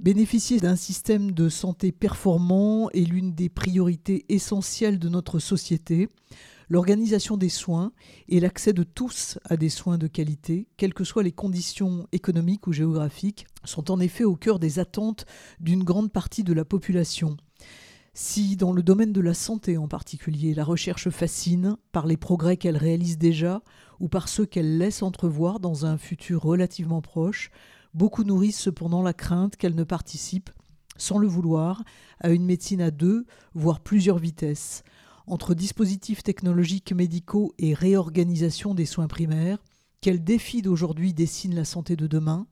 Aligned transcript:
Bénéficier 0.00 0.60
d'un 0.60 0.76
système 0.76 1.32
de 1.32 1.50
santé 1.50 1.92
performant 1.92 2.88
est 2.94 3.04
l'une 3.04 3.34
des 3.34 3.50
priorités 3.50 4.24
essentielles 4.30 4.98
de 4.98 5.10
notre 5.10 5.38
société. 5.38 6.08
L'organisation 6.70 7.36
des 7.36 7.50
soins 7.50 7.92
et 8.26 8.40
l'accès 8.40 8.72
de 8.72 8.82
tous 8.82 9.38
à 9.44 9.58
des 9.58 9.68
soins 9.68 9.98
de 9.98 10.06
qualité, 10.06 10.68
quelles 10.78 10.94
que 10.94 11.04
soient 11.04 11.22
les 11.22 11.32
conditions 11.32 12.06
économiques 12.12 12.66
ou 12.66 12.72
géographiques, 12.72 13.46
sont 13.64 13.90
en 13.90 14.00
effet 14.00 14.24
au 14.24 14.36
cœur 14.36 14.58
des 14.58 14.78
attentes 14.78 15.26
d'une 15.60 15.84
grande 15.84 16.10
partie 16.10 16.44
de 16.44 16.54
la 16.54 16.64
population. 16.64 17.36
Si 18.14 18.56
dans 18.56 18.72
le 18.72 18.82
domaine 18.82 19.12
de 19.12 19.20
la 19.20 19.34
santé 19.34 19.76
en 19.76 19.86
particulier, 19.86 20.54
la 20.54 20.64
recherche 20.64 21.10
fascine 21.10 21.76
par 21.92 22.06
les 22.06 22.16
progrès 22.16 22.56
qu'elle 22.56 22.78
réalise 22.78 23.18
déjà 23.18 23.62
ou 24.00 24.08
par 24.08 24.30
ceux 24.30 24.46
qu'elle 24.46 24.78
laisse 24.78 25.02
entrevoir 25.02 25.60
dans 25.60 25.84
un 25.84 25.98
futur 25.98 26.40
relativement 26.40 27.02
proche, 27.02 27.50
Beaucoup 27.92 28.22
nourrissent 28.22 28.60
cependant 28.60 29.02
la 29.02 29.12
crainte 29.12 29.56
qu'elle 29.56 29.74
ne 29.74 29.84
participe, 29.84 30.50
sans 30.96 31.18
le 31.18 31.26
vouloir, 31.26 31.82
à 32.20 32.30
une 32.30 32.44
médecine 32.44 32.80
à 32.80 32.90
deux, 32.90 33.26
voire 33.54 33.80
plusieurs 33.80 34.18
vitesses. 34.18 34.84
Entre 35.26 35.54
dispositifs 35.54 36.22
technologiques 36.22 36.92
médicaux 36.92 37.54
et 37.58 37.74
réorganisation 37.74 38.74
des 38.74 38.86
soins 38.86 39.08
primaires, 39.08 39.58
quel 40.00 40.22
défi 40.22 40.62
d'aujourd'hui 40.62 41.12
dessine 41.12 41.54
la 41.54 41.64
santé 41.64 41.96
de 41.96 42.06
demain? 42.06 42.46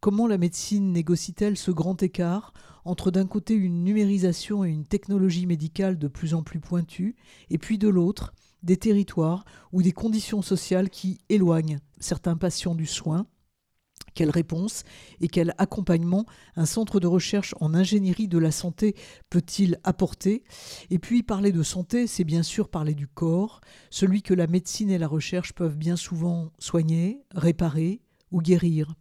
Comment 0.00 0.26
la 0.26 0.38
médecine 0.38 0.92
négocie-t-elle 0.92 1.58
ce 1.58 1.70
grand 1.70 2.02
écart 2.02 2.54
entre 2.86 3.10
d'un 3.10 3.26
côté 3.26 3.54
une 3.54 3.84
numérisation 3.84 4.64
et 4.64 4.70
une 4.70 4.86
technologie 4.86 5.44
médicale 5.46 5.98
de 5.98 6.08
plus 6.08 6.32
en 6.32 6.42
plus 6.42 6.58
pointue, 6.58 7.16
et 7.50 7.58
puis 7.58 7.76
de 7.76 7.88
l'autre 7.88 8.32
des 8.62 8.78
territoires 8.78 9.44
ou 9.72 9.82
des 9.82 9.92
conditions 9.92 10.40
sociales 10.40 10.88
qui 10.88 11.18
éloignent 11.28 11.80
certains 11.98 12.36
patients 12.36 12.74
du 12.74 12.86
soin? 12.86 13.26
Quelle 14.14 14.30
réponse 14.30 14.84
et 15.20 15.28
quel 15.28 15.54
accompagnement 15.58 16.26
un 16.56 16.66
centre 16.66 17.00
de 17.00 17.06
recherche 17.06 17.54
en 17.60 17.74
ingénierie 17.74 18.28
de 18.28 18.38
la 18.38 18.50
santé 18.50 18.94
peut-il 19.30 19.78
apporter? 19.84 20.44
Et 20.90 20.98
puis 20.98 21.22
parler 21.22 21.52
de 21.52 21.62
santé, 21.62 22.06
c'est 22.06 22.24
bien 22.24 22.42
sûr 22.42 22.68
parler 22.68 22.94
du 22.94 23.06
corps, 23.06 23.60
celui 23.90 24.22
que 24.22 24.34
la 24.34 24.46
médecine 24.46 24.90
et 24.90 24.98
la 24.98 25.08
recherche 25.08 25.52
peuvent 25.52 25.76
bien 25.76 25.96
souvent 25.96 26.50
soigner, 26.58 27.22
réparer 27.34 28.00
ou 28.30 28.40
guérir. 28.40 28.94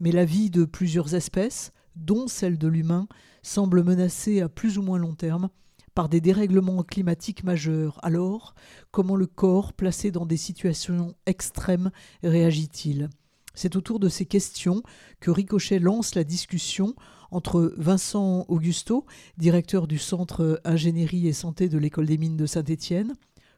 Mais 0.00 0.12
la 0.12 0.24
vie 0.24 0.50
de 0.50 0.64
plusieurs 0.64 1.14
espèces, 1.14 1.72
dont 1.96 2.26
celle 2.26 2.58
de 2.58 2.68
l'humain, 2.68 3.06
semble 3.42 3.84
menacée 3.84 4.40
à 4.40 4.48
plus 4.48 4.78
ou 4.78 4.82
moins 4.82 4.98
long 4.98 5.14
terme 5.14 5.48
par 5.94 6.08
des 6.08 6.20
dérèglements 6.20 6.82
climatiques 6.82 7.44
majeurs. 7.44 8.00
Alors, 8.02 8.54
comment 8.90 9.14
le 9.14 9.26
corps, 9.26 9.72
placé 9.72 10.10
dans 10.10 10.26
des 10.26 10.36
situations 10.36 11.14
extrêmes, 11.26 11.90
réagit-il? 12.22 13.10
C'est 13.54 13.76
autour 13.76 14.00
de 14.00 14.08
ces 14.08 14.26
questions 14.26 14.82
que 15.20 15.30
Ricochet 15.30 15.78
lance 15.78 16.14
la 16.14 16.24
discussion 16.24 16.94
entre 17.30 17.72
Vincent 17.76 18.44
Augusto, 18.48 19.06
directeur 19.38 19.86
du 19.86 19.98
Centre 19.98 20.60
Ingénierie 20.64 21.26
et 21.26 21.32
Santé 21.32 21.68
de 21.68 21.78
l'École 21.78 22.06
des 22.06 22.18
Mines 22.18 22.36
de 22.36 22.46
Saint-Étienne, 22.46 23.14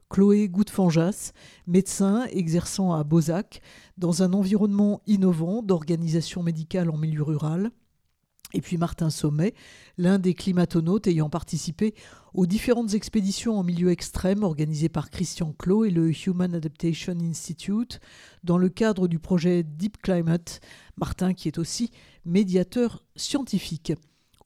Chloé 0.09 0.49
Goudfanjas, 0.49 1.33
médecin 1.67 2.27
exerçant 2.31 2.93
à 2.93 3.03
Bozac, 3.05 3.61
dans 3.99 4.23
un 4.23 4.33
environnement 4.33 5.03
innovant 5.07 5.63
d'organisation 5.63 6.43
médicale 6.43 6.91
en 6.91 6.97
milieu 6.97 7.23
rural, 7.23 7.71
et 8.55 8.61
puis 8.61 8.77
Martin 8.77 9.11
Sommet, 9.11 9.55
l'un 9.99 10.19
des 10.19 10.35
climatonautes 10.35 11.09
ayant 11.09 11.29
participé 11.29 11.95
aux 12.33 12.47
différentes 12.47 12.95
expéditions 12.95 13.59
en 13.59 13.65
milieu 13.65 13.91
extrême 13.91 14.45
organisées 14.45 14.89
par 14.89 15.11
Christian 15.11 15.55
Clot 15.59 15.85
et 15.85 15.91
le 15.91 16.11
Human 16.27 16.55
Adaptation 16.55 17.17
Institute 17.21 18.01
dans 18.45 18.59
le 18.59 18.69
cadre 18.69 19.09
du 19.09 19.19
projet 19.19 19.63
Deep 19.63 20.01
Climate, 20.01 20.61
Martin 20.97 21.35
qui 21.35 21.49
est 21.49 21.59
aussi 21.59 21.91
médiateur 22.25 23.03
scientifique. 23.17 23.93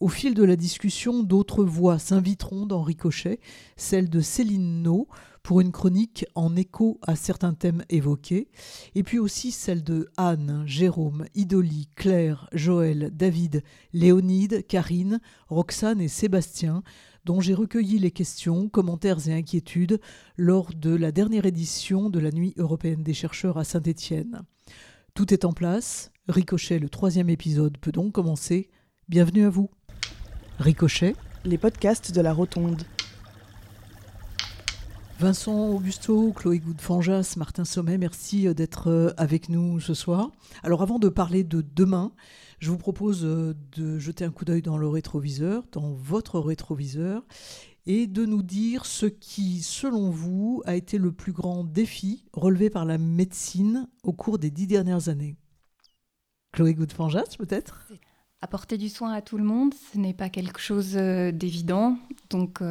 Au 0.00 0.08
fil 0.08 0.32
de 0.32 0.44
la 0.44 0.56
discussion, 0.56 1.22
d'autres 1.22 1.62
voix 1.62 1.98
s'inviteront 1.98 2.64
dans 2.64 2.82
Ricochet, 2.82 3.38
celle 3.76 4.08
de 4.08 4.20
Céline 4.20 4.82
No, 4.82 5.08
pour 5.42 5.60
une 5.60 5.72
chronique 5.72 6.26
en 6.34 6.54
écho 6.56 6.98
à 7.02 7.16
certains 7.16 7.54
thèmes 7.54 7.84
évoqués, 7.88 8.48
et 8.94 9.02
puis 9.02 9.18
aussi 9.18 9.50
celle 9.50 9.82
de 9.82 10.08
Anne, 10.16 10.62
Jérôme, 10.66 11.24
Idoli, 11.34 11.88
Claire, 11.96 12.48
Joël, 12.52 13.10
David, 13.12 13.62
Léonide, 13.92 14.66
Karine, 14.66 15.20
Roxane 15.48 16.00
et 16.00 16.08
Sébastien, 16.08 16.82
dont 17.24 17.40
j'ai 17.40 17.54
recueilli 17.54 17.98
les 17.98 18.10
questions, 18.10 18.68
commentaires 18.68 19.28
et 19.28 19.34
inquiétudes 19.34 20.00
lors 20.36 20.72
de 20.74 20.94
la 20.94 21.12
dernière 21.12 21.46
édition 21.46 22.10
de 22.10 22.18
la 22.18 22.30
Nuit 22.30 22.54
européenne 22.56 23.02
des 23.02 23.14
chercheurs 23.14 23.58
à 23.58 23.64
Saint-Étienne. 23.64 24.42
Tout 25.14 25.34
est 25.34 25.44
en 25.44 25.52
place, 25.52 26.12
Ricochet, 26.28 26.78
le 26.78 26.88
troisième 26.88 27.28
épisode, 27.28 27.76
peut 27.78 27.92
donc 27.92 28.12
commencer. 28.12 28.70
Bienvenue 29.08 29.44
à 29.44 29.50
vous. 29.50 29.68
Ricochet. 30.58 31.16
Les 31.44 31.58
podcasts 31.58 32.14
de 32.14 32.20
la 32.20 32.32
Rotonde. 32.32 32.84
Vincent 35.20 35.68
Augusto, 35.68 36.32
Chloé 36.32 36.60
Goudfanjas, 36.60 37.34
Martin 37.36 37.66
Sommet, 37.66 37.98
merci 37.98 38.48
euh, 38.48 38.54
d'être 38.54 38.88
euh, 38.88 39.10
avec 39.18 39.50
nous 39.50 39.78
ce 39.78 39.92
soir. 39.92 40.30
Alors 40.62 40.80
avant 40.80 40.98
de 40.98 41.10
parler 41.10 41.44
de 41.44 41.60
demain, 41.60 42.12
je 42.58 42.70
vous 42.70 42.78
propose 42.78 43.26
euh, 43.26 43.54
de 43.76 43.98
jeter 43.98 44.24
un 44.24 44.30
coup 44.30 44.46
d'œil 44.46 44.62
dans 44.62 44.78
le 44.78 44.88
rétroviseur, 44.88 45.64
dans 45.72 45.92
votre 45.92 46.40
rétroviseur, 46.40 47.22
et 47.84 48.06
de 48.06 48.24
nous 48.24 48.42
dire 48.42 48.86
ce 48.86 49.04
qui, 49.04 49.60
selon 49.60 50.08
vous, 50.08 50.62
a 50.64 50.74
été 50.74 50.96
le 50.96 51.12
plus 51.12 51.32
grand 51.32 51.64
défi 51.64 52.24
relevé 52.32 52.70
par 52.70 52.86
la 52.86 52.96
médecine 52.96 53.88
au 54.02 54.14
cours 54.14 54.38
des 54.38 54.50
dix 54.50 54.66
dernières 54.66 55.10
années. 55.10 55.36
Chloé 56.52 56.72
Goudfanjas, 56.72 57.36
peut-être? 57.36 57.86
Apporter 58.40 58.78
du 58.78 58.88
soin 58.88 59.12
à 59.12 59.20
tout 59.20 59.36
le 59.36 59.44
monde, 59.44 59.74
ce 59.92 59.98
n'est 59.98 60.14
pas 60.14 60.30
quelque 60.30 60.60
chose 60.60 60.94
d'évident. 60.94 61.98
Donc, 62.30 62.62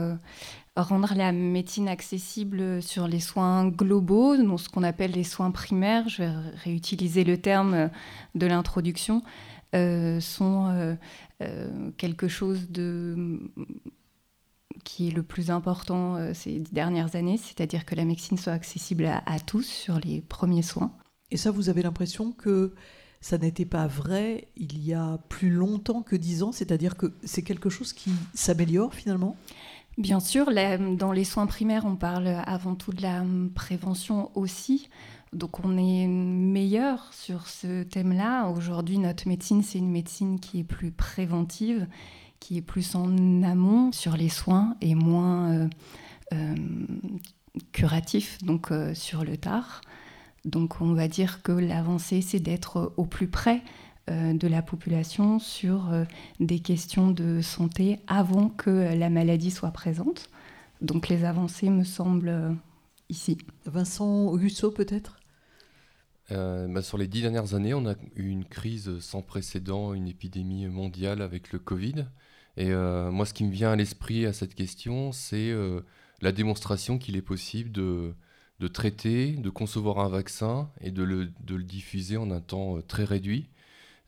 rendre 0.82 1.14
la 1.16 1.32
médecine 1.32 1.88
accessible 1.88 2.82
sur 2.82 3.08
les 3.08 3.20
soins 3.20 3.68
globaux, 3.68 4.36
ce 4.58 4.70
qu'on 4.70 4.84
appelle 4.84 5.12
les 5.12 5.24
soins 5.24 5.52
primaires, 5.52 6.08
je 6.10 6.24
vais 6.24 6.32
réutiliser 6.64 7.24
le 7.24 7.38
terme 7.38 7.90
de 8.36 8.48
l'introduction, 8.48 9.24
euh, 9.76 10.20
sont 10.20 10.68
euh, 10.70 10.96
euh, 11.44 11.92
quelque 11.98 12.28
chose 12.28 12.72
de 12.72 13.40
qui 14.84 15.10
est 15.10 15.12
le 15.12 15.22
plus 15.22 15.52
important 15.52 16.34
ces 16.34 16.60
dernières 16.72 17.16
années, 17.16 17.38
c'est-à-dire 17.38 17.86
que 17.86 17.96
la 17.96 18.06
médecine 18.06 18.38
soit 18.38 18.54
accessible 18.54 19.06
à, 19.06 19.40
tous 19.40 19.64
sur 19.64 20.00
les 20.00 20.22
premiers 20.22 20.62
soins. 20.62 20.94
Et 21.32 21.38
ça, 21.38 21.52
vous 21.52 21.68
avez 21.70 21.84
l'impression 21.84 22.32
que 22.32 22.74
ça 23.20 23.38
n'était 23.38 23.66
pas 23.66 23.88
vrai 23.88 24.48
il 24.56 24.84
y 24.84 24.94
a 24.94 25.20
plus 25.28 25.50
longtemps 25.50 26.02
que 26.02 26.16
dix 26.16 26.44
ans, 26.44 26.54
c'est-à-dire 26.54 26.96
que 26.96 27.12
c'est 27.24 27.42
quelque 27.42 27.70
chose 27.70 27.92
qui 27.92 28.12
s'améliore 28.34 28.94
finalement? 28.94 29.36
Bien 30.00 30.22
sûr, 30.22 30.50
dans 30.98 31.12
les 31.12 31.26
soins 31.26 31.46
primaires, 31.46 31.84
on 31.86 31.98
parle 31.98 32.30
avant 32.46 32.74
tout 32.74 32.94
de 32.94 33.02
la 33.02 33.22
prévention 33.54 34.32
aussi. 34.34 34.88
Donc 35.34 35.60
on 35.66 35.78
est 35.78 36.08
meilleur 36.08 37.14
sur 37.14 37.48
ce 37.48 37.84
thème-là. 37.84 38.48
Aujourd'hui, 38.48 38.98
notre 38.98 39.28
médecine, 39.28 39.62
c'est 39.62 39.78
une 39.78 39.92
médecine 39.92 40.40
qui 40.40 40.62
est 40.62 40.64
plus 40.64 40.92
préventive, 40.92 41.86
qui 42.40 42.56
est 42.56 42.62
plus 42.62 42.96
en 42.96 43.44
amont 43.44 43.92
sur 43.92 44.16
les 44.16 44.30
soins 44.30 44.78
et 44.80 44.96
moins 44.96 45.52
euh, 45.52 45.68
euh, 46.34 46.56
curatif, 47.74 48.38
donc 48.42 48.72
euh, 48.72 48.94
sur 48.94 49.26
le 49.26 49.36
tard. 49.36 49.82
Donc 50.46 50.80
on 50.80 50.94
va 50.94 51.10
dire 51.10 51.42
que 51.42 51.52
l'avancée, 51.52 52.22
c'est 52.22 52.40
d'être 52.40 52.94
au 52.96 53.04
plus 53.04 53.28
près 53.28 53.62
de 54.10 54.48
la 54.48 54.62
population 54.62 55.40
sur 55.40 55.92
euh, 55.92 56.06
des 56.40 56.60
questions 56.60 57.12
de 57.12 57.42
santé 57.42 58.00
avant 58.08 58.50
que 58.50 58.70
la 58.96 59.10
maladie 59.10 59.52
soit 59.52 59.72
présente. 59.72 60.30
Donc 60.82 61.10
les 61.10 61.26
avancées 61.26 61.70
me 61.70 61.84
semblent 61.84 62.30
euh, 62.30 62.52
ici. 63.10 63.38
Vincent 63.66 64.26
Augusto 64.26 64.72
peut-être? 64.72 65.18
Bah, 66.30 66.84
sur 66.84 67.00
les 67.00 67.08
dix 67.08 67.24
dernières 67.24 67.56
années, 67.56 67.74
on 67.74 67.88
a 67.88 67.96
eu 68.16 68.30
une 68.30 68.46
crise 68.46 69.00
sans 69.00 69.24
précédent, 69.24 69.96
une 69.96 70.08
épidémie 70.08 70.68
mondiale 70.68 71.24
avec 71.24 71.52
le 71.52 71.58
Covid. 71.58 72.06
Et 72.56 72.72
moi, 72.72 73.26
ce 73.26 73.34
qui 73.34 73.44
me 73.44 73.52
vient 73.52 73.72
à 73.72 73.76
l'esprit 73.76 74.28
à 74.28 74.34
cette 74.34 74.54
question, 74.54 75.12
c'est 75.12 75.52
la 76.22 76.32
démonstration 76.32 77.00
qu'il 77.00 77.16
est 77.16 77.24
possible 77.24 77.72
de, 77.72 78.14
de, 78.60 78.68
traiter, 78.68 79.32
de 79.38 79.50
concevoir 79.50 79.98
un 79.98 80.08
vaccin 80.08 80.70
et 80.82 80.92
de 80.92 81.02
le, 81.02 81.32
de 81.44 81.56
le 81.56 81.64
diffuser 81.64 82.18
en 82.18 82.30
un 82.30 82.42
temps 82.42 82.80
très 82.88 83.06
réduit. 83.06 83.50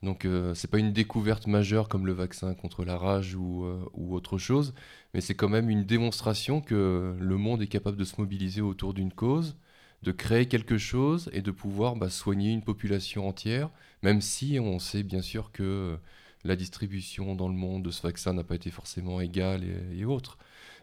Donc 0.03 0.25
euh, 0.25 0.55
c'est 0.55 0.69
pas 0.69 0.79
une 0.79 0.93
découverte 0.93 1.45
majeure 1.47 1.87
comme 1.87 2.07
le 2.07 2.13
vaccin 2.13 2.55
contre 2.55 2.83
la 2.83 2.97
rage 2.97 3.35
ou, 3.35 3.65
euh, 3.65 3.85
ou 3.93 4.15
autre 4.15 4.37
chose, 4.39 4.73
mais 5.13 5.21
c'est 5.21 5.35
quand 5.35 5.49
même 5.49 5.69
une 5.69 5.83
démonstration 5.85 6.59
que 6.61 7.15
le 7.19 7.37
monde 7.37 7.61
est 7.61 7.67
capable 7.67 7.97
de 7.97 8.03
se 8.03 8.19
mobiliser 8.19 8.61
autour 8.61 8.93
d'une 8.95 9.13
cause, 9.13 9.55
de 10.01 10.11
créer 10.11 10.47
quelque 10.47 10.77
chose 10.79 11.29
et 11.33 11.41
de 11.41 11.51
pouvoir 11.51 11.95
bah, 11.95 12.09
soigner 12.09 12.51
une 12.51 12.63
population 12.63 13.27
entière, 13.27 13.69
même 14.01 14.21
si 14.21 14.57
on 14.59 14.79
sait 14.79 15.03
bien 15.03 15.21
sûr 15.21 15.51
que 15.51 15.97
la 16.43 16.55
distribution 16.55 17.35
dans 17.35 17.47
le 17.47 17.53
monde 17.53 17.83
de 17.83 17.91
ce 17.91 18.01
vaccin 18.01 18.33
n'a 18.33 18.43
pas 18.43 18.55
été 18.55 18.71
forcément 18.71 19.21
égale 19.21 19.63
et, 19.93 20.05
autre. 20.05 20.37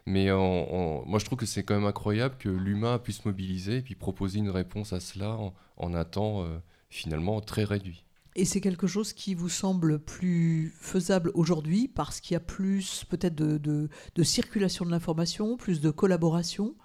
Mais 0.05 0.31
moi 0.31 1.19
je 1.19 1.25
trouve 1.25 1.37
que 1.37 1.45
c'est 1.45 1.63
quand 1.63 1.75
même 1.75 1.85
incroyable 1.85 2.35
que 2.39 2.49
l'humain 2.49 2.97
puisse 2.99 3.25
mobiliser 3.25 3.77
et 3.77 3.81
puis 3.81 3.95
proposer 3.95 4.39
une 4.39 4.49
réponse 4.49 4.93
à 4.93 4.99
cela 4.99 5.37
en, 5.77 5.93
un 5.93 6.05
temps 6.05 6.43
euh, 6.43 6.59
finalement 6.89 7.41
très 7.41 7.63
réduit. 7.63 8.03
Et 8.35 8.45
c'est 8.45 8.61
quelque 8.61 8.87
chose 8.87 9.13
qui 9.13 9.33
vous 9.33 9.49
semble 9.49 9.99
plus 9.99 10.73
faisable 10.79 11.31
aujourd'hui 11.33 11.87
parce 11.87 12.21
qu'il 12.21 12.35
y 12.35 12.37
a 12.37 12.41
plus 12.41 13.03
peut-être 13.09 13.35
de, 13.35 13.89
circulation 14.23 14.85
de 14.85 14.91
l'information, 14.91 15.57
plus 15.57 15.81
de 15.81 15.89
collaboration? 15.89 16.75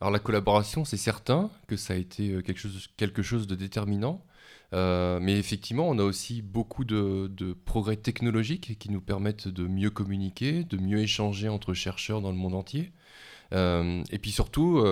Alors 0.00 0.12
la 0.12 0.18
collaboration, 0.18 0.84
c'est 0.84 0.98
certain 0.98 1.50
que 1.66 1.76
ça 1.76 1.94
a 1.94 1.96
été 1.96 2.30
euh, 2.30 2.42
quelque 2.42 3.22
chose, 3.22 3.46
de 3.46 3.54
déterminant. 3.54 4.24
Euh, 4.72 5.18
mais 5.20 5.38
effectivement, 5.38 5.88
on 5.88 5.98
a 5.98 6.02
aussi 6.02 6.42
beaucoup 6.42 6.84
de, 6.84 7.56
progrès 7.64 7.96
technologiques 7.96 8.78
qui 8.78 8.90
nous 8.90 9.00
permettent 9.00 9.48
de 9.48 9.66
mieux 9.66 9.90
communiquer, 9.90 10.64
de 10.64 10.76
mieux 10.76 10.98
échanger 10.98 11.48
entre 11.48 11.72
chercheurs 11.72 12.20
dans 12.20 12.30
le 12.30 12.36
monde 12.36 12.54
entier. 12.54 12.92
Euh, 13.52 14.02
et 14.10 14.18
puis 14.18 14.30
surtout, 14.30 14.84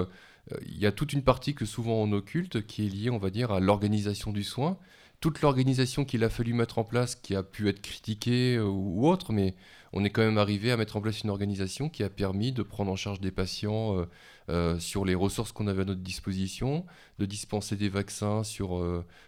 il 0.66 0.78
y 0.78 0.86
a 0.86 0.92
toute 0.92 1.12
une 1.12 1.22
partie 1.22 1.54
que 1.54 1.66
souvent 1.66 1.94
on 1.94 2.12
occulte 2.12 2.66
qui 2.66 2.86
est 2.86 2.88
liée, 2.88 3.10
on 3.10 3.18
va 3.18 3.30
dire, 3.30 3.52
à 3.52 3.60
l'organisation 3.60 4.32
du 4.32 4.42
soin 4.42 4.78
toute 5.24 5.40
l'organisation 5.40 6.04
qu'il 6.04 6.22
a 6.22 6.28
fallu 6.28 6.52
mettre 6.52 6.76
en 6.76 6.84
place, 6.84 7.14
qui 7.14 7.34
a 7.34 7.42
pu 7.42 7.70
être 7.70 7.80
critiquée 7.80 8.56
euh, 8.56 8.66
ou, 8.66 9.08
autre, 9.08 9.32
mais 9.32 9.54
on 9.94 10.04
est 10.04 10.10
quand 10.10 10.20
même 10.20 10.36
arrivé 10.36 10.70
à 10.70 10.76
mettre 10.76 10.98
en 10.98 11.00
place 11.00 11.22
une 11.22 11.30
organisation 11.30 11.88
qui 11.88 12.02
a 12.02 12.10
permis 12.10 12.52
de 12.52 12.62
prendre 12.62 12.92
en 12.92 12.96
charge 12.96 13.22
des 13.22 13.30
patients 13.30 13.98
euh, 13.98 14.04
euh, 14.50 14.78
sur 14.78 15.06
les 15.06 15.14
ressources 15.14 15.50
qu'on 15.50 15.66
avait 15.66 15.80
à 15.80 15.86
notre 15.86 16.02
disposition, 16.02 16.84
de 17.18 17.24
dispenser 17.24 17.74
des 17.74 17.88
vaccins 17.88 18.44
sur 18.44 18.84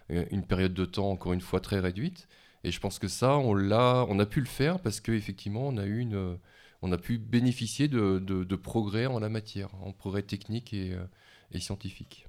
une 0.09 0.45
période 0.45 0.75
de 0.75 0.85
temps 0.85 1.09
encore 1.09 1.33
une 1.33 1.41
fois 1.41 1.61
très 1.61 1.79
réduite. 1.79 2.27
Et 2.63 2.69
je 2.71 2.79
pense 2.79 2.99
que 2.99 3.07
ça, 3.07 3.35
on 3.35 3.55
l'a, 3.55 4.05
on 4.07 4.19
a 4.19 4.27
pu 4.27 4.39
le 4.39 4.45
faire 4.45 4.79
parce 4.79 5.01
qu'effectivement, 5.01 5.67
on 5.67 5.77
a 5.77 5.85
eu 5.85 5.97
une, 5.97 6.37
on 6.83 6.91
a 6.91 6.99
pu 6.99 7.17
bénéficier 7.17 7.87
de, 7.87 8.55
progrès 8.55 9.07
en 9.07 9.17
la 9.17 9.29
matière, 9.29 9.69
en 9.81 9.93
progrès 9.93 10.21
technique 10.21 10.75
et 10.75 11.59
scientifique. 11.59 12.27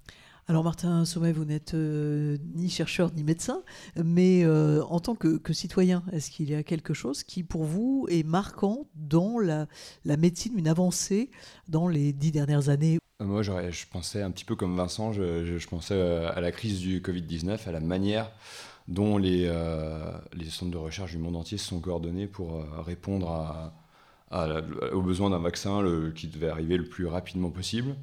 Alors 0.50 0.64
Martin 0.64 1.04
Sommet, 1.04 1.32
vous 1.32 1.44
n'êtes 1.44 1.74
euh, 1.74 2.38
ni 2.54 2.70
chercheur 2.70 3.12
ni 3.14 3.22
médecin, 3.22 3.60
mais 4.02 4.44
euh, 4.44 4.82
en 4.84 4.98
tant 4.98 5.14
que, 5.14 5.38
citoyen, 5.52 6.02
est-ce 6.10 6.30
qu'il 6.30 6.48
y 6.48 6.54
a 6.54 6.62
quelque 6.62 6.94
chose 6.94 7.22
qui 7.22 7.42
pour 7.42 7.64
vous 7.64 8.06
est 8.08 8.22
marquant 8.22 8.86
dans 8.94 9.38
la, 9.38 9.66
médecine, 10.16 10.54
une 10.56 10.66
avancée 10.66 11.30
dans 11.68 11.86
les 11.86 12.14
dix 12.14 12.32
dernières 12.32 12.70
années? 12.70 12.98
Euh, 13.20 13.26
Moi, 13.26 13.42
je 13.42 13.86
pensais 13.92 14.22
un 14.22 14.30
petit 14.30 14.46
peu 14.46 14.56
comme 14.56 14.74
Vincent, 14.74 15.12
je, 15.12 15.68
pensais 15.68 16.00
à 16.00 16.40
la 16.40 16.50
crise 16.50 16.80
du 16.80 17.02
Covid-19, 17.02 17.68
à 17.68 17.72
la 17.72 17.80
manière 17.80 18.32
dont 18.88 19.18
les, 19.18 19.52
les, 20.32 20.48
centres 20.48 20.72
de 20.72 20.78
recherche 20.78 21.10
du 21.10 21.18
monde 21.18 21.36
entier 21.36 21.58
se 21.58 21.66
sont 21.66 21.80
coordonnés 21.80 22.26
pour 22.26 22.64
répondre 22.86 23.70
aux 24.30 25.02
besoins 25.02 25.28
d'un 25.28 25.40
vaccin 25.40 25.84
qui 26.14 26.26
devait 26.26 26.48
arriver 26.48 26.78
le 26.78 26.84
plus 26.84 27.04
rapidement 27.04 27.50
possible. 27.50 27.94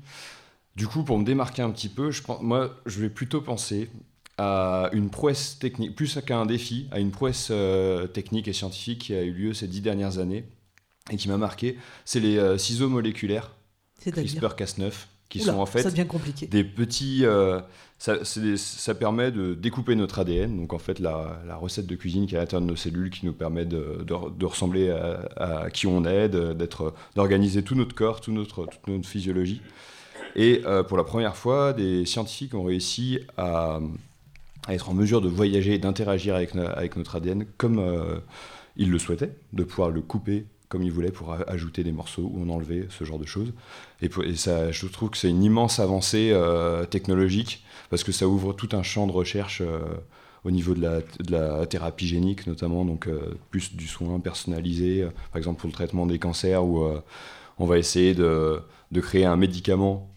Du 0.75 0.87
coup, 0.87 1.03
pour 1.03 1.17
me 1.17 1.23
démarquer 1.23 1.61
un 1.61 1.71
petit 1.71 1.89
peu, 1.89 2.11
je 2.11 2.21
moi, 2.41 2.75
je 2.85 2.99
vais 2.99 3.09
plutôt 3.09 3.41
penser 3.41 3.89
à 4.37 4.89
une 4.91 5.09
prouesse 5.09 5.57
technique, 5.59 5.95
plus 5.95 6.19
qu'à 6.25 6.37
un 6.37 6.45
défi, 6.45 6.87
à 6.91 6.99
une 6.99 7.11
prouesse 7.11 7.47
euh, 7.51 8.07
technique 8.07 8.49
et 8.49 8.53
scientifique 8.53 8.99
qui 8.99 9.13
a 9.13 9.23
eu 9.23 9.31
lieu 9.31 9.53
ces 9.53 9.67
dix 9.67 9.79
dernières 9.79 10.19
années 10.19 10.43
et 11.09 11.15
qui 11.15 11.29
m'a 11.29 11.37
marqué. 11.37 11.77
C'est 12.03 12.19
les 12.19 12.37
euh, 12.37 12.57
ciseaux 12.57 12.89
moléculaires 12.89 13.51
CRISPR-Cas9 14.05 14.91
qui 15.29 15.39
sont 15.39 15.57
en 15.57 15.65
fait 15.65 15.87
des 16.49 16.63
petits. 16.63 17.25
Euh, 17.25 17.61
ça, 17.97 18.93
permet 18.93 19.31
de 19.31 19.53
découper 19.53 19.95
notre 19.95 20.19
ADN, 20.19 20.57
donc 20.57 20.73
en 20.73 20.77
fait 20.77 20.99
la, 20.99 21.39
recette 21.55 21.87
de 21.87 21.95
cuisine 21.95 22.27
qui 22.27 22.35
est 22.35 22.37
à 22.37 22.41
l'intérieur 22.41 22.61
de 22.61 22.71
nos 22.71 22.75
cellules 22.75 23.09
qui 23.09 23.25
nous 23.25 23.33
permet 23.33 23.65
de, 23.65 24.05
ressembler 24.43 24.89
à, 25.37 25.69
qui 25.71 25.87
on 25.87 26.03
est, 26.03 26.29
d'organiser 27.15 27.63
tout 27.63 27.75
notre 27.75 27.95
corps, 27.95 28.19
notre, 28.27 28.65
toute 28.65 28.87
notre 28.87 29.07
physiologie. 29.07 29.61
Et 30.35 30.61
euh, 30.65 30.83
pour 30.83 30.97
la 30.97 31.03
première 31.03 31.35
fois, 31.35 31.73
des 31.73 32.05
scientifiques 32.05 32.53
ont 32.53 32.63
réussi 32.63 33.19
à, 33.37 33.79
être 34.67 34.89
en 34.89 34.93
mesure 34.93 35.21
de 35.21 35.29
voyager 35.29 35.77
d'interagir 35.77 36.35
avec, 36.35 36.55
notre 36.55 37.15
ADN 37.15 37.45
comme 37.57 37.79
euh, 37.79 38.17
ils 38.75 38.91
le 38.91 38.99
souhaitaient, 38.99 39.35
de 39.53 39.63
pouvoir 39.63 39.89
le 39.89 40.01
couper 40.01 40.45
comme 40.67 40.81
ils 40.81 40.91
voulaient 40.91 41.11
pour 41.11 41.31
ajouter 41.47 41.83
des 41.83 41.91
morceaux 41.91 42.29
ou 42.33 42.43
en 42.43 42.49
enlever, 42.49 42.87
ce 42.89 43.03
genre 43.03 43.19
de 43.19 43.25
choses. 43.25 43.53
Et, 44.01 44.09
ça, 44.35 44.71
je 44.71 44.87
trouve 44.87 45.11
que 45.11 45.17
c'est 45.17 45.29
une 45.29 45.43
immense 45.43 45.79
avancée 45.79 46.31
euh, 46.33 46.85
technologique 46.85 47.63
parce 47.91 48.03
que 48.03 48.11
ça 48.11 48.27
ouvre 48.27 48.51
tout 48.51 48.69
un 48.73 48.81
champ 48.81 49.05
de 49.05 49.11
recherche 49.11 49.61
au 50.43 50.51
niveau 50.51 50.73
de 50.73 51.01
la, 51.29 51.65
thérapie 51.67 52.07
génique 52.07 52.47
notamment, 52.47 52.83
donc 52.83 53.07
plus 53.51 53.75
du 53.75 53.87
soin 53.87 54.19
personnalisé, 54.19 55.07
par 55.31 55.37
exemple 55.37 55.61
pour 55.61 55.67
le 55.67 55.73
traitement 55.73 56.07
des 56.07 56.17
cancers 56.17 56.65
où 56.65 56.83
on 57.59 57.65
va 57.67 57.77
essayer 57.77 58.15
de 58.15 58.61
créer 59.01 59.23
un 59.23 59.37
médicament 59.37 60.09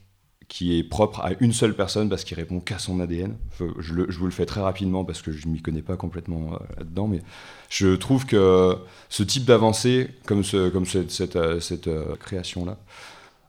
qui 0.49 0.79
est 0.79 0.83
propre 0.83 1.21
à 1.21 1.33
une 1.41 1.53
seule 1.53 1.75
personne 1.75 2.09
parce 2.09 2.25
qu'il 2.25 2.37
répond 2.37 2.61
qu'à 2.61 2.79
son 2.79 3.01
ADN. 3.01 3.37
Je, 3.59 3.93
vous 3.93 4.25
le 4.25 4.33
fais 4.33 4.47
très 4.47 4.63
rapidement 4.63 5.05
parce 5.05 5.21
que 5.21 5.31
je 5.31 5.47
ne 5.47 5.53
m'y 5.53 5.61
connais 5.61 5.83
pas 5.83 5.97
complètement 5.97 6.55
euh, 6.55 6.57
là-dedans, 6.79 7.07
mais 7.07 7.21
je 7.69 7.95
trouve 7.95 8.25
que 8.25 8.77
ce 9.11 9.23
type 9.23 9.45
d'avancée, 9.45 10.09
comme, 10.25 10.43
ce, 10.43 10.71
comme 10.71 10.87
cette, 10.87 11.11
cette, 11.11 11.37
euh, 11.37 11.61
euh, 11.87 12.17
création-là, 12.17 12.79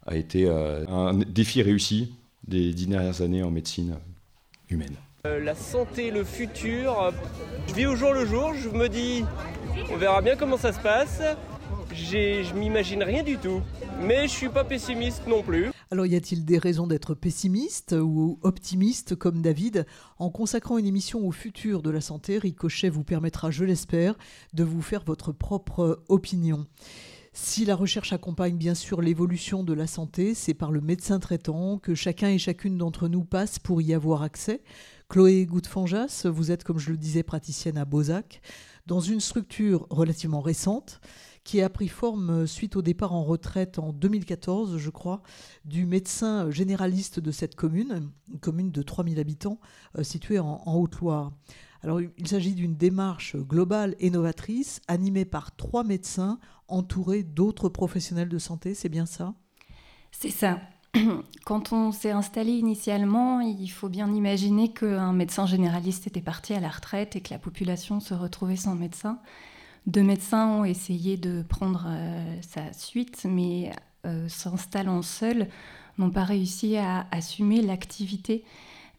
a 0.08 0.16
été 0.16 0.50
un 0.50 1.14
défi 1.14 1.62
réussi 1.62 2.14
des 2.48 2.74
dix 2.74 2.88
dernières 2.88 3.22
années 3.22 3.44
en 3.44 3.52
médecine 3.52 3.98
humaine. 4.70 4.96
la 5.24 5.54
santé, 5.54 6.10
le 6.10 6.24
futur, 6.24 7.14
je 7.68 7.76
vis 7.76 7.86
au 7.86 7.96
jour 7.96 8.14
le 8.14 8.26
jour, 8.26 8.54
je 8.56 8.70
me 8.70 8.90
dis, 8.90 9.24
on 9.92 9.98
verra 9.98 10.24
bien 10.24 10.36
comment 10.36 10.58
ça 10.58 10.74
se 10.74 10.80
passe. 10.80 11.22
Je 11.92 12.54
m'imagine 12.54 13.04
rien 13.04 13.24
du 13.24 13.38
tout, 13.38 13.62
mais 14.02 14.28
je 14.28 14.34
suis 14.34 14.50
pas 14.50 14.64
pessimiste 14.64 15.24
non 15.28 15.42
plus. 15.42 15.72
Alors 15.92 16.06
y 16.06 16.16
a-t-il 16.16 16.46
des 16.46 16.58
raisons 16.58 16.86
d'être 16.86 17.16
pessimiste 17.16 17.96
ou 18.00 18.38
optimiste 18.44 19.16
comme 19.16 19.42
David? 19.42 19.86
En 20.20 20.30
consacrant 20.30 20.78
une 20.78 20.86
émission 20.86 21.26
au 21.26 21.32
futur 21.32 21.82
de 21.82 21.90
la 21.90 22.02
santé, 22.02 22.38
Ricochet 22.38 22.90
vous 22.90 23.04
permettra, 23.04 23.50
je 23.50 23.66
l'espère, 23.66 24.16
de 24.54 24.64
vous 24.64 24.82
faire 24.82 25.04
votre 25.04 25.32
propre 25.32 26.04
opinion. 26.08 26.68
Si 27.34 27.66
la 27.66 27.76
recherche 27.76 28.14
accompagne 28.14 28.58
bien 28.58 28.76
sûr 28.76 29.02
l'évolution 29.02 29.64
de 29.64 29.74
la 29.74 29.88
santé, 29.88 30.34
c'est 30.34 30.54
par 30.54 30.72
le 30.72 30.82
médecin 30.82 31.20
traitant 31.20 31.78
que 31.78 31.96
chacun 31.96 32.30
et 32.30 32.38
chacune 32.38 32.78
d'entre 32.78 33.08
nous 33.08 33.24
passe 33.24 33.60
pour 33.60 33.82
y 33.82 33.94
avoir 33.94 34.24
accès. 34.24 34.62
Chloé 35.10 35.46
Goudfanjas, 35.46 36.26
vous 36.26 36.52
êtes, 36.52 36.64
comme 36.64 36.80
je 36.80 36.92
le 36.92 36.98
disais, 36.98 37.24
praticienne 37.24 37.78
à 37.78 37.86
Bozac, 37.86 38.42
dans 38.86 39.00
une 39.00 39.20
structure 39.20 39.88
relativement 39.90 40.42
récente 40.42 41.02
qui 41.44 41.62
a 41.62 41.70
pris 41.70 41.88
forme 41.88 42.30
euh, 42.30 42.48
suite 42.48 42.76
au 42.76 42.82
départ 42.82 43.14
en 43.14 43.24
retraite 43.24 43.80
en 43.80 43.94
2014, 43.94 44.78
je 44.78 44.90
crois, 44.90 45.22
du 45.66 45.86
médecin 45.86 46.50
généraliste 46.52 47.20
de 47.20 47.32
cette 47.32 47.56
commune, 47.56 48.12
une 48.32 48.40
commune 48.40 48.72
de 48.72 48.82
3000 48.82 49.20
habitants 49.20 49.60
euh, 49.98 50.04
située 50.04 50.40
en, 50.40 50.62
Haute-Loire. 50.66 51.32
Alors, 51.82 52.02
il 52.02 52.28
s'agit 52.28 52.54
d'une 52.54 52.76
démarche 52.76 53.38
globale 53.38 53.96
et 54.00 54.10
novatrice, 54.10 54.82
animée 54.88 55.26
par 55.26 55.56
trois 55.56 55.86
médecins 55.86 56.40
entourés 56.68 57.24
d'autres 57.24 57.70
professionnels 57.70 58.30
de 58.30 58.38
santé, 58.38 58.74
c'est 58.74 58.90
bien 58.90 59.06
ça? 59.06 59.34
C'est 60.12 60.30
ça. 60.30 60.60
Quand 61.46 61.72
on 61.72 61.92
s'est 61.92 62.12
installé 62.12 62.52
initialement, 62.52 63.42
il 63.42 63.70
faut 63.70 63.90
bien 63.90 64.12
imaginer 64.14 64.74
qu'un 64.74 65.14
médecin 65.14 65.46
généraliste 65.46 66.08
était 66.08 66.22
parti 66.22 66.54
à 66.54 66.60
la 66.60 66.70
retraite 66.70 67.16
et 67.16 67.22
que 67.22 67.34
la 67.34 67.40
population 67.40 68.00
se 68.00 68.14
retrouvait 68.14 68.56
sans 68.56 68.76
médecin. 68.76 69.20
Deux 69.90 70.04
médecins 70.04 70.48
ont 70.48 70.66
essayé 70.66 71.18
de 71.18 71.42
prendre 71.42 71.86
euh, 71.88 72.36
sa 72.44 72.72
suite, 72.74 73.26
mais 73.28 73.72
euh, 74.06 74.30
s'installant 74.30 75.02
seuls, 75.02 75.48
n'ont 75.98 76.12
pas 76.12 76.26
réussi 76.26 76.78
à 76.78 77.08
assumer 77.10 77.64
l'activité 77.64 78.44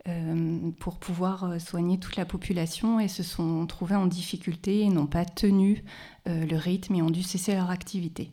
euh, 0.08 0.58
pour 0.80 0.98
pouvoir 0.98 1.60
soigner 1.60 2.00
toute 2.00 2.16
la 2.16 2.24
population 2.24 2.98
et 2.98 3.06
se 3.06 3.22
sont 3.22 3.64
trouvés 3.66 3.94
en 3.94 4.06
difficulté 4.06 4.80
et 4.80 4.88
n'ont 4.88 5.06
pas 5.06 5.24
tenu 5.24 5.84
le 6.26 6.56
rythme 6.56 6.96
et 6.96 7.02
ont 7.02 7.10
dû 7.10 7.22
cesser 7.22 7.54
leur 7.54 7.70
activité. 7.70 8.32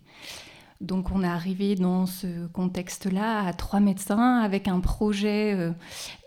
Donc 0.80 1.12
on 1.12 1.24
est 1.24 1.28
arrivé 1.28 1.74
dans 1.74 2.06
ce 2.06 2.46
contexte-là 2.48 3.48
à 3.48 3.54
trois 3.54 3.80
médecins 3.80 4.40
avec 4.40 4.68
un 4.68 4.80
projet 4.80 5.56
euh, 5.56 5.72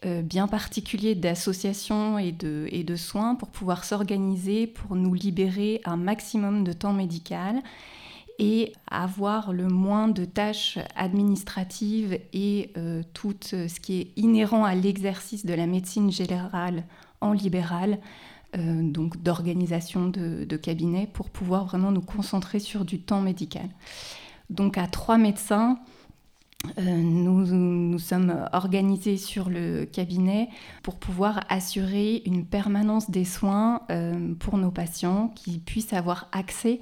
euh, 0.04 0.22
bien 0.22 0.48
particulier 0.48 1.14
d'association 1.14 2.18
et 2.18 2.32
de, 2.32 2.96
soins 2.96 3.36
pour 3.36 3.48
pouvoir 3.48 3.84
s'organiser, 3.84 4.66
pour 4.66 4.96
nous 4.96 5.14
libérer 5.14 5.80
un 5.84 5.96
maximum 5.96 6.64
de 6.64 6.72
temps 6.72 6.92
médical 6.92 7.62
et 8.40 8.72
avoir 8.90 9.52
le 9.52 9.68
moins 9.68 10.08
de 10.08 10.24
tâches 10.24 10.78
administratives 10.96 12.18
et 12.32 12.72
euh, 12.76 13.02
tout 13.14 13.36
ce 13.42 13.78
qui 13.78 14.00
est 14.00 14.12
inhérent 14.16 14.64
à 14.64 14.74
l'exercice 14.74 15.46
de 15.46 15.54
la 15.54 15.66
médecine 15.66 16.10
générale 16.10 16.84
en 17.20 17.32
libéral, 17.32 17.98
donc 18.56 19.22
d'organisation 19.22 20.08
de, 20.08 20.44
de, 20.44 20.56
cabinet, 20.56 21.06
pour 21.06 21.30
pouvoir 21.30 21.66
vraiment 21.66 21.92
nous 21.92 22.00
concentrer 22.00 22.58
sur 22.58 22.84
du 22.84 22.98
temps 22.98 23.20
médical 23.20 23.68
donc 24.50 24.76
à 24.76 24.86
trois 24.86 25.16
médecins. 25.16 25.78
Euh, 26.78 26.82
nous 26.82 27.46
nous 27.46 27.98
sommes 27.98 28.46
organisés 28.52 29.16
sur 29.16 29.48
le 29.48 29.86
cabinet 29.86 30.50
pour 30.82 30.98
pouvoir 30.98 31.40
assurer 31.48 32.22
une 32.26 32.44
permanence 32.44 33.10
des 33.10 33.24
soins 33.24 33.80
euh, 33.90 34.34
pour 34.38 34.58
nos 34.58 34.70
patients 34.70 35.28
qui 35.34 35.58
puissent 35.58 35.94
avoir 35.94 36.28
accès 36.32 36.80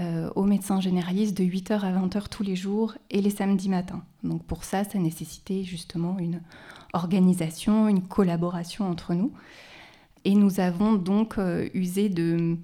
euh, 0.00 0.30
aux 0.36 0.44
médecins 0.44 0.80
généralistes 0.80 1.36
de 1.36 1.44
8h 1.44 1.80
à 1.80 1.92
20h 1.92 2.30
tous 2.30 2.42
les 2.42 2.56
jours 2.56 2.94
et 3.10 3.20
les 3.20 3.28
samedis 3.28 3.68
matins. 3.68 4.02
Donc 4.24 4.42
pour 4.44 4.64
ça, 4.64 4.84
ça 4.84 4.98
nécessitait 4.98 5.64
justement 5.64 6.18
une 6.18 6.40
organisation, 6.94 7.88
une 7.88 8.02
collaboration 8.02 8.88
entre 8.88 9.12
nous. 9.12 9.32
Et 10.24 10.34
nous 10.34 10.60
avons 10.60 10.94
donc 10.94 11.36
usé 11.74 12.08
de, 12.08 12.56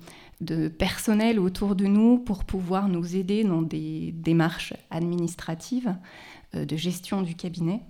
personnel 0.68 1.38
autour 1.38 1.74
de 1.74 1.86
nous 1.86 2.18
pour 2.18 2.44
pouvoir 2.44 2.88
nous 2.88 3.16
aider 3.16 3.44
dans 3.44 3.62
des 3.62 4.12
démarches 4.12 4.74
administratives 4.90 5.94
de 6.52 6.76
gestion 6.76 7.22
du 7.22 7.34
cabinet 7.34 7.82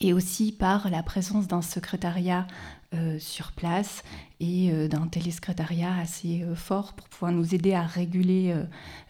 et 0.00 0.12
aussi 0.12 0.52
par 0.52 0.90
la 0.90 1.02
présence 1.02 1.46
d'un 1.46 1.62
secrétariat 1.62 2.46
euh, 2.94 3.18
sur 3.18 3.52
place 3.52 4.04
et 4.40 4.70
euh, 4.70 4.88
d'un 4.88 5.06
télésecrétariat 5.06 5.96
assez 5.98 6.42
euh, 6.42 6.54
fort 6.54 6.92
pour 6.92 7.08
pouvoir 7.08 7.32
nous 7.32 7.54
aider 7.54 7.74
à 7.74 7.82
réguler 7.82 8.54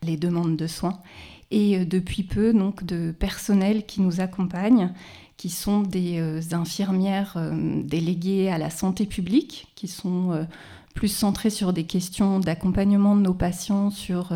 les 0.02 0.16
demandes 0.16 0.56
de 0.56 0.66
soins. 0.66 1.00
Et 1.50 1.84
depuis 1.84 2.24
peu, 2.24 2.52
donc, 2.52 2.82
de 2.84 3.12
personnel 3.12 3.86
qui 3.86 4.00
nous 4.00 4.20
accompagne, 4.20 4.92
qui 5.36 5.50
sont 5.50 5.80
des 5.80 6.54
infirmières 6.54 7.36
déléguées 7.84 8.48
à 8.48 8.58
la 8.58 8.70
santé 8.70 9.04
publique, 9.06 9.66
qui 9.74 9.86
sont 9.86 10.46
plus 10.94 11.08
centrées 11.08 11.50
sur 11.50 11.72
des 11.72 11.84
questions 11.84 12.40
d'accompagnement 12.40 13.14
de 13.14 13.20
nos 13.20 13.34
patients, 13.34 13.90
sur 13.90 14.32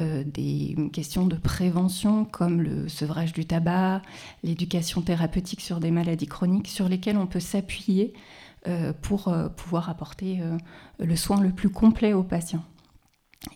euh, 0.00 0.24
des 0.26 0.74
questions 0.92 1.24
de 1.24 1.36
prévention 1.36 2.24
comme 2.24 2.60
le 2.60 2.88
sevrage 2.88 3.32
du 3.32 3.46
tabac, 3.46 4.02
l'éducation 4.42 5.02
thérapeutique 5.02 5.60
sur 5.60 5.78
des 5.78 5.92
maladies 5.92 6.26
chroniques 6.26 6.66
sur 6.66 6.88
lesquelles 6.88 7.16
on 7.16 7.28
peut 7.28 7.38
s'appuyer 7.38 8.12
euh, 8.66 8.92
pour 9.02 9.28
euh, 9.28 9.48
pouvoir 9.48 9.88
apporter 9.88 10.40
le 10.98 11.16
soin 11.16 11.40
le 11.40 11.52
plus 11.52 11.70
complet 11.70 12.12
aux 12.12 12.24
patients. 12.24 12.64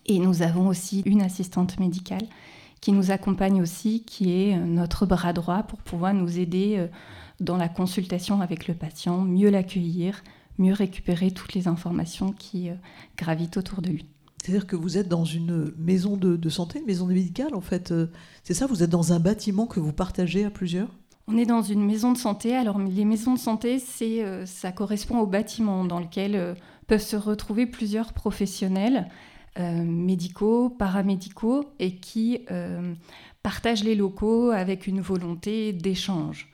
Et 0.07 0.21
nous 0.21 0.43
avons 0.43 0.69
aussi 0.69 1.01
une 1.07 1.23
assistante 1.23 1.81
médicale 1.81 2.27
qui 2.81 2.93
nous 2.93 3.11
accompagne 3.11 3.61
aussi, 3.61 4.05
qui 4.05 4.33
est 4.33 4.57
notre 4.57 5.07
bras 5.07 5.33
droit 5.33 5.63
pour 5.63 5.81
pouvoir 5.81 6.15
nous 6.15 6.39
aider 6.39 6.89
dans 7.41 7.57
la 7.57 7.69
consultation 7.69 8.41
avec 8.41 8.69
le 8.69 8.75
patient, 8.75 9.21
mieux 9.23 9.51
l'accueillir, 9.51 10.23
mieux 10.59 10.73
récupérer 10.73 11.31
toutes 11.31 11.55
les 11.55 11.69
informations 11.69 12.33
qui 12.33 12.71
gravitent 13.17 13.57
autour 13.57 13.83
de 13.83 13.91
lui. 13.91 14.07
C'est-à-dire 14.43 14.67
que 14.67 14.77
vous 14.77 14.97
êtes 14.99 15.09
dans 15.09 15.25
une 15.25 15.73
maison 15.77 16.17
de, 16.17 16.49
santé, 16.49 16.79
une 16.79 16.87
maison 16.87 17.07
médicale 17.07 17.55
en 17.55 17.61
fait. 17.61 17.91
Euh, 17.93 18.07
c'est 18.45 18.55
ça, 18.55 18.67
vous 18.67 18.83
êtes 18.83 18.91
dans 18.91 19.13
un 19.13 19.21
bâtiment 19.21 19.67
que 19.67 19.81
vous 19.81 19.93
partagez 19.93 20.45
à 20.45 20.51
plusieurs? 20.51 20.89
On 21.27 21.37
est 21.37 21.45
dans 21.45 21.61
une 21.61 21.85
maison 21.85 22.13
de 22.13 22.19
santé. 22.19 22.57
Alors 22.57 22.79
les 22.79 23.05
maisons 23.05 23.35
de 23.35 23.39
santé, 23.39 23.79
c'est, 23.79 24.25
euh, 24.25 24.47
ça 24.47 24.73
correspond 24.73 25.19
au 25.19 25.27
bâtiment 25.27 25.85
dans 25.85 26.01
lequel 26.01 26.35
euh, 26.35 26.55
peuvent 26.87 27.03
se 27.03 27.17
retrouver 27.17 27.67
plusieurs 27.67 28.13
professionnels 28.13 29.09
médicaux, 29.57 30.71
paramédicaux, 30.71 31.65
et 31.79 31.97
qui 31.97 32.41
partagent 33.43 33.85
les 33.85 33.95
locaux 33.95 34.51
avec 34.51 34.87
une 34.87 35.01
volonté 35.01 35.73
d'échange. 35.73 36.49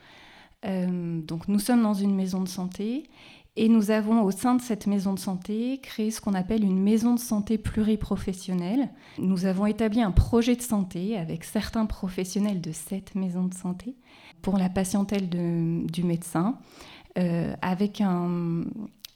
donc 0.63 1.49
nous 1.49 1.59
sommes 1.59 1.83
dans 1.83 1.95
une 1.95 2.15
maison 2.15 2.41
de 2.41 2.49
santé 2.49 3.05
et 3.57 3.69
nous 3.69 3.93
avons 3.93 4.23
au 4.23 4.33
sein 4.33 4.57
de 4.57 4.61
cette 4.61 4.87
maison 4.89 5.15
de 5.15 5.19
santé 5.19 5.79
créé 5.81 6.11
ce 6.11 6.21
qu'on 6.21 6.35
appelle 6.35 6.65
une 6.65 6.83
maison 6.83 7.15
de 7.15 7.21
santé 7.21 7.57
pluriprofessionnelle. 7.57 8.89
Nous 9.19 9.47
avons 9.47 9.67
établi 9.67 10.03
un 10.03 10.11
projet 10.11 10.57
de 10.57 10.63
santé 10.63 11.17
avec 11.17 11.45
certains 11.45 11.87
professionnels 11.87 12.61
de 12.61 12.73
cette 12.73 13.15
maison 13.15 13.45
de 13.45 13.55
santé 13.55 13.95
pour 14.43 14.59
la 14.59 14.69
patientèle 14.69 15.29
du 15.29 16.03
médecin, 16.03 16.59
euh, 17.17 17.55
avec 17.63 18.03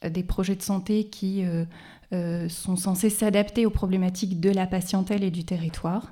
des 0.08 0.22
projets 0.22 0.54
de 0.54 0.62
santé 0.62 1.08
qui 1.08 1.44
euh, 1.44 1.64
euh, 2.12 2.48
sont 2.48 2.76
censés 2.76 3.10
s'adapter 3.10 3.66
aux 3.66 3.70
problématiques 3.70 4.40
de 4.40 4.50
la 4.50 4.66
patientèle 4.66 5.24
et 5.24 5.30
du 5.30 5.44
territoire. 5.44 6.10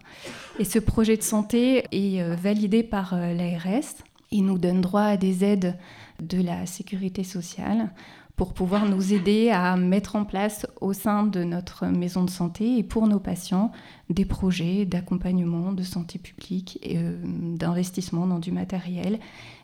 Et 0.58 0.64
ce 0.64 0.78
projet 0.78 1.16
de 1.16 1.22
santé 1.22 1.84
est 1.92 2.22
validé 2.36 2.82
par 2.82 3.16
l'ARS. 3.16 3.94
Il 4.30 4.44
nous 4.44 4.58
donne 4.58 4.80
droit 4.80 5.02
à 5.02 5.16
des 5.16 5.44
aides 5.44 5.76
de 6.20 6.42
la 6.42 6.66
sécurité 6.66 7.24
sociale 7.24 7.90
pour 8.36 8.52
pouvoir 8.52 8.86
nous 8.86 9.14
aider 9.14 9.48
à 9.48 9.76
mettre 9.76 10.14
en 10.14 10.24
place 10.24 10.66
au 10.82 10.92
sein 10.92 11.24
de 11.24 11.42
notre 11.42 11.86
maison 11.86 12.22
de 12.22 12.30
santé 12.30 12.76
et 12.76 12.82
pour 12.82 13.08
nos 13.08 13.18
patients 13.18 13.72
des 14.10 14.26
projets 14.26 14.84
d'accompagnement, 14.84 15.72
de 15.72 15.82
santé 15.82 16.18
publique, 16.18 16.78
et 16.82 16.98
euh, 16.98 17.16
d'investissement 17.24 18.26
dans 18.26 18.38
du 18.38 18.52
matériel, 18.52 19.18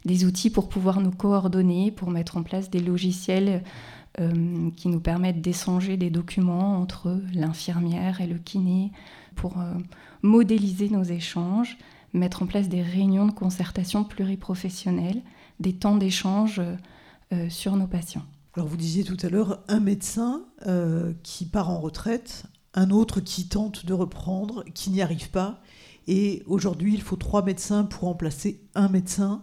des 0.07 0.25
outils 0.25 0.49
pour 0.49 0.71
pouvoir 0.71 1.01
nous 1.01 1.11
coordonner, 1.11 1.91
pour 1.91 2.11
mettre 2.11 2.39
en 2.39 2.43
place 2.43 2.71
des 2.71 2.81
logiciels 2.81 3.63
euh, 4.21 4.71
qui 4.77 4.89
nous 4.89 5.01
permettent 5.01 5.41
d'échanger 5.41 5.97
des 5.97 6.11
documents 6.11 6.81
entre 6.81 7.21
l'infirmière 7.35 8.21
et 8.21 8.27
le 8.27 8.39
kiné, 8.39 8.93
pour 9.35 9.59
euh, 9.61 9.75
modéliser 10.23 10.89
nos 10.89 11.05
échanges, 11.05 11.79
mettre 12.13 12.43
en 12.43 12.47
place 12.47 12.69
des 12.69 12.83
réunions 12.83 13.27
de 13.27 13.33
concertation 13.33 14.05
pluriprofessionnelles, 14.05 15.23
des 15.61 15.73
temps 15.73 15.97
d'échange 15.97 16.61
sur 17.49 17.77
nos 17.77 17.87
patients. 17.87 18.27
Alors 18.55 18.69
vous 18.69 18.77
disiez 18.77 19.03
tout 19.03 19.17
à 19.23 19.31
l'heure 19.31 19.61
un 19.69 19.81
médecin 19.81 20.43
euh, 20.67 21.15
qui 21.23 21.47
part 21.47 21.71
en 21.71 21.81
retraite, 21.81 22.45
un 22.75 22.91
autre 22.91 23.21
qui 23.21 23.49
tente 23.49 23.87
de 23.87 23.95
reprendre, 23.95 24.63
qui 24.75 24.91
n'y 24.91 25.01
arrive 25.01 25.31
pas. 25.31 25.63
Et 26.07 26.43
aujourd'hui, 26.47 26.93
il 26.93 27.01
faut 27.01 27.17
trois 27.17 27.43
médecins 27.43 27.85
pour 27.85 28.03
remplacer 28.03 28.61
un 28.75 28.91
médecin. 28.91 29.43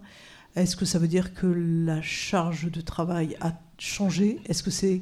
Est-ce 0.56 0.76
que 0.76 0.86
ça 0.86 1.00
veut 1.00 1.08
dire 1.08 1.34
que 1.34 1.48
la 1.48 2.04
charge 2.04 2.70
de 2.70 2.82
travail 2.82 3.36
a 3.42 3.60
changé? 3.80 4.40
Est-ce 4.46 4.64
que 4.64 4.72
c'est 4.72 5.02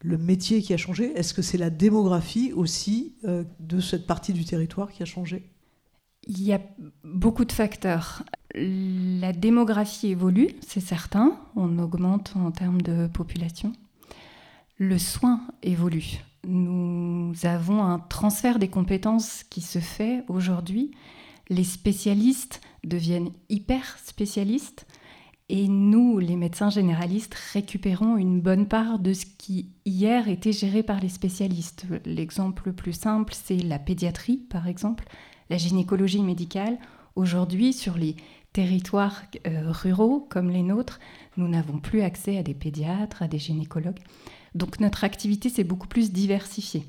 le 0.00 0.18
métier 0.18 0.62
qui 0.62 0.74
a 0.74 0.76
changé? 0.76 1.12
Est-ce 1.16 1.34
que 1.34 1.42
c'est 1.42 1.58
la 1.58 1.70
démographie 1.70 2.52
aussi 2.52 3.14
euh, 3.24 3.44
de 3.60 3.80
cette 3.80 4.06
partie 4.06 4.32
du 4.32 4.44
territoire 4.44 4.92
qui 4.92 5.02
a 5.02 5.06
changé? 5.06 5.50
Il 6.26 6.42
y 6.42 6.52
a 6.52 6.60
beaucoup 7.02 7.44
de 7.44 7.52
facteurs. 7.52 8.22
La 8.54 9.32
démographie 9.32 10.08
évolue, 10.08 10.48
c'est 10.66 10.80
certain, 10.80 11.38
on 11.56 11.78
augmente 11.78 12.34
en 12.36 12.50
termes 12.50 12.80
de 12.80 13.08
population. 13.08 13.72
Le 14.78 14.98
soin 14.98 15.40
évolue. 15.62 16.20
Nous 16.46 17.32
avons 17.44 17.82
un 17.82 17.98
transfert 17.98 18.58
des 18.58 18.68
compétences 18.68 19.44
qui 19.44 19.60
se 19.60 19.78
fait 19.78 20.24
aujourd'hui. 20.28 20.92
Les 21.48 21.64
spécialistes 21.64 22.60
deviennent 22.84 23.30
hyper 23.48 23.98
spécialistes 24.04 24.86
et 25.48 25.68
nous, 25.68 26.18
les 26.18 26.36
médecins 26.36 26.70
généralistes, 26.70 27.34
récupérons 27.52 28.16
une 28.16 28.40
bonne 28.40 28.66
part 28.66 28.98
de 28.98 29.12
ce 29.12 29.26
qui 29.26 29.68
hier 29.84 30.28
était 30.28 30.52
géré 30.52 30.82
par 30.82 31.00
les 31.00 31.10
spécialistes. 31.10 31.86
L'exemple 32.06 32.62
le 32.66 32.72
plus 32.72 32.94
simple, 32.94 33.34
c'est 33.34 33.58
la 33.58 33.78
pédiatrie, 33.78 34.38
par 34.38 34.66
exemple, 34.68 35.04
la 35.50 35.58
gynécologie 35.58 36.22
médicale. 36.22 36.78
Aujourd'hui, 37.14 37.74
sur 37.74 37.98
les 37.98 38.16
territoires 38.54 39.22
euh, 39.46 39.70
ruraux 39.70 40.26
comme 40.30 40.48
les 40.48 40.62
nôtres, 40.62 40.98
nous 41.36 41.48
n'avons 41.48 41.78
plus 41.78 42.00
accès 42.00 42.38
à 42.38 42.42
des 42.42 42.54
pédiatres, 42.54 43.22
à 43.22 43.28
des 43.28 43.38
gynécologues. 43.38 44.00
Donc 44.54 44.80
notre 44.80 45.04
activité 45.04 45.50
s'est 45.50 45.64
beaucoup 45.64 45.88
plus 45.88 46.12
diversifiée. 46.12 46.86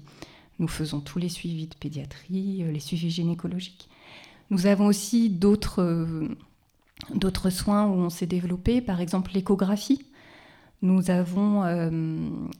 Nous 0.60 0.68
faisons 0.70 1.02
tous 1.02 1.20
les 1.20 1.28
suivis 1.28 1.68
de 1.68 1.76
pédiatrie, 1.76 2.64
euh, 2.64 2.72
les 2.72 2.80
suivis 2.80 3.10
gynécologiques. 3.10 3.90
Nous 4.52 4.68
avons 4.68 4.86
aussi 4.86 5.30
d'autres 5.30 5.82
euh, 5.82 6.30
d'autres 7.14 7.50
soins 7.50 7.86
où 7.86 7.94
on 7.94 8.10
s'est 8.10 8.25
développé, 8.28 8.82
par 8.82 9.02
exemple 9.02 9.32
l'échographie. 9.34 10.06
Nous 10.82 11.10
avons 11.10 11.64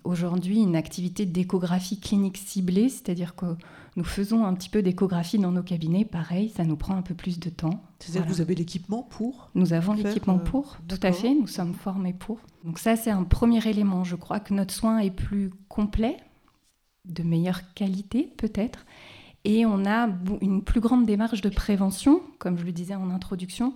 aujourd'hui 0.04 0.62
une 0.62 0.75
activité 0.75 1.25
d'échographie 1.25 2.00
clinique 2.00 2.38
ciblée, 2.38 2.89
c'est-à-dire 2.89 3.36
que 3.36 3.56
nous 3.96 4.04
faisons 4.04 4.46
un 4.46 4.54
petit 4.54 4.70
peu 4.70 4.82
d'échographie 4.82 5.38
dans 5.38 5.51
nos 5.51 5.63
cabinets. 5.63 6.04
Pareil, 6.04 6.50
ça 6.50 6.65
nous 6.65 6.75
prend 6.75 6.96
un 6.96 7.01
peu 7.01 7.13
plus 7.13 7.39
de 7.39 7.50
temps. 7.50 7.82
C'est-à-dire 8.00 8.25
que 8.25 8.34
vous 8.34 8.42
avez 8.42 8.56
l'équipement 8.56 9.04
pour 9.04 9.50
Nous 9.56 9.72
avons 9.72 9.94
l'équipement 9.94 10.36
euh, 10.36 10.44
pour, 10.44 10.77
tout 10.88 11.00
à 11.01 11.13
fait. 11.13 11.34
Nous 11.34 11.48
sommes 11.48 11.74
formés 11.74 12.13
pour. 12.13 12.39
Donc 12.65 12.80
ça, 12.80 12.98
c'est 12.98 13.12
un 13.12 13.24
premier 13.24 13.65
élément. 13.68 14.04
Je 14.04 14.15
crois 14.15 14.42
que 14.42 14.54
notre 14.54 14.74
soin 14.74 15.00
est 15.00 15.12
plus 15.12 15.51
complet, 15.70 16.18
de 17.06 17.24
meilleure 17.24 17.74
qualité 17.74 18.34
peut-être. 18.38 18.86
Et 19.46 19.65
on 19.65 19.86
a 19.86 20.10
une 20.42 20.62
plus 20.62 20.82
grande 20.82 21.06
démarche 21.06 21.42
de 21.42 21.50
prévention, 21.50 22.22
comme 22.39 22.58
je 22.58 22.65
le 22.65 22.72
disais 22.72 22.96
en 22.96 23.12
introduction. 23.12 23.74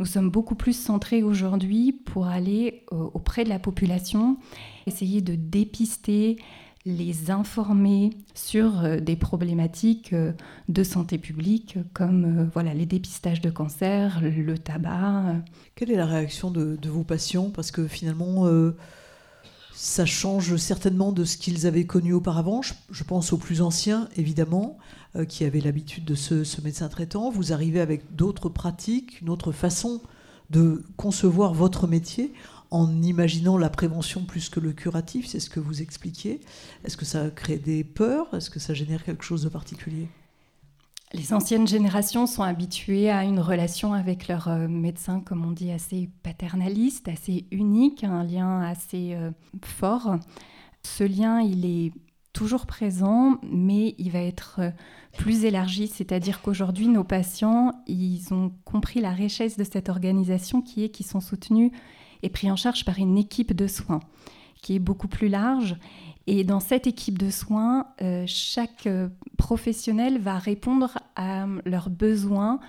Nous 0.00 0.06
sommes 0.06 0.30
beaucoup 0.30 0.54
plus 0.54 0.72
centrés 0.72 1.22
aujourd'hui 1.22 1.92
pour 1.92 2.26
aller 2.26 2.86
euh, 2.90 2.96
auprès 3.12 3.44
de 3.44 3.50
la 3.50 3.58
population, 3.58 4.38
essayer 4.86 5.20
de 5.20 5.34
dépister 5.34 6.38
les 6.86 7.30
informer 7.30 8.08
sur 8.32 8.82
euh, 8.82 8.98
des 8.98 9.14
problématiques 9.14 10.14
euh, 10.14 10.32
de 10.70 10.84
santé 10.84 11.18
publique 11.18 11.76
comme 11.92 12.48
voilà, 12.54 12.72
les 12.72 12.86
dépistages 12.86 13.42
de 13.42 13.50
cancer, 13.50 14.22
le 14.22 14.56
tabac. 14.56 15.34
Quelle 15.74 15.90
est 15.90 15.96
la 15.96 16.06
réaction 16.06 16.50
de, 16.50 16.78
vos 16.88 17.04
patients? 17.04 17.50
Parce 17.50 17.70
que 17.70 17.86
finalement, 17.86 18.48
ça 19.82 20.04
change 20.04 20.56
certainement 20.56 21.10
de 21.10 21.24
ce 21.24 21.36
qu'ils 21.36 21.66
avaient 21.66 21.86
connu 21.86 22.12
auparavant. 22.12 22.60
Je, 22.62 23.04
pense 23.04 23.32
aux 23.32 23.38
plus 23.38 23.62
anciens, 23.62 24.08
évidemment, 24.16 24.76
qui 25.28 25.44
avaient 25.44 25.60
l'habitude 25.60 26.04
de 26.04 26.14
ce, 26.14 26.44
ce, 26.44 26.60
médecin 26.60 26.88
traitant. 26.88 27.30
Vous 27.30 27.52
arrivez 27.52 27.80
avec 27.80 28.14
d'autres 28.14 28.48
pratiques, 28.48 29.20
une 29.20 29.28
autre 29.28 29.52
façon 29.52 30.00
de 30.50 30.84
concevoir 30.96 31.54
votre 31.54 31.86
métier 31.86 32.32
en 32.70 33.02
imaginant 33.02 33.58
la 33.58 33.68
prévention 33.68 34.24
plus 34.24 34.48
que 34.48 34.60
le 34.60 34.72
curatif, 34.72 35.26
c'est 35.26 35.40
ce 35.40 35.50
que 35.50 35.60
vous 35.60 35.82
expliquiez. 35.82 36.40
Est-ce 36.84 36.96
que 36.96 37.04
ça 37.04 37.30
crée 37.30 37.58
des 37.58 37.82
peurs? 37.82 38.32
Est-ce 38.34 38.50
que 38.50 38.60
ça 38.60 38.74
génère 38.74 39.04
quelque 39.04 39.24
chose 39.24 39.42
de 39.42 39.48
particulier? 39.48 40.08
Les 41.12 41.32
anciennes 41.32 41.66
générations 41.66 42.28
sont 42.28 42.44
habituées 42.44 43.10
à 43.10 43.24
une 43.24 43.40
relation 43.40 43.94
avec 43.94 44.28
leur 44.28 44.46
euh, 44.46 44.68
médecin, 44.68 45.20
comme 45.20 45.44
on 45.44 45.50
dit, 45.50 45.72
assez 45.72 46.08
paternaliste, 46.22 47.08
assez 47.08 47.46
unique, 47.50 48.04
un 48.04 48.22
lien 48.22 48.60
assez 48.60 49.14
euh, 49.14 49.32
fort. 49.64 50.18
Ce 50.84 51.02
lien, 51.02 51.40
il 51.40 51.66
est 51.66 51.92
toujours 52.32 52.66
présent, 52.66 53.38
mais 53.42 53.94
il 53.98 54.10
va 54.10 54.20
être 54.20 54.60
plus 55.18 55.44
élargi, 55.44 55.88
c'est-à-dire 55.88 56.40
qu'aujourd'hui, 56.40 56.88
nos 56.88 57.04
patients, 57.04 57.82
ils 57.86 58.32
ont 58.32 58.52
compris 58.64 59.00
la 59.00 59.10
richesse 59.10 59.56
de 59.56 59.64
cette 59.64 59.88
organisation 59.88 60.62
qui 60.62 60.84
est 60.84 60.90
qu'ils 60.90 61.06
sont 61.06 61.20
soutenus 61.20 61.72
et 62.22 62.28
pris 62.28 62.50
en 62.50 62.56
charge 62.56 62.84
par 62.84 62.98
une 62.98 63.18
équipe 63.18 63.54
de 63.54 63.66
soins 63.66 64.00
qui 64.62 64.74
est 64.76 64.80
beaucoup 64.80 65.08
plus 65.08 65.28
large. 65.28 65.76
Et 66.26 66.44
dans 66.44 66.60
cette 66.60 66.86
équipe 66.86 67.18
de 67.18 67.30
soins, 67.30 67.86
euh, 68.02 68.24
chaque 68.26 68.86
euh, 68.86 69.08
professionnel 69.36 70.20
va 70.20 70.38
répondre 70.38 70.98
à 71.16 71.46
leurs 71.64 71.90
besoins 71.90 72.60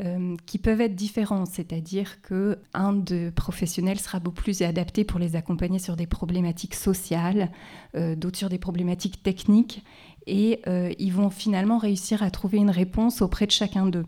euh, 0.00 0.36
qui 0.46 0.58
peuvent 0.58 0.80
être 0.80 0.94
différents, 0.94 1.46
c'est-à-dire 1.46 2.20
que 2.22 2.58
un 2.72 2.92
de 2.92 3.30
professionnels 3.30 4.00
sera 4.00 4.20
beaucoup 4.20 4.42
plus 4.42 4.62
adapté 4.62 5.04
pour 5.04 5.20
les 5.20 5.36
accompagner 5.36 5.78
sur 5.78 5.96
des 5.96 6.06
problématiques 6.06 6.74
sociales, 6.74 7.50
d'autres 7.94 8.38
sur 8.38 8.48
des 8.48 8.58
problématiques 8.58 9.22
techniques, 9.22 9.84
et 10.26 10.60
ils 10.98 11.12
vont 11.12 11.30
finalement 11.30 11.78
réussir 11.78 12.22
à 12.22 12.30
trouver 12.30 12.58
une 12.58 12.70
réponse 12.70 13.22
auprès 13.22 13.46
de 13.46 13.52
chacun 13.52 13.86
d'eux. 13.86 14.06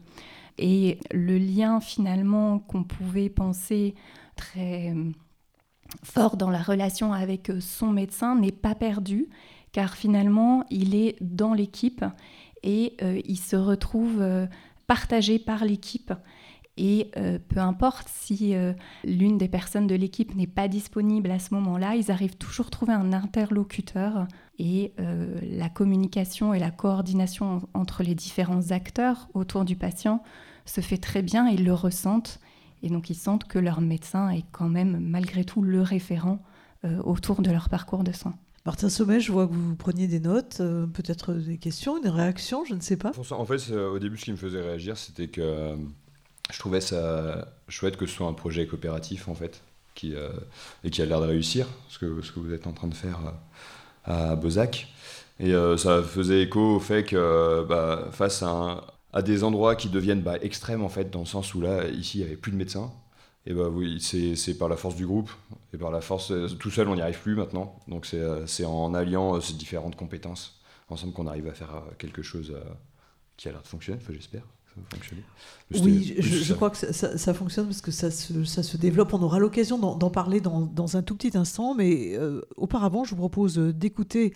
Et 0.58 0.98
le 1.12 1.38
lien 1.38 1.80
finalement 1.80 2.58
qu'on 2.58 2.82
pouvait 2.82 3.28
penser 3.28 3.94
très 4.34 4.92
fort 6.02 6.36
dans 6.36 6.50
la 6.50 6.62
relation 6.62 7.12
avec 7.12 7.50
euh, 7.50 7.60
son 7.60 7.88
médecin 7.88 8.36
n'est 8.36 8.52
pas 8.52 8.74
perdu, 8.74 9.28
car 9.72 9.94
finalement, 9.94 10.64
il 10.70 10.94
est 10.94 11.16
dans 11.20 11.54
l'équipe 11.54 12.04
et 12.62 12.94
euh, 13.02 13.20
il 13.24 13.38
se 13.38 13.56
retrouve 13.56 14.20
euh, 14.20 14.46
partagé 14.86 15.38
par 15.38 15.64
l'équipe. 15.64 16.12
Et 16.78 17.10
peu 17.48 17.58
importe 17.58 18.06
si 18.06 18.54
l'une 19.02 19.38
des 19.38 19.48
personnes 19.48 19.86
de 19.86 19.94
l'équipe 19.94 20.34
n'est 20.34 20.46
pas 20.46 20.68
disponible 20.68 21.30
à 21.30 21.38
ce 21.38 21.54
moment-là, 21.54 21.96
ils 21.96 22.10
arrivent 22.10 22.36
toujours 22.36 22.66
à 22.66 22.70
trouver 22.70 22.92
un 22.92 23.14
interlocuteur 23.14 24.26
et 24.58 24.92
la 24.98 25.70
communication 25.70 26.52
et 26.52 26.58
la 26.58 26.70
coordination 26.70 27.66
entre 27.72 28.02
les 28.02 28.14
différents 28.14 28.72
acteurs 28.72 29.28
autour 29.32 29.64
du 29.64 29.74
patient 29.74 30.22
se 30.66 30.82
fait 30.82 30.98
très 30.98 31.22
bien, 31.22 31.48
ils 31.48 31.64
le 31.64 31.72
ressentent 31.72 32.40
et 32.82 32.88
donc 32.88 33.10
ils 33.10 33.16
sentent 33.16 33.44
que 33.44 33.58
leur 33.58 33.80
médecin 33.80 34.28
est 34.30 34.44
quand 34.52 34.68
même 34.68 34.98
malgré 35.00 35.44
tout 35.44 35.62
le 35.62 35.80
référent 35.82 36.42
euh, 36.84 37.00
autour 37.02 37.42
de 37.42 37.50
leur 37.50 37.68
parcours 37.68 38.04
de 38.04 38.12
soins. 38.12 38.36
Martin 38.66 38.88
Sommet, 38.88 39.20
je 39.20 39.30
vois 39.30 39.46
que 39.46 39.52
vous 39.52 39.76
preniez 39.76 40.08
des 40.08 40.18
notes, 40.18 40.58
euh, 40.58 40.86
peut-être 40.88 41.32
des 41.32 41.56
questions, 41.56 42.02
une 42.02 42.08
réaction, 42.08 42.64
je 42.64 42.74
ne 42.74 42.80
sais 42.80 42.96
pas. 42.96 43.12
En 43.30 43.44
fait, 43.44 43.70
au 43.72 44.00
début, 44.00 44.18
ce 44.18 44.24
qui 44.24 44.32
me 44.32 44.36
faisait 44.36 44.60
réagir, 44.60 44.98
c'était 44.98 45.28
que 45.28 45.40
euh, 45.40 45.76
je 46.52 46.58
trouvais 46.58 46.80
ça 46.80 47.46
chouette 47.68 47.96
que 47.96 48.06
ce 48.06 48.16
soit 48.16 48.26
un 48.26 48.32
projet 48.32 48.66
coopératif, 48.66 49.28
en 49.28 49.36
fait, 49.36 49.62
et 50.02 50.90
qui 50.90 51.00
a 51.00 51.06
l'air 51.06 51.20
de 51.20 51.26
réussir, 51.26 51.68
ce 51.88 52.00
que, 52.00 52.06
vous 52.06 52.52
êtes 52.52 52.66
en 52.66 52.72
train 52.72 52.88
de 52.88 52.94
faire 52.94 53.20
à 54.04 54.34
Bezac. 54.34 54.88
Et 55.38 55.52
ça 55.78 56.02
faisait 56.02 56.42
écho 56.42 56.76
au 56.76 56.80
fait 56.80 57.04
que 57.04 57.64
bah, 57.68 58.08
face 58.10 58.42
à 58.42 59.22
des 59.22 59.44
endroits 59.44 59.76
qui 59.76 59.88
deviennent 59.88 60.22
bah, 60.22 60.38
extrêmes 60.42 60.82
en 60.82 60.88
fait, 60.88 61.10
dans 61.10 61.20
le 61.20 61.26
sens 61.26 61.54
où 61.54 61.60
là, 61.60 61.86
ici, 61.88 62.18
il 62.18 62.20
n'y 62.22 62.26
avait 62.26 62.36
plus 62.36 62.50
de 62.50 62.56
médecins. 62.56 62.90
Et 63.46 63.54
bah 63.54 63.68
oui, 63.68 64.00
c'est 64.00 64.58
par 64.58 64.68
la 64.68 64.76
force 64.76 64.96
du 64.96 65.06
groupe 65.06 65.30
et 65.72 65.78
par 65.78 65.92
la 65.92 66.00
force, 66.00 66.32
euh, 66.32 66.48
tout 66.48 66.70
seul, 66.70 66.88
on 66.88 66.96
n'y 66.96 67.02
arrive 67.02 67.20
plus 67.20 67.36
maintenant. 67.36 67.78
Donc 67.86 68.04
c'est 68.04 68.18
euh, 68.18 68.44
en 68.66 68.92
alliant 68.92 69.36
euh, 69.36 69.40
ces 69.40 69.54
différentes 69.54 69.94
compétences 69.94 70.60
ensemble 70.88 71.12
qu'on 71.12 71.28
arrive 71.28 71.46
à 71.46 71.52
faire 71.52 71.82
quelque 71.98 72.22
chose 72.22 72.56
qui 73.36 73.48
a 73.48 73.52
l'air 73.52 73.62
de 73.62 73.66
fonctionner, 73.66 73.98
j'espère 74.08 74.44
fonctionner. 74.90 75.22
Oui, 75.82 76.14
je, 76.18 76.54
crois 76.54 76.70
que 76.70 76.76
ça, 76.76 77.34
fonctionne 77.34 77.66
parce 77.66 77.80
que 77.80 77.90
ça 77.90 78.10
se, 78.10 78.44
ça 78.44 78.62
se 78.62 78.76
développe. 78.76 79.12
On 79.14 79.22
aura 79.22 79.40
l'occasion 79.40 79.78
d'en 79.78 80.10
parler 80.10 80.40
dans, 80.40 80.60
dans, 80.60 80.96
un 80.96 81.02
tout 81.02 81.16
petit 81.16 81.36
instant, 81.36 81.74
mais 81.74 82.16
euh, 82.16 82.40
auparavant, 82.56 83.02
je 83.02 83.10
vous 83.10 83.16
propose 83.16 83.58
d'écouter 83.58 84.32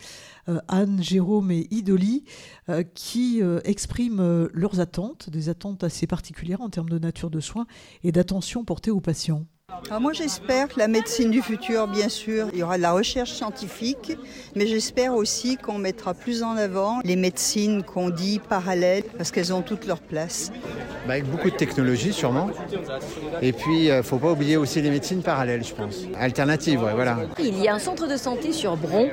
euh, 0.49 0.59
Anne, 0.67 1.01
Jérôme 1.03 1.53
et 1.53 1.69
Idoli 1.71 2.25
euh, 2.69 2.83
qui 2.83 3.41
expriment 3.65 4.49
leurs 4.53 4.81
attentes, 4.81 5.31
des 5.31 5.49
attentes 5.49 5.85
assez 5.85 6.07
particulières 6.07 6.61
en 6.61 6.69
termes 6.69 6.89
de 6.89 6.99
nature 6.99 7.31
de 7.31 7.41
soins 7.41 7.67
et 8.03 8.11
d'attention 8.11 8.65
portée 8.65 8.91
aux 8.91 9.01
patients. 9.01 9.47
Ah, 9.91 9.99
moi 9.99 10.13
j'espère 10.13 10.69
que 10.69 10.79
la 10.79 10.89
médecine 10.89 11.31
du 11.31 11.43
futur, 11.43 11.89
bien 11.89 12.09
sûr, 12.09 12.49
il 12.53 12.61
y 12.61 12.63
aura 12.63 12.77
de 12.77 12.83
la 12.83 12.93
recherche 12.93 13.33
scientifique, 13.33 14.17
mais 14.55 14.67
j'espère 14.67 15.15
aussi 15.15 15.57
qu'on 15.57 15.79
mettra 15.79 16.15
plus 16.15 16.43
en 16.43 16.57
avant 16.57 17.01
les 17.05 17.17
médecines 17.17 17.83
qu'on 17.83 18.11
dit 18.11 18.41
parallèles, 18.49 19.05
parce 19.17 19.31
qu'elles 19.31 19.53
ont 19.53 19.63
toute 19.63 19.87
leur 19.87 20.01
place. 20.01 20.53
Bah, 21.07 21.15
avec 21.15 21.25
beaucoup 21.25 21.51
de 21.51 21.57
technologie 21.57 22.13
sûrement. 22.13 22.51
Et 23.43 23.53
puis 23.53 23.85
il 23.85 23.91
euh, 23.91 23.97
ne 23.99 24.03
faut 24.03 24.19
pas 24.19 24.31
oublier 24.31 24.57
aussi 24.57 24.81
les 24.81 24.91
médecines 24.91 25.23
parallèles, 25.23 25.65
je 25.65 25.75
pense. 25.75 26.03
Alternatives, 26.19 26.81
voilà. 26.95 27.19
Il 27.39 27.59
y 27.59 27.69
a 27.69 27.75
un 27.75 27.79
centre 27.79 28.07
de 28.07 28.17
santé 28.17 28.53
sur 28.53 28.77
Bron 28.77 29.09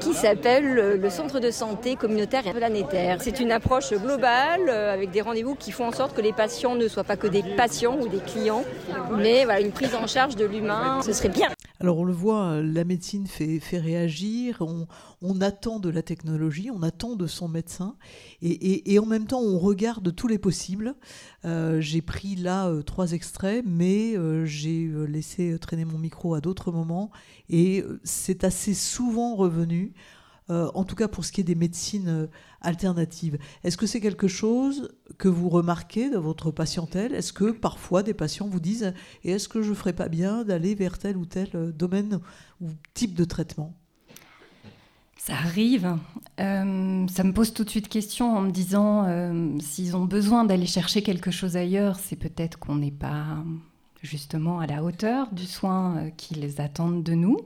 qui 0.00 0.14
s'appelle 0.14 0.74
le 0.74 1.10
Centre 1.10 1.40
de 1.40 1.50
santé 1.50 1.96
communautaire 1.96 2.46
et 2.46 2.52
planétaire. 2.52 3.18
C'est 3.20 3.40
une 3.40 3.52
approche 3.52 3.92
globale 3.92 4.68
euh, 4.68 4.92
avec 4.92 5.10
des 5.10 5.20
rendez-vous 5.20 5.54
qui 5.54 5.72
font 5.72 5.86
en 5.86 5.92
sorte 5.92 6.14
que 6.14 6.20
les 6.20 6.32
patients 6.32 6.74
ne 6.74 6.88
soient 6.88 7.04
pas 7.04 7.16
que 7.16 7.26
des 7.26 7.42
patients 7.42 7.96
ou 8.00 8.08
des 8.08 8.18
clients, 8.18 8.64
mais 9.16 9.44
voilà, 9.44 9.60
une 9.60 9.72
prise 9.72 9.94
en 9.94 10.06
charge 10.06 10.36
de 10.36 10.44
l'humain, 10.44 11.00
ce 11.02 11.12
serait 11.12 11.28
bien. 11.28 11.48
Alors 11.80 11.98
on 11.98 12.04
le 12.04 12.12
voit, 12.12 12.60
la 12.60 12.82
médecine 12.82 13.28
fait, 13.28 13.60
réagir, 13.78 14.64
on, 15.22 15.40
attend 15.40 15.78
de 15.78 15.88
la 15.88 16.02
technologie, 16.02 16.70
on 16.72 16.82
attend 16.82 17.14
de 17.14 17.28
son 17.28 17.46
médecin, 17.46 17.96
et, 18.42 18.98
en 18.98 19.06
même 19.06 19.26
temps 19.26 19.40
on 19.40 19.60
regarde 19.60 20.12
tous 20.14 20.26
les 20.26 20.38
possibles. 20.38 20.96
Euh, 21.44 21.80
j'ai 21.80 22.02
pris 22.02 22.34
là 22.34 22.66
euh, 22.66 22.82
trois 22.82 23.12
extraits, 23.12 23.64
mais 23.64 24.16
euh, 24.16 24.44
j'ai 24.44 24.90
laissé 25.06 25.56
traîner 25.60 25.84
mon 25.84 25.98
micro 25.98 26.34
à 26.34 26.40
d'autres 26.40 26.72
moments, 26.72 27.12
et 27.48 27.84
c'est 28.02 28.42
assez 28.42 28.74
souvent 28.74 29.36
revenu. 29.36 29.94
En 30.48 30.84
tout 30.84 30.96
cas 30.96 31.08
pour 31.08 31.24
ce 31.24 31.32
qui 31.32 31.40
est 31.40 31.44
des 31.44 31.54
médecines 31.54 32.28
alternatives. 32.60 33.38
Est-ce 33.64 33.76
que 33.76 33.86
c'est 33.86 34.00
quelque 34.00 34.28
chose 34.28 34.90
que 35.18 35.28
vous 35.28 35.48
remarquez 35.48 36.10
dans 36.10 36.20
votre 36.20 36.50
patientèle? 36.50 37.14
Est-ce 37.14 37.32
que 37.32 37.50
parfois 37.50 38.02
des 38.02 38.14
patients 38.14 38.48
vous 38.48 38.60
disent 38.60 38.92
et 39.24 39.32
est-ce 39.32 39.48
que 39.48 39.62
je 39.62 39.70
ne 39.70 39.74
ferais 39.74 39.92
pas 39.92 40.08
bien 40.08 40.44
d'aller 40.44 40.74
vers 40.74 40.98
tel 40.98 41.16
ou 41.16 41.26
tel 41.26 41.48
euh, 41.54 41.72
domaine 41.72 42.20
ou 42.60 42.68
type 42.94 43.14
de 43.14 43.24
traitement? 43.24 43.74
Ça 45.16 45.34
arrive. 45.34 45.96
Euh, 46.40 47.06
ça 47.08 47.24
me 47.24 47.32
pose 47.32 47.52
tout 47.52 47.64
de 47.64 47.70
suite 47.70 47.88
question 47.88 48.36
en 48.36 48.40
me 48.40 48.50
disant 48.50 49.04
euh, 49.06 49.58
s'ils 49.60 49.96
ont 49.96 50.04
besoin 50.04 50.44
d'aller 50.44 50.66
chercher 50.66 51.02
quelque 51.02 51.30
chose 51.30 51.56
ailleurs, 51.56 51.98
c'est 51.98 52.16
peut-être 52.16 52.58
qu'on 52.58 52.76
n'est 52.76 52.90
pas 52.90 53.44
justement 54.00 54.60
à 54.60 54.66
la 54.66 54.84
hauteur 54.84 55.28
du 55.32 55.44
soin 55.44 56.10
qu'ils 56.16 56.60
attendent 56.60 57.02
de 57.02 57.14
nous 57.14 57.36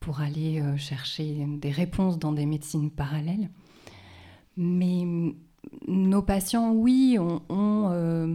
pour 0.00 0.20
aller 0.20 0.62
chercher 0.76 1.46
des 1.46 1.70
réponses 1.70 2.18
dans 2.18 2.32
des 2.32 2.46
médecines 2.46 2.90
parallèles. 2.90 3.50
Mais 4.56 5.34
nos 5.86 6.22
patients, 6.22 6.72
oui, 6.72 7.16
ont, 7.18 7.42
euh, 7.50 8.34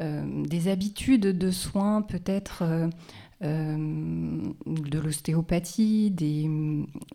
euh, 0.00 0.44
des 0.44 0.68
habitudes 0.68 1.26
de 1.26 1.50
soins, 1.50 2.02
peut-être 2.02 2.62
euh, 3.42 4.54
de 4.66 4.98
l'ostéopathie. 4.98 6.14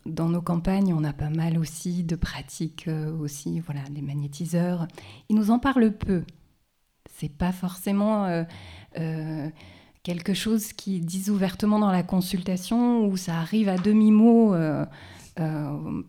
Dans 0.05 0.29
nos 0.29 0.41
campagnes, 0.41 0.93
on 0.93 1.03
a 1.03 1.13
pas 1.13 1.29
mal 1.29 1.57
aussi 1.57 2.03
de 2.03 2.15
pratiques, 2.15 2.89
aussi, 3.19 3.59
voilà, 3.59 3.81
des 3.89 4.01
magnétiseurs. 4.01 4.87
Ils 5.29 5.35
nous 5.35 5.51
en 5.51 5.59
parlent 5.59 5.91
peu. 5.91 6.23
C'est 7.09 7.35
pas 7.35 7.51
forcément 7.51 8.45
quelque 10.03 10.33
chose 10.33 10.73
qu'ils 10.73 11.05
disent 11.05 11.29
ouvertement 11.29 11.79
dans 11.79 11.91
la 11.91 12.03
consultation 12.03 13.05
où 13.05 13.17
ça 13.17 13.35
arrive 13.35 13.69
à 13.69 13.77
demi-mot. 13.77 14.55
Euh, 14.55 14.85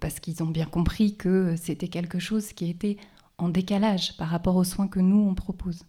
parce 0.01 0.19
qu'ils 0.19 0.43
ont 0.43 0.49
bien 0.49 0.67
compris 0.67 1.17
que 1.17 1.55
c'était 1.57 1.89
quelque 1.89 2.19
chose 2.19 2.53
qui 2.53 2.69
était 2.69 2.97
en 3.39 3.49
décalage 3.49 4.17
par 4.17 4.29
rapport 4.29 4.57
aux 4.57 4.65
soins 4.65 4.89
que 4.89 5.01
nous, 5.01 5.29
on 5.29 5.35
propose. 5.35 5.85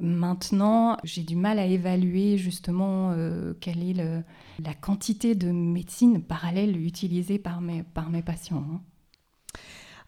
Maintenant, 0.00 0.98
j'ai 1.04 1.22
du 1.22 1.36
mal 1.36 1.58
à 1.58 1.64
évaluer 1.64 2.36
justement 2.36 3.12
euh, 3.12 3.54
quelle 3.60 3.82
est 3.82 3.94
la 3.94 4.74
quantité 4.74 5.34
de 5.34 5.50
médecine 5.50 6.22
parallèle 6.22 6.76
utilisée 6.76 7.38
par 7.38 7.60
mes, 7.60 7.82
par 7.82 8.10
mes 8.10 8.22
patients. 8.22 8.64
Hein. 8.70 8.80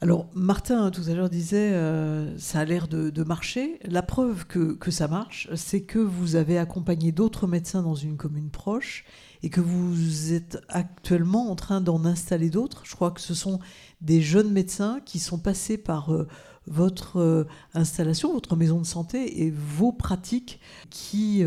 Alors, 0.01 0.29
Martin, 0.33 0.93
tout 0.93 1.03
à 1.09 1.15
l'heure, 1.15 1.29
disait 1.29 1.73
euh, 1.73 2.39
ça 2.39 2.61
a 2.61 2.65
l'air 2.65 2.87
de, 2.87 3.23
marcher. 3.25 3.81
La 3.83 4.03
preuve 4.03 4.47
que, 4.47 4.91
ça 4.93 5.09
marche, 5.09 5.49
c'est 5.57 5.81
que 5.81 5.99
vous 5.99 6.37
avez 6.37 6.57
accompagné 6.57 7.11
d'autres 7.11 7.49
médecins 7.49 7.83
dans 7.83 7.97
une 7.97 8.17
commune 8.17 8.51
proche 8.51 9.05
et 9.43 9.51
que 9.51 9.61
vous 9.61 10.33
êtes 10.33 10.61
actuellement 10.69 11.51
en 11.51 11.57
train 11.57 11.81
d'en 11.81 12.05
installer 12.05 12.49
d'autres. 12.49 12.83
Je 12.85 12.95
crois 12.95 13.11
que 13.11 13.21
ce 13.21 13.35
sont 13.35 13.59
des 14.01 14.23
jeunes 14.23 14.53
médecins 14.53 15.01
qui 15.05 15.19
sont 15.19 15.39
passés 15.39 15.79
par 15.79 16.15
euh, 16.15 16.29
votre 16.69 17.19
euh, 17.19 17.45
installation, 17.75 18.33
votre 18.33 18.55
maison 18.55 18.79
de 18.79 18.87
santé 18.87 19.43
et 19.43 19.51
vos 19.51 19.91
pratiques 19.91 20.61
qui 20.91 21.45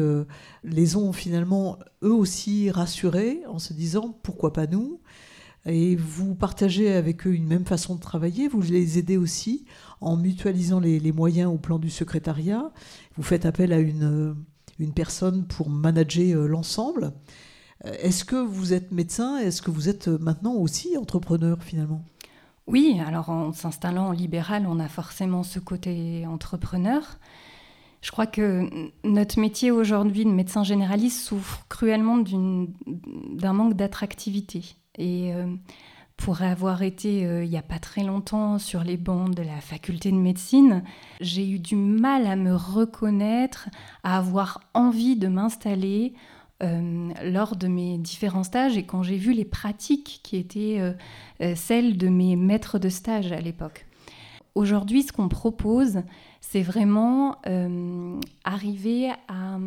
les 0.65 0.95
ont 0.97 1.13
finalement 1.13 1.79
eux 2.03 2.13
aussi 2.13 2.69
rassurés 2.69 3.43
en 3.47 3.59
se 3.59 3.71
disant 3.71 4.13
pourquoi 4.23 4.51
pas 4.51 4.67
nous? 4.67 4.99
Et 5.65 5.95
vous 5.95 6.33
partagez 6.35 6.91
avec 6.91 7.27
eux 7.27 7.33
une 7.33 7.47
même 7.47 7.65
façon 7.65 7.95
de 7.95 7.99
travailler, 7.99 8.47
vous 8.47 8.61
les 8.61 8.97
aidez 8.97 9.17
aussi 9.17 9.65
en 9.99 10.17
mutualisant 10.17 10.79
les, 10.79 11.11
moyens 11.11 11.51
au 11.51 11.57
plan 11.57 11.77
du 11.77 11.89
secrétariat, 11.89 12.71
vous 13.15 13.23
faites 13.23 13.45
appel 13.45 13.71
à 13.71 13.79
une, 13.79 14.35
une 14.79 14.93
personne 14.93 15.45
pour 15.45 15.69
manager 15.69 16.47
l'ensemble. 16.47 17.13
Est-ce 17.83 18.25
que 18.25 18.35
vous 18.35 18.73
êtes 18.73 18.91
médecin? 18.91 19.37
Est-ce 19.37 19.61
que 19.61 19.71
vous 19.71 19.89
êtes 19.89 20.07
maintenant 20.07 20.53
aussi 20.53 20.97
entrepreneur 20.97 21.61
finalement? 21.63 22.03
Oui, 22.67 23.01
alors 23.05 23.29
en 23.29 23.53
s'installant 23.53 24.07
en 24.07 24.11
libéral, 24.11 24.65
on 24.67 24.79
a 24.79 24.87
forcément 24.87 25.43
ce 25.43 25.59
côté 25.59 26.25
entrepreneur. 26.27 27.19
Je 28.01 28.11
crois 28.11 28.27
que 28.27 28.67
notre 29.03 29.39
métier 29.39 29.71
aujourd'hui 29.71 30.25
de 30.25 30.31
médecin 30.31 30.63
généraliste 30.63 31.21
souffre 31.21 31.65
cruellement 31.69 32.17
d'un 32.17 33.53
manque 33.53 33.75
d'attractivité. 33.75 34.75
Et 34.97 35.33
euh, 35.33 35.47
pour 36.17 36.41
avoir 36.41 36.81
été 36.81 37.25
euh, 37.25 37.43
il 37.43 37.49
n'y 37.49 37.57
a 37.57 37.61
pas 37.63 37.79
très 37.79 38.03
longtemps 38.03 38.59
sur 38.59 38.83
les 38.83 38.97
bancs 38.97 39.33
de 39.33 39.43
la 39.43 39.61
faculté 39.61 40.11
de 40.11 40.17
médecine, 40.17 40.83
j'ai 41.21 41.49
eu 41.49 41.59
du 41.59 41.75
mal 41.75 42.27
à 42.27 42.35
me 42.35 42.55
reconnaître, 42.55 43.69
à 44.03 44.17
avoir 44.17 44.61
envie 44.73 45.15
de 45.15 45.27
m'installer 45.27 46.13
euh, 46.61 47.09
lors 47.23 47.55
de 47.55 47.67
mes 47.67 47.97
différents 47.97 48.43
stages 48.43 48.77
et 48.77 48.83
quand 48.83 49.01
j'ai 49.01 49.17
vu 49.17 49.33
les 49.33 49.45
pratiques 49.45 50.19
qui 50.23 50.37
étaient 50.37 50.95
celles 51.55 51.97
de 51.97 52.07
mes 52.07 52.35
maîtres 52.35 52.77
de 52.77 52.89
stage 52.89 53.31
à 53.31 53.39
l'époque. 53.39 53.87
Aujourd'hui, 54.53 55.01
ce 55.01 55.13
qu'on 55.13 55.29
propose, 55.29 56.01
c'est 56.41 56.61
vraiment 56.61 57.37
arriver 58.43 59.09
à 59.27 59.57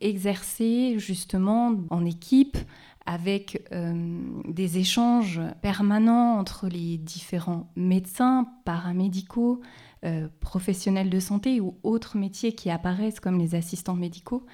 exercer 0.00 0.96
justement 0.98 1.74
en 1.90 2.04
équipe 2.04 2.58
avec 3.06 3.66
euh, 3.72 4.20
des 4.48 4.78
échanges 4.78 5.40
permanents 5.62 6.38
entre 6.38 6.68
les 6.68 6.96
différents 6.98 7.68
médecins, 7.76 8.48
paramédicaux, 8.64 9.60
professionnels 10.40 11.08
de 11.08 11.18
santé 11.18 11.62
ou 11.62 11.78
autres 11.82 12.18
métiers 12.18 12.52
qui 12.52 12.68
apparaissent 12.68 13.20
comme 13.20 13.38
les 13.38 13.54
assistants 13.54 13.94
médicaux. 13.94 14.44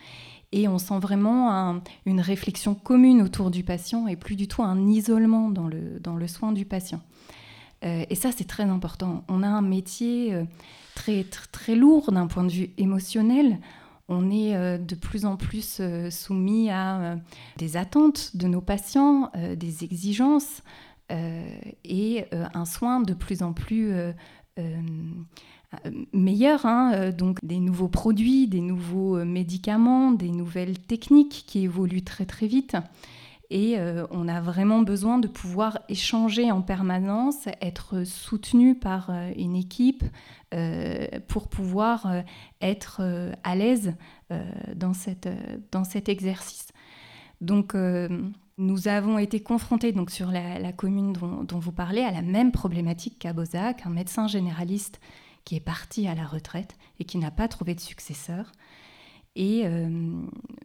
Et 0.53 0.69
on 0.69 0.79
sent 0.79 1.01
vraiment 1.01 1.83
une 2.07 2.21
réflexion 2.21 2.77
commune 2.77 3.21
autour 3.21 3.51
du 3.51 3.65
patient 3.65 4.07
et 4.07 4.15
plus 4.15 4.37
du 4.37 4.47
tout 4.47 4.63
un 4.63 4.87
isolement 4.87 5.51
dans 5.51 5.67
le, 5.67 5.99
dans 5.99 6.15
le 6.15 6.29
soin 6.29 6.53
du 6.53 6.67
patient. 6.67 7.01
et 7.83 8.15
ça, 8.15 8.31
c'est 8.31 8.47
très 8.47 8.63
important. 8.63 9.25
On 9.27 9.43
a 9.43 9.49
un 9.49 9.61
métier 9.61 10.41
très, 10.95 11.25
très, 11.25 11.75
lourd 11.75 12.13
d'un 12.13 12.29
point 12.29 12.45
de 12.45 12.53
vue 12.53 12.71
émotionnel. 12.79 13.59
On 14.12 14.29
est 14.29 14.57
euh, 14.57 14.77
de 14.77 14.96
plus 14.96 15.25
en 15.25 15.37
plus 15.37 15.79
euh, 15.79 16.11
soumis 16.11 16.68
à 16.68 17.01
euh, 17.01 17.16
des 17.57 17.77
attentes 17.77 18.37
de 18.37 18.49
nos 18.49 18.61
patients, 18.61 19.31
des 19.57 19.85
exigences 19.85 20.62
et 21.85 22.25
un 22.33 22.64
soin 22.64 23.01
de 23.01 23.14
plus 23.14 23.42
en 23.42 23.53
plus 23.53 23.92
meilleur. 26.12 26.66
Hein, 26.66 27.11
donc 27.11 27.44
des 27.44 27.59
nouveaux 27.59 27.88
produits, 27.88 28.46
des 28.46 28.61
nouveaux 28.61 29.25
médicaments, 29.25 30.12
des 30.12 30.31
nouvelles 30.31 30.79
techniques 30.79 31.44
qui 31.49 31.64
évoluent 31.64 32.05
très 32.05 32.27
très 32.27 32.46
vite. 32.46 32.77
Et 33.51 33.77
euh, 33.79 34.07
on 34.13 34.29
a 34.29 34.41
vraiment 34.41 34.83
besoin 34.83 35.19
de 35.19 35.27
pouvoir 35.27 35.81
échanger 35.89 36.53
en 36.53 36.63
permanence, 36.63 37.47
être 37.61 38.05
soutenu 38.05 38.77
par 38.77 39.11
euh, 39.11 39.33
une 39.37 39.57
équipe 39.57 40.05
euh, 40.55 41.09
pour 41.27 41.49
pouvoir 41.49 42.07
être 42.61 43.03
à 43.43 43.55
l'aise 43.57 43.95
dans, 44.75 44.95
cette, 44.95 45.29
dans 45.73 45.85
cet 45.85 46.09
exercice. 46.09 46.69
Donc, 47.41 47.75
nous 48.59 48.89
avons 48.89 49.19
été 49.19 49.41
confrontés 49.41 49.93
donc, 49.93 50.11
sur 50.11 50.31
la, 50.31 50.73
commune 50.73 51.13
dont, 51.13 51.59
vous 51.59 51.73
parlez 51.73 52.03
à 52.03 52.11
la 52.11 52.23
même 52.23 52.53
problématique 52.53 53.19
qu'à 53.19 53.33
Bozac, 53.33 53.87
un 53.87 53.91
médecin 53.91 54.27
généraliste 54.27 55.01
qui 55.45 55.57
est 55.57 55.61
parti 55.61 56.07
à 56.07 56.15
la 56.15 56.27
retraite 56.27 56.77
et 56.99 57.05
qui 57.05 57.19
n'a 57.19 57.31
pas 57.31 57.49
trouvé 57.49 57.75
de 57.75 57.81
successeur. 57.81 58.53
Et 59.37 59.62
euh, 59.64 59.88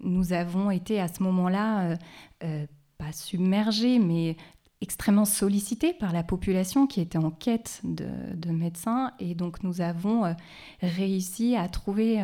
nous 0.02 0.34
avons 0.34 0.72
été 0.72 1.00
à 1.00 1.08
ce 1.08 1.22
moment-là, 1.24 1.82
euh, 1.82 1.96
euh, 2.44 2.66
pas 2.98 3.12
submergés, 3.12 4.00
mais 4.00 4.38
extrêmement 4.82 5.26
sollicités 5.26 5.94
par 5.94 6.14
la 6.14 6.24
population 6.24 6.88
qui 6.88 7.02
était 7.02 7.18
en 7.18 7.32
quête 7.32 7.82
de, 7.84 8.52
médecins. 8.52 9.12
Et 9.20 9.36
donc 9.36 9.64
nous 9.64 9.82
avons 9.82 10.36
réussi 10.82 11.56
à 11.56 11.68
trouver 11.68 12.22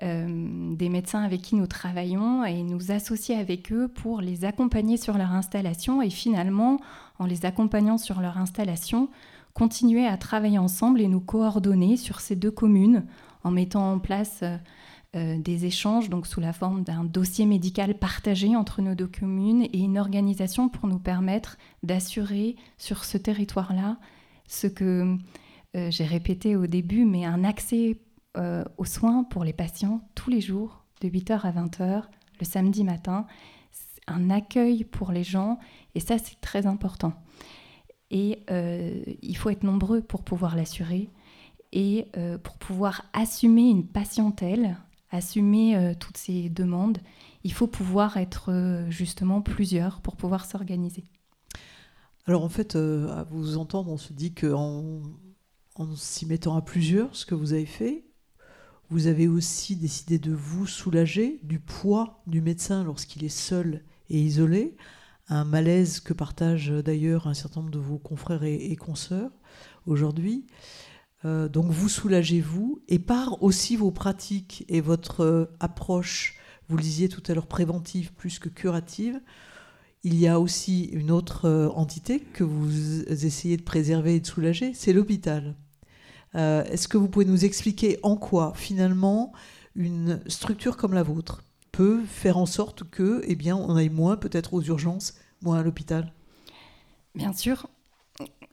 des 0.00 0.88
médecins 0.88 1.22
avec 1.22 1.42
qui 1.42 1.54
nous 1.54 1.66
travaillons 1.66 2.44
et 2.44 2.62
nous 2.62 2.92
associer 2.92 3.36
avec 3.36 3.72
eux 3.72 3.88
pour 3.88 4.20
les 4.20 4.44
accompagner 4.44 4.96
sur 4.96 5.18
leur 5.18 5.32
installation. 5.32 6.00
Et 6.00 6.08
finalement, 6.08 6.80
en 7.18 7.26
les 7.26 7.44
accompagnant 7.44 7.98
sur 7.98 8.20
leur 8.20 8.38
installation, 8.38 9.10
continuer 9.52 10.06
à 10.06 10.16
travailler 10.16 10.58
ensemble 10.58 11.00
et 11.00 11.08
nous 11.08 11.20
coordonner 11.20 11.96
sur 11.96 12.20
ces 12.20 12.36
deux 12.36 12.52
communes 12.52 13.04
en 13.44 13.50
mettant 13.50 13.92
en 13.92 13.98
place 13.98 14.42
euh, 15.14 15.36
des 15.36 15.66
échanges, 15.66 16.08
donc 16.08 16.26
sous 16.26 16.40
la 16.40 16.54
forme 16.54 16.84
d'un 16.84 17.04
dossier 17.04 17.44
médical 17.44 17.98
partagé 17.98 18.56
entre 18.56 18.80
nos 18.80 18.94
deux 18.94 19.06
communes 19.06 19.64
et 19.64 19.78
une 19.80 19.98
organisation 19.98 20.70
pour 20.70 20.88
nous 20.88 20.98
permettre 20.98 21.58
d'assurer 21.82 22.56
sur 22.78 23.04
ce 23.04 23.18
territoire-là 23.18 23.98
ce 24.48 24.66
que 24.68 25.18
euh, 25.76 25.90
j'ai 25.90 26.06
répété 26.06 26.56
au 26.56 26.66
début, 26.66 27.04
mais 27.04 27.26
un 27.26 27.44
accès 27.44 27.98
euh, 28.38 28.64
aux 28.78 28.86
soins 28.86 29.22
pour 29.24 29.44
les 29.44 29.52
patients 29.52 30.00
tous 30.14 30.30
les 30.30 30.40
jours, 30.40 30.82
de 31.02 31.10
8h 31.10 31.42
à 31.42 31.52
20h, 31.52 32.04
le 32.40 32.46
samedi 32.46 32.82
matin, 32.82 33.26
un 34.06 34.30
accueil 34.30 34.84
pour 34.84 35.12
les 35.12 35.24
gens, 35.24 35.58
et 35.94 36.00
ça 36.00 36.16
c'est 36.16 36.40
très 36.40 36.64
important. 36.64 37.12
Et 38.10 38.44
il 39.22 39.36
faut 39.36 39.50
être 39.50 39.62
nombreux 39.62 40.00
pour 40.00 40.22
pouvoir 40.22 40.56
l'assurer 40.56 41.10
et 41.72 42.08
pour 42.42 42.56
pouvoir 42.58 43.04
assumer 43.14 43.70
une 43.70 43.86
patientèle 43.86 44.76
assumer 45.12 45.76
euh, 45.76 45.94
toutes 45.98 46.16
ces 46.16 46.48
demandes, 46.48 46.98
il 47.44 47.52
faut 47.52 47.66
pouvoir 47.66 48.16
être 48.16 48.50
euh, 48.50 48.90
justement 48.90 49.42
plusieurs 49.42 50.00
pour 50.00 50.16
pouvoir 50.16 50.44
s'organiser. 50.46 51.04
Alors 52.26 52.42
en 52.44 52.48
fait, 52.48 52.74
euh, 52.74 53.08
à 53.12 53.24
vous 53.24 53.58
entendre, 53.58 53.90
on 53.90 53.98
se 53.98 54.12
dit 54.12 54.32
qu'en 54.32 55.02
en, 55.76 55.94
s'y 55.94 56.26
mettant 56.26 56.56
à 56.56 56.62
plusieurs, 56.62 57.14
ce 57.14 57.26
que 57.26 57.34
vous 57.34 57.52
avez 57.52 57.66
fait, 57.66 58.04
vous 58.90 59.06
avez 59.06 59.28
aussi 59.28 59.76
décidé 59.76 60.18
de 60.18 60.32
vous 60.32 60.66
soulager 60.66 61.40
du 61.42 61.58
poids 61.58 62.22
du 62.26 62.40
médecin 62.40 62.84
lorsqu'il 62.84 63.24
est 63.24 63.28
seul 63.28 63.84
et 64.10 64.20
isolé, 64.20 64.76
un 65.28 65.44
malaise 65.44 66.00
que 66.00 66.12
partagent 66.12 66.72
d'ailleurs 66.84 67.26
un 67.26 67.34
certain 67.34 67.60
nombre 67.60 67.72
de 67.72 67.78
vos 67.78 67.98
confrères 67.98 68.44
et, 68.44 68.70
et 68.70 68.76
consoeurs 68.76 69.30
aujourd'hui. 69.86 70.46
Euh, 71.24 71.48
donc 71.48 71.66
vous 71.66 71.88
soulagez-vous 71.88 72.82
et 72.88 72.98
par 72.98 73.42
aussi 73.42 73.76
vos 73.76 73.90
pratiques 73.90 74.64
et 74.68 74.80
votre 74.80 75.20
euh, 75.20 75.44
approche, 75.60 76.36
vous 76.68 76.76
le 76.76 76.82
disiez 76.82 77.08
tout 77.08 77.22
à 77.28 77.34
l'heure, 77.34 77.46
préventive 77.46 78.12
plus 78.12 78.38
que 78.38 78.48
curative, 78.48 79.20
il 80.04 80.16
y 80.16 80.26
a 80.26 80.40
aussi 80.40 80.84
une 80.86 81.12
autre 81.12 81.46
euh, 81.46 81.68
entité 81.70 82.20
que 82.20 82.42
vous 82.42 83.02
essayez 83.04 83.56
de 83.56 83.62
préserver 83.62 84.16
et 84.16 84.20
de 84.20 84.26
soulager, 84.26 84.74
c'est 84.74 84.92
l'hôpital. 84.92 85.54
Est-ce 86.34 86.88
que 86.88 86.96
vous 86.96 87.10
pouvez 87.10 87.26
nous 87.26 87.44
expliquer 87.44 87.98
en 88.02 88.16
quoi 88.16 88.54
finalement 88.56 89.34
une 89.76 90.18
structure 90.28 90.78
comme 90.78 90.94
la 90.94 91.02
vôtre 91.02 91.44
peut 91.72 92.00
faire 92.06 92.38
en 92.38 92.46
sorte 92.46 92.84
que, 92.84 93.20
eh 93.26 93.36
bien, 93.36 93.54
on 93.54 93.76
aille 93.76 93.90
moins 93.90 94.16
peut-être 94.16 94.54
aux 94.54 94.62
urgences, 94.62 95.12
moins 95.42 95.58
à 95.58 95.62
l'hôpital? 95.62 96.10
Bien 97.14 97.34
sûr, 97.34 97.66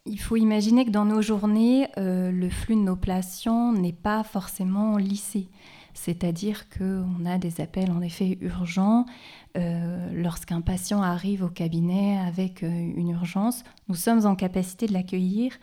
il 0.06 0.20
faut 0.20 0.38
imaginer 0.38 0.86
que 0.86 0.92
dans 0.92 1.06
nos 1.06 1.22
journées, 1.22 1.88
euh, 1.98 2.32
le 2.32 2.50
flux 2.50 2.76
de 2.76 2.82
nos 2.82 2.96
patients 2.96 3.72
n'est 3.72 3.94
pas 3.94 4.24
forcément 4.24 4.98
lissé. 4.98 5.50
C'est-à-dire 5.94 6.70
qu'on 6.70 7.26
a 7.26 7.38
des 7.38 7.62
appels 7.62 7.92
en 7.92 8.02
effet 8.02 8.38
urgents. 8.42 9.06
Euh, 9.58 10.10
lorsqu'un 10.14 10.62
patient 10.62 11.02
arrive 11.02 11.44
au 11.44 11.50
cabinet 11.50 12.18
avec 12.20 12.64
euh, 12.64 12.68
une 12.70 13.10
urgence, 13.10 13.64
nous 13.88 13.96
sommes 13.96 14.26
en 14.26 14.36
capacité 14.36 14.88
de 14.88 14.94
l'accueillir 14.94 15.54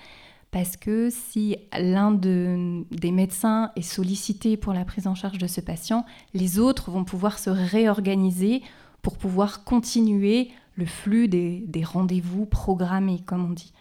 parce 0.50 0.76
que 0.76 1.10
si 1.10 1.56
l'un 1.78 2.12
des 2.12 3.12
médecins 3.12 3.72
est 3.76 3.82
sollicité 3.82 4.56
pour 4.56 4.72
la 4.72 4.84
prise 4.84 5.06
en 5.06 5.14
charge 5.14 5.38
de 5.38 5.46
ce 5.46 5.60
patient, 5.60 6.06
les 6.34 6.58
autres 6.58 6.90
vont 6.90 7.04
pouvoir 7.04 7.38
se 7.38 7.50
réorganiser 7.50 8.62
pour 9.02 9.18
pouvoir 9.18 9.64
continuer 9.64 10.50
le 10.76 10.86
flux 10.86 11.28
des 11.28 11.84
rendez-vous 11.84 12.46
programmés, 12.46 13.20
comme 13.26 13.44
on 13.44 13.50
dit. 13.50 13.72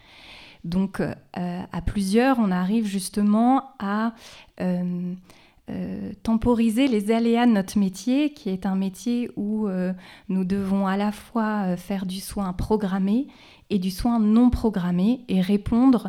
Donc 0.66 1.00
euh, 1.00 1.14
à 1.34 1.80
plusieurs, 1.80 2.38
on 2.38 2.50
arrive 2.50 2.86
justement 2.86 3.70
à 3.78 4.14
euh, 4.60 5.14
euh, 5.70 6.12
temporiser 6.24 6.88
les 6.88 7.12
aléas 7.12 7.46
de 7.46 7.52
notre 7.52 7.78
métier, 7.78 8.32
qui 8.32 8.50
est 8.50 8.66
un 8.66 8.74
métier 8.74 9.30
où 9.36 9.68
nous 10.28 10.44
devons 10.44 10.86
à 10.86 10.96
la 10.96 11.12
fois 11.12 11.76
faire 11.76 12.04
du 12.04 12.20
soin 12.20 12.52
programmé 12.52 13.28
et 13.70 13.78
du 13.78 13.90
soin 13.90 14.18
non 14.18 14.50
programmé 14.50 15.24
et 15.28 15.40
répondre 15.40 16.08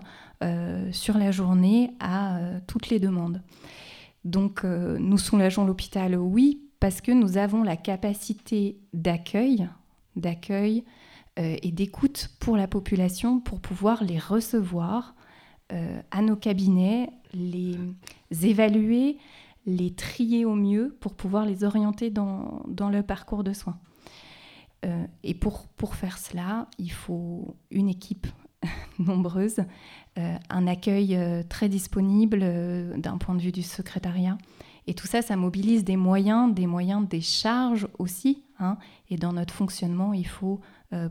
sur 0.92 1.18
la 1.18 1.32
journée 1.32 1.92
à 2.00 2.40
toutes 2.68 2.90
les 2.90 3.00
demandes. 3.00 3.42
Donc 4.26 4.64
nous 4.64 5.18
soulageons 5.18 5.66
l'hôpital, 5.66 6.16
oui, 6.16 6.62
parce 6.80 7.02
que 7.02 7.12
nous 7.12 7.38
avons 7.38 7.64
la 7.64 7.78
capacité 7.78 8.78
d'accueil, 8.94 9.68
d'accueil 10.16 10.84
et 11.38 11.72
d'écoute 11.72 12.30
pour 12.40 12.58
la 12.58 12.68
population 12.68 13.40
pour 13.40 13.60
pouvoir 13.60 14.04
les 14.04 14.18
recevoir 14.18 15.16
euh, 15.72 16.02
à 16.12 16.22
nos 16.22 16.36
cabinets, 16.36 17.10
les 17.34 17.78
évaluer, 18.44 19.18
les 19.66 19.94
trier 19.94 20.46
au 20.46 20.56
mieux 20.56 20.96
pour 21.00 21.14
pouvoir 21.14 21.46
les 21.46 21.64
orienter 21.64 22.10
dans, 22.10 22.64
dans 22.68 22.90
le 22.90 23.04
parcours 23.04 23.44
de 23.44 23.54
soins. 23.54 23.78
et 25.24 25.34
pour, 25.34 25.68
pour 25.76 25.96
faire 25.96 26.18
cela, 26.18 26.68
il 26.80 26.92
faut 26.92 27.58
une 27.72 27.90
équipe 27.90 28.28
nombreuse, 29.00 29.60
un 30.16 30.68
accueil 30.68 31.20
très 31.50 31.68
disponible 31.68 32.40
d'un 32.98 33.18
point 33.18 33.36
de 33.36 33.42
vue 33.42 33.52
du 33.52 33.64
secrétariat. 33.64 34.38
Et 34.88 34.94
tout 34.94 35.06
ça, 35.06 35.22
ça 35.22 35.36
mobilise 35.36 35.84
des 35.84 35.98
moyens, 35.98 36.54
des 36.54 36.66
moyens, 36.66 37.08
des 37.08 37.22
charges 37.22 37.88
aussi. 38.00 38.44
Hein. 38.60 38.78
et 39.12 39.18
dans 39.18 39.34
notre 39.34 39.54
fonctionnement, 39.54 40.14
il 40.14 40.26
faut 40.26 40.60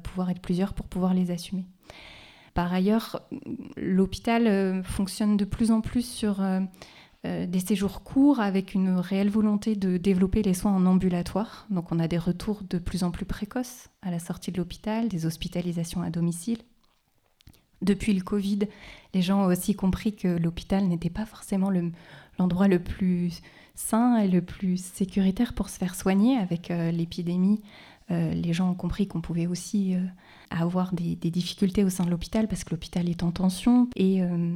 pouvoir 0.02 0.30
être 0.30 0.40
plusieurs 0.40 0.72
pour 0.72 0.86
pouvoir 0.86 1.12
les 1.12 1.30
assumer. 1.30 1.66
Par 2.56 2.72
ailleurs, 2.72 3.20
l'hôpital 3.76 4.46
euh, 4.46 4.82
fonctionne 4.82 5.36
de 5.36 5.44
plus 5.44 5.70
en 5.70 5.82
plus 5.82 6.10
sur 6.10 6.40
euh, 6.40 6.60
euh, 7.26 7.44
des 7.44 7.60
séjours 7.60 8.02
courts 8.02 8.40
avec 8.40 8.72
une 8.72 8.96
réelle 8.96 9.28
volonté 9.28 9.76
de 9.76 9.98
développer 9.98 10.42
les 10.42 10.54
soins 10.54 10.74
en 10.74 10.86
ambulatoire. 10.86 11.66
Donc 11.68 11.92
on 11.92 11.98
a 11.98 12.08
des 12.08 12.16
retours 12.16 12.62
de 12.62 12.78
plus 12.78 13.04
en 13.04 13.10
plus 13.10 13.26
précoces 13.26 13.90
à 14.00 14.10
la 14.10 14.18
sortie 14.18 14.52
de 14.52 14.56
l'hôpital, 14.56 15.08
des 15.08 15.26
hospitalisations 15.26 16.00
à 16.00 16.08
domicile. 16.08 16.60
Depuis 17.82 18.14
le 18.14 18.22
Covid, 18.22 18.60
les 19.12 19.20
gens 19.20 19.42
ont 19.42 19.48
aussi 19.48 19.74
compris 19.74 20.16
que 20.16 20.28
l'hôpital 20.28 20.88
n'était 20.88 21.10
pas 21.10 21.26
forcément 21.26 21.70
l'endroit 22.38 22.68
le, 22.68 22.78
plus 22.78 23.42
sain 23.74 24.16
et 24.16 24.28
le 24.28 24.40
plus 24.40 24.82
sécuritaire 24.82 25.52
pour 25.52 25.68
se 25.68 25.76
faire 25.76 25.94
soigner 25.94 26.38
avec 26.38 26.70
l'épidémie. 26.70 27.60
Les 28.08 28.52
gens 28.52 28.70
ont 28.70 28.74
compris 28.74 29.08
qu'on 29.08 29.20
pouvait 29.20 29.46
aussi 29.46 29.96
à 30.50 30.62
avoir 30.62 30.92
des, 30.94 31.16
difficultés 31.16 31.84
au 31.84 31.90
sein 31.90 32.04
de 32.04 32.10
l'hôpital 32.10 32.48
parce 32.48 32.64
que 32.64 32.70
l'hôpital 32.70 33.08
est 33.08 33.22
en 33.22 33.32
tension. 33.32 33.88
Et 33.96 34.22
euh, 34.22 34.54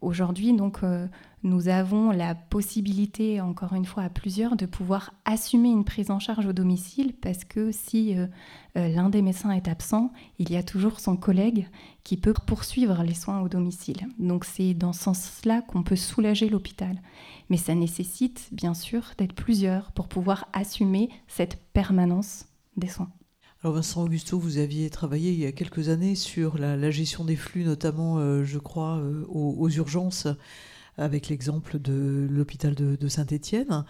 aujourd'hui, 0.00 0.52
donc, 0.52 0.78
euh, 0.82 1.06
nous 1.42 1.68
avons 1.68 2.10
la 2.10 2.34
possibilité, 2.34 3.40
encore 3.40 3.74
une 3.74 3.84
fois 3.84 4.04
à 4.04 4.08
plusieurs, 4.08 4.56
de 4.56 4.66
pouvoir 4.66 5.12
assumer 5.24 5.68
une 5.68 5.84
prise 5.84 6.10
en 6.10 6.18
charge 6.18 6.46
au 6.46 6.52
domicile 6.52 7.12
parce 7.20 7.44
que 7.44 7.70
si 7.72 8.16
euh, 8.16 8.26
l'un 8.74 9.10
des 9.10 9.22
médecins 9.22 9.50
est 9.50 9.68
absent, 9.68 10.12
il 10.38 10.50
y 10.50 10.56
a 10.56 10.62
toujours 10.62 10.98
son 10.98 11.16
collègue 11.16 11.68
qui 12.04 12.16
peut 12.16 12.34
poursuivre 12.46 13.02
les 13.02 13.14
soins 13.14 13.40
au 13.40 13.48
domicile. 13.48 14.08
Donc 14.18 14.44
c'est 14.44 14.74
dans 14.74 14.92
ce 14.92 15.04
sens-là 15.04 15.62
qu'on 15.62 15.82
peut 15.82 15.96
soulager 15.96 16.48
l'hôpital. 16.48 17.00
Mais 17.50 17.58
ça 17.58 17.74
nécessite 17.74 18.48
bien 18.52 18.74
sûr 18.74 19.12
d'être 19.18 19.34
plusieurs 19.34 19.92
pour 19.92 20.08
pouvoir 20.08 20.48
assumer 20.52 21.10
cette 21.28 21.62
permanence 21.72 22.46
des 22.78 22.88
soins. 22.88 23.10
Alors 23.64 23.74
Vincent 23.74 24.04
Augusto, 24.04 24.38
vous 24.38 24.58
aviez 24.58 24.88
travaillé 24.88 25.32
il 25.32 25.38
y 25.40 25.44
a 25.44 25.50
quelques 25.50 25.88
années 25.88 26.14
sur 26.14 26.58
la, 26.58 26.90
gestion 26.92 27.24
des 27.24 27.34
flux, 27.34 27.64
notamment, 27.64 28.18
euh, 28.18 28.44
je 28.44 28.58
crois, 28.58 28.98
euh, 28.98 29.24
aux, 29.28 29.68
urgences, 29.68 30.28
avec 30.96 31.28
l'exemple 31.28 31.80
de 31.80 32.28
l'hôpital 32.30 32.76
de, 32.76 33.08
Saint-Étienne. 33.08 33.84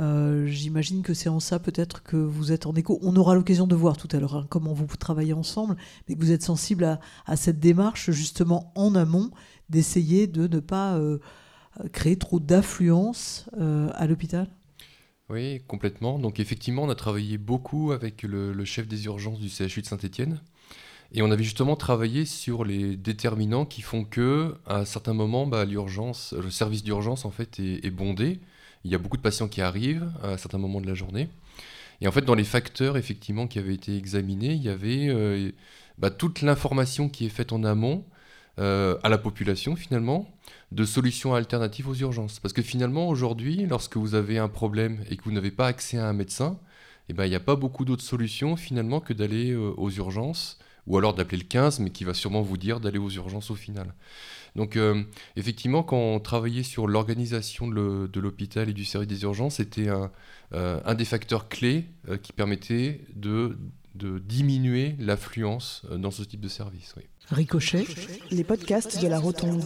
Euh, 0.00 0.46
j'imagine 0.46 1.02
que 1.02 1.14
c'est 1.14 1.28
en 1.28 1.38
ça 1.38 1.60
peut-être 1.60 2.02
que 2.02 2.16
vous 2.16 2.50
êtes 2.50 2.66
en 2.66 2.74
écho. 2.74 2.98
On 3.02 3.14
aura 3.14 3.36
l'occasion 3.36 3.68
de 3.68 3.76
voir 3.76 3.96
tout 3.96 4.08
à 4.10 4.18
l'heure 4.18 4.34
hein, 4.34 4.46
comment 4.48 4.72
vous 4.72 4.86
travaillez 4.96 5.34
ensemble, 5.34 5.76
mais 6.08 6.16
que 6.16 6.20
vous 6.20 6.32
êtes 6.32 6.42
sensible 6.42 6.98
à 7.26 7.36
cette 7.36 7.60
démarche 7.60 8.10
justement 8.10 8.72
en 8.74 8.96
amont 8.96 9.30
d'essayer 9.70 10.26
de 10.26 10.48
ne 10.48 10.58
pas 10.58 11.00
créer 11.92 12.16
trop 12.16 12.40
d'affluence 12.40 13.48
à 13.60 14.06
l'hôpital? 14.06 14.48
Oui, 15.32 15.62
complètement. 15.66 16.18
Donc 16.18 16.40
effectivement, 16.40 16.82
on 16.82 16.90
a 16.90 16.94
travaillé 16.94 17.38
beaucoup 17.38 17.92
avec 17.92 18.22
le, 18.22 18.64
chef 18.66 18.86
des 18.86 19.06
urgences 19.06 19.40
du 19.40 19.48
CHU 19.48 19.80
de 19.80 19.86
Saint-Étienne. 19.86 20.42
Et 21.14 21.22
on 21.22 21.30
avait 21.30 21.42
justement 21.42 21.74
travaillé 21.74 22.26
sur 22.26 22.66
les 22.66 22.96
déterminants 22.96 23.64
qui 23.64 23.80
font 23.80 24.04
que, 24.04 24.54
à 24.66 24.80
un 24.80 24.84
certain 24.84 25.14
bah, 25.14 25.64
l'urgence, 25.64 26.34
le 26.34 26.50
service 26.50 26.84
d'urgence 26.84 27.24
en 27.24 27.30
fait 27.30 27.58
est, 27.60 27.90
bondé. 27.90 28.40
Il 28.84 28.90
y 28.90 28.94
a 28.94 28.98
beaucoup 28.98 29.16
de 29.16 29.22
patients 29.22 29.48
qui 29.48 29.62
arrivent 29.62 30.12
à 30.22 30.32
un 30.32 30.36
certain 30.36 30.58
moment 30.58 30.82
de 30.82 30.86
la 30.86 30.94
journée. 30.94 31.30
Et 32.02 32.08
en 32.08 32.12
fait, 32.12 32.26
dans 32.26 32.34
les 32.34 32.44
facteurs 32.44 32.98
effectivement 32.98 33.46
qui 33.46 33.58
avaient 33.58 33.74
été 33.74 33.96
examinés, 33.96 34.52
il 34.52 34.62
y 34.62 34.68
avait 34.68 35.08
euh, 35.08 35.50
bah, 35.96 36.10
toute 36.10 36.42
l'information 36.42 37.08
qui 37.08 37.24
est 37.24 37.30
faite 37.30 37.52
en 37.52 37.64
amont 37.64 38.04
euh, 38.58 38.98
à 39.02 39.08
la 39.08 39.16
population 39.16 39.76
finalement 39.76 40.28
de 40.72 40.84
solutions 40.84 41.34
alternatives 41.34 41.88
aux 41.88 41.94
urgences. 41.94 42.38
Parce 42.38 42.52
que 42.52 42.60
finalement, 42.60 43.08
aujourd'hui, 43.08 43.64
lorsque 43.66 43.96
vous 43.96 44.14
avez 44.14 44.36
un 44.36 44.48
problème 44.48 45.02
et 45.08 45.16
que 45.16 45.24
vous 45.24 45.32
n'avez 45.32 45.50
pas 45.50 45.66
accès 45.66 45.96
à 45.96 46.06
un 46.06 46.12
médecin, 46.12 46.58
eh 47.08 47.14
ben, 47.14 47.24
il 47.24 47.30
n'y 47.30 47.34
a 47.34 47.40
pas 47.40 47.56
beaucoup 47.56 47.86
d'autres 47.86 48.04
solutions 48.04 48.56
finalement 48.56 49.00
que 49.00 49.14
d'aller 49.14 49.52
euh, 49.52 49.72
aux 49.78 49.90
urgences 49.90 50.58
ou 50.86 50.98
alors 50.98 51.14
d'appeler 51.14 51.38
le 51.38 51.44
15, 51.44 51.80
mais 51.80 51.88
qui 51.88 52.04
va 52.04 52.12
sûrement 52.12 52.42
vous 52.42 52.58
dire 52.58 52.78
d'aller 52.78 52.98
aux 52.98 53.08
urgences 53.08 53.50
au 53.50 53.54
final. 53.54 53.94
Donc 54.54 54.76
euh, 54.76 55.02
effectivement, 55.36 55.82
quand 55.82 55.96
on 55.96 56.20
travaillait 56.20 56.62
sur 56.62 56.86
l'organisation 56.86 57.66
de 57.68 58.20
l'hôpital 58.20 58.68
et 58.68 58.74
du 58.74 58.84
service 58.84 59.08
des 59.08 59.22
urgences, 59.22 59.56
c'était 59.56 59.88
un, 59.88 60.94
des 60.94 61.04
facteurs 61.06 61.48
clés 61.48 61.86
qui 62.22 62.32
permettait 62.32 63.00
de 63.14 63.56
diminuer 63.94 64.96
l'affluence 64.98 65.86
dans 65.90 66.10
ce 66.10 66.22
type 66.22 66.40
de 66.40 66.48
service. 66.48 66.94
Ricochet, 67.30 67.86
les 68.30 68.44
podcasts 68.44 69.00
de 69.00 69.08
la 69.08 69.18
Rotonde. 69.18 69.64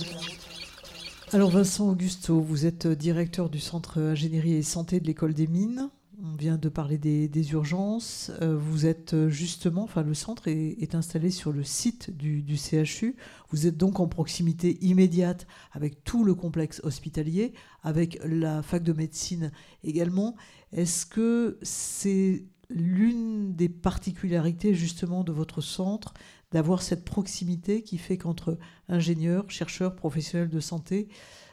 Alors 1.33 1.51
Vincent 1.51 1.89
Augusto, 1.89 2.41
vous 2.41 2.67
êtes 2.67 2.87
directeur 2.87 3.51
du 3.51 3.59
Centre 3.59 4.01
Ingénierie 4.01 4.55
et 4.55 4.63
Santé 4.63 5.01
de 5.01 5.07
l'École 5.07 5.35
des 5.35 5.47
Mines. 5.47 5.91
On 6.23 6.35
vient 6.37 6.57
de 6.57 6.69
parler 6.69 6.97
des, 6.97 7.53
urgences. 7.53 8.31
Euh, 8.41 8.57
vous 8.57 8.87
êtes 8.87 9.29
justement, 9.29 9.83
enfin 9.83 10.03
le 10.03 10.15
centre 10.15 10.49
est, 10.49 10.95
installé 10.95 11.31
sur 11.31 11.53
le 11.53 11.63
site 11.63 12.17
du, 12.17 12.57
CHU. 12.57 13.17
Vous 13.51 13.67
êtes 13.67 13.77
donc 13.77 14.01
en 14.01 14.07
proximité 14.07 14.79
immédiate 14.81 15.47
avec 15.73 16.05
tout 16.05 16.25
le 16.25 16.35
complexe 16.35 16.81
hospitalier, 16.85 17.53
avec 17.83 18.19
la 18.25 18.63
fac 18.63 18.83
de 18.83 18.93
médecine 18.93 19.51
également. 19.83 20.37
Est-ce 20.73 21.05
que 21.05 21.59
c'est 21.63 22.45
l'une 22.69 23.55
des 23.55 23.69
particularités 23.69 24.75
justement 24.75 25.25
de 25.25 25.33
votre 25.33 25.61
centre 25.61 26.15
d'avoir 26.53 26.83
cette 26.83 27.05
proximité 27.05 27.83
qui 27.83 27.99
fait 27.99 28.19
qu'entre 28.19 28.59
ingénieurs, 28.89 29.51
chercheurs, 29.51 29.97
professionnels 29.97 30.49
de 30.49 30.61
santé, 30.61 31.09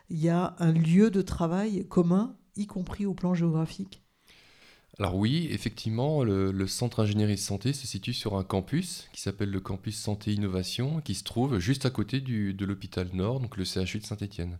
il 0.09 0.21
y 0.21 0.29
a 0.29 0.55
un 0.59 0.71
lieu 0.71 1.09
de 1.09 1.21
travail 1.21 1.87
commun, 1.87 2.35
y 2.55 2.67
compris 2.67 3.05
au 3.05 3.13
plan 3.13 3.33
géographique? 3.33 4.03
Alors 4.99 5.15
oui, 5.15 5.47
effectivement, 5.49 6.23
le, 6.23 6.67
centre 6.67 6.99
ingénierie 6.99 7.33
de 7.33 7.39
santé 7.39 7.73
se 7.73 7.87
situe 7.87 8.13
sur 8.13 8.37
un 8.37 8.43
campus 8.43 9.09
qui 9.11 9.21
s'appelle 9.21 9.49
le 9.49 9.59
campus 9.59 9.97
santé 9.97 10.33
innovation, 10.33 11.01
qui 11.01 11.15
se 11.15 11.23
trouve 11.23 11.57
juste 11.57 11.87
à 11.87 11.89
côté 11.89 12.21
de 12.21 12.65
l'hôpital 12.65 13.09
Nord, 13.11 13.39
donc 13.39 13.57
le 13.57 13.65
CHU 13.65 13.97
de 13.97 14.05
Saint-Étienne. 14.05 14.59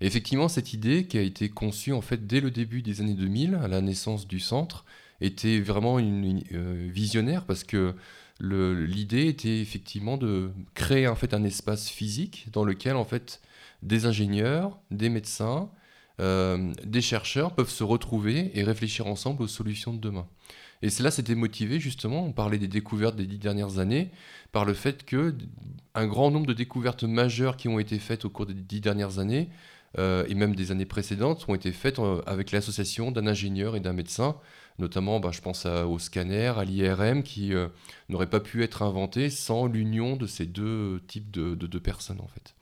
Effectivement, 0.00 0.48
cette 0.48 0.72
idée 0.72 1.06
qui 1.08 1.18
a 1.18 1.22
été 1.22 1.48
conçue 1.48 1.92
en 1.92 2.00
fait 2.00 2.28
dès 2.28 2.40
le 2.40 2.52
début 2.52 2.82
des 2.82 3.00
années 3.00 3.14
2000, 3.14 3.56
à 3.56 3.66
la 3.66 3.80
naissance 3.80 4.28
du 4.28 4.38
centre, 4.38 4.84
était 5.22 5.60
vraiment 5.60 5.98
une, 5.98 6.42
euh, 6.52 6.88
visionnaire 6.92 7.44
parce 7.44 7.64
que 7.64 7.94
l'idée 8.40 9.28
était 9.28 9.60
effectivement 9.60 10.16
de 10.16 10.50
créer 10.74 11.06
en 11.06 11.14
fait 11.14 11.32
un 11.32 11.44
espace 11.44 11.88
physique 11.88 12.48
dans 12.52 12.64
lequel 12.64 12.96
en 12.96 13.04
fait 13.04 13.40
des 13.82 14.04
ingénieurs, 14.04 14.78
des 14.90 15.08
médecins, 15.08 15.70
euh, 16.20 16.72
des 16.84 17.00
chercheurs 17.00 17.54
peuvent 17.54 17.70
se 17.70 17.84
retrouver 17.84 18.50
et 18.58 18.64
réfléchir 18.64 19.06
ensemble 19.06 19.42
aux 19.42 19.48
solutions 19.48 19.92
de 19.92 20.00
demain. 20.00 20.26
Et 20.82 20.90
cela 20.90 21.12
s'était 21.12 21.36
motivé 21.36 21.78
justement, 21.78 22.26
on 22.26 22.32
parlait 22.32 22.58
des 22.58 22.68
découvertes 22.68 23.14
des 23.14 23.26
dix 23.26 23.38
dernières 23.38 23.78
années, 23.78 24.10
par 24.50 24.64
le 24.64 24.74
fait 24.74 25.04
que 25.04 25.34
un 25.94 26.06
grand 26.06 26.32
nombre 26.32 26.46
de 26.46 26.52
découvertes 26.52 27.04
majeures 27.04 27.56
qui 27.56 27.68
ont 27.68 27.78
été 27.78 27.98
faites 27.98 28.24
au 28.24 28.30
cours 28.30 28.46
des 28.46 28.54
dix 28.54 28.80
dernières 28.80 29.20
années, 29.20 29.50
euh, 29.98 30.24
et 30.28 30.34
même 30.34 30.54
des 30.54 30.72
années 30.72 30.86
précédentes, 30.86 31.44
ont 31.48 31.54
été 31.54 31.70
faites 31.70 32.00
avec 32.26 32.50
l'association 32.50 33.12
d'un 33.12 33.26
ingénieur 33.26 33.76
et 33.76 33.80
d'un 33.80 33.92
médecin 33.92 34.36
Notamment, 34.78 35.20
bah, 35.20 35.30
je 35.32 35.40
pense 35.40 35.66
au 35.66 35.98
scanner, 35.98 36.52
à 36.56 36.64
l'IRM, 36.64 37.22
qui 37.22 37.54
euh, 37.54 37.68
n'aurait 38.08 38.30
pas 38.30 38.40
pu 38.40 38.62
être 38.62 38.82
inventé 38.82 39.30
sans 39.30 39.66
l'union 39.66 40.16
de 40.16 40.26
ces 40.26 40.46
deux 40.46 41.02
types 41.06 41.30
de, 41.30 41.78
personnes, 41.78 42.20
en 42.20 42.28
fait. 42.28 42.54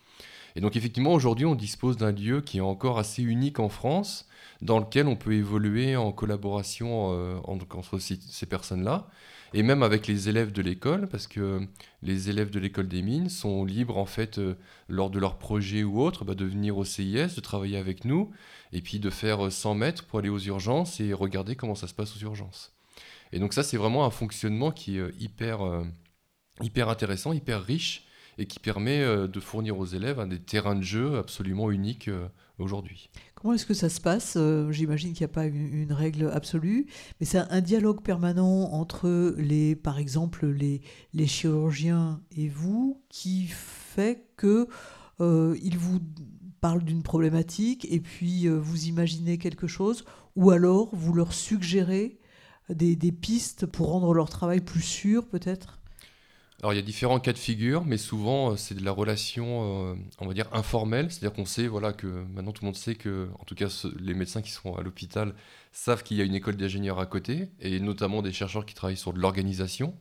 Et 0.57 0.61
donc, 0.61 0.77
effectivement, 0.77 1.12
aujourd'hui, 1.12 1.46
on 1.46 1.55
dispose 1.55 1.96
d'un 1.96 2.12
lieu 2.12 2.40
qui 2.40 2.59
est 2.59 2.62
encore 2.62 2.99
assez 2.99 3.23
unique 3.23 3.61
en 3.61 3.68
France, 3.68 4.27
dans 4.61 4.79
lequel 4.79 5.07
on 5.07 5.16
peut 5.16 5.33
évoluer 5.33 5.96
en 5.96 6.12
collaboration 6.12 7.12
euh, 7.12 7.37
entre 7.44 7.99
ces 7.99 8.46
personnes-là 8.46 9.09
et 9.52 9.62
même 9.62 9.82
avec 9.82 10.06
les 10.06 10.28
élèves 10.28 10.52
de 10.52 10.62
l'école, 10.62 11.08
parce 11.08 11.26
que 11.26 11.66
les 12.02 12.30
élèves 12.30 12.50
de 12.50 12.60
l'école 12.60 12.88
des 12.88 13.02
mines 13.02 13.28
sont 13.28 13.64
libres, 13.64 13.98
en 13.98 14.06
fait, 14.06 14.38
euh, 14.38 14.54
lors 14.88 15.10
de 15.10 15.18
leur 15.18 15.38
projet 15.38 15.82
ou 15.82 16.00
autre, 16.00 16.24
bah, 16.24 16.34
de 16.34 16.44
venir 16.44 16.78
au 16.78 16.84
CIS, 16.84 17.34
de 17.34 17.40
travailler 17.40 17.76
avec 17.76 18.04
nous, 18.04 18.30
et 18.72 18.80
puis 18.80 19.00
de 19.00 19.10
faire 19.10 19.50
100 19.50 19.74
mètres 19.74 20.04
pour 20.04 20.20
aller 20.20 20.28
aux 20.28 20.38
urgences 20.38 21.00
et 21.00 21.12
regarder 21.12 21.56
comment 21.56 21.74
ça 21.74 21.88
se 21.88 21.94
passe 21.94 22.16
aux 22.16 22.20
urgences. 22.20 22.72
Et 23.32 23.38
donc 23.38 23.52
ça, 23.52 23.62
c'est 23.62 23.76
vraiment 23.76 24.04
un 24.04 24.10
fonctionnement 24.10 24.70
qui 24.70 24.98
est 24.98 25.00
euh, 25.00 25.12
hyper, 25.18 25.62
euh, 25.62 25.84
hyper 26.62 26.88
intéressant, 26.88 27.32
hyper 27.32 27.62
riche, 27.62 28.06
et 28.38 28.46
qui 28.46 28.58
permet 28.58 29.04
de 29.28 29.40
fournir 29.40 29.78
aux 29.78 29.84
élèves 29.84 30.26
des 30.26 30.38
terrains 30.38 30.76
de 30.76 30.82
jeu 30.82 31.18
absolument 31.18 31.70
uniques 31.70 32.08
aujourd'hui. 32.58 33.10
Comment 33.40 33.55
est-ce 33.55 33.64
que 33.64 33.72
ça 33.72 33.88
se 33.88 34.03
passe? 34.03 34.35
Euh, 34.37 34.70
J'imagine 34.70 35.14
qu'il 35.14 35.24
n'y 35.24 35.31
a 35.31 35.35
pas 35.35 35.46
une, 35.46 35.94
règle 35.94 36.31
absolue, 36.31 36.85
mais 37.18 37.26
c'est 37.26 37.38
un, 37.38 37.61
dialogue 37.62 38.03
permanent 38.03 38.70
entre, 38.72 39.35
les, 39.38 39.74
par 39.74 39.98
exemple, 39.98 40.46
les, 40.46 40.83
les 41.14 41.26
chirurgiens 41.26 42.20
et 42.37 42.48
vous 42.48 43.00
qui 43.09 43.46
fait 43.46 44.26
que 44.37 44.68
euh, 45.20 45.57
ils 45.62 45.79
vous 45.79 46.00
parlent 46.61 46.85
d'une 46.85 47.03
problématique 47.03 47.87
et 47.90 48.00
puis 48.00 48.46
euh, 48.46 48.59
vous 48.59 48.85
imaginez 48.85 49.38
quelque 49.38 49.66
chose, 49.66 50.05
ou 50.37 50.50
alors 50.50 50.94
vous 50.94 51.14
leur 51.14 51.33
suggérez 51.33 52.18
des, 52.68 52.94
des 52.94 53.11
pistes 53.11 53.64
pour 53.64 53.88
rendre 53.88 54.12
leur 54.12 54.29
travail 54.29 54.61
plus 54.61 54.83
sûr 54.83 55.26
peut-être? 55.26 55.80
Alors 56.61 56.73
il 56.73 56.77
y 56.77 56.79
a 56.79 56.83
différents 56.83 57.20
cas 57.20 57.33
de 57.33 57.38
figure, 57.38 57.85
mais 57.85 57.96
souvent 57.96 58.57
c'est 58.57 58.75
de 58.75 58.85
la 58.85 58.92
relation, 58.92 59.96
on 60.18 60.27
va 60.27 60.35
dire 60.35 60.46
informelle, 60.53 61.11
c'est-à-dire 61.11 61.33
qu'on 61.33 61.46
sait, 61.46 61.66
voilà, 61.66 61.92
que 61.92 62.07
maintenant 62.07 62.53
tout 62.53 62.62
le 62.62 62.66
monde 62.66 62.77
sait 62.77 62.94
que, 62.94 63.29
en 63.38 63.44
tout 63.44 63.55
cas 63.55 63.68
les 63.99 64.12
médecins 64.12 64.42
qui 64.42 64.51
sont 64.51 64.75
à 64.75 64.83
l'hôpital 64.83 65.35
savent 65.73 66.03
qu'il 66.03 66.18
y 66.18 66.20
a 66.20 66.25
une 66.25 66.35
école 66.35 66.57
d'ingénieurs 66.57 66.99
à 66.99 67.07
côté, 67.07 67.49
et 67.61 67.81
notamment 67.81 68.20
des 68.20 68.33
chercheurs 68.33 68.66
qui 68.66 68.75
travaillent 68.75 68.96
sur 68.96 69.12
de 69.14 69.18
l'organisation. 69.18 69.94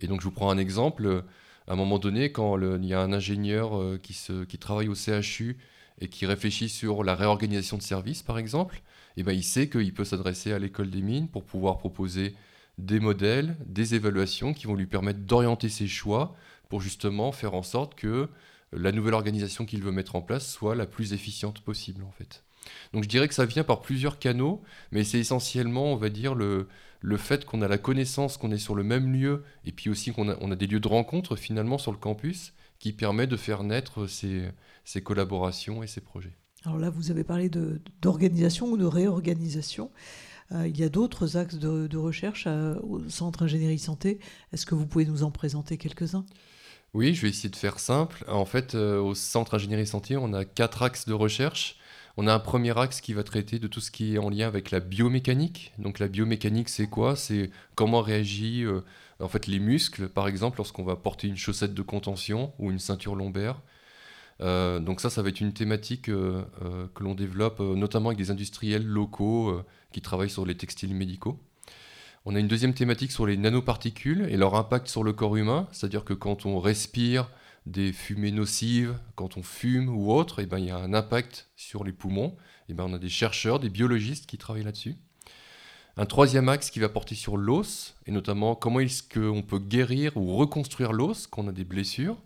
Et 0.00 0.06
donc 0.06 0.20
je 0.20 0.24
vous 0.26 0.30
prends 0.30 0.50
un 0.50 0.58
exemple. 0.58 1.24
À 1.66 1.72
un 1.72 1.76
moment 1.76 1.98
donné, 1.98 2.32
quand 2.32 2.58
il 2.58 2.84
y 2.86 2.94
a 2.94 3.00
un 3.00 3.12
ingénieur 3.12 3.76
euh, 3.76 3.98
qui 3.98 4.58
travaille 4.58 4.88
au 4.88 4.94
CHU 4.94 5.58
et 6.00 6.08
qui 6.08 6.26
réfléchit 6.26 6.68
sur 6.68 7.04
la 7.04 7.14
réorganisation 7.14 7.76
de 7.76 7.82
services, 7.82 8.22
par 8.22 8.38
exemple, 8.38 8.82
eh 9.16 9.22
ben, 9.22 9.32
il 9.32 9.42
sait 9.42 9.68
qu'il 9.68 9.92
peut 9.92 10.04
s'adresser 10.04 10.52
à 10.52 10.58
l'école 10.58 10.90
des 10.90 11.02
mines 11.02 11.28
pour 11.28 11.44
pouvoir 11.44 11.78
proposer 11.78 12.34
des 12.78 13.00
modèles, 13.00 13.56
des 13.66 13.94
évaluations 13.94 14.54
qui 14.54 14.66
vont 14.66 14.74
lui 14.74 14.86
permettre 14.86 15.20
d'orienter 15.20 15.68
ses 15.68 15.88
choix 15.88 16.34
pour 16.68 16.80
justement 16.80 17.32
faire 17.32 17.54
en 17.54 17.62
sorte 17.62 17.94
que 17.94 18.28
la 18.72 18.92
nouvelle 18.92 19.14
organisation 19.14 19.64
qu'il 19.64 19.82
veut 19.82 19.92
mettre 19.92 20.16
en 20.16 20.22
place 20.22 20.50
soit 20.50 20.74
la 20.74 20.86
plus 20.86 21.12
efficiente 21.12 21.60
possible 21.60 22.04
en 22.04 22.10
fait. 22.10 22.44
Donc 22.92 23.04
je 23.04 23.08
dirais 23.08 23.28
que 23.28 23.34
ça 23.34 23.46
vient 23.46 23.64
par 23.64 23.80
plusieurs 23.80 24.18
canaux, 24.18 24.62
mais 24.92 25.04
c'est 25.04 25.18
essentiellement, 25.18 25.92
on 25.92 25.96
va 25.96 26.10
dire, 26.10 26.34
le, 26.34 26.68
le 27.00 27.16
fait 27.16 27.44
qu'on 27.44 27.62
a 27.62 27.68
la 27.68 27.78
connaissance 27.78 28.36
qu'on 28.36 28.50
est 28.52 28.58
sur 28.58 28.74
le 28.74 28.82
même 28.82 29.12
lieu, 29.12 29.42
et 29.64 29.72
puis 29.72 29.88
aussi 29.88 30.12
qu'on 30.12 30.28
a, 30.28 30.36
on 30.40 30.50
a 30.50 30.56
des 30.56 30.66
lieux 30.66 30.80
de 30.80 30.88
rencontre 30.88 31.36
finalement 31.36 31.78
sur 31.78 31.92
le 31.92 31.98
campus, 31.98 32.52
qui 32.78 32.92
permet 32.92 33.26
de 33.26 33.36
faire 33.36 33.64
naître 33.64 34.06
ces, 34.06 34.50
ces 34.84 35.02
collaborations 35.02 35.82
et 35.82 35.86
ces 35.86 36.00
projets. 36.00 36.36
Alors 36.64 36.78
là, 36.78 36.90
vous 36.90 37.10
avez 37.10 37.24
parlé 37.24 37.48
d'organisation 38.02 38.66
ou 38.66 38.76
de 38.76 38.84
réorganisation. 38.84 39.90
Euh, 40.52 40.66
il 40.66 40.78
y 40.78 40.84
a 40.84 40.88
d'autres 40.88 41.36
axes 41.36 41.56
de, 41.56 41.96
recherche 41.96 42.44
euh, 42.46 42.78
au 42.82 43.08
Centre 43.08 43.42
Ingénierie 43.42 43.78
Santé. 43.78 44.18
Est-ce 44.52 44.66
que 44.66 44.74
vous 44.74 44.86
pouvez 44.86 45.04
nous 45.04 45.22
en 45.22 45.30
présenter 45.30 45.76
quelques-uns? 45.76 46.24
Oui, 46.94 47.14
je 47.14 47.22
vais 47.22 47.28
essayer 47.28 47.50
de 47.50 47.56
faire 47.56 47.78
simple. 47.78 48.24
En 48.28 48.46
fait, 48.46 48.74
euh, 48.74 48.98
au 48.98 49.14
Centre 49.14 49.54
Ingénierie 49.54 49.86
Santé, 49.86 50.16
on 50.16 50.32
a 50.32 50.44
quatre 50.44 50.82
axes 50.82 51.06
de 51.06 51.12
recherche. 51.12 51.76
On 52.16 52.26
a 52.26 52.34
un 52.34 52.38
premier 52.40 52.76
axe 52.76 53.00
qui 53.00 53.12
va 53.12 53.22
traiter 53.22 53.58
de 53.58 53.68
tout 53.68 53.80
ce 53.80 53.90
qui 53.90 54.14
est 54.14 54.18
en 54.18 54.30
lien 54.30 54.46
avec 54.46 54.70
la 54.70 54.80
biomécanique. 54.80 55.72
Donc 55.78 55.98
la 55.98 56.08
biomécanique, 56.08 56.68
c'est 56.68 56.88
quoi? 56.88 57.14
C'est 57.14 57.50
comment 57.74 58.04
euh, 58.08 58.80
en 59.20 59.28
fait 59.28 59.46
les 59.46 59.58
muscles, 59.58 60.08
par 60.08 60.26
exemple, 60.26 60.56
lorsqu'on 60.56 60.82
va 60.82 60.96
porter 60.96 61.28
une 61.28 61.36
chaussette 61.36 61.74
de 61.74 61.82
contention 61.82 62.52
ou 62.58 62.70
une 62.70 62.78
ceinture 62.78 63.14
lombaire. 63.14 63.60
Euh, 64.40 64.78
donc 64.78 65.00
ça, 65.00 65.10
ça 65.10 65.22
va 65.22 65.30
être 65.30 65.40
une 65.40 65.52
thématique 65.52 66.08
euh, 66.08 66.44
que 66.94 67.02
l'on 67.02 67.14
développe 67.14 67.60
notamment 67.60 68.10
avec 68.10 68.18
des 68.18 68.30
industriels 68.30 68.86
locaux 68.86 69.62
qui 69.92 70.00
travaillent 70.00 70.30
sur 70.30 70.46
les 70.46 70.56
textiles 70.56 70.94
médicaux. 70.94 71.40
On 72.24 72.34
a 72.34 72.40
une 72.40 72.48
deuxième 72.48 72.74
thématique 72.74 73.12
sur 73.12 73.26
les 73.26 73.36
nanoparticules 73.36 74.26
et 74.28 74.36
leur 74.36 74.54
impact 74.54 74.88
sur 74.88 75.02
le 75.02 75.12
corps 75.12 75.36
humain, 75.36 75.66
c'est-à-dire 75.72 76.04
que 76.04 76.14
quand 76.14 76.46
on 76.46 76.60
respire 76.60 77.30
des 77.68 77.92
fumées 77.92 78.32
nocives, 78.32 78.98
quand 79.14 79.36
on 79.36 79.42
fume 79.42 79.88
ou 79.88 80.12
autre, 80.12 80.40
et 80.40 80.42
eh 80.42 80.46
ben, 80.46 80.58
il 80.58 80.66
y 80.66 80.70
a 80.70 80.76
un 80.76 80.94
impact 80.94 81.48
sur 81.56 81.84
les 81.84 81.92
poumons. 81.92 82.36
Et 82.68 82.72
eh 82.72 82.74
ben, 82.74 82.84
on 82.84 82.92
a 82.92 82.98
des 82.98 83.08
chercheurs, 83.08 83.60
des 83.60 83.70
biologistes 83.70 84.26
qui 84.26 84.38
travaillent 84.38 84.64
là-dessus. 84.64 84.96
Un 85.96 86.06
troisième 86.06 86.48
axe 86.48 86.70
qui 86.70 86.80
va 86.80 86.88
porter 86.88 87.14
sur 87.14 87.36
l'os, 87.36 87.96
et 88.06 88.12
notamment 88.12 88.54
comment 88.54 88.80
est-ce 88.80 89.02
qu'on 89.02 89.42
peut 89.42 89.58
guérir 89.58 90.16
ou 90.16 90.36
reconstruire 90.36 90.92
l'os 90.92 91.26
quand 91.26 91.44
on 91.44 91.48
a 91.48 91.52
des 91.52 91.64
blessures. 91.64 92.16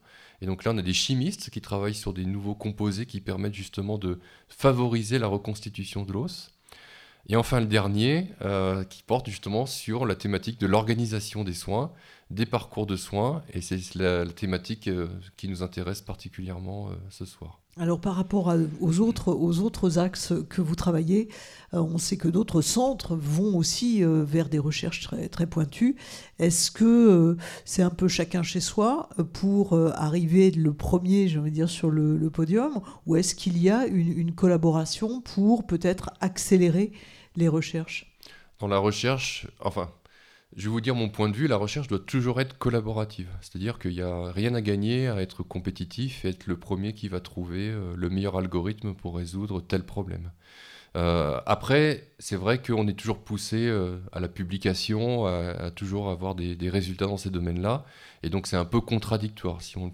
Et 0.43 0.47
donc 0.47 0.65
là, 0.65 0.73
on 0.73 0.79
a 0.79 0.83
des 0.83 0.93
chimistes 0.93 1.51
qui 1.51 1.61
travaillent 1.61 1.95
sur 1.95 2.13
des 2.13 2.25
nouveaux 2.25 2.57
composés 2.57 3.07
qui 3.07 3.21
permettent 3.21 3.55
justement 3.55 3.97
de 3.97 4.19
favoriser 4.49 5.21
la 5.21 5.29
reconstitution 5.29 6.03
de 6.03 6.13
l'os. 6.13 6.51
Et 7.29 7.37
enfin 7.37 7.61
le 7.61 7.67
dernier, 7.67 8.27
euh, 8.43 8.83
qui 8.83 9.05
porte 9.05 9.31
justement 9.31 9.67
sur 9.67 10.05
la 10.05 10.17
thématique 10.17 10.59
de 10.59 10.67
l'organisation 10.67 11.45
des 11.45 11.55
soins, 11.55 11.93
des 12.31 12.45
parcours 12.45 12.87
de 12.87 12.97
soins, 12.97 13.45
et 13.53 13.61
c'est 13.61 13.95
la, 13.95 14.27
thématique 14.27 14.89
euh, 14.89 15.07
qui 15.37 15.47
nous 15.47 15.63
intéresse 15.63 16.01
particulièrement 16.01 16.91
euh, 16.91 16.95
ce 17.09 17.25
soir. 17.25 17.62
Alors 17.81 18.01
par 18.01 18.17
rapport 18.17 18.55
aux, 18.81 19.01
autres, 19.01 19.33
aux 19.33 19.61
autres 19.61 19.99
axes 19.99 20.35
que 20.51 20.61
vous 20.61 20.75
travaillez, 20.75 21.29
on 21.73 21.97
sait 21.97 22.19
que 22.19 22.29
d'autres 22.29 22.61
centres 22.61 23.17
vont 23.17 23.57
aussi 23.57 24.03
vers 24.05 24.51
des 24.51 24.59
recherches 24.59 25.01
très, 25.01 25.31
très 25.31 25.47
pointues. 25.47 25.97
Est-ce 26.39 26.71
que 26.71 27.39
c'est 27.65 27.81
un 27.81 27.89
peu 27.89 28.09
chacun 28.09 28.43
chez 28.43 28.61
soi 28.61 29.09
pour 29.33 29.75
arriver 29.95 30.51
le 30.51 30.75
premier, 30.75 31.29
je 31.29 31.41
veux 31.41 31.51
dire, 31.51 31.71
sur 31.71 31.91
le, 31.91 32.29
podium, 32.29 32.83
ou 33.07 33.17
est-ce 33.17 33.35
qu'il 33.35 33.57
y 33.57 33.71
a 33.71 33.87
une 33.87 34.35
collaboration 34.35 35.23
pour 35.23 35.67
peut-être 35.67 36.11
accélérer 36.21 36.93
les 37.37 37.49
recherches? 37.49 38.15
Dans 38.59 38.69
la 38.69 38.79
recherche, 38.79 39.49
enfin, 39.61 39.91
je 40.57 40.65
vais 40.65 40.71
vous 40.71 40.81
dire 40.81 40.95
mon 40.95 41.09
point 41.09 41.29
de 41.29 41.37
vue, 41.37 41.47
la 41.47 41.57
recherche 41.57 41.88
doit 41.88 41.99
toujours 41.99 42.41
être 42.41 42.59
collaborative. 42.59 43.29
C'est-à-dire 43.41 43.79
qu'il 43.79 43.93
n'y 43.93 44.03
a 44.03 44.31
rien 44.33 44.55
à 44.55 44.61
gagner 44.61 45.09
à 45.09 45.21
être 45.21 45.43
compétitif 45.43 46.25
et 46.25 46.29
être 46.29 46.47
le 46.47 46.59
premier 46.59 46.93
qui 46.93 47.09
va 47.09 47.21
trouver 47.21 47.71
euh, 47.71 47.95
le 47.97 48.11
meilleur 48.11 48.37
algorithme 48.37 48.95
pour 48.95 49.17
résoudre 49.17 49.61
tel 49.62 49.83
problème. 49.85 50.31
Euh, 50.95 51.41
après, 51.47 52.12
c'est 52.19 52.37
vrai 52.37 52.61
qu'on 52.61 52.87
est 52.87 52.93
toujours 52.93 53.25
poussé 53.25 53.67
euh, 53.67 53.99
à 54.12 54.21
la 54.21 54.29
publication, 54.29 55.25
à, 55.25 55.71
toujours 55.71 56.11
avoir 56.11 56.35
des, 56.35 56.57
résultats 56.69 57.07
dans 57.07 57.17
ces 57.17 57.31
domaines-là. 57.31 57.87
Et 58.23 58.29
donc 58.29 58.47
c'est 58.47 58.57
un 58.57 58.67
peu 58.67 58.83
contradictoire 58.83 59.62
si 59.62 59.79
on, 59.79 59.91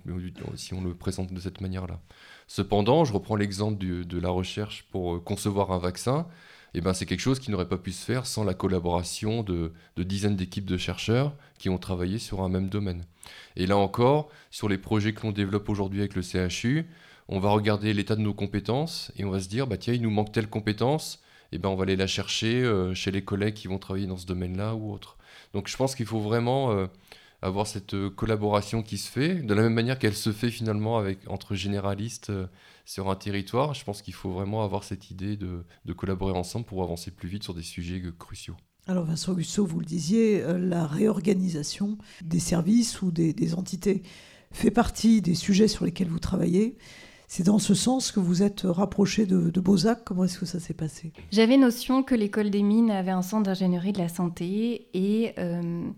si 0.56 0.74
on 0.74 0.82
le 0.82 0.94
présente 0.94 1.32
de 1.32 1.38
cette 1.38 1.60
manière-là. 1.60 2.00
Cependant, 2.48 3.04
je 3.04 3.12
reprends 3.12 3.36
l'exemple 3.36 3.78
de 3.78 4.18
la 4.18 4.30
recherche 4.30 4.86
pour 4.90 5.22
concevoir 5.22 5.70
un 5.70 5.78
vaccin. 5.78 6.26
Eh 6.74 6.80
ben, 6.80 6.92
c'est 6.92 7.06
quelque 7.06 7.20
chose 7.20 7.38
qui 7.38 7.50
n'aurait 7.50 7.68
pas 7.68 7.78
pu 7.78 7.92
se 7.92 8.04
faire 8.04 8.26
sans 8.26 8.44
la 8.44 8.54
collaboration 8.54 9.42
de, 9.42 9.72
dizaines 9.96 10.36
d'équipes 10.36 10.66
de 10.66 10.76
chercheurs 10.76 11.34
qui 11.58 11.68
ont 11.68 11.78
travaillé 11.78 12.18
sur 12.18 12.42
un 12.42 12.48
même 12.48 12.68
domaine. 12.68 13.04
Et 13.56 13.66
là 13.66 13.76
encore, 13.76 14.28
sur 14.50 14.68
les 14.68 14.78
projets 14.78 15.12
que 15.12 15.22
l'on 15.22 15.32
développe 15.32 15.68
aujourd'hui 15.68 16.00
avec 16.00 16.14
le 16.14 16.22
CHU, 16.22 16.86
on 17.28 17.40
va 17.40 17.50
regarder 17.50 17.92
l'état 17.92 18.16
de 18.16 18.20
nos 18.20 18.34
compétences 18.34 19.12
et 19.16 19.24
on 19.24 19.30
va 19.30 19.40
se 19.40 19.48
dire, 19.48 19.66
bah, 19.66 19.76
tiens, 19.76 19.94
il 19.94 20.02
nous 20.02 20.10
manque 20.10 20.32
telle 20.32 20.48
compétence, 20.48 21.22
eh 21.52 21.58
ben, 21.58 21.68
on 21.68 21.76
va 21.76 21.84
aller 21.84 21.96
la 21.96 22.06
chercher 22.06 22.62
euh, 22.62 22.94
chez 22.94 23.10
les 23.10 23.22
collègues 23.22 23.54
qui 23.54 23.68
vont 23.68 23.78
travailler 23.78 24.06
dans 24.06 24.16
ce 24.16 24.26
domaine-là 24.26 24.74
ou 24.74 24.92
autre. 24.92 25.16
Donc 25.54 25.68
je 25.68 25.76
pense 25.76 25.94
qu'il 25.94 26.06
faut 26.06 26.20
vraiment 26.20 26.72
euh, 26.72 26.86
avoir 27.42 27.66
cette 27.66 27.94
euh, 27.94 28.10
collaboration 28.10 28.82
qui 28.82 28.98
se 28.98 29.08
fait, 29.10 29.34
de 29.34 29.54
la 29.54 29.62
même 29.62 29.74
manière 29.74 29.98
qu'elle 29.98 30.16
se 30.16 30.32
fait 30.32 30.50
finalement 30.50 30.98
avec, 30.98 31.20
entre 31.28 31.54
généralistes 31.54 32.32
sur 32.88 33.10
un 33.10 33.16
territoire, 33.16 33.74
je 33.74 33.84
pense 33.84 34.00
qu'il 34.00 34.14
faut 34.14 34.30
vraiment 34.30 34.64
avoir 34.64 34.82
cette 34.82 35.10
idée 35.10 35.36
de, 35.36 35.62
collaborer 35.94 36.32
ensemble 36.32 36.64
pour 36.64 36.82
avancer 36.82 37.10
plus 37.10 37.28
vite 37.28 37.42
sur 37.42 37.52
des 37.52 37.62
sujets 37.62 38.02
cruciaux. 38.18 38.56
Alors 38.86 39.04
Vincent 39.04 39.34
Gusso, 39.34 39.66
vous 39.66 39.78
le 39.78 39.84
disiez, 39.84 40.42
euh, 40.42 40.58
la 40.58 40.86
réorganisation 40.86 41.98
des 42.24 42.38
services 42.38 43.02
ou 43.02 43.10
des, 43.10 43.54
entités 43.54 44.02
fait 44.52 44.70
partie 44.70 45.20
des 45.20 45.34
sujets 45.34 45.68
sur 45.68 45.84
lesquels 45.84 46.08
vous 46.08 46.18
travaillez. 46.18 46.78
C'est 47.26 47.42
dans 47.42 47.58
ce 47.58 47.74
sens 47.74 48.10
que 48.10 48.20
vous 48.20 48.42
êtes 48.42 48.62
rapproché 48.62 49.26
de, 49.26 49.50
de 49.50 49.60
Beauzac. 49.60 50.02
Comment 50.04 50.24
est-ce 50.24 50.38
que 50.38 50.46
ça 50.46 50.58
s'est 50.58 50.72
passé? 50.72 51.12
J'avais 51.30 51.58
notion 51.58 52.02
que 52.02 52.14
l'école 52.14 52.48
des 52.48 52.62
mines 52.62 52.90
avait 52.90 53.10
un 53.10 53.20
centre 53.20 53.42
d'ingénierie 53.42 53.92
de 53.92 53.98
la 53.98 54.08
santé 54.08 54.88
et 54.94 55.34
euh, 55.36 55.90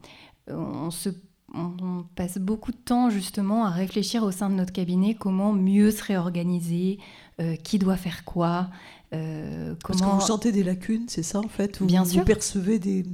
on 0.49 0.91
se 0.91 1.11
on 1.55 2.05
passe 2.15 2.39
beaucoup 2.39 2.73
de 2.73 2.77
temps 2.77 3.11
justement 3.11 3.65
à 3.65 3.71
réfléchir 3.71 4.23
au 4.23 4.31
sein 4.31 4.51
de 4.51 4.55
notre 4.55 4.73
cabinet 4.73 5.15
comment 5.15 5.53
mieux 5.53 5.91
se 5.91 6.03
réorganiser, 6.03 6.99
euh, 7.41 7.57
qui 7.57 7.79
doit 7.79 7.97
faire 7.97 8.25
quoi. 8.25 8.69
Euh, 9.13 9.75
comment... 9.83 9.99
Parce 9.99 10.11
que 10.11 10.15
vous 10.17 10.27
sentez 10.27 10.53
des 10.53 10.63
lacunes, 10.63 11.07
c'est 11.09 11.23
ça 11.23 11.41
en 11.41 11.49
fait? 11.49 11.83
Bien 11.83 12.03
vous, 12.03 12.11
sûr. 12.11 12.21
Vous 12.21 12.27
percevez 12.27 12.79
des, 12.79 13.05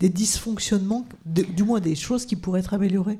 dysfonctionnements, 0.00 1.06
du 1.24 1.62
moins 1.62 1.80
des 1.80 1.94
choses 1.94 2.26
qui 2.26 2.36
pourraient 2.36 2.60
être 2.60 2.74
améliorées? 2.74 3.18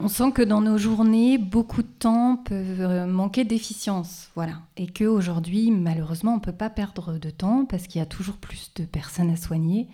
On 0.00 0.08
sent 0.08 0.32
que 0.32 0.42
dans 0.42 0.60
nos 0.60 0.78
journées, 0.78 1.38
beaucoup 1.38 1.82
de 1.82 1.88
temps 1.88 2.36
peut 2.36 2.54
euh, 2.54 3.06
manquer 3.06 3.44
d'efficience, 3.44 4.30
voilà, 4.34 4.54
et 4.76 4.86
que 4.86 5.04
aujourd'hui, 5.04 5.70
malheureusement, 5.70 6.32
on 6.32 6.36
ne 6.36 6.40
peut 6.40 6.52
pas 6.52 6.70
perdre 6.70 7.18
de 7.18 7.30
temps 7.30 7.64
parce 7.64 7.86
qu'il 7.86 8.00
y 8.00 8.02
a 8.02 8.06
toujours 8.06 8.36
plus 8.36 8.72
de 8.76 8.84
personnes 8.84 9.30
à 9.30 9.36
soigner 9.36 9.88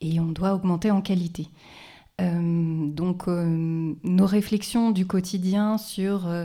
et 0.00 0.20
on 0.20 0.26
doit 0.26 0.54
augmenter 0.54 0.90
en 0.90 1.00
qualité. 1.00 1.48
Euh, 2.20 2.88
donc 2.88 3.26
euh, 3.26 3.94
nos 4.04 4.26
réflexions 4.26 4.90
du 4.90 5.06
quotidien 5.06 5.78
sur 5.78 6.28
euh, 6.28 6.44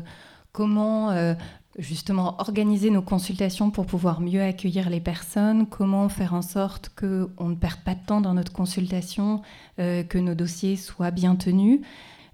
comment 0.53 1.35
justement 1.77 2.41
organiser 2.41 2.89
nos 2.89 3.03
consultations 3.03 3.69
pour 3.69 3.85
pouvoir 3.85 4.21
mieux 4.21 4.41
accueillir 4.41 4.89
les 4.89 4.99
personnes, 4.99 5.67
comment 5.67 6.09
faire 6.09 6.33
en 6.33 6.41
sorte 6.41 6.89
qu'on 6.99 7.49
ne 7.49 7.55
perde 7.55 7.81
pas 7.81 7.93
de 7.93 8.03
temps 8.03 8.21
dans 8.21 8.33
notre 8.33 8.51
consultation, 8.51 9.43
que 9.77 10.17
nos 10.17 10.33
dossiers 10.33 10.75
soient 10.75 11.11
bien 11.11 11.35
tenus. 11.35 11.81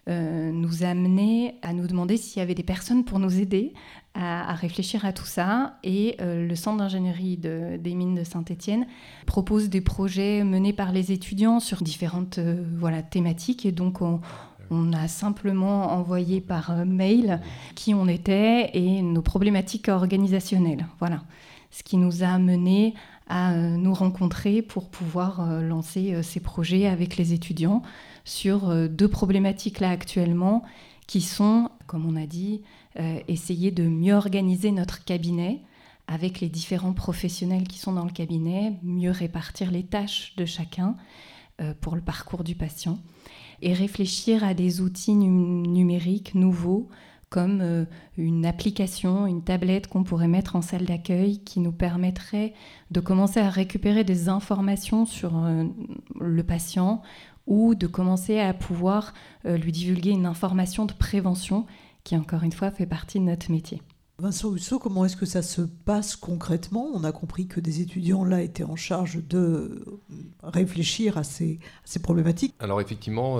Nous 0.07 0.83
a 0.83 0.87
à 0.87 0.93
nous 1.73 1.87
demander 1.87 2.17
s'il 2.17 2.39
y 2.39 2.43
avait 2.43 2.55
des 2.55 2.63
personnes 2.63 3.05
pour 3.05 3.19
nous 3.19 3.39
aider 3.39 3.73
à, 4.13 4.53
réfléchir 4.53 5.05
à 5.05 5.13
tout 5.13 5.25
ça. 5.25 5.77
Et 5.83 6.15
euh, 6.21 6.47
le 6.47 6.55
Centre 6.55 6.77
d'ingénierie 6.77 7.37
des 7.37 7.95
mines 7.95 8.15
de 8.15 8.23
Saint-Étienne 8.23 8.85
propose 9.25 9.69
des 9.69 9.81
projets 9.81 10.43
menés 10.43 10.73
par 10.73 10.91
les 10.91 11.11
étudiants 11.11 11.59
sur 11.59 11.81
différentes 11.81 12.37
euh, 12.37 12.63
voilà, 12.77 13.01
thématiques. 13.01 13.65
Et 13.65 13.71
donc, 13.71 14.01
on, 14.01 14.21
a 14.93 15.07
simplement 15.07 15.91
envoyé 15.91 16.41
par 16.41 16.71
euh, 16.71 16.85
mail 16.85 17.41
qui 17.75 17.93
on 17.93 18.07
était 18.07 18.71
et 18.73 19.03
nos 19.03 19.21
problématiques 19.21 19.87
organisationnelles. 19.87 20.87
Voilà. 20.99 21.21
Ce 21.69 21.83
qui 21.83 21.97
nous 21.97 22.23
a 22.23 22.27
amené 22.27 22.95
à 23.27 23.55
nous 23.55 23.93
rencontrer 23.93 24.61
pour 24.61 24.89
pouvoir 24.89 25.61
lancer 25.61 26.21
ces 26.23 26.39
projets 26.39 26.87
avec 26.87 27.17
les 27.17 27.33
étudiants 27.33 27.81
sur 28.25 28.89
deux 28.89 29.07
problématiques 29.07 29.79
là 29.79 29.89
actuellement 29.89 30.63
qui 31.07 31.21
sont, 31.21 31.69
comme 31.87 32.05
on 32.05 32.15
a 32.15 32.25
dit, 32.25 32.61
essayer 33.27 33.71
de 33.71 33.83
mieux 33.83 34.13
organiser 34.13 34.71
notre 34.71 35.03
cabinet 35.03 35.61
avec 36.07 36.41
les 36.41 36.49
différents 36.49 36.93
professionnels 36.93 37.67
qui 37.67 37.79
sont 37.79 37.93
dans 37.93 38.05
le 38.05 38.11
cabinet, 38.11 38.73
mieux 38.83 39.11
répartir 39.11 39.71
les 39.71 39.83
tâches 39.83 40.33
de 40.35 40.45
chacun 40.45 40.95
pour 41.81 41.95
le 41.95 42.01
parcours 42.01 42.43
du 42.43 42.55
patient 42.55 42.99
et 43.61 43.73
réfléchir 43.73 44.43
à 44.43 44.53
des 44.53 44.81
outils 44.81 45.15
numériques 45.15 46.35
nouveaux 46.35 46.89
comme 47.33 47.61
euh, 47.61 47.85
une 48.15 48.45
application, 48.45 49.25
une 49.25 49.43
tablette 49.43 49.87
qu'on 49.87 50.03
pourrait 50.03 50.27
mettre 50.27 50.55
en 50.55 50.61
salle 50.61 50.85
d'accueil 50.85 51.39
qui 51.39 51.61
nous 51.61 51.71
permettrait 51.71 52.53
de 52.91 52.99
commencer 52.99 53.39
à 53.39 53.49
récupérer 53.49 54.03
des 54.03 54.29
informations 54.29 55.07
sur 55.07 55.35
euh, 55.43 55.63
le 56.19 56.43
patient 56.43 57.01
ou 57.47 57.73
de 57.73 57.87
commencer 57.87 58.39
à 58.39 58.53
pouvoir 58.53 59.15
euh, 59.47 59.57
lui 59.57 59.71
divulguer 59.71 60.11
une 60.11 60.27
information 60.27 60.85
de 60.85 60.93
prévention 60.93 61.65
qui, 62.03 62.15
encore 62.15 62.43
une 62.43 62.51
fois, 62.51 62.69
fait 62.69 62.85
partie 62.85 63.19
de 63.19 63.23
notre 63.23 63.49
métier. 63.49 63.81
Vincent 64.19 64.49
Rousseau, 64.49 64.77
comment 64.77 65.03
est-ce 65.03 65.17
que 65.17 65.25
ça 65.25 65.41
se 65.41 65.61
passe 65.61 66.15
concrètement? 66.15 66.87
On 66.93 67.03
a 67.03 67.11
compris 67.11 67.47
que 67.47 67.59
des 67.59 67.81
étudiants 67.81 68.25
là 68.25 68.43
étaient 68.43 68.63
en 68.63 68.75
charge 68.75 69.23
de 69.27 69.99
réfléchir 70.43 71.17
à 71.17 71.23
ces, 71.23 71.59
ces 71.83 71.99
problématiques. 71.99 72.53
Alors 72.59 72.79
effectivement, 72.79 73.39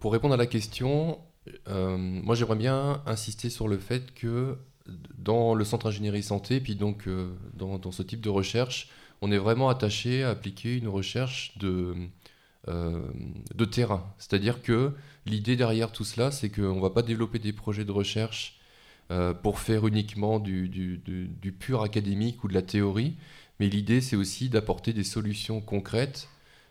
pour 0.00 0.12
répondre 0.12 0.34
à 0.34 0.36
la 0.36 0.46
question, 0.46 1.20
euh, 1.68 1.96
moi, 1.96 2.34
j'aimerais 2.34 2.56
bien 2.56 3.02
insister 3.06 3.50
sur 3.50 3.68
le 3.68 3.78
fait 3.78 4.14
que 4.14 4.56
dans 5.18 5.54
le 5.54 5.64
centre 5.64 5.86
ingénierie 5.86 6.22
santé, 6.22 6.60
puis 6.60 6.76
donc 6.76 7.08
euh, 7.08 7.32
dans, 7.54 7.90
ce 7.90 8.02
type 8.02 8.20
de 8.20 8.28
recherche, 8.28 8.88
on 9.20 9.32
est 9.32 9.38
vraiment 9.38 9.68
attaché 9.68 10.22
à 10.22 10.30
appliquer 10.30 10.76
une 10.76 10.88
recherche 10.88 11.56
de, 11.58 11.94
euh, 12.68 13.02
terrain. 13.70 14.12
C'est-à-dire 14.18 14.62
que 14.62 14.92
l'idée 15.24 15.56
derrière 15.56 15.90
tout 15.90 16.04
cela, 16.04 16.30
c'est 16.30 16.50
qu'on 16.50 16.76
ne 16.76 16.80
va 16.80 16.90
pas 16.90 17.02
développer 17.02 17.38
des 17.38 17.52
projets 17.52 17.84
de 17.84 17.92
recherche 17.92 18.60
pour 19.42 19.60
faire 19.60 19.86
uniquement 19.86 20.40
du, 20.40 21.00
pur 21.60 21.82
académique 21.82 22.42
ou 22.42 22.48
de 22.48 22.54
la 22.54 22.62
théorie, 22.62 23.14
mais 23.60 23.68
l'idée, 23.68 24.00
c'est 24.00 24.16
aussi 24.16 24.48
d'apporter 24.48 24.92
des 24.92 25.04
solutions 25.04 25.60
concrètes 25.60 26.28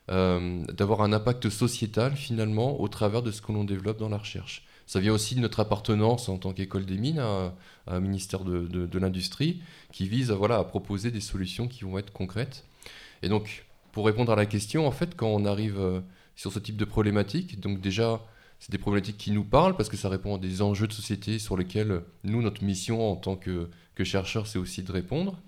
d'avoir 0.08 1.02
un 1.02 1.14
impact 1.14 1.50
sociétal 1.50 2.16
finalement 2.16 2.80
au 2.80 2.88
travers 2.90 3.24
de 3.24 3.32
ce 3.32 3.42
que 3.42 3.54
l'on 3.54 3.64
développe 3.64 4.00
dans 4.00 4.10
la 4.10 4.18
recherche. 4.18 4.65
Ça 4.86 5.00
vient 5.00 5.14
aussi 5.14 5.36
de 5.36 5.40
notre 5.40 5.60
appartenance 5.60 6.30
en 6.30 6.38
tant 6.38 6.54
qu'école 6.54 6.86
des 6.86 6.98
mines 6.98 7.20
à, 7.20 7.54
un 7.88 8.00
ministère 8.00 8.44
de, 8.44 9.00
l'industrie 9.00 9.62
qui 9.92 10.08
vise 10.08 10.32
à, 10.32 10.36
voilà, 10.36 10.58
à 10.58 10.64
proposer 10.64 11.12
des 11.12 11.22
solutions 11.22 11.68
qui 11.68 11.84
vont 11.84 11.98
être 11.98 12.14
concrètes. 12.14 12.66
Et 13.24 13.30
donc, 13.30 13.66
pour 13.92 14.06
répondre 14.06 14.32
à 14.32 14.36
la 14.36 14.46
question, 14.46 14.88
en 14.88 14.92
fait, 14.92 15.16
quand 15.16 15.28
on 15.28 15.46
arrive 15.46 15.80
euh, 15.80 16.02
sur 16.36 16.52
ce 16.52 16.60
type 16.60 16.78
de 16.78 16.86
problématique, 16.86 17.60
donc 17.60 17.82
déjà, 17.82 18.22
c'est 18.60 18.72
des 18.72 18.78
problématiques 18.78 19.18
qui 19.18 19.32
nous 19.32 19.44
parlent 19.44 19.76
parce 19.76 19.90
que 19.90 19.98
ça 19.98 20.10
répond 20.10 20.36
à 20.36 20.38
des 20.38 20.62
enjeux 20.62 20.88
de 20.88 20.94
société 20.94 21.40
sur 21.40 21.58
lesquels 21.58 22.02
nous, 22.24 22.42
notre 22.42 22.64
mission 22.64 23.12
en 23.12 23.16
tant 23.16 23.36
que, 23.36 23.70
que 23.96 24.04
chercheurs, 24.04 24.48
c'est 24.48 24.60
aussi 24.60 24.84
de 24.84 24.92
répondre. 24.92 25.40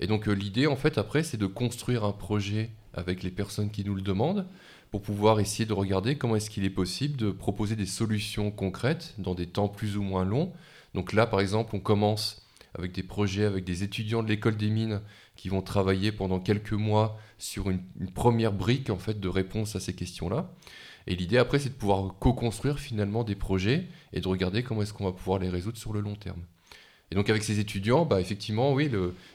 Et 0.00 0.06
donc 0.06 0.28
euh, 0.28 0.32
l'idée, 0.32 0.66
en 0.66 0.76
fait, 0.76 0.96
après, 0.96 1.22
c'est 1.22 1.36
de 1.36 1.46
construire 1.46 2.04
un 2.04 2.12
projet 2.12 2.70
avec 2.94 3.22
les 3.22 3.30
personnes 3.30 3.70
qui 3.70 3.84
nous 3.84 3.94
le 3.94 4.02
demandent 4.02 4.46
pour 4.90 5.02
pouvoir 5.02 5.40
essayer 5.40 5.66
de 5.66 5.72
regarder 5.72 6.16
comment 6.16 6.36
est-ce 6.36 6.50
qu'il 6.50 6.64
est 6.64 6.70
possible 6.70 7.16
de 7.16 7.30
proposer 7.30 7.76
des 7.76 7.86
solutions 7.86 8.50
concrètes 8.50 9.14
dans 9.18 9.34
des 9.34 9.46
temps 9.46 9.68
plus 9.68 9.96
ou 9.96 10.02
moins 10.02 10.24
longs. 10.24 10.52
Donc 10.94 11.12
là, 11.12 11.26
par 11.26 11.40
exemple, 11.40 11.76
on 11.76 11.80
commence 11.80 12.42
avec 12.74 12.92
des 12.92 13.02
projets 13.02 13.44
avec 13.44 13.64
des 13.64 13.82
étudiants 13.82 14.22
de 14.22 14.28
l'école 14.28 14.56
des 14.56 14.70
mines 14.70 15.00
qui 15.36 15.48
vont 15.48 15.62
travailler 15.62 16.12
pendant 16.12 16.38
quelques 16.38 16.72
mois 16.72 17.18
sur 17.38 17.70
une, 17.70 17.80
première 18.14 18.52
brique 18.52 18.90
en 18.90 18.98
fait 18.98 19.18
de 19.18 19.28
réponse 19.28 19.76
à 19.76 19.80
ces 19.80 19.94
questions-là. 19.94 20.52
Et 21.06 21.16
l'idée 21.16 21.38
après, 21.38 21.58
c'est 21.58 21.70
de 21.70 21.74
pouvoir 21.74 22.14
co-construire 22.18 22.78
finalement 22.78 23.24
des 23.24 23.34
projets 23.34 23.86
et 24.12 24.20
de 24.20 24.28
regarder 24.28 24.62
comment 24.62 24.82
est-ce 24.82 24.92
qu'on 24.92 25.06
va 25.06 25.12
pouvoir 25.12 25.38
les 25.38 25.48
résoudre 25.48 25.78
sur 25.78 25.92
le 25.92 26.00
long 26.00 26.14
terme. 26.14 26.42
Et 27.10 27.14
donc 27.14 27.30
avec 27.30 27.42
ces 27.42 27.58
étudiants, 27.58 28.04
bah, 28.04 28.20
effectivement, 28.20 28.72
oui, 28.72 28.90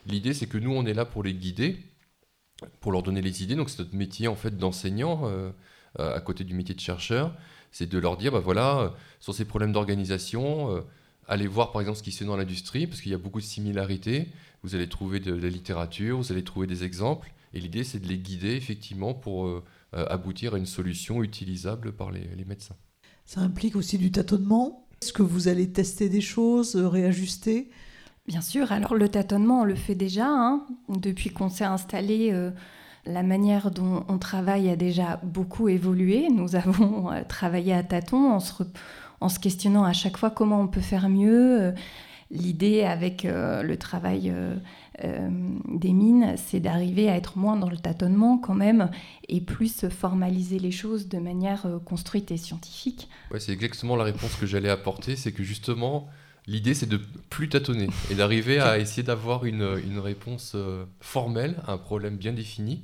l'idée 0.06 0.34
c'est 0.34 0.48
que 0.48 0.58
nous, 0.58 0.72
on 0.72 0.86
est 0.86 0.94
là 0.94 1.06
pour 1.06 1.24
les 1.24 1.34
guider, 1.34 1.78
pour 2.80 2.92
leur 2.92 3.04
donner 3.04 3.22
les 3.22 3.44
idées. 3.44 3.56
Donc 3.56 3.70
c'est 3.70 3.80
notre 3.80 3.96
métier 3.96 4.28
en 4.28 4.36
fait 4.36 4.58
d'enseignant 4.58 5.22
euh, 5.26 5.52
euh, 6.00 6.16
à 6.16 6.20
côté 6.22 6.44
du 6.44 6.54
métier 6.54 6.76
de 6.76 6.80
chercheur, 6.80 7.36
c'est 7.72 7.88
de 7.88 7.98
leur 7.98 8.18
dire, 8.18 8.32
bah 8.32 8.40
voilà, 8.40 8.80
euh, 8.80 8.90
sur 9.20 9.34
ces 9.34 9.46
problèmes 9.46 9.72
d'organisation, 9.72 10.84
allez 11.28 11.48
voir 11.48 11.72
par 11.72 11.82
exemple 11.82 11.98
ce 11.98 12.04
qui 12.04 12.12
se 12.12 12.20
fait 12.20 12.26
dans 12.26 12.38
l'industrie, 12.38 12.88
parce 12.88 13.02
qu'il 13.02 13.12
y 13.12 13.16
a 13.16 13.20
beaucoup 13.20 13.40
de 13.40 13.46
similarités. 13.46 14.30
Vous 14.64 14.76
allez 14.76 14.88
trouver 14.88 15.20
de, 15.20 15.34
la 15.34 15.50
littérature, 15.50 16.18
vous 16.18 16.32
allez 16.32 16.44
trouver 16.44 16.68
des 16.68 16.84
exemples. 16.84 17.32
Et 17.54 17.60
l'idée, 17.60 17.84
c'est 17.84 18.00
de 18.00 18.08
les 18.08 18.18
guider 18.18 18.52
effectivement 18.56 19.14
pour 19.14 19.50
aboutir 19.94 20.56
à 20.56 20.58
une 20.58 20.66
solution 20.66 21.24
utilisable 21.24 21.94
par 21.94 22.12
les 22.12 22.46
médecins. 22.46 22.76
Ça 23.26 23.42
implique 23.42 23.76
aussi 23.76 23.98
du 23.98 24.12
tâtonnement 24.12 24.86
est-ce 25.02 25.14
que 25.14 25.22
vous 25.22 25.48
allez 25.48 25.72
tester 25.72 26.10
des 26.10 26.22
choses, 26.22 26.76
réajuster? 26.76 27.70
Bien 28.28 28.42
sûr, 28.42 28.72
alors 28.72 28.96
le 28.96 29.10
tâtonnement, 29.10 29.62
on 29.62 29.66
le 29.66 29.76
fait 29.76 29.96
déjà. 29.96 30.28
Hein. 30.28 30.66
Depuis 30.90 31.30
qu'on 31.30 31.50
s'est 31.50 31.66
installé, 31.66 32.32
euh, 32.32 32.52
la 33.06 33.24
manière 33.24 33.72
dont 33.72 34.04
on 34.08 34.18
travaille 34.18 34.70
a 34.70 34.76
déjà 34.76 35.20
beaucoup 35.24 35.70
évolué. 35.70 36.28
Nous 36.30 36.56
avons 36.56 37.12
euh, 37.12 37.22
travaillé 37.28 37.74
à 37.74 37.84
tâtons 37.84 38.32
en 38.32 38.40
se, 38.40 38.64
en 39.22 39.30
se, 39.30 39.40
questionnant 39.40 39.84
à 39.84 39.94
chaque 39.94 40.18
fois 40.18 40.32
comment 40.32 40.60
on 40.62 40.68
peut 40.68 40.82
faire 40.82 41.10
mieux. 41.10 41.74
L'idée 42.32 42.82
avec 42.84 43.24
le 43.24 43.76
travail 43.76 44.34
euh, 45.04 45.30
des 45.68 45.92
mines, 45.92 46.36
c'est 46.38 46.62
d'arriver 46.62 47.10
à 47.10 47.18
être 47.18 47.38
moins 47.38 47.58
dans 47.58 47.70
le 47.70 47.78
tâtonnement 47.78 48.38
quand 48.38 48.54
même 48.54 48.90
et 49.28 49.42
plus 49.42 49.90
formaliser 49.90 50.58
les 50.58 50.72
choses 50.72 51.10
de 51.10 51.18
manière 51.18 51.66
euh, 51.66 51.80
construite 51.80 52.32
et 52.32 52.38
scientifique. 52.38 53.10
Ouais, 53.32 53.42
c'est 53.42 53.52
exactement 53.52 53.98
la 53.98 54.06
réponse 54.06 54.36
que 54.36 54.46
j'allais 54.46 54.70
apporter, 54.70 55.18
c'est 55.18 55.34
que 55.34 55.44
justement, 55.44 56.08
l'idée 56.48 56.74
c'est 56.74 56.86
de 56.86 57.00
plus 57.30 57.50
tâtonner 57.50 57.90
et 58.10 58.16
d'arriver 58.16 58.60
à 58.60 58.78
essayer 58.78 59.04
d'avoir 59.04 59.46
une, 59.46 59.80
une, 59.84 60.00
réponse 60.00 60.54
euh, 60.56 60.86
formelle 61.00 61.56
à 61.66 61.74
un 61.74 61.78
problème 61.78 62.18
bien 62.18 62.34
défini. 62.34 62.84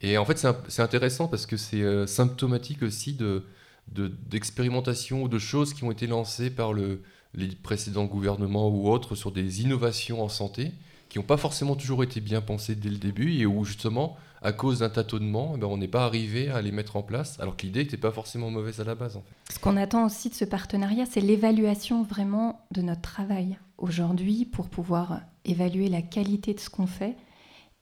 Et 0.00 0.18
en 0.18 0.24
fait, 0.24 0.44
c'est 0.68 0.82
intéressant 0.82 1.28
parce 1.28 1.46
que 1.46 1.56
c'est 1.56 2.08
symptomatique 2.08 2.82
aussi 2.82 3.12
de, 3.12 3.44
d'expérimentation 3.86 5.22
ou 5.22 5.28
de 5.28 5.38
choses 5.38 5.74
qui 5.74 5.84
ont 5.84 5.92
été 5.92 6.08
lancées 6.08 6.50
par 6.50 6.72
le, 6.72 7.02
les 7.34 7.48
précédents 7.48 8.04
gouvernements 8.04 8.68
ou 8.68 8.90
autres 8.90 9.14
sur 9.14 9.32
des 9.32 9.62
innovations 9.62 10.22
en 10.22 10.28
santé 10.28 10.72
qui 11.08 11.18
n'ont 11.18 11.24
pas 11.24 11.36
forcément 11.36 11.76
toujours 11.76 12.02
été 12.02 12.20
bien 12.20 12.40
pensées 12.40 12.74
dès 12.74 12.88
le 12.88 12.96
début 12.96 13.34
et 13.34 13.46
où 13.46 13.64
justement, 13.64 14.16
à 14.42 14.52
cause 14.52 14.80
d'un 14.80 14.88
tâtonnement, 14.88 15.52
eh 15.54 15.58
ben, 15.58 15.66
on 15.68 15.76
n'est 15.76 15.88
pas 15.88 16.04
arrivé 16.04 16.50
à 16.50 16.60
les 16.62 16.72
mettre 16.72 16.96
en 16.96 17.02
place, 17.02 17.38
alors 17.40 17.56
que 17.56 17.66
l'idée 17.66 17.80
n'était 17.84 17.96
pas 17.96 18.10
forcément 18.10 18.50
mauvaise 18.50 18.80
à 18.80 18.84
la 18.84 18.94
base. 18.94 19.16
En 19.16 19.22
fait. 19.22 19.54
Ce 19.54 19.58
qu'on 19.58 19.76
attend 19.76 20.04
aussi 20.06 20.28
de 20.28 20.34
ce 20.34 20.44
partenariat, 20.44 21.06
c'est 21.06 21.20
l'évaluation 21.20 22.02
vraiment 22.02 22.60
de 22.72 22.82
notre 22.82 23.02
travail 23.02 23.58
aujourd'hui 23.78 24.44
pour 24.44 24.68
pouvoir 24.68 25.20
évaluer 25.44 25.88
la 25.88 26.02
qualité 26.02 26.54
de 26.54 26.60
ce 26.60 26.70
qu'on 26.70 26.86
fait 26.86 27.16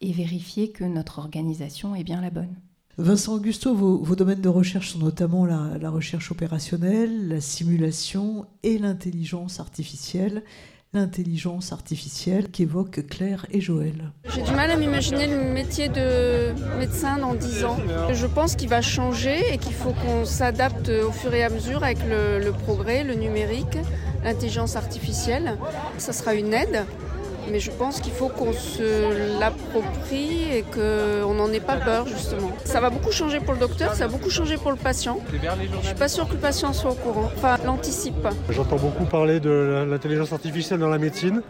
et 0.00 0.12
vérifier 0.12 0.70
que 0.70 0.84
notre 0.84 1.18
organisation 1.18 1.94
est 1.94 2.04
bien 2.04 2.20
la 2.20 2.30
bonne. 2.30 2.54
Vincent 2.98 3.34
Augusto, 3.34 3.74
vos, 3.74 4.16
domaines 4.16 4.42
de 4.42 4.48
recherche 4.48 4.90
sont 4.90 4.98
notamment 4.98 5.46
la, 5.46 5.78
la 5.78 5.90
recherche 5.90 6.30
opérationnelle, 6.30 7.28
la 7.28 7.40
simulation 7.40 8.46
et 8.62 8.78
l'intelligence 8.78 9.60
artificielle 9.60 10.42
l'intelligence 10.92 11.72
artificielle 11.72 12.50
qu'évoquent 12.50 13.06
Claire 13.06 13.46
et 13.52 13.60
Joël. 13.60 14.10
J'ai 14.34 14.42
du 14.42 14.50
mal 14.52 14.70
à 14.72 14.76
m'imaginer 14.76 15.28
le 15.28 15.52
métier 15.52 15.88
de 15.88 16.52
médecin 16.78 17.18
dans 17.18 17.34
10 17.34 17.64
ans. 17.64 17.76
Je 18.12 18.26
pense 18.26 18.56
qu'il 18.56 18.68
va 18.68 18.82
changer 18.82 19.38
et 19.52 19.58
qu'il 19.58 19.72
faut 19.72 19.92
qu'on 19.92 20.24
s'adapte 20.24 20.88
au 20.88 21.12
fur 21.12 21.32
et 21.32 21.44
à 21.44 21.48
mesure 21.48 21.84
avec 21.84 21.98
le, 22.08 22.40
le 22.44 22.50
progrès, 22.50 23.04
le 23.04 23.14
numérique, 23.14 23.78
l'intelligence 24.24 24.74
artificielle. 24.74 25.58
Ça 25.98 26.12
sera 26.12 26.34
une 26.34 26.52
aide, 26.52 26.84
mais 27.50 27.60
je 27.60 27.70
pense 27.70 28.00
qu'il 28.00 28.12
faut 28.12 28.28
qu'on 28.28 28.52
se 28.52 29.38
l'approprie 29.38 30.50
et 30.52 30.62
qu'on 30.62 31.34
n'en 31.34 31.52
ait 31.52 31.60
pas 31.60 31.76
peur, 31.76 32.06
justement. 32.06 32.52
Ça 32.64 32.80
va 32.80 32.90
beaucoup 32.90 33.12
changer 33.12 33.40
pour 33.40 33.54
le 33.54 33.60
docteur, 33.60 33.94
ça 33.94 34.06
va 34.06 34.12
beaucoup 34.12 34.30
changer 34.30 34.56
pour 34.56 34.70
le 34.70 34.76
patient. 34.76 35.18
Je 35.30 35.76
ne 35.76 35.82
suis 35.82 35.94
pas 35.94 36.08
sûre 36.08 36.28
que 36.28 36.34
le 36.34 36.40
patient 36.40 36.72
soit 36.72 36.92
au 36.92 36.94
courant, 36.94 37.30
enfin, 37.36 37.56
l'anticipe 37.64 38.20
pas. 38.22 38.30
J'entends 38.50 38.76
beaucoup 38.76 39.04
parler 39.04 39.40
de 39.40 39.84
l'intelligence 39.88 40.32
artificielle 40.32 40.80
dans 40.80 40.88
la 40.88 40.98
médecine. 40.98 41.42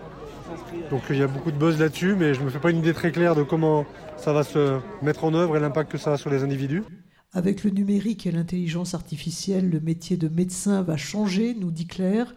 Donc 0.91 1.03
il 1.11 1.17
y 1.17 1.23
a 1.23 1.27
beaucoup 1.27 1.53
de 1.53 1.57
buzz 1.57 1.79
là-dessus, 1.79 2.17
mais 2.17 2.35
je 2.35 2.41
ne 2.41 2.47
me 2.47 2.51
fais 2.51 2.59
pas 2.59 2.71
une 2.71 2.79
idée 2.79 2.93
très 2.93 3.13
claire 3.13 3.35
de 3.35 3.43
comment 3.43 3.87
ça 4.17 4.33
va 4.33 4.43
se 4.43 4.79
mettre 5.03 5.25
en 5.25 5.35
œuvre 5.35 5.57
et 5.57 5.61
l'impact 5.61 5.93
que 5.93 5.99
ça 5.99 6.13
a 6.13 6.17
sur 6.17 6.31
les 6.31 6.43
individus. 6.43 6.83
Avec 7.33 7.63
le 7.63 7.71
numérique 7.71 8.27
et 8.27 8.33
l'intelligence 8.33 8.95
artificielle, 8.95 9.71
le 9.71 9.79
métier 9.79 10.17
de 10.17 10.29
médecin 10.29 10.83
va 10.83 10.97
changer, 10.97 11.55
nous 11.59 11.71
dit 11.71 11.87
Claire 11.87 12.35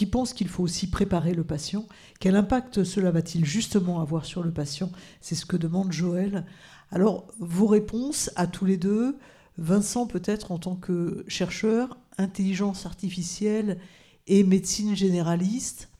qui 0.00 0.06
pense 0.06 0.32
qu'il 0.32 0.48
faut 0.48 0.62
aussi 0.62 0.88
préparer 0.88 1.34
le 1.34 1.44
patient. 1.44 1.84
Quel 2.20 2.34
impact 2.34 2.84
cela 2.84 3.10
va-t-il 3.10 3.44
justement 3.44 4.00
avoir 4.00 4.24
sur 4.24 4.42
le 4.42 4.50
patient? 4.50 4.90
C'est 5.20 5.34
ce 5.34 5.44
que 5.44 5.58
demande 5.58 5.92
Joël. 5.92 6.46
Alors, 6.90 7.26
vos 7.38 7.66
réponses 7.66 8.30
à 8.34 8.46
tous 8.46 8.64
les 8.64 8.78
deux, 8.78 9.18
Vincent 9.58 10.06
peut-être 10.06 10.52
en 10.52 10.58
tant 10.58 10.74
que 10.74 11.22
chercheur, 11.28 11.98
intelligence 12.16 12.86
artificielle 12.86 13.78
et 14.26 14.42
médecine 14.42 14.96
généraliste, 14.96 15.90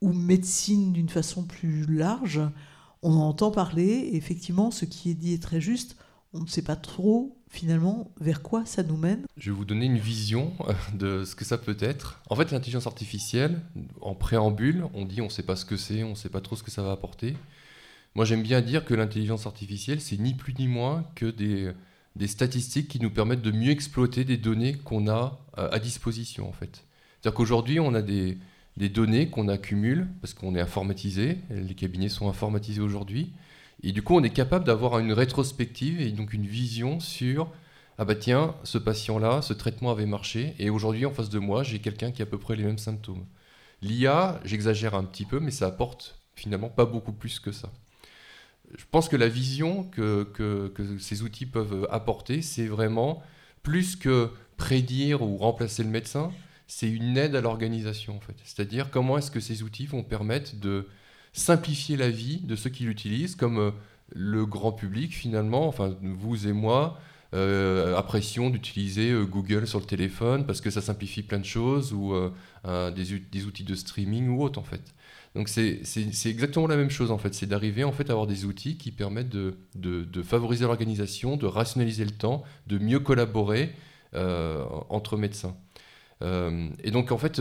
ou 0.00 0.12
médecine 0.12 0.92
d'une 0.92 1.08
façon 1.08 1.42
plus 1.42 1.86
large, 1.86 2.40
on 3.02 3.14
en 3.14 3.30
entend 3.30 3.50
parler, 3.50 4.10
effectivement, 4.12 4.70
ce 4.70 4.84
qui 4.84 5.10
est 5.10 5.14
dit 5.14 5.34
est 5.34 5.42
très 5.42 5.60
juste. 5.60 5.96
On 6.32 6.40
ne 6.40 6.46
sait 6.46 6.62
pas 6.62 6.76
trop 6.76 7.36
finalement 7.48 8.12
vers 8.20 8.40
quoi 8.40 8.64
ça 8.64 8.84
nous 8.84 8.96
mène. 8.96 9.26
Je 9.36 9.50
vais 9.50 9.56
vous 9.56 9.64
donner 9.64 9.86
une 9.86 9.98
vision 9.98 10.52
euh, 10.60 10.72
de 10.94 11.24
ce 11.24 11.34
que 11.34 11.44
ça 11.44 11.58
peut 11.58 11.76
être. 11.80 12.22
En 12.30 12.36
fait, 12.36 12.52
l'intelligence 12.52 12.86
artificielle, 12.86 13.60
en 14.00 14.14
préambule, 14.14 14.84
on 14.94 15.04
dit 15.04 15.20
on 15.20 15.24
ne 15.24 15.30
sait 15.30 15.42
pas 15.42 15.56
ce 15.56 15.64
que 15.64 15.76
c'est, 15.76 16.04
on 16.04 16.10
ne 16.10 16.14
sait 16.14 16.28
pas 16.28 16.40
trop 16.40 16.54
ce 16.54 16.62
que 16.62 16.70
ça 16.70 16.82
va 16.82 16.92
apporter. 16.92 17.36
Moi, 18.14 18.24
j'aime 18.24 18.42
bien 18.42 18.60
dire 18.60 18.84
que 18.84 18.94
l'intelligence 18.94 19.46
artificielle, 19.46 20.00
c'est 20.00 20.18
ni 20.18 20.34
plus 20.34 20.54
ni 20.54 20.68
moins 20.68 21.04
que 21.16 21.26
des, 21.26 21.72
statistiques 22.28 22.86
qui 22.86 23.00
nous 23.00 23.10
permettent 23.10 23.42
de 23.42 23.52
mieux 23.52 23.70
exploiter 23.70 24.24
des 24.24 24.36
données 24.36 24.74
qu'on 24.74 25.08
a 25.08 25.40
euh, 25.58 25.68
à 25.72 25.80
disposition, 25.80 26.48
en 26.48 26.52
fait. 26.52 26.84
C'est-à-dire 27.20 27.36
qu'aujourd'hui, 27.36 27.80
on 27.80 27.94
a 27.94 28.02
des 28.02 28.38
données 28.76 29.28
qu'on 29.28 29.48
accumule 29.48 30.06
parce 30.20 30.34
qu'on 30.34 30.54
est 30.54 30.60
informatisé, 30.60 31.38
les 31.50 31.74
cabinets 31.74 32.08
sont 32.08 32.28
informatisés 32.28 32.80
aujourd'hui, 32.80 33.32
et 33.82 33.92
du 33.92 34.02
coup, 34.02 34.16
on 34.16 34.22
est 34.22 34.30
capable 34.30 34.64
d'avoir 34.64 34.98
une 34.98 35.12
rétrospective 35.12 36.00
et 36.00 36.10
donc 36.10 36.32
une 36.32 36.46
vision 36.46 37.00
sur 37.00 37.50
ah 38.00 38.06
bah 38.06 38.14
tiens, 38.14 38.54
ce 38.64 38.78
patient-là, 38.78 39.42
ce 39.42 39.52
traitement 39.52 39.90
avait 39.90 40.06
marché, 40.06 40.54
et 40.58 40.70
aujourd'hui 40.70 41.04
en 41.04 41.10
face 41.10 41.28
de 41.28 41.38
moi, 41.38 41.62
j'ai 41.62 41.80
quelqu'un 41.80 42.12
qui 42.12 42.22
a 42.22 42.24
à 42.24 42.26
peu 42.26 42.38
près 42.38 42.56
les 42.56 42.64
mêmes 42.64 42.78
symptômes. 42.78 43.26
L'IA, 43.82 44.40
j'exagère 44.42 44.94
un 44.94 45.04
petit 45.04 45.26
peu, 45.26 45.38
mais 45.38 45.50
ça 45.50 45.66
apporte 45.66 46.18
finalement 46.34 46.70
pas 46.70 46.86
beaucoup 46.86 47.12
plus 47.12 47.40
que 47.40 47.52
ça. 47.52 47.70
Je 48.74 48.84
pense 48.90 49.10
que 49.10 49.16
la 49.16 49.28
vision 49.28 49.84
que, 49.84 50.24
que, 50.32 50.72
ces 50.98 51.20
outils 51.22 51.44
peuvent 51.44 51.86
apporter, 51.90 52.40
c'est 52.40 52.68
vraiment 52.68 53.22
plus 53.62 53.96
que 53.96 54.30
prédire 54.56 55.20
ou 55.20 55.36
remplacer 55.36 55.82
le 55.82 55.90
médecin, 55.90 56.32
c'est 56.66 56.88
une 56.88 57.18
aide 57.18 57.36
à 57.36 57.42
l'organisation 57.42 58.16
en 58.16 58.20
fait. 58.20 58.36
C'est-à-dire 58.44 58.90
comment 58.90 59.18
est-ce 59.18 59.30
que 59.30 59.40
ces 59.40 59.62
outils 59.62 59.84
vont 59.84 60.04
permettre 60.04 60.56
de 60.56 60.88
simplifier 61.32 61.96
la 61.96 62.10
vie 62.10 62.38
de 62.38 62.56
ceux 62.56 62.70
qui 62.70 62.84
l'utilisent, 62.84 63.36
comme 63.36 63.58
euh, 63.58 63.70
le 64.14 64.44
grand 64.46 64.72
public 64.72 65.12
finalement, 65.12 65.66
enfin 65.68 65.96
vous 66.02 66.48
et 66.48 66.52
moi, 66.52 66.98
euh, 67.32 67.96
apprécions 67.96 68.50
d'utiliser 68.50 69.12
euh, 69.12 69.24
Google 69.24 69.68
sur 69.68 69.78
le 69.78 69.84
téléphone 69.84 70.44
parce 70.46 70.60
que 70.60 70.70
ça 70.70 70.80
simplifie 70.80 71.22
plein 71.22 71.38
de 71.38 71.44
choses 71.44 71.92
ou 71.92 72.12
des, 72.64 73.44
outils 73.44 73.64
de 73.64 73.74
streaming 73.74 74.28
ou 74.28 74.42
autre 74.42 74.58
en 74.58 74.64
fait. 74.64 74.82
Donc 75.36 75.48
c'est 75.48 75.80
exactement 76.26 76.66
la 76.66 76.76
même 76.76 76.90
chose 76.90 77.12
en 77.12 77.18
fait, 77.18 77.34
c'est 77.34 77.46
d'arriver 77.46 77.84
en 77.84 77.92
fait 77.92 78.10
à 78.10 78.14
avoir 78.14 78.26
des 78.26 78.44
outils 78.44 78.76
qui 78.76 78.90
permettent 78.90 79.28
de, 79.28 79.54
de, 79.76 80.22
favoriser 80.22 80.64
l'organisation, 80.64 81.36
de 81.36 81.46
rationaliser 81.46 82.04
le 82.04 82.10
temps, 82.10 82.42
de 82.66 82.78
mieux 82.78 82.98
collaborer 82.98 83.76
entre 84.12 85.16
médecins. 85.16 85.54
et 86.20 86.90
donc 86.90 87.12
en 87.12 87.18
fait, 87.18 87.40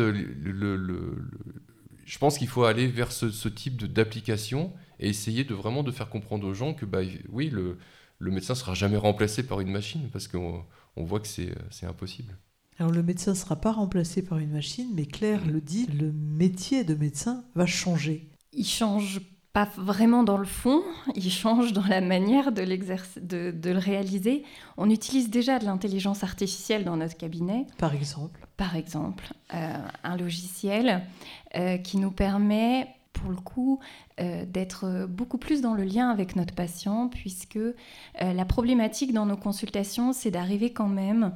je 2.09 2.17
pense 2.17 2.39
qu'il 2.39 2.47
faut 2.47 2.63
aller 2.63 2.87
vers 2.87 3.11
ce, 3.11 3.47
type 3.47 3.83
d'application 3.85 4.73
et 4.99 5.09
essayer 5.09 5.43
de 5.43 5.53
vraiment 5.53 5.83
de 5.83 5.91
faire 5.91 6.09
comprendre 6.09 6.47
aux 6.47 6.55
gens 6.55 6.73
que 6.73 6.83
bah, 6.83 7.01
oui, 7.29 7.51
le, 7.51 7.77
le 8.17 8.31
médecin 8.31 8.53
ne 8.53 8.57
sera 8.57 8.73
jamais 8.73 8.97
remplacé 8.97 9.43
par 9.43 9.61
une 9.61 9.69
machine 9.69 10.09
parce 10.11 10.27
qu'on 10.27 10.65
on 10.95 11.03
voit 11.03 11.19
que 11.19 11.27
c'est 11.27 11.85
impossible. 11.85 12.35
Alors 12.79 12.91
le 12.91 13.03
médecin 13.03 13.31
ne 13.31 13.35
sera 13.35 13.57
pas 13.57 13.73
remplacé 13.73 14.23
par 14.23 14.39
une 14.39 14.49
machine, 14.49 14.89
mais 14.95 15.05
Claire 15.05 15.45
le 15.45 15.61
dit, 15.61 15.85
le 15.85 16.11
métier 16.11 16.83
de 16.83 16.95
médecin 16.95 17.43
va 17.53 17.67
changer. 17.67 18.27
Il 18.53 18.65
change 18.65 19.21
pas 19.53 19.67
vraiment 19.77 20.23
dans 20.23 20.37
le 20.37 20.45
fond, 20.45 20.83
il 21.15 21.31
change 21.31 21.73
dans 21.73 21.85
la 21.85 22.01
manière 22.01 22.51
de, 22.51 22.63
de, 22.63 23.51
de 23.51 23.69
le 23.71 23.79
réaliser. 23.79 24.43
On 24.77 24.89
utilise 24.89 25.29
déjà 25.29 25.57
de 25.57 25.65
l'intelligence 25.65 26.23
artificielle 26.23 26.83
dans 26.83 26.97
notre 26.97 27.17
cabinet. 27.17 27.65
Par 27.77 27.93
exemple 27.95 28.47
Par 28.57 28.75
exemple, 28.75 29.33
euh, 29.53 29.73
un 30.03 30.17
logiciel 30.17 31.03
euh, 31.55 31.77
qui 31.77 31.97
nous 31.97 32.11
permet 32.11 32.87
pour 33.13 33.31
le 33.31 33.37
coup 33.37 33.79
euh, 34.19 34.45
d'être 34.45 35.07
beaucoup 35.07 35.37
plus 35.37 35.61
dans 35.61 35.73
le 35.73 35.83
lien 35.83 36.09
avec 36.09 36.35
notre 36.35 36.53
patient, 36.53 37.09
puisque 37.09 37.59
la 38.21 38.45
problématique 38.45 39.13
dans 39.13 39.25
nos 39.25 39.37
consultations, 39.37 40.13
c'est 40.13 40.31
d'arriver 40.31 40.71
quand 40.71 40.87
même 40.87 41.33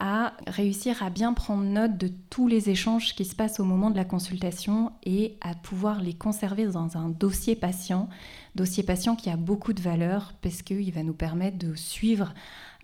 à 0.00 0.32
réussir 0.46 1.02
à 1.02 1.10
bien 1.10 1.34
prendre 1.34 1.62
note 1.62 1.98
de 1.98 2.10
tous 2.30 2.48
les 2.48 2.70
échanges 2.70 3.14
qui 3.14 3.26
se 3.26 3.36
passent 3.36 3.60
au 3.60 3.64
moment 3.64 3.90
de 3.90 3.96
la 3.96 4.06
consultation 4.06 4.92
et 5.04 5.36
à 5.42 5.54
pouvoir 5.54 6.00
les 6.00 6.14
conserver 6.14 6.64
dans 6.64 6.96
un 6.96 7.10
dossier 7.10 7.54
patient, 7.54 8.08
dossier 8.54 8.82
patient 8.82 9.14
qui 9.14 9.28
a 9.28 9.36
beaucoup 9.36 9.74
de 9.74 9.82
valeur 9.82 10.32
parce 10.40 10.62
qu'il 10.62 10.90
va 10.92 11.02
nous 11.02 11.12
permettre 11.12 11.58
de 11.58 11.74
suivre 11.74 12.32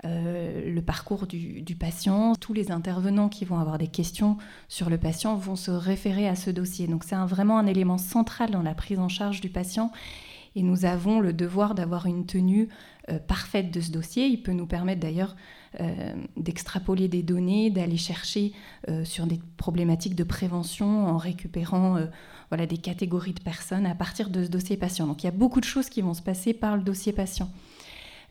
euh, 0.04 0.72
le 0.72 0.82
parcours 0.82 1.26
du, 1.26 1.76
patient. 1.78 2.34
Tous 2.34 2.52
les 2.52 2.70
intervenants 2.70 3.28
qui 3.28 3.44
vont 3.44 3.58
avoir 3.58 3.78
des 3.78 3.88
questions 3.88 4.36
sur 4.68 4.90
le 4.90 4.98
patient 4.98 5.36
vont 5.36 5.56
se 5.56 5.70
référer 5.70 6.28
à 6.28 6.36
ce 6.36 6.50
dossier. 6.50 6.86
Donc 6.86 7.04
c'est 7.04 7.16
vraiment 7.16 7.58
un 7.58 7.66
élément 7.66 7.98
central 7.98 8.50
dans 8.50 8.62
la 8.62 8.74
prise 8.74 8.98
en 8.98 9.08
charge 9.08 9.40
du 9.40 9.48
patient 9.48 9.90
et 10.54 10.62
nous 10.62 10.84
avons 10.84 11.20
le 11.20 11.32
devoir 11.32 11.74
d'avoir 11.74 12.06
une 12.06 12.24
tenue 12.24 12.68
euh, 13.10 13.18
parfaite 13.18 13.70
de 13.70 13.80
ce 13.80 13.90
dossier. 13.90 14.26
Il 14.26 14.42
peut 14.42 14.52
nous 14.52 14.66
permettre 14.66 15.00
d'ailleurs 15.00 15.34
euh, 15.80 16.14
d'extrapoler 16.36 17.08
des 17.08 17.22
données, 17.22 17.70
d'aller 17.70 17.98
chercher 17.98 18.52
sur 19.04 19.26
des 19.26 19.40
problématiques 19.56 20.14
de 20.14 20.24
prévention 20.24 21.06
en 21.06 21.16
récupérant 21.16 21.98
voilà, 22.50 22.66
des 22.66 22.78
catégories 22.78 23.32
de 23.34 23.40
personnes 23.40 23.86
à 23.86 23.94
partir 23.94 24.30
de 24.30 24.44
ce 24.44 24.48
dossier 24.48 24.76
patient. 24.76 25.06
Donc 25.06 25.22
il 25.22 25.26
y 25.26 25.28
a 25.28 25.32
beaucoup 25.32 25.60
de 25.60 25.64
choses 25.64 25.88
qui 25.88 26.02
vont 26.02 26.14
se 26.14 26.22
passer 26.22 26.54
par 26.54 26.76
le 26.76 26.82
dossier 26.82 27.12
patient. 27.12 27.50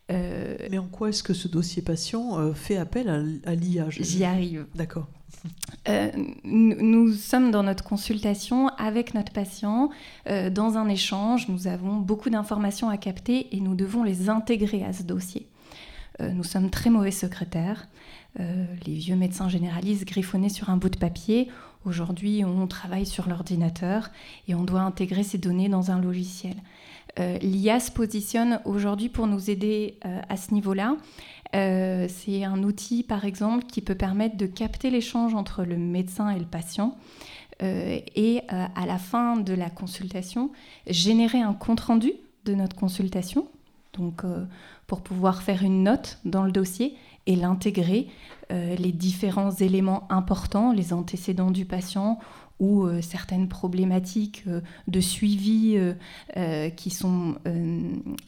Mais 0.08 0.78
en 0.78 0.86
quoi 0.86 1.08
est-ce 1.08 1.22
que 1.22 1.34
ce 1.34 1.48
dossier 1.48 1.82
patient 1.82 2.52
fait 2.54 2.76
appel 2.76 3.40
à, 3.44 3.54
l'IA 3.54 3.86
J'y 3.90 4.24
arrive. 4.24 4.66
D'accord. 4.74 5.08
nous, 6.44 7.12
sommes 7.12 7.50
dans 7.50 7.62
notre 7.62 7.84
consultation 7.84 8.68
avec 8.78 9.14
notre 9.14 9.32
patient, 9.32 9.90
dans 10.26 10.76
un 10.76 10.88
échange, 10.88 11.48
nous 11.48 11.66
avons 11.66 11.96
beaucoup 11.96 12.30
d'informations 12.30 12.88
à 12.88 12.96
capter 12.96 13.54
et 13.56 13.60
nous 13.60 13.74
devons 13.74 14.04
les 14.04 14.28
intégrer 14.28 14.84
à 14.84 14.92
ce 14.92 15.02
dossier. 15.02 15.48
Euh, 16.20 16.30
nous 16.30 16.44
sommes 16.44 16.70
très 16.70 16.90
mauvais 16.90 17.10
secrétaires. 17.10 17.88
Euh, 18.40 18.66
les 18.86 18.94
vieux 18.94 19.16
médecins 19.16 19.48
généralistes 19.48 20.06
griffonnaient 20.06 20.48
sur 20.48 20.70
un 20.70 20.76
bout 20.76 20.88
de 20.88 20.98
papier. 20.98 21.48
Aujourd'hui, 21.84 22.44
on 22.44 22.66
travaille 22.66 23.06
sur 23.06 23.28
l'ordinateur 23.28 24.10
et 24.48 24.54
on 24.54 24.64
doit 24.64 24.80
intégrer 24.80 25.22
ces 25.22 25.38
données 25.38 25.68
dans 25.68 25.90
un 25.90 26.00
logiciel. 26.00 26.56
Euh, 27.18 27.38
L'IA 27.38 27.80
se 27.80 27.90
positionne 27.90 28.60
aujourd'hui 28.64 29.08
pour 29.08 29.26
nous 29.26 29.50
aider 29.50 29.98
à 30.02 30.36
ce 30.36 30.52
niveau-là. 30.52 30.96
c'est 31.52 32.44
un 32.44 32.62
outil, 32.62 33.02
par 33.02 33.24
exemple, 33.24 33.64
qui 33.64 33.80
peut 33.80 33.94
permettre 33.94 34.36
de 34.36 34.46
capter 34.46 34.90
l'échange 34.90 35.34
entre 35.34 35.64
le 35.64 35.76
médecin 35.76 36.30
et 36.30 36.38
le 36.38 36.44
patient. 36.44 36.96
et 37.60 38.42
à 38.48 38.86
la 38.86 38.98
fin 38.98 39.36
de 39.36 39.54
la 39.54 39.70
consultation, 39.70 40.50
générer 40.86 41.40
un 41.40 41.54
compte-rendu 41.54 42.12
de 42.44 42.54
notre 42.54 42.76
consultation. 42.76 43.48
Donc, 43.94 44.22
pour 44.86 45.00
pouvoir 45.00 45.42
faire 45.42 45.62
une 45.62 45.82
note 45.84 46.18
dans 46.24 46.44
le 46.44 46.52
dossier 46.52 46.96
et 47.26 47.36
l'intégrer, 47.36 48.08
euh, 48.52 48.76
les 48.76 48.92
différents 48.92 49.50
éléments 49.50 50.06
importants, 50.10 50.72
les 50.72 50.92
antécédents 50.92 51.50
du 51.50 51.64
patient 51.64 52.18
ou 52.58 52.84
euh, 52.84 53.02
certaines 53.02 53.48
problématiques 53.48 54.44
euh, 54.46 54.60
de 54.88 55.00
suivi 55.00 55.78
qui 56.76 56.90
sont 56.90 57.36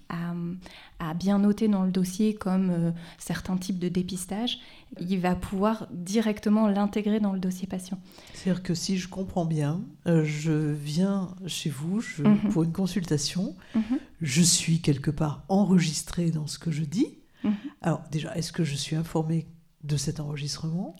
à, 0.09 1.15
bien 1.15 1.39
noter 1.39 1.69
dans 1.69 1.85
le 1.85 1.91
dossier 1.91 2.35
comme 2.35 2.93
certains 3.19 3.57
types 3.57 3.79
de 3.79 3.89
dépistage, 3.89 4.59
il 5.01 5.21
va 5.21 5.35
pouvoir 5.35 5.89
directement 5.91 6.69
l'intégrer 6.69 7.21
dans 7.21 7.33
le 7.33 7.39
dossier 7.39 7.67
patient. 7.67 7.99
C'est-à-dire 8.35 8.63
que 8.63 8.75
si 8.75 8.99
je 8.99 9.09
comprends 9.09 9.45
bien, 9.45 9.81
je 10.07 10.73
viens 10.73 11.35
chez 11.47 11.71
vous 11.71 12.03
mhm. 12.19 12.51
pour 12.51 12.65
une 12.65 12.73
consultation, 12.73 13.55
mhm. 13.75 13.99
je 14.21 14.43
suis 14.43 14.81
quelque 14.81 15.11
part 15.11 15.45
enregistré 15.49 16.31
dans 16.31 16.47
ce 16.47 16.59
que 16.59 16.71
je 16.71 16.83
dis. 16.83 17.19
Mhm. 17.45 17.55
Alors 17.83 18.03
déjà, 18.11 18.35
est-ce 18.37 18.53
que 18.53 18.65
je 18.65 18.75
suis 18.75 18.97
informé 18.97 19.47
de 19.85 19.97
cet 19.97 20.21
enregistrement? 20.21 20.97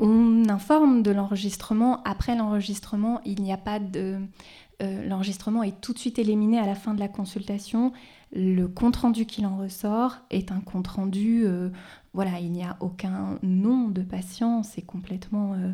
On 0.00 0.48
informe 0.48 1.02
de 1.02 1.10
l'enregistrement. 1.10 2.02
Après 2.04 2.34
l'enregistrement, 2.34 3.20
il 3.26 3.42
n'y 3.42 3.52
a 3.52 3.58
pas 3.58 3.78
de... 3.78 4.18
Euh, 4.82 5.06
l'enregistrement 5.06 5.62
est 5.62 5.78
tout 5.82 5.92
de 5.92 5.98
suite 5.98 6.18
éliminé 6.18 6.58
à 6.58 6.64
la 6.64 6.74
fin 6.74 6.94
de 6.94 7.00
la 7.00 7.08
consultation. 7.08 7.92
Le 8.32 8.66
compte-rendu 8.66 9.26
qu'il 9.26 9.44
en 9.44 9.58
ressort 9.58 10.16
est 10.30 10.52
un 10.52 10.60
compte-rendu... 10.60 11.42
Euh, 11.44 11.68
voilà, 12.14 12.40
il 12.40 12.50
n'y 12.50 12.64
a 12.64 12.76
aucun 12.80 13.38
nom 13.42 13.88
de 13.88 14.00
patient, 14.00 14.62
c'est 14.62 14.82
complètement... 14.82 15.52
Euh, 15.52 15.70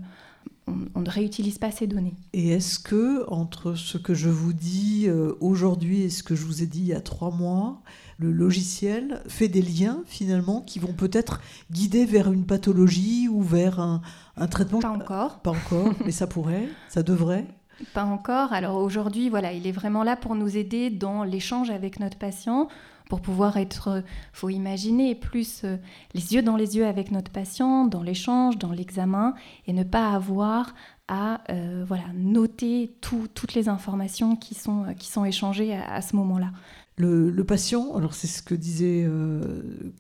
on, 0.67 1.01
ne 1.01 1.09
réutilise 1.09 1.59
pas 1.59 1.71
ces 1.71 1.87
données. 1.87 2.17
Et 2.33 2.49
est-ce 2.49 2.81
que, 2.81 3.25
entre 3.31 3.75
ce 3.77 3.97
que 3.99 4.15
je 4.15 4.29
vous 4.29 4.53
dis 4.53 5.07
aujourd'hui 5.39 6.03
et 6.03 6.11
ce 6.11 6.25
que 6.25 6.35
je 6.35 6.45
vous 6.45 6.65
ai 6.65 6.67
dit 6.67 6.81
il 6.81 6.87
y 6.89 6.93
a 6.93 7.01
trois 7.01 7.31
mois, 7.31 7.83
le 8.19 8.33
logiciel 8.33 9.23
fait 9.29 9.49
des 9.49 9.63
liens 9.63 10.03
finalement 10.07 10.63
qui 10.63 10.79
vont 10.79 10.93
peut-être 10.93 11.41
guider 11.71 12.05
vers 12.05 12.33
une 12.33 12.47
pathologie 12.47 13.29
ou 13.29 13.43
vers 13.43 13.81
un, 13.81 14.01
traitement 14.49 14.81
Pas 14.81 14.91
encore. 14.91 15.39
Pas 15.41 15.51
encore, 15.51 15.93
mais 16.05 16.13
ça 16.13 16.27
pourrait, 16.27 16.69
ça 16.89 17.03
devrait. 17.03 17.47
Pas 17.93 18.05
encore. 18.05 18.53
Alors 18.53 18.77
aujourd'hui, 18.77 19.29
voilà, 19.29 19.53
il 19.53 19.67
est 19.67 19.73
vraiment 19.73 20.03
là 20.03 20.17
pour 20.17 20.35
nous 20.35 20.57
aider 20.57 20.89
dans 20.89 21.25
l'échange 21.25 21.69
avec 21.69 22.01
notre 22.01 22.17
patient, 22.17 22.69
pour 23.11 23.21
pouvoir 23.21 23.59
être, 23.59 24.03
faut 24.33 24.49
imaginer, 24.49 25.15
plus 25.15 25.63
euh, 25.65 25.77
les 26.15 26.35
yeux 26.35 26.43
dans 26.43 26.57
les 26.57 26.77
yeux 26.77 26.87
avec 26.87 27.13
notre 27.13 27.31
patient, 27.31 27.85
dans 27.85 28.03
l'échange, 28.03 28.57
dans 28.59 28.73
l'examen, 28.73 29.35
et 29.67 29.73
ne 29.73 29.85
pas 29.85 30.11
avoir 30.11 30.75
à 31.09 31.43
voilà, 31.87 32.03
noter 32.15 32.97
toutes 33.01 33.55
les 33.55 33.69
informations 33.69 34.35
qui 34.35 34.57
sont, 34.57 34.87
qui 34.99 35.07
sont 35.07 35.25
échangées 35.25 35.73
à, 35.73 36.03
ce 36.03 36.17
moment-là. 36.17 36.51
Le, 36.99 37.45
patient, 37.45 37.95
alors 37.95 38.15
c'est 38.15 38.27
ce 38.27 38.43
que 38.43 38.55
disait 38.55 39.07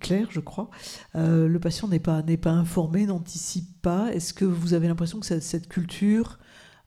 Claire, 0.00 0.28
je 0.30 0.40
crois, 0.40 0.70
le 1.14 1.58
patient 1.58 1.88
n'est 1.88 1.98
pas, 1.98 2.22
informé, 2.46 3.04
n'anticipe 3.06 3.82
pas. 3.82 4.12
Est-ce 4.14 4.32
que 4.32 4.46
vous 4.46 4.72
avez 4.72 4.88
l'impression 4.88 5.20
que 5.20 5.26
cette, 5.26 5.68
culture 5.68 6.38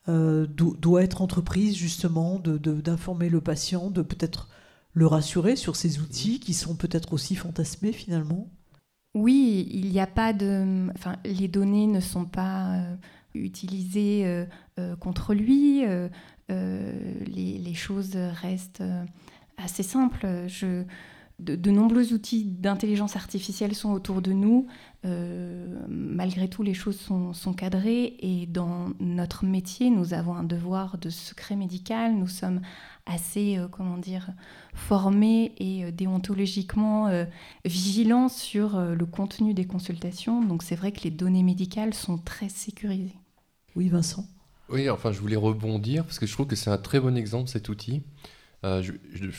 doit 0.07 1.03
être 1.03 1.22
entreprise 1.22 1.76
justement 1.76 2.39
d'informer 2.39 3.30
le 3.30 3.41
patient, 3.41 3.91
de 3.91 4.01
peut-être 4.01 4.49
le 4.93 5.05
rassurer 5.05 5.55
sur 5.55 5.76
ces 5.76 5.99
outils 5.99 6.39
qui 6.39 6.53
sont 6.53 6.76
peut-être 6.76 7.14
aussi 7.14 7.36
fantasmés 7.36 7.91
finalement? 7.91 8.49
Oui, 9.16 9.68
il 9.72 9.89
n'y 9.89 9.99
a 9.99 10.07
pas 10.07 10.34
de. 10.34 10.88
Enfin, 10.95 11.16
les 11.26 11.47
données 11.47 11.88
ne 11.88 11.99
sont 11.99 12.26
pas 12.26 12.76
euh, 12.76 12.95
utilisées 13.34 14.26
euh, 14.26 14.45
euh, 14.80 14.95
contre 14.95 15.34
lui. 15.34 15.84
Les, 16.49 17.74
choses 17.74 18.16
restent 18.16 18.84
assez 19.64 19.84
simples. 19.84 20.26
Je, 20.47 20.84
de, 21.39 21.72
nombreux 21.72 22.14
outils 22.14 22.43
d'intelligence 22.43 23.16
artificielle 23.16 23.74
sont 23.74 23.91
autour 23.91 24.22
de 24.22 24.34
nous. 24.34 24.68
malgré 25.88 26.49
tout, 26.49 26.64
les 26.64 26.74
choses 26.74 26.99
sont, 26.99 27.34
sont, 27.34 27.53
cadrées 27.53 28.18
et 28.20 28.45
dans 28.45 28.89
notre 28.99 29.45
métier, 29.45 29.89
nous 29.89 30.14
avons 30.14 30.36
un 30.36 30.43
devoir 30.43 30.97
de 30.97 31.10
secret 31.10 31.55
médical. 31.55 32.16
Nous 32.16 32.28
sommes 32.28 32.62
assez, 33.10 33.57
euh, 33.57 33.68
comment 33.68 33.97
dire, 33.97 34.30
formés 34.74 35.53
et 35.57 35.86
euh, 35.86 35.91
déontologiquement 35.91 37.07
euh, 37.07 37.26
vigilants 37.66 38.30
sur 38.30 38.80
le 38.80 39.05
contenu 39.05 39.53
des 39.53 39.66
consultations. 39.66 40.43
Donc 40.43 40.64
c'est 40.64 40.76
vrai 40.76 40.91
que 40.91 41.01
les 41.03 41.12
données 41.12 41.43
médicales 41.43 41.93
sont 41.93 42.18
très 42.18 42.49
sécurisées. 42.49 43.18
Oui, 43.76 43.89
Vincent. 43.89 44.26
Oui, 44.70 44.89
enfin, 44.89 45.12
je 45.12 45.20
voulais 45.20 45.36
rebondir 45.36 46.03
parce 46.05 46.20
que 46.20 46.28
je 46.28 46.34
trouve 46.34 46.47
que 46.47 46.55
c'est 46.55 46.70
un 46.70 46.78
très 46.78 46.99
bon 46.99 47.18
exemple 47.18 47.49
cet 47.49 47.70
outil. 47.70 48.03
Je, 48.64 48.91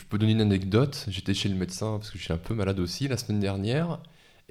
peux 0.08 0.18
donner 0.18 0.32
une 0.32 0.40
anecdote. 0.40 1.06
J'étais 1.08 1.34
chez 1.34 1.48
le 1.48 1.56
médecin 1.56 1.98
parce 1.98 2.10
que 2.10 2.18
je 2.18 2.24
suis 2.24 2.32
un 2.32 2.38
peu 2.38 2.54
malade 2.54 2.80
aussi 2.80 3.08
la 3.08 3.16
semaine 3.16 3.40
dernière. 3.40 4.00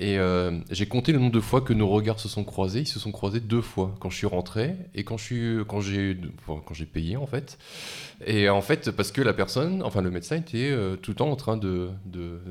Et 0.01 0.17
euh, 0.17 0.57
j'ai 0.71 0.85
compté 0.85 1.11
le 1.11 1.19
nombre 1.19 1.33
de 1.33 1.41
fois 1.41 1.59
que 1.59 1.73
nos 1.73 1.89
regards 1.89 2.21
se 2.21 2.29
sont 2.29 2.45
croisés. 2.45 2.79
Ils 2.79 2.87
se 2.87 2.99
sont 2.99 3.11
croisés 3.11 3.41
deux 3.41 3.61
fois, 3.61 3.93
quand 3.99 4.09
je 4.09 4.15
suis 4.15 4.27
rentré 4.27 4.77
et 4.95 5.03
quand, 5.03 5.17
je 5.17 5.61
quand, 5.63 5.81
j'ai, 5.81 6.17
quand 6.45 6.73
payé, 6.93 7.17
en 7.17 7.27
fait. 7.27 7.57
Et 8.25 8.47
en 8.47 8.61
fait, 8.61 8.91
parce 8.91 9.11
que 9.11 9.21
la 9.21 9.33
personne, 9.33 9.83
enfin 9.83 10.01
le 10.01 10.09
médecin, 10.09 10.37
était 10.37 10.71
euh, 10.71 10.95
tout 10.95 11.11
le 11.11 11.15
temps 11.15 11.29
en 11.29 11.35
train 11.35 11.57
de, 11.57 11.89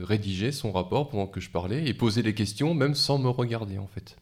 rédiger 0.03 0.53
son 0.53 0.73
rapport 0.73 1.09
pendant 1.09 1.27
que 1.27 1.41
je 1.41 1.49
parlais 1.49 1.89
et 1.89 1.95
poser 1.95 2.21
les 2.21 2.35
questions, 2.35 2.75
même 2.75 2.95
sans 2.95 3.17
me 3.17 3.31
regarder, 3.31 3.79
en 3.79 3.87
fait. 3.87 4.19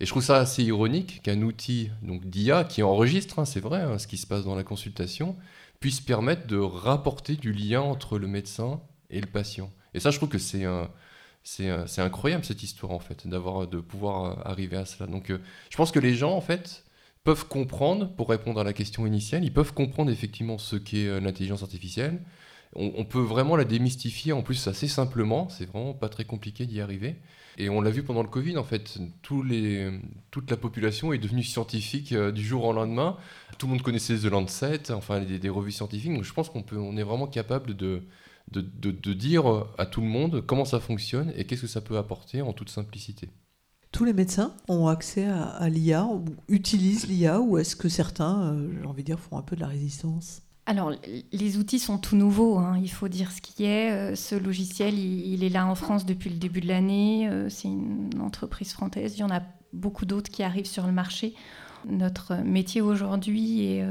Et 0.00 0.06
je 0.06 0.10
trouve 0.10 0.24
ça 0.24 0.38
assez 0.38 0.64
ironique 0.64 1.20
qu'un 1.22 1.42
outil 1.42 1.90
d'IA 2.02 2.64
qui 2.64 2.82
enregistre, 2.82 3.40
hein, 3.40 3.44
c'est 3.44 3.60
vrai, 3.60 3.82
hein, 3.82 3.98
ce 3.98 4.06
qui 4.06 4.16
se 4.16 4.26
passe 4.26 4.44
dans 4.44 4.54
la 4.54 4.64
consultation, 4.64 5.36
puisse 5.80 6.00
permettre 6.00 6.46
de 6.46 6.56
rapporter 6.56 7.36
du 7.36 7.52
lien 7.52 7.80
entre 7.80 8.18
le 8.18 8.26
médecin 8.26 8.80
et 9.10 9.20
le 9.20 9.26
patient. 9.26 9.70
Et 9.94 10.00
ça, 10.00 10.10
je 10.10 10.16
trouve 10.16 10.28
que 10.28 10.38
c'est 10.38 10.64
euh, 10.64 11.86
incroyable 11.98 12.44
cette 12.44 12.62
histoire 12.62 12.92
en 12.92 12.98
fait, 12.98 13.26
d'avoir 13.26 13.66
de 13.66 13.78
pouvoir 13.78 14.24
euh, 14.24 14.42
arriver 14.44 14.76
à 14.76 14.86
cela. 14.86 15.08
Donc 15.10 15.30
euh, 15.30 15.38
je 15.70 15.76
pense 15.76 15.92
que 15.92 16.00
les 16.00 16.14
gens 16.14 16.32
en 16.32 16.40
fait 16.40 16.84
peuvent 17.22 17.46
comprendre, 17.46 18.14
pour 18.14 18.28
répondre 18.28 18.60
à 18.60 18.64
la 18.64 18.72
question 18.72 19.06
initiale, 19.06 19.44
ils 19.44 19.52
peuvent 19.52 19.72
comprendre 19.72 20.10
effectivement 20.10 20.58
ce 20.58 20.76
qu'est 20.76 21.20
l'intelligence 21.20 21.62
artificielle. 21.62 22.20
On, 22.76 23.04
peut 23.04 23.20
vraiment 23.20 23.54
la 23.54 23.64
démystifier 23.64 24.32
en 24.32 24.42
plus 24.42 24.66
assez 24.66 24.88
simplement, 24.88 25.48
c'est 25.48 25.64
vraiment 25.64 25.94
pas 25.94 26.08
très 26.08 26.24
compliqué 26.24 26.66
d'y 26.66 26.80
arriver. 26.80 27.14
Et 27.56 27.68
on 27.68 27.80
l'a 27.80 27.90
vu 27.90 28.02
pendant 28.02 28.22
le 28.22 28.28
Covid 28.28 28.56
en 28.56 28.64
fait, 28.64 28.98
toute 29.22 30.50
la 30.50 30.56
population 30.56 31.12
est 31.12 31.18
devenue 31.18 31.42
scientifique 31.42 32.14
du 32.14 32.44
jour 32.44 32.64
au 32.64 32.72
lendemain. 32.72 33.16
Tout 33.58 33.66
le 33.66 33.72
monde 33.72 33.82
connaissait 33.82 34.16
The 34.16 34.24
Lancet, 34.24 34.90
enfin 34.90 35.20
des, 35.20 35.48
revues 35.48 35.72
scientifiques. 35.72 36.12
Donc 36.12 36.24
je 36.24 36.32
pense 36.32 36.50
qu'on 36.50 36.64
on 36.72 36.96
est 36.96 37.02
vraiment 37.02 37.28
capable 37.28 37.76
de 37.76 38.02
de, 38.50 39.12
dire 39.12 39.66
à 39.78 39.86
tout 39.86 40.00
le 40.00 40.06
monde 40.06 40.44
comment 40.46 40.64
ça 40.64 40.80
fonctionne 40.80 41.32
et 41.36 41.44
qu'est-ce 41.44 41.62
que 41.62 41.66
ça 41.66 41.80
peut 41.80 41.96
apporter 41.96 42.42
en 42.42 42.52
toute 42.52 42.70
simplicité. 42.70 43.30
Tous 43.92 44.04
les 44.04 44.12
médecins 44.12 44.52
ont 44.68 44.88
accès 44.88 45.24
à, 45.26 45.68
l'IA 45.68 46.04
ou 46.04 46.24
utilisent 46.48 47.06
l'IA 47.06 47.40
ou 47.40 47.58
est-ce 47.58 47.76
que 47.76 47.88
certains, 47.88 48.52
euh, 48.52 48.68
j'ai 48.80 48.86
envie 48.86 49.02
de 49.02 49.06
dire, 49.06 49.20
font 49.20 49.38
un 49.38 49.42
peu 49.42 49.54
de 49.54 49.60
la 49.60 49.68
résistance? 49.68 50.42
Alors, 50.66 50.92
les 51.32 51.58
outils 51.58 51.78
sont 51.78 51.98
tout 51.98 52.16
nouveaux, 52.16 52.56
hein. 52.56 52.78
il 52.82 52.90
faut 52.90 53.08
dire 53.08 53.32
ce 53.32 53.42
qui 53.42 53.64
est. 53.64 53.92
Euh, 53.92 54.14
ce 54.14 54.34
logiciel, 54.34 54.98
il, 54.98 55.44
est 55.44 55.50
là 55.50 55.66
en 55.66 55.74
France 55.74 56.06
depuis 56.06 56.30
le 56.30 56.36
début 56.36 56.62
de 56.62 56.68
l'année. 56.68 57.28
Euh, 57.28 57.50
c'est 57.50 57.68
une 57.68 58.08
entreprise 58.20 58.72
française. 58.72 59.14
Il 59.18 59.20
y 59.20 59.24
en 59.24 59.30
a 59.30 59.42
beaucoup 59.74 60.06
d'autres 60.06 60.30
qui 60.30 60.42
arrivent 60.42 60.64
sur 60.64 60.86
le 60.86 60.92
marché. 60.92 61.34
Notre 61.86 62.36
métier 62.36 62.80
aujourd'hui 62.80 63.66
est 63.66 63.84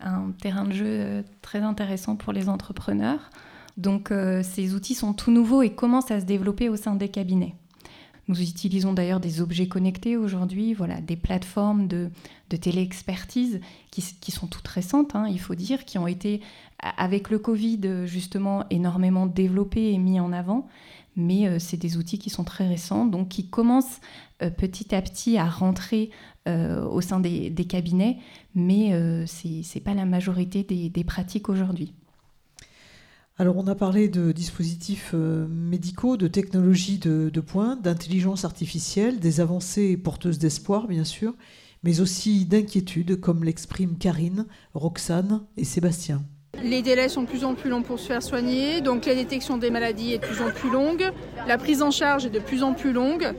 un 0.00 0.32
terrain 0.42 0.64
de 0.64 0.72
jeu 0.72 1.24
très 1.42 1.60
intéressant 1.60 2.16
pour 2.16 2.32
les 2.32 2.48
entrepreneurs. 2.48 3.30
Donc 3.76 4.10
euh, 4.10 4.42
ces 4.42 4.74
outils 4.74 4.94
sont 4.94 5.12
tout 5.12 5.30
nouveaux 5.30 5.62
et 5.62 5.70
commencent 5.70 6.10
à 6.10 6.20
se 6.20 6.24
développer 6.24 6.68
au 6.68 6.76
sein 6.76 6.94
des 6.94 7.08
cabinets. 7.08 7.54
Nous 8.28 8.40
utilisons 8.40 8.92
d'ailleurs 8.92 9.20
des 9.20 9.40
objets 9.40 9.68
connectés 9.68 10.16
aujourd'hui, 10.16 10.72
voilà, 10.72 11.00
des 11.00 11.16
plateformes 11.16 11.86
de, 11.88 12.10
de 12.50 12.56
télé-expertise 12.56 13.60
qui, 13.90 14.30
sont 14.30 14.46
toutes 14.46 14.66
récentes, 14.66 15.14
hein, 15.14 15.28
il 15.30 15.40
faut 15.40 15.54
dire, 15.54 15.84
qui 15.84 15.98
ont 15.98 16.06
été, 16.06 16.40
avec 16.78 17.30
le 17.30 17.38
Covid, 17.38 18.06
justement, 18.06 18.64
énormément 18.70 19.26
développées 19.26 19.92
et 19.92 19.98
mis 19.98 20.20
en 20.20 20.32
avant. 20.32 20.66
Mais 21.16 21.46
euh, 21.46 21.58
c'est 21.60 21.76
des 21.76 21.96
outils 21.96 22.18
qui 22.18 22.28
sont 22.28 22.42
très 22.42 22.66
récents, 22.66 23.04
donc 23.04 23.28
qui 23.28 23.48
commencent 23.48 24.00
euh, 24.42 24.50
petit 24.50 24.94
à 24.94 25.02
petit 25.02 25.36
à 25.36 25.48
rentrer 25.48 26.10
au 26.46 27.00
sein 27.00 27.20
des, 27.20 27.66
cabinets, 27.66 28.18
mais 28.54 28.90
ce 29.26 29.48
n'est 29.48 29.80
pas 29.80 29.94
la 29.94 30.04
majorité 30.04 30.62
des 30.62 31.04
pratiques 31.04 31.48
aujourd'hui. 31.48 31.94
Alors 33.36 33.56
on 33.56 33.66
a 33.66 33.74
parlé 33.74 34.08
de 34.08 34.30
dispositifs 34.30 35.10
euh, 35.12 35.48
médicaux, 35.48 36.16
de 36.16 36.28
technologies 36.28 36.98
de, 36.98 37.40
pointe, 37.40 37.82
d'intelligence 37.82 38.44
artificielle, 38.44 39.18
des 39.18 39.40
avancées 39.40 39.96
porteuses 39.96 40.38
d'espoir 40.38 40.86
bien 40.86 41.02
sûr, 41.02 41.34
mais 41.82 42.00
aussi 42.00 42.44
d'inquiétudes 42.44 43.18
comme 43.18 43.42
l'expriment 43.42 43.96
Karine, 43.98 44.46
Roxane 44.72 45.42
et 45.56 45.64
Sébastien. 45.64 46.22
Les 46.62 46.80
délais 46.80 47.08
sont 47.08 47.22
de 47.22 47.26
plus 47.26 47.42
en 47.42 47.56
plus 47.56 47.70
longs 47.70 47.82
pour 47.82 47.98
se 47.98 48.06
faire 48.06 48.22
soigner, 48.22 48.80
donc 48.80 49.04
la 49.04 49.16
détection 49.16 49.58
des 49.58 49.70
maladies 49.70 50.12
est 50.12 50.18
de 50.18 50.26
plus 50.26 50.40
en 50.40 50.52
plus 50.52 50.70
longue, 50.70 51.10
la 51.48 51.58
prise 51.58 51.82
en 51.82 51.90
charge 51.90 52.26
est 52.26 52.30
de 52.30 52.38
plus 52.38 52.62
en 52.62 52.72
plus 52.72 52.92
longue. 52.92 53.34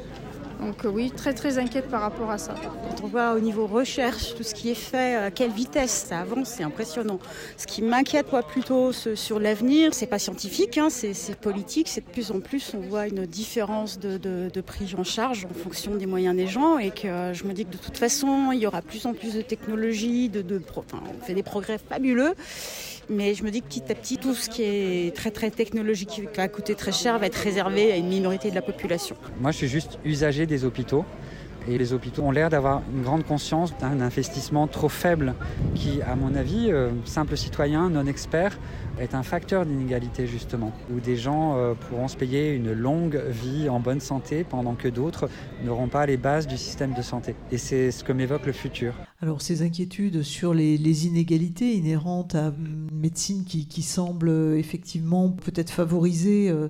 Donc 0.60 0.86
euh, 0.86 0.90
oui, 0.90 1.12
très 1.12 1.34
très 1.34 1.58
inquiète 1.58 1.90
par 1.90 2.02
rapport 2.02 2.32
à 2.32 2.38
ça. 2.38 2.56
Quand 2.56 3.04
on 3.04 3.08
voit 3.08 3.34
au 3.34 3.40
niveau 3.40 3.68
recherche 3.68 4.36
tout 4.36 4.44
ce 4.44 4.54
qui 4.54 4.70
est 4.70 4.76
fait, 4.76 5.16
à 5.16 5.32
quelle 5.32 5.52
vitesse 5.52 6.06
ça 6.08 6.20
avance, 6.20 6.50
c'est 6.50 6.64
impressionnant. 6.64 7.20
Ce 7.58 7.68
qui 7.68 7.82
m'inquiète 7.82 8.32
moi 8.32 8.44
plutôt 8.44 8.92
sur 8.92 9.40
l'avenir, 9.40 9.94
c'est 9.94 10.08
pas 10.08 10.20
scientifique, 10.20 10.78
hein, 10.78 10.90
c'est 10.90 11.36
politique, 11.36 11.88
c'est 11.88 12.02
de 12.02 12.12
plus 12.12 12.32
en 12.32 12.40
plus 12.40 12.74
on 12.74 12.80
voit 12.80 13.08
une 13.08 13.26
différence 13.26 14.00
de, 14.00 14.18
de, 14.18 14.62
prise 14.62 14.96
en 14.98 15.04
charge 15.04 15.46
en 15.46 15.54
fonction 15.54 15.96
des 15.96 16.06
moyens 16.06 16.36
des 16.36 16.48
gens 16.48 16.78
et 16.78 16.92
que 16.92 17.08
euh, 17.08 17.34
je 17.34 17.44
me 17.44 17.54
dis 17.54 17.66
que 17.66 17.72
de 17.72 17.78
toute 17.78 17.98
façon 17.98 18.52
il 18.52 18.60
y 18.60 18.68
aura 18.68 18.82
plus 18.82 19.06
en 19.06 19.14
plus 19.14 19.36
de 19.36 19.42
technologies, 19.42 20.30
de, 20.30 20.42
de 20.42 20.62
enfin, 20.76 21.04
on 21.16 21.24
fait 21.24 21.34
des 21.34 21.44
progrès 21.44 21.78
fabuleux 21.78 22.34
mais 23.10 23.34
je 23.34 23.44
me 23.44 23.52
dis 23.52 23.62
que 23.62 23.68
petit 23.68 23.84
à 23.92 23.96
petit, 23.96 24.18
tout 24.18 24.34
ce 24.34 24.50
qui 24.50 24.64
est 24.64 25.16
très 25.16 25.32
très 25.32 25.52
technologique, 25.52 26.10
qui 26.10 26.22
va 26.36 26.48
coûter 26.48 26.76
très 26.76 26.92
cher, 26.92 27.20
va 27.20 27.28
être 27.28 27.36
réservé 27.36 27.92
à 27.92 27.98
une 27.98 28.08
minorité 28.08 28.50
de 28.50 28.56
la 28.56 28.62
population. 28.62 29.16
Moi, 29.40 29.52
je 29.52 29.58
suis 29.58 29.68
juste 29.68 30.00
usager 30.04 30.46
des 30.46 30.66
hôpitaux. 30.66 31.06
Et 31.68 31.80
les 31.80 31.94
hôpitaux 31.94 32.22
ont 32.22 32.30
l'air 32.30 32.52
d'avoir 32.52 32.84
une 32.94 33.02
grande 33.02 33.26
conscience 33.26 33.76
d'un 33.80 34.00
investissement 34.00 34.68
trop 34.68 34.90
faible 34.90 35.34
qui, 35.74 36.00
à 36.04 36.16
mon 36.16 36.36
avis, 36.36 36.72
euh, 36.72 36.92
simple 37.06 37.36
citoyen, 37.36 37.90
non 37.90 38.06
expert, 38.06 38.60
est 39.00 39.16
un 39.16 39.24
facteur 39.24 39.66
d'inégalité 39.66 40.28
justement, 40.28 40.72
où 40.92 41.00
des 41.00 41.16
gens 41.16 41.56
euh, 41.56 41.74
pourront 41.74 42.08
se 42.08 42.16
payer 42.16 42.54
une 42.54 42.72
longue 42.72 43.22
vie 43.30 43.70
en 43.70 43.80
bonne 43.80 44.00
santé 44.00 44.44
pendant 44.44 44.76
que 44.76 44.88
d'autres 44.88 45.30
n'auront 45.64 45.88
pas 45.88 46.06
les 46.06 46.18
bases 46.18 46.48
du 46.48 46.58
système 46.58 46.94
de 46.94 47.02
santé. 47.02 47.36
Et 47.52 47.58
c'est 47.58 47.92
ce 47.92 48.04
que 48.04 48.14
m'évoque 48.14 48.46
le 48.46 48.54
futur. 48.54 48.94
Alors 49.22 49.42
ces 49.42 49.62
inquiétudes 49.62 50.24
sur 50.24 50.54
les, 50.54 50.76
inégalités 51.08 51.74
inhérentes 51.74 52.36
à 52.36 52.54
une 52.58 52.90
médecine 52.94 53.44
qui, 53.44 53.82
semble 53.82 54.30
euh, 54.30 54.58
effectivement 54.58 55.30
peut-être 55.30 55.70
favoriser 55.70 56.50
euh, 56.50 56.70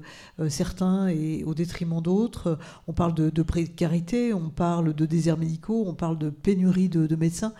certains 0.49 1.07
et 1.07 1.43
au 1.45 1.53
détriment 1.53 2.01
d'autres, 2.01 2.57
on 2.87 2.93
parle 2.93 3.13
de, 3.13 3.41
précarité, 3.41 4.33
on 4.33 4.49
parle 4.49 4.93
de 4.93 5.05
déserts 5.05 5.37
médicaux, 5.37 5.85
on 5.87 5.93
parle 5.93 6.17
de 6.17 6.29
pénurie 6.29 6.89
de 6.89 7.15
médecins 7.15 7.53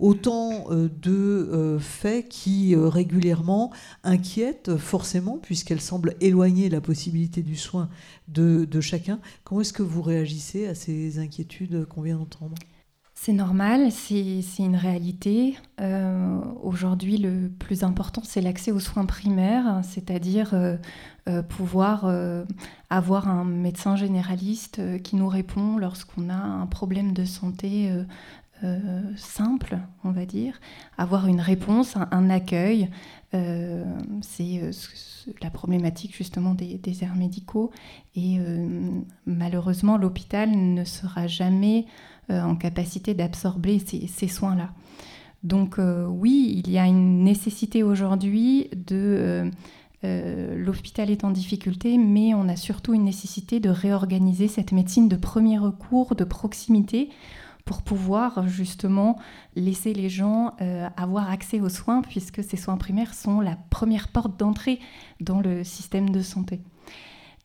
autant 0.00 0.70
euh, 0.70 0.88
de 1.02 1.12
euh, 1.12 1.78
faits 1.78 2.28
qui 2.28 2.74
euh, 2.74 2.88
régulièrement 2.88 3.70
inquiètent 4.02 4.76
forcément, 4.76 5.38
puisqu'elles 5.38 5.80
semblent 5.80 6.14
éloigner 6.20 6.68
la 6.68 6.80
possibilité 6.80 7.42
du 7.42 7.56
soin 7.56 7.88
de, 8.28 8.66
chacun. 8.80 9.20
Comment 9.44 9.60
est-ce 9.60 9.74
que 9.74 9.82
vous 9.82 10.02
réagissez 10.02 10.66
à 10.66 10.74
ces 10.74 11.18
inquiétudes 11.18 11.84
qu'on 11.84 12.02
vient 12.02 12.16
d'entendre? 12.16 12.54
C'est 13.14 13.34
normal, 13.34 13.92
c'est 13.92 14.42
une 14.58 14.76
réalité. 14.76 15.58
Aujourd'hui, 16.62 17.18
le 17.18 17.50
plus 17.50 17.82
important, 17.82 18.22
c'est 18.24 18.40
l'accès 18.40 18.72
aux 18.72 18.80
soins 18.80 19.04
primaires, 19.04 19.82
c'est-à-dire 19.82 20.54
pouvoir 21.50 22.10
avoir 22.88 23.28
un 23.28 23.44
médecin 23.44 23.94
généraliste 23.94 24.80
qui 25.02 25.16
nous 25.16 25.28
répond 25.28 25.76
lorsqu'on 25.76 26.30
a 26.30 26.34
un 26.34 26.66
problème 26.66 27.12
de 27.12 27.26
santé 27.26 27.92
simple, 29.16 29.78
on 30.04 30.10
va 30.10 30.26
dire, 30.26 30.60
avoir 30.98 31.26
une 31.26 31.40
réponse, 31.40 31.96
un, 31.96 32.30
accueil. 32.30 32.90
c'est 33.32 34.70
la 35.42 35.50
problématique 35.50 36.14
justement 36.16 36.54
des, 36.54 37.02
aires 37.02 37.16
médicaux. 37.16 37.70
Et 38.16 38.38
malheureusement, 39.26 39.96
l'hôpital 39.96 40.50
ne 40.50 40.84
sera 40.84 41.26
jamais 41.26 41.86
en 42.28 42.54
capacité 42.56 43.14
d'absorber 43.14 43.78
ces, 43.78 44.06
ces 44.06 44.28
soins-là. 44.28 44.70
Donc 45.42 45.78
oui, 45.78 46.62
il 46.64 46.70
y 46.70 46.78
a 46.78 46.86
une 46.86 47.24
nécessité 47.24 47.82
aujourd'hui 47.82 48.68
de 48.74 49.50
euh, 50.02 50.54
l'hôpital 50.56 51.10
est 51.10 51.24
en 51.24 51.30
difficulté, 51.30 51.98
mais 51.98 52.32
on 52.34 52.48
a 52.48 52.56
surtout 52.56 52.94
une 52.94 53.04
nécessité 53.04 53.60
de 53.60 53.68
réorganiser 53.68 54.48
cette 54.48 54.72
médecine 54.72 55.08
de 55.08 55.16
premier 55.16 55.58
recours, 55.58 56.14
de 56.14 56.24
proximité, 56.24 57.10
pour 57.64 57.82
pouvoir 57.82 58.48
justement 58.48 59.18
laisser 59.56 59.92
les 59.92 60.08
gens 60.08 60.54
euh, 60.60 60.88
avoir 60.96 61.30
accès 61.30 61.60
aux 61.60 61.68
soins, 61.68 62.02
puisque 62.02 62.42
ces 62.42 62.56
soins 62.56 62.76
primaires 62.76 63.14
sont 63.14 63.40
la 63.40 63.56
première 63.70 64.08
porte 64.08 64.38
d'entrée 64.38 64.78
dans 65.20 65.40
le 65.40 65.64
système 65.64 66.10
de 66.10 66.22
santé. 66.22 66.60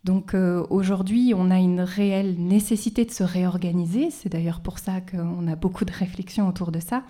Donc 0.05 0.35
euh, 0.35 0.63
aujourd'hui, 0.69 1.33
on 1.35 1.49
a 1.49 1.57
une 1.57 1.81
réelle 1.81 2.35
nécessité 2.37 3.05
de 3.05 3.11
se 3.11 3.23
réorganiser. 3.23 4.11
C'est 4.11 4.29
d'ailleurs 4.29 4.61
pour 4.61 4.77
ça 4.77 5.01
qu'on 5.01 5.47
a 5.47 5.55
beaucoup 5.55 5.83
de 5.83 5.91
réflexions 5.91 6.47
autour 6.47 6.71
de 6.71 6.79
ça. 6.79 7.03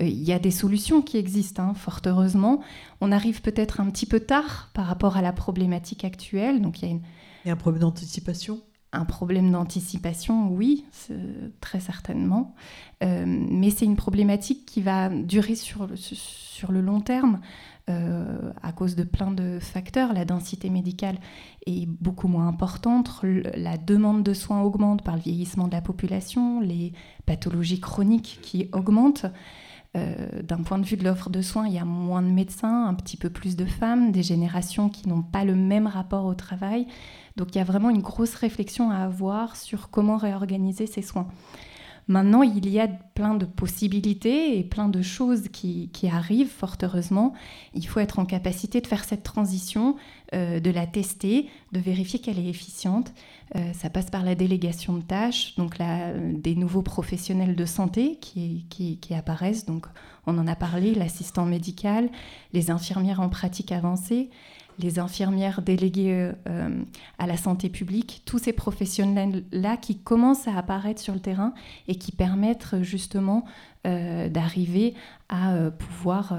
Euh, 0.00 0.06
il 0.06 0.22
y 0.22 0.32
a 0.32 0.38
des 0.38 0.50
solutions 0.50 1.02
qui 1.02 1.18
existent, 1.18 1.62
hein, 1.62 1.74
fort 1.74 2.00
heureusement. 2.06 2.62
On 3.02 3.12
arrive 3.12 3.42
peut-être 3.42 3.80
un 3.80 3.90
petit 3.90 4.06
peu 4.06 4.18
tard 4.18 4.70
par 4.72 4.86
rapport 4.86 5.18
à 5.18 5.22
la 5.22 5.32
problématique 5.34 6.04
actuelle. 6.04 6.62
Donc 6.62 6.82
il 6.82 7.00
y 7.44 7.50
a, 7.50 7.52
un 7.52 7.56
problème 7.56 7.82
d'anticipation? 7.82 8.62
Un 8.92 9.04
problème 9.04 9.50
d'anticipation, 9.50 10.48
oui, 10.50 10.84
très 11.60 11.80
certainement. 11.80 12.54
Euh, 13.02 13.24
mais 13.26 13.70
c'est 13.70 13.86
une 13.86 13.96
problématique 13.96 14.66
qui 14.66 14.82
va 14.82 15.08
durer 15.08 15.54
sur 15.54 15.86
le, 15.86 15.96
sur 15.96 16.72
le 16.72 16.80
long 16.80 17.00
terme 17.00 17.40
euh, 17.90 18.52
à 18.62 18.72
cause 18.72 18.94
de 18.94 19.02
plein 19.02 19.30
de 19.30 19.58
facteurs. 19.60 20.12
La 20.12 20.24
densité 20.24 20.68
médicale 20.70 21.18
est 21.66 21.86
beaucoup 21.86 22.28
moins 22.28 22.46
importante, 22.46 23.22
la 23.22 23.78
demande 23.78 24.22
de 24.22 24.34
soins 24.34 24.62
augmente 24.62 25.02
par 25.02 25.16
le 25.16 25.22
vieillissement 25.22 25.66
de 25.66 25.72
la 25.72 25.80
population, 25.80 26.60
les 26.60 26.92
pathologies 27.26 27.80
chroniques 27.80 28.38
qui 28.42 28.68
augmentent. 28.72 29.26
Euh, 29.94 30.42
d'un 30.42 30.62
point 30.62 30.78
de 30.78 30.86
vue 30.86 30.96
de 30.96 31.04
l'offre 31.04 31.28
de 31.28 31.42
soins, 31.42 31.66
il 31.66 31.74
y 31.74 31.78
a 31.78 31.84
moins 31.84 32.22
de 32.22 32.28
médecins, 32.28 32.86
un 32.86 32.94
petit 32.94 33.18
peu 33.18 33.28
plus 33.28 33.56
de 33.56 33.66
femmes, 33.66 34.10
des 34.10 34.22
générations 34.22 34.88
qui 34.88 35.06
n'ont 35.06 35.22
pas 35.22 35.44
le 35.44 35.54
même 35.54 35.86
rapport 35.86 36.24
au 36.24 36.34
travail. 36.34 36.86
Donc 37.36 37.54
il 37.54 37.58
y 37.58 37.60
a 37.60 37.64
vraiment 37.64 37.90
une 37.90 38.00
grosse 38.00 38.34
réflexion 38.34 38.90
à 38.90 38.96
avoir 38.96 39.56
sur 39.56 39.90
comment 39.90 40.16
réorganiser 40.16 40.86
ces 40.86 41.02
soins. 41.02 41.28
Maintenant, 42.08 42.42
il 42.42 42.68
y 42.68 42.80
a 42.80 42.88
plein 42.88 43.34
de 43.34 43.44
possibilités 43.44 44.58
et 44.58 44.64
plein 44.64 44.88
de 44.88 45.02
choses 45.02 45.48
qui, 45.48 45.90
arrivent, 46.10 46.50
fort 46.50 46.76
heureusement. 46.82 47.32
Il 47.74 47.86
faut 47.86 48.00
être 48.00 48.18
en 48.18 48.24
capacité 48.24 48.80
de 48.80 48.86
faire 48.86 49.04
cette 49.04 49.22
transition, 49.22 49.96
euh, 50.34 50.58
de 50.58 50.70
la 50.70 50.86
tester, 50.86 51.48
de 51.72 51.78
vérifier 51.78 52.18
qu'elle 52.18 52.38
est 52.38 52.48
efficiente. 52.48 53.12
Euh, 53.54 53.72
ça 53.72 53.88
passe 53.88 54.10
par 54.10 54.24
la 54.24 54.34
délégation 54.34 54.94
de 54.94 55.02
tâches, 55.02 55.54
donc 55.56 55.76
des 55.78 56.56
nouveaux 56.56 56.82
professionnels 56.82 57.54
de 57.54 57.66
santé 57.66 58.18
qui, 58.20 58.66
qui 58.68 59.14
apparaissent. 59.14 59.66
Donc, 59.66 59.86
on 60.26 60.38
en 60.38 60.46
a 60.46 60.56
parlé, 60.56 60.94
l'assistant 60.94 61.44
médical, 61.44 62.08
les 62.52 62.70
infirmières 62.70 63.20
en 63.20 63.28
pratique 63.28 63.72
avancée 63.72 64.30
les 64.78 64.98
infirmières 64.98 65.62
déléguées 65.62 66.32
euh, 66.48 66.84
à 67.18 67.26
la 67.26 67.36
santé 67.36 67.68
publique, 67.68 68.22
tous 68.24 68.38
ces 68.38 68.52
professionnels-là 68.52 69.76
qui 69.76 69.98
commencent 69.98 70.48
à 70.48 70.56
apparaître 70.56 71.00
sur 71.00 71.14
le 71.14 71.20
terrain 71.20 71.54
et 71.88 71.96
qui 71.96 72.12
permettent 72.12 72.82
justement 72.82 73.44
euh, 73.86 74.28
d'arriver 74.28 74.94
à 75.28 75.54
euh, 75.54 75.70
pouvoir 75.70 76.38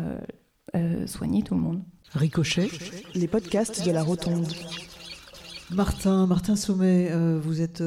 soigner 1.06 1.44
tout 1.44 1.54
le 1.54 1.62
monde. 1.62 1.84
Ricochet, 2.16 2.68
les 3.14 3.28
podcasts 3.28 3.86
de 3.86 3.92
la 3.92 4.02
Rotonde. 4.02 4.48
Martin, 5.70 6.26
Martin 6.26 6.56
Sommet, 6.56 7.12
vous 7.38 7.62
êtes 7.62 7.84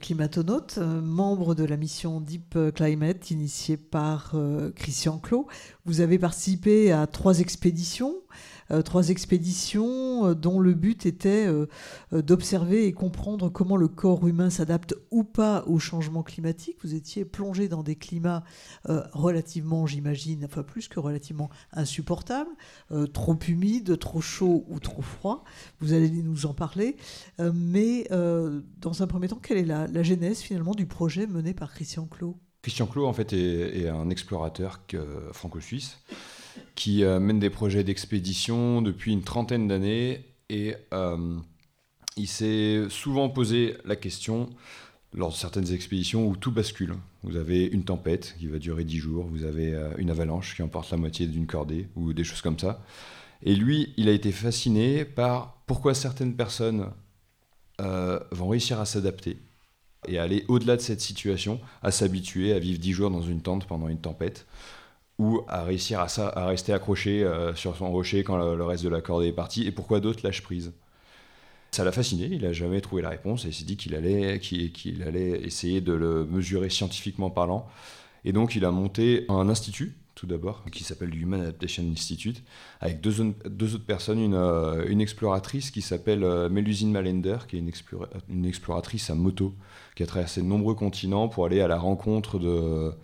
climatonaute, 0.00 0.78
membre 0.78 1.54
de 1.54 1.64
la 1.64 1.76
mission 1.76 2.18
Deep 2.18 2.56
Climate 2.74 3.30
initiée 3.30 3.76
par 3.76 4.34
Christian 4.74 5.18
Clot. 5.18 5.48
Vous 5.84 6.00
avez 6.00 6.18
participé 6.18 6.92
à 6.92 7.06
trois 7.06 7.40
expéditions. 7.40 8.14
Euh, 8.72 8.82
trois 8.82 9.10
expéditions 9.10 10.26
euh, 10.26 10.34
dont 10.34 10.60
le 10.60 10.74
but 10.74 11.06
était 11.06 11.46
euh, 11.46 11.66
d'observer 12.12 12.86
et 12.86 12.92
comprendre 12.92 13.48
comment 13.48 13.76
le 13.76 13.88
corps 13.88 14.26
humain 14.26 14.50
s'adapte 14.50 14.94
ou 15.10 15.24
pas 15.24 15.64
au 15.66 15.78
changement 15.78 16.22
climatique. 16.22 16.78
Vous 16.82 16.94
étiez 16.94 17.24
plongé 17.24 17.68
dans 17.68 17.82
des 17.82 17.96
climats 17.96 18.44
relativement, 18.84 19.86
j'imagine, 19.86 20.44
enfin 20.44 20.62
plus 20.62 20.88
que 20.88 20.98
relativement 21.00 21.50
insupportables, 21.72 22.50
trop 23.12 23.38
humides, 23.46 23.98
trop 23.98 24.20
chauds 24.20 24.64
ou 24.68 24.80
trop 24.80 25.02
froids. 25.02 25.44
Vous 25.80 25.92
allez 25.92 26.10
nous 26.10 26.46
en 26.46 26.54
parler. 26.54 26.96
mais 27.38 28.08
dans 28.10 29.02
un 29.02 29.06
premier 29.06 29.28
temps, 29.28 29.40
quelle 29.42 29.58
est 29.58 29.64
la, 29.64 30.02
genèse 30.02 30.40
finalement 30.40 30.74
du 30.74 30.86
projet 30.86 31.26
mené 31.26 31.54
par 31.54 31.72
Christian 31.72 32.06
Clot? 32.06 32.36
Christian 32.62 32.86
Clot, 32.86 33.06
en 33.06 33.12
fait, 33.12 33.32
est 33.32 33.88
un 33.88 34.10
explorateur 34.10 34.80
franco-suisse 35.32 35.98
qui 36.74 37.04
euh, 37.04 37.20
mène 37.20 37.38
des 37.38 37.50
projets 37.50 37.84
d'expédition 37.84 38.82
depuis 38.82 39.12
une 39.12 39.22
trentaine 39.22 39.68
d'années 39.68 40.24
et 40.48 40.74
euh, 40.92 41.36
il 42.16 42.26
s'est 42.26 42.84
souvent 42.88 43.28
posé 43.28 43.76
la 43.84 43.96
question 43.96 44.50
lors 45.12 45.30
de 45.30 45.34
certaines 45.34 45.72
expéditions 45.72 46.26
où 46.26 46.36
tout 46.36 46.52
bascule. 46.52 46.94
Vous 47.22 47.36
avez 47.36 47.64
une 47.64 47.84
tempête 47.84 48.34
qui 48.38 48.46
va 48.46 48.58
durer 48.58 48.84
dix 48.84 48.98
jours, 48.98 49.26
vous 49.26 49.44
avez 49.44 49.74
euh, 49.74 49.90
une 49.98 50.10
avalanche 50.10 50.54
qui 50.56 50.62
emporte 50.62 50.90
la 50.90 50.96
moitié 50.96 51.26
d'une 51.26 51.46
cordée 51.46 51.88
ou 51.96 52.12
des 52.12 52.24
choses 52.24 52.40
comme 52.40 52.58
ça. 52.58 52.82
Et 53.42 53.54
lui, 53.54 53.92
il 53.96 54.08
a 54.08 54.12
été 54.12 54.32
fasciné 54.32 55.04
par 55.04 55.62
pourquoi 55.66 55.94
certaines 55.94 56.36
personnes 56.36 56.90
vont 58.30 58.48
réussir 58.48 58.78
à 58.78 58.84
s'adapter 58.84 59.38
et 60.06 60.18
à 60.18 60.24
aller 60.24 60.44
au-delà 60.48 60.76
de 60.76 60.82
cette 60.82 61.00
situation, 61.00 61.58
à 61.82 61.90
s'habituer 61.90 62.52
à 62.52 62.58
vivre 62.58 62.78
dix 62.78 62.92
jours 62.92 63.10
dans 63.10 63.22
une 63.22 63.40
tente 63.40 63.66
pendant 63.66 63.88
une 63.88 64.00
tempête 64.00 64.46
ou 65.20 65.42
à 65.48 65.64
réussir 65.64 66.00
à, 66.00 66.08
ça, 66.08 66.28
à 66.34 66.46
rester 66.46 66.72
accroché 66.72 67.22
euh, 67.22 67.54
sur 67.54 67.76
son 67.76 67.90
rocher 67.90 68.24
quand 68.24 68.38
le, 68.38 68.64
reste 68.64 68.84
de 68.84 68.88
la 68.88 69.02
corde 69.02 69.22
est 69.24 69.32
parti, 69.32 69.66
et 69.66 69.70
pourquoi 69.70 70.00
d'autres 70.00 70.20
lâchent 70.24 70.42
prise? 70.42 70.72
Ça 71.72 71.84
l'a 71.84 71.92
fasciné, 71.92 72.26
il 72.32 72.40
n'a 72.40 72.54
jamais 72.54 72.80
trouvé 72.80 73.02
la 73.02 73.10
réponse, 73.10 73.44
et 73.44 73.48
il 73.48 73.54
s'est 73.54 73.64
dit 73.64 73.76
qu'il 73.76 73.94
allait, 73.94 74.40
qu'il, 74.40 75.02
allait 75.06 75.42
essayer 75.42 75.82
de 75.82 75.92
le 75.92 76.24
mesurer 76.24 76.70
scientifiquement 76.70 77.28
parlant. 77.28 77.68
Et 78.24 78.32
donc 78.32 78.56
il 78.56 78.64
a 78.64 78.70
monté 78.70 79.26
un 79.28 79.50
institut, 79.50 79.94
tout 80.14 80.26
d'abord, 80.26 80.64
qui 80.72 80.84
s'appelle 80.84 81.14
Human 81.14 81.42
Adaptation 81.42 81.84
Institute, 81.92 82.42
avec 82.80 83.02
deux, 83.02 83.20
autres 83.20 83.84
personnes, 83.86 84.20
une, 84.20 84.34
euh, 84.34 84.86
une, 84.88 85.02
exploratrice 85.02 85.70
qui 85.70 85.82
s'appelle 85.82 86.24
euh, 86.24 86.48
Mélusine 86.48 86.90
Malender, 86.90 87.36
qui 87.46 87.56
est 87.56 87.64
une 88.30 88.46
exploratrice 88.46 89.10
à 89.10 89.14
moto, 89.14 89.54
qui 89.96 90.02
a 90.02 90.06
traversé 90.06 90.40
de 90.40 90.46
nombreux 90.46 90.74
continents 90.74 91.28
pour 91.28 91.44
aller 91.44 91.60
à 91.60 91.68
la 91.68 91.78
rencontre 91.78 92.38
de 92.38 92.94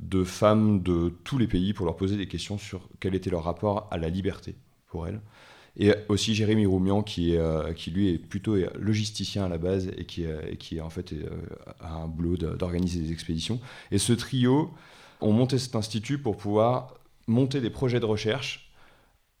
de 0.00 0.24
femmes 0.24 0.82
de 0.82 1.12
tous 1.24 1.38
les 1.38 1.46
pays 1.46 1.72
pour 1.72 1.86
leur 1.86 1.96
poser 1.96 2.16
des 2.16 2.26
questions 2.26 2.58
sur 2.58 2.88
quel 3.00 3.14
était 3.14 3.30
leur 3.30 3.44
rapport 3.44 3.88
à 3.90 3.98
la 3.98 4.08
liberté 4.08 4.56
pour 4.86 5.06
elles. 5.06 5.20
Et 5.76 5.92
aussi 6.08 6.34
Jérémy 6.34 6.66
Roumian, 6.66 7.02
qui, 7.02 7.36
euh, 7.36 7.72
qui 7.72 7.90
lui 7.90 8.10
est 8.10 8.18
plutôt 8.18 8.56
logisticien 8.78 9.44
à 9.44 9.48
la 9.48 9.58
base 9.58 9.90
et 9.96 10.04
qui, 10.04 10.24
euh, 10.24 10.54
qui 10.54 10.80
en 10.80 10.90
fait 10.90 11.12
euh, 11.12 11.28
a 11.80 11.94
un 11.94 12.06
boulot 12.06 12.36
d'organiser 12.36 13.00
des 13.00 13.10
expéditions. 13.10 13.60
Et 13.90 13.98
ce 13.98 14.12
trio 14.12 14.72
ont 15.20 15.32
monté 15.32 15.58
cet 15.58 15.74
institut 15.74 16.18
pour 16.18 16.36
pouvoir 16.36 16.94
monter 17.26 17.60
des 17.60 17.70
projets 17.70 17.98
de 17.98 18.04
recherche 18.04 18.72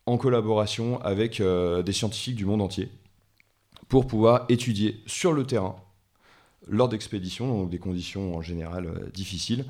en 0.06 0.16
collaboration 0.16 1.00
avec 1.02 1.40
des 1.40 1.92
scientifiques 1.92 2.36
du 2.36 2.44
monde 2.44 2.60
entier 2.60 2.90
pour 3.88 4.06
pouvoir 4.06 4.44
étudier 4.48 5.00
sur 5.06 5.32
le 5.32 5.44
terrain, 5.44 5.76
lors 6.66 6.88
d'expéditions, 6.88 7.46
donc 7.46 7.70
des 7.70 7.78
conditions 7.78 8.36
en 8.36 8.42
général 8.42 9.10
difficiles, 9.12 9.64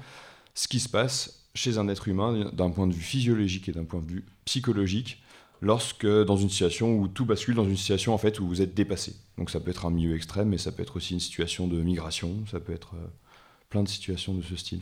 ce 0.55 0.69
qui 0.69 0.81
se 0.81 0.89
passe 0.89 1.45
chez 1.55 1.79
un 1.79 1.89
être 1.89 2.09
humain 2.09 2.51
d'un 2.53 2.71
point 2.71 2.87
de 2.87 2.93
vue 2.93 3.01
physiologique 3.01 3.69
et 3.69 3.73
d'un 3.73 3.85
point 3.85 4.01
de 4.01 4.07
vue 4.07 4.25
psychologique 4.45 5.23
lorsque 5.61 6.07
dans 6.07 6.37
une 6.37 6.51
situation 6.51 6.97
où 6.97 7.09
tout 7.09 7.25
bascule 7.25 7.55
dans 7.55 7.65
une 7.65 7.77
situation 7.77 8.13
en 8.13 8.19
fait 8.19 8.41
où 8.41 8.47
vous 8.47 8.61
êtes 8.61 8.75
dépassé. 8.75 9.17
Donc 9.39 9.51
ça 9.51 9.61
peut 9.61 9.71
être 9.71 9.87
un 9.87 9.91
milieu 9.91 10.15
extrême, 10.15 10.49
mais 10.49 10.59
ça 10.59 10.73
peut 10.73 10.83
être 10.83 10.97
aussi 10.97 11.15
une 11.15 11.21
situation 11.21 11.67
de 11.67 11.81
migration, 11.81 12.45
ça 12.51 12.61
peut 12.61 12.73
être 12.73 12.95
euh, 12.95 13.07
plein 13.71 13.83
de 13.83 13.89
situations 13.89 14.35
de 14.35 14.43
ce 14.43 14.57
style. 14.57 14.81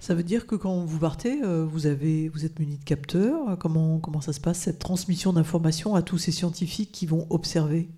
Ça 0.00 0.14
veut 0.14 0.22
dire 0.22 0.46
que 0.46 0.54
quand 0.54 0.84
vous 0.84 0.98
partez, 1.00 1.42
euh, 1.42 1.64
vous, 1.64 1.86
avez, 1.86 2.28
vous 2.28 2.44
êtes 2.44 2.58
muni 2.60 2.78
de 2.78 2.84
capteurs. 2.84 3.58
Comment, 3.58 3.98
comment 3.98 4.20
ça 4.20 4.32
se 4.32 4.40
passe, 4.40 4.60
cette 4.60 4.78
transmission 4.78 5.32
d'informations 5.32 5.96
à 5.96 6.02
tous 6.02 6.18
ces 6.18 6.30
scientifiques 6.30 6.92
qui 6.92 7.04
vont 7.04 7.26
observer? 7.30 7.88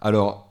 Alors, 0.00 0.45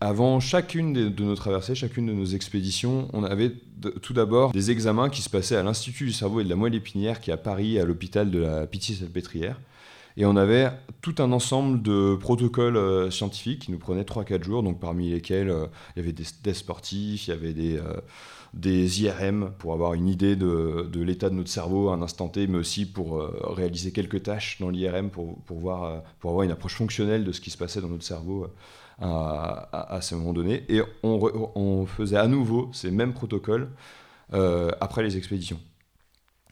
avant 0.00 0.40
chacune 0.40 0.92
de, 0.92 1.22
nos 1.22 1.34
traversées, 1.34 1.74
chacune 1.74 2.06
de 2.06 2.12
nos 2.12 2.24
expéditions, 2.24 3.08
on 3.12 3.24
avait 3.24 3.52
tout 4.00 4.14
d'abord 4.14 4.52
des 4.52 4.70
examens 4.70 5.10
qui 5.10 5.20
se 5.20 5.28
passaient 5.28 5.56
à 5.56 5.62
l'Institut 5.62 6.06
du 6.06 6.12
cerveau 6.12 6.40
et 6.40 6.44
de 6.44 6.48
la 6.48 6.56
moelle 6.56 6.74
épinière 6.74 7.20
qui 7.20 7.30
est 7.30 7.34
à 7.34 7.36
Paris, 7.36 7.78
à 7.78 7.84
l'hôpital 7.84 8.30
de 8.30 8.38
la 8.38 8.66
Pitié-Salpêtrière. 8.66 9.60
Et 10.16 10.24
on 10.24 10.36
avait 10.36 10.70
tout 11.02 11.14
un 11.18 11.30
ensemble 11.32 11.82
de 11.82 12.16
protocoles 12.16 12.76
euh, 12.76 13.10
scientifiques 13.10 13.60
qui 13.60 13.72
nous 13.72 13.78
prenaient 13.78 14.02
3-4 14.02 14.42
jours, 14.42 14.62
donc 14.62 14.80
parmi 14.80 15.10
lesquels 15.10 15.50
euh, 15.50 15.66
il 15.94 16.00
y 16.00 16.02
avait 16.02 16.12
des 16.12 16.24
tests 16.24 16.60
sportifs, 16.60 17.28
il 17.28 17.30
y 17.30 17.32
avait 17.32 17.52
des, 17.52 17.78
euh, 17.78 18.88
IRM 18.98 19.52
pour 19.58 19.72
avoir 19.72 19.94
une 19.94 20.08
idée 20.08 20.36
de, 20.36 20.88
l'état 20.94 21.30
de 21.30 21.34
notre 21.34 21.50
cerveau 21.50 21.90
à 21.90 21.94
un 21.94 22.02
instant 22.02 22.28
T, 22.28 22.46
mais 22.48 22.58
aussi 22.58 22.86
pour 22.86 23.22
réaliser 23.44 23.92
quelques 23.92 24.24
tâches 24.24 24.58
dans 24.58 24.70
l'IRM 24.70 25.10
pour, 25.10 25.38
voir, 25.48 26.02
pour 26.18 26.30
avoir 26.30 26.44
une 26.44 26.50
approche 26.50 26.74
fonctionnelle 26.74 27.24
de 27.24 27.30
ce 27.30 27.40
qui 27.40 27.50
se 27.50 27.56
passait 27.56 27.80
dans 27.80 27.88
notre 27.88 28.02
cerveau 28.02 28.48
à, 29.00 29.94
à, 29.94 30.00
ce 30.00 30.14
moment 30.14 30.32
donné. 30.32 30.64
Et 30.68 30.82
on, 31.02 31.86
faisait 31.86 32.16
à 32.16 32.26
nouveau 32.26 32.70
ces 32.72 32.90
mêmes 32.90 33.12
protocoles 33.12 33.70
après 34.32 35.02
les 35.02 35.16
expéditions. 35.16 35.60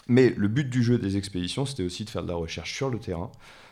Mais 0.09 0.31
le 0.37 0.49
but 0.49 0.69
du 0.69 0.83
jeu 0.83 0.99
des 0.99 1.17
expéditions, 1.19 1.67
c'était 1.67 1.83
aussi 1.83 2.05
de 2.05 2.11
faire 2.11 2.23
de 2.23 2.29
la 2.29 2.35
recherche 2.35 2.75
sur 2.75 2.89
le 2.89 2.99
terrain. 2.99 3.31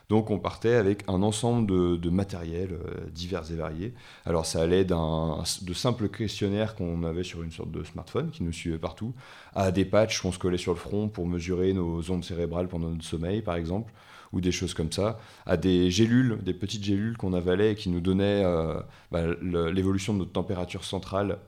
Donc 0.08 0.30
on 0.30 0.38
partait 0.38 0.74
avec 0.74 1.02
un 1.08 1.22
ensemble 1.22 1.66
de, 1.66 1.96
de 1.96 2.10
matériel 2.10 2.72
euh, 2.72 3.06
divers 3.10 3.50
et 3.50 3.56
variés. 3.56 3.94
Alors 4.24 4.46
ça 4.46 4.62
allait 4.62 4.84
de 4.84 5.74
simples 5.74 6.08
questionnaires 6.08 6.76
qu'on 6.76 7.02
avait 7.02 7.24
sur 7.24 7.42
une 7.42 7.50
sorte 7.50 7.72
de 7.72 7.82
smartphone 7.82 8.30
qui 8.30 8.44
nous 8.44 8.52
suivait 8.52 8.78
partout, 8.78 9.14
à 9.54 9.72
des 9.72 9.84
patchs 9.84 10.20
qu'on 10.20 10.30
se 10.30 10.38
collait 10.38 10.58
sur 10.58 10.72
le 10.72 10.78
front 10.78 11.08
pour 11.08 11.26
mesurer 11.26 11.72
nos 11.72 12.08
ondes 12.10 12.24
cérébrales 12.24 12.68
pendant 12.68 12.90
notre 12.90 13.04
sommeil 13.04 13.42
par 13.42 13.56
exemple, 13.56 13.92
ou 14.36 14.40
des 14.40 14.52
choses 14.52 14.74
comme 14.74 14.92
ça, 14.92 15.18
à 15.46 15.56
des 15.56 15.90
gélules, 15.90 16.38
des 16.42 16.54
petites 16.54 16.84
gélules 16.84 17.16
qu'on 17.16 17.32
avalait 17.32 17.72
et 17.72 17.74
qui 17.74 17.88
nous 17.88 18.00
donnaient 18.00 18.44
euh, 18.44 18.78
bah, 19.10 19.22
l'évolution 19.42 20.12
de 20.12 20.18
notre 20.18 20.32
température 20.32 20.84
centrale 20.84 21.38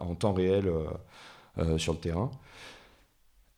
en 0.00 0.14
temps 0.16 0.32
réel 0.32 0.70
euh, 1.58 1.78
sur 1.78 1.92
le 1.92 1.98
terrain. 1.98 2.30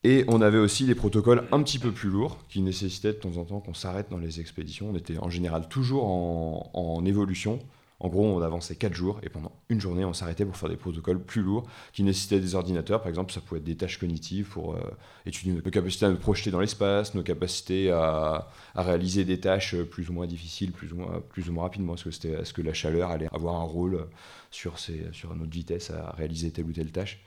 Et 0.04 0.24
on 0.26 0.40
avait 0.40 0.58
aussi 0.58 0.84
des 0.84 0.94
protocoles 0.94 1.46
un 1.52 1.62
petit 1.62 1.78
peu 1.78 1.92
plus 1.92 2.10
lourds 2.10 2.38
qui 2.48 2.60
nécessitaient 2.60 3.12
de 3.12 3.18
temps 3.18 3.36
en 3.36 3.44
temps 3.44 3.60
qu'on 3.60 3.74
s'arrête 3.74 4.10
dans 4.10 4.18
les 4.18 4.40
expéditions. 4.40 4.90
On 4.90 4.96
était 4.96 5.18
en 5.18 5.30
général 5.30 5.68
toujours 5.68 6.06
en, 6.06 7.04
évolution. 7.06 7.60
En 8.02 8.08
gros, 8.08 8.26
on 8.26 8.42
avançait 8.42 8.74
4 8.74 8.94
jours 8.94 9.20
et 9.22 9.28
pendant 9.28 9.52
une 9.68 9.80
journée, 9.80 10.04
on 10.04 10.12
s'arrêtait 10.12 10.44
pour 10.44 10.56
faire 10.56 10.68
des 10.68 10.76
protocoles 10.76 11.22
plus 11.22 11.40
lourds 11.40 11.68
qui 11.92 12.02
nécessitaient 12.02 12.40
des 12.40 12.56
ordinateurs. 12.56 13.00
Par 13.00 13.08
exemple, 13.08 13.32
ça 13.32 13.40
pouvait 13.40 13.60
être 13.60 13.64
des 13.64 13.76
tâches 13.76 13.98
cognitives 13.98 14.48
pour 14.48 14.74
euh, 14.74 14.80
étudier 15.24 15.52
nos 15.52 15.70
capacités 15.70 16.06
à 16.06 16.10
nous 16.10 16.16
projeter 16.16 16.50
dans 16.50 16.58
l'espace, 16.58 17.14
nos 17.14 17.22
capacités 17.22 17.92
à, 17.92 18.48
réaliser 18.74 19.24
des 19.24 19.38
tâches 19.38 19.76
plus 19.82 20.10
ou 20.10 20.14
moins 20.14 20.26
difficiles, 20.26 20.72
plus 20.72 20.92
ou 20.92 20.96
moins, 20.96 21.22
plus 21.28 21.48
ou 21.48 21.52
moins 21.52 21.62
rapidement. 21.62 21.94
Est-ce 21.94 22.02
que, 22.04 22.28
est 22.28 22.42
-ce 22.42 22.52
que 22.52 22.62
la 22.62 22.74
chaleur 22.74 23.12
allait 23.12 23.28
avoir 23.32 23.54
un 23.54 23.64
rôle 23.64 24.08
sur, 24.50 24.80
sur 24.80 25.36
notre 25.36 25.52
vitesse 25.52 25.90
à 25.90 26.10
réaliser 26.16 26.50
telle 26.50 26.64
ou 26.64 26.72
telle 26.72 26.90
tâche? 26.90 27.22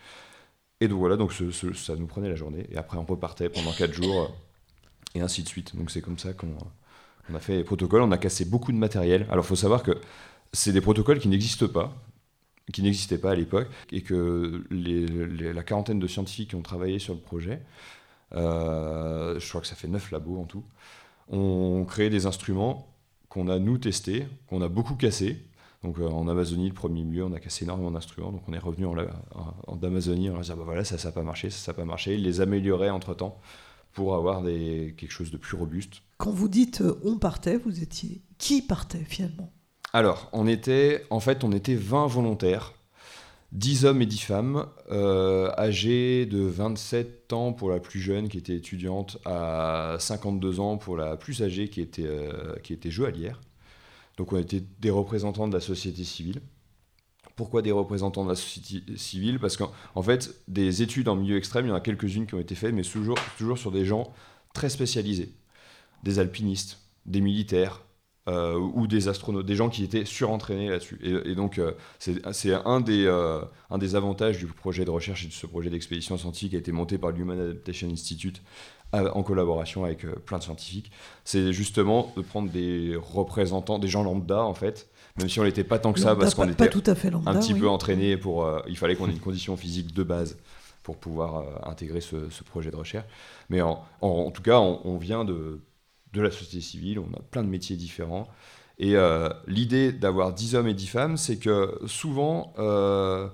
Et 0.81 0.89
donc 0.89 0.99
voilà, 0.99 1.15
donc 1.15 1.31
ça 1.31 1.95
nous 1.95 2.07
prenait 2.07 2.27
la 2.27 2.35
journée. 2.35 2.67
Et 2.69 2.75
après, 2.75 2.97
on 2.97 3.05
repartait 3.05 3.47
pendant 3.47 3.71
4 3.71 3.93
jours, 3.93 4.35
et 5.13 5.21
ainsi 5.21 5.41
de 5.41 5.47
suite. 5.47 5.73
Donc 5.77 5.89
c'est 5.89 6.01
comme 6.01 6.19
ça 6.19 6.33
qu'on 6.33 7.33
a 7.33 7.39
fait 7.39 7.55
les 7.55 7.63
protocoles. 7.63 8.01
On 8.01 8.11
a 8.11 8.17
cassé 8.17 8.43
beaucoup 8.43 8.73
de 8.73 8.77
matériel. 8.77 9.25
Alors 9.29 9.45
il 9.45 9.47
faut 9.47 9.55
savoir 9.55 9.83
que 9.83 9.93
c'est 10.53 10.71
des 10.71 10.81
protocoles 10.81 11.19
qui 11.19 11.27
n'existent 11.27 11.67
pas, 11.67 11.95
qui 12.73 12.81
n'existaient 12.81 13.17
pas 13.17 13.31
à 13.31 13.35
l'époque, 13.35 13.67
et 13.91 14.01
que 14.01 14.63
la 14.71 15.63
quarantaine 15.63 15.99
de 15.99 16.07
scientifiques 16.07 16.49
qui 16.49 16.55
ont 16.55 16.61
travaillé 16.61 16.99
sur 16.99 17.13
le 17.13 17.19
projet, 17.19 17.61
euh, 18.33 19.39
je 19.39 19.49
crois 19.49 19.61
que 19.61 19.67
ça 19.67 19.75
fait 19.75 19.87
9 19.87 20.11
labos 20.11 20.39
en 20.39 20.45
tout, 20.45 20.63
ont 21.29 21.85
créé 21.85 22.09
des 22.09 22.25
instruments 22.25 22.93
qu'on 23.29 23.49
a 23.49 23.59
nous 23.59 23.77
testés, 23.77 24.27
qu'on 24.47 24.61
a 24.61 24.69
beaucoup 24.69 24.95
cassés, 24.95 25.45
donc 25.85 25.99
euh, 25.99 26.07
en 26.07 26.27
Amazonie, 26.27 26.69
le 26.69 26.73
premier 26.73 27.03
milieu, 27.03 27.25
on 27.25 27.33
a 27.33 27.39
cassé 27.39 27.63
énormément 27.63 27.91
d'instruments. 27.91 28.31
Donc 28.31 28.41
on 28.47 28.53
est 28.53 28.59
revenu 28.59 28.87
en, 28.87 28.95
en, 29.67 29.83
Amazonie, 29.83 30.31
on 30.31 30.39
a 30.39 30.41
dit 30.41 30.49
bah 30.49 30.63
voilà, 30.65 30.83
ça, 30.83 30.97
ça 30.97 31.09
n'a 31.09 31.11
pas 31.11 31.21
marché, 31.21 31.51
ça, 31.51 31.71
n'a 31.71 31.75
pas 31.75 31.85
marché. 31.85 32.15
Ils 32.15 32.23
les 32.23 32.41
amélioraient 32.41 32.89
entre-temps 32.89 33.39
pour 33.93 34.15
avoir 34.15 34.43
quelque 34.43 35.11
chose 35.11 35.31
de 35.31 35.37
plus 35.37 35.55
robuste. 35.55 36.01
Quand 36.17 36.31
vous 36.31 36.49
dites 36.49 36.81
euh, 36.81 36.99
on 37.03 37.17
partait, 37.17 37.57
vous 37.57 37.81
étiez... 37.81 38.21
Qui 38.37 38.61
partait 38.61 39.03
finalement? 39.05 39.53
Alors, 39.95 40.27
on 40.33 40.45
était, 40.45 41.05
en 41.09 41.21
fait, 41.21 41.45
on 41.45 41.53
était 41.53 41.73
20 41.73 42.07
volontaires. 42.07 42.73
10 43.53 43.85
hommes 43.85 44.01
et 44.01 44.05
10 44.05 44.17
femmes, 44.19 44.65
euh, 44.91 45.49
âgés 45.57 46.25
de 46.25 46.39
27 46.39 47.31
ans 47.31 47.53
pour 47.53 47.69
la 47.69 47.79
plus 47.79 48.01
jeune 48.01 48.27
qui 48.27 48.37
était 48.37 48.57
étudiante, 48.57 49.17
à 49.23 49.95
52 49.97 50.59
ans 50.59 50.75
pour 50.75 50.97
la 50.97 51.15
plus 51.15 51.41
âgée 51.43 51.69
qui 51.69 51.79
était, 51.79 52.09
qui 52.61 52.73
était 52.73 52.91
joaillière. 52.91 53.39
Donc 54.17 54.33
on 54.33 54.37
était 54.37 54.61
des 54.81 54.89
représentants 54.89 55.47
de 55.47 55.53
la 55.53 55.61
société 55.61 56.03
civile. 56.03 56.41
Pourquoi 57.37 57.61
des 57.61 57.71
représentants 57.71 58.25
de 58.25 58.29
la 58.31 58.35
société 58.35 58.97
civile? 58.97 59.39
Parce 59.39 59.55
qu'en 59.55 60.03
fait, 60.03 60.41
des 60.49 60.81
études 60.81 61.07
en 61.07 61.15
milieu 61.15 61.37
extrême, 61.37 61.67
il 61.67 61.69
y 61.69 61.71
en 61.71 61.75
a 61.75 61.79
quelques-unes 61.79 62.27
qui 62.27 62.35
ont 62.35 62.41
été 62.41 62.55
faites, 62.55 62.73
mais 62.73 62.83
toujours 62.83 63.57
sur 63.57 63.71
des 63.71 63.85
gens 63.85 64.11
très 64.53 64.67
spécialisés. 64.67 65.31
Des 66.03 66.19
alpinistes, 66.19 66.79
des 67.05 67.21
militaires, 67.21 67.84
euh, 68.27 68.57
ou 68.57 68.87
des 68.87 69.07
astronautes, 69.07 69.45
des 69.45 69.53
gens 69.53 69.69
qui 69.69 69.83
étaient 69.83 70.03
surentraînés 70.03 70.67
là-dessus. 70.67 70.99
Et, 71.03 71.35
donc, 71.35 71.59
euh, 71.59 71.73
c'est 71.99 72.53
un, 72.65 72.81
des, 72.81 73.05
euh, 73.05 73.41
un 73.69 73.77
des 73.77 73.95
avantages 73.95 74.39
du 74.39 74.47
projet 74.47 74.83
de 74.83 74.89
recherche 74.89 75.25
et 75.25 75.27
de 75.27 75.31
ce 75.31 75.45
projet 75.45 75.69
d'expédition 75.69 76.17
scientifique 76.17 76.49
qui 76.49 76.55
a 76.55 76.59
été 76.59 76.71
monté 76.71 76.97
par 76.97 77.11
l'Human 77.11 77.39
Adaptation 77.39 77.87
Institute 77.87 78.41
en 78.93 79.21
collaboration 79.21 79.83
avec 79.83 80.07
plein 80.25 80.39
de 80.39 80.43
scientifiques. 80.43 80.89
C'est 81.23 81.53
justement 81.53 82.13
de 82.15 82.21
prendre 82.21 82.49
des 82.49 82.97
représentants, 82.99 83.77
des 83.77 83.89
gens 83.89 84.03
lambda 84.03 84.41
en 84.41 84.53
fait, 84.53 84.87
même 85.19 85.27
si 85.27 85.39
on 85.39 85.43
n'était 85.43 85.65
pas 85.65 85.79
tant 85.79 85.91
que 85.91 85.99
ça, 85.99 86.15
parce 86.15 86.33
qu'on 86.33 86.49
était 86.49 86.69
tout 86.69 86.83
à 86.85 86.95
fait 86.95 87.11
un 87.25 87.35
petit 87.35 87.53
peu 87.53 87.67
entraîné 87.67 88.17
pour. 88.17 88.49
il 88.69 88.77
fallait 88.77 88.95
qu'on 88.95 89.09
ait 89.09 89.13
une 89.13 89.19
condition 89.19 89.57
physique 89.57 89.93
de 89.93 90.01
base 90.01 90.37
pour 90.81 90.97
pouvoir 90.97 91.43
intégrer 91.69 91.99
ce, 92.01 92.15
projet 92.45 92.71
de 92.71 92.77
recherche. 92.77 93.05
Mais 93.49 93.61
en, 93.61 93.83
en, 94.01 94.31
tout 94.31 94.41
cas, 94.41 94.59
on 94.59 94.97
vient 94.97 95.25
de 95.25 95.59
de 96.15 96.21
la 96.21 96.31
société 96.31 96.61
civile, 96.61 96.99
on 96.99 97.13
a 97.13 97.21
plein 97.31 97.43
de 97.43 97.49
métiers 97.49 97.75
différents. 97.75 98.27
Et 98.77 98.95
euh, 98.95 99.29
l'idée 99.47 99.91
d'avoir 99.91 100.33
10 100.33 100.55
hommes 100.55 100.67
et 100.67 100.73
10 100.73 100.87
femmes, 100.87 101.17
c'est 101.17 101.37
que 101.37 101.79
souvent, 101.85 102.53
euh, 102.59 103.27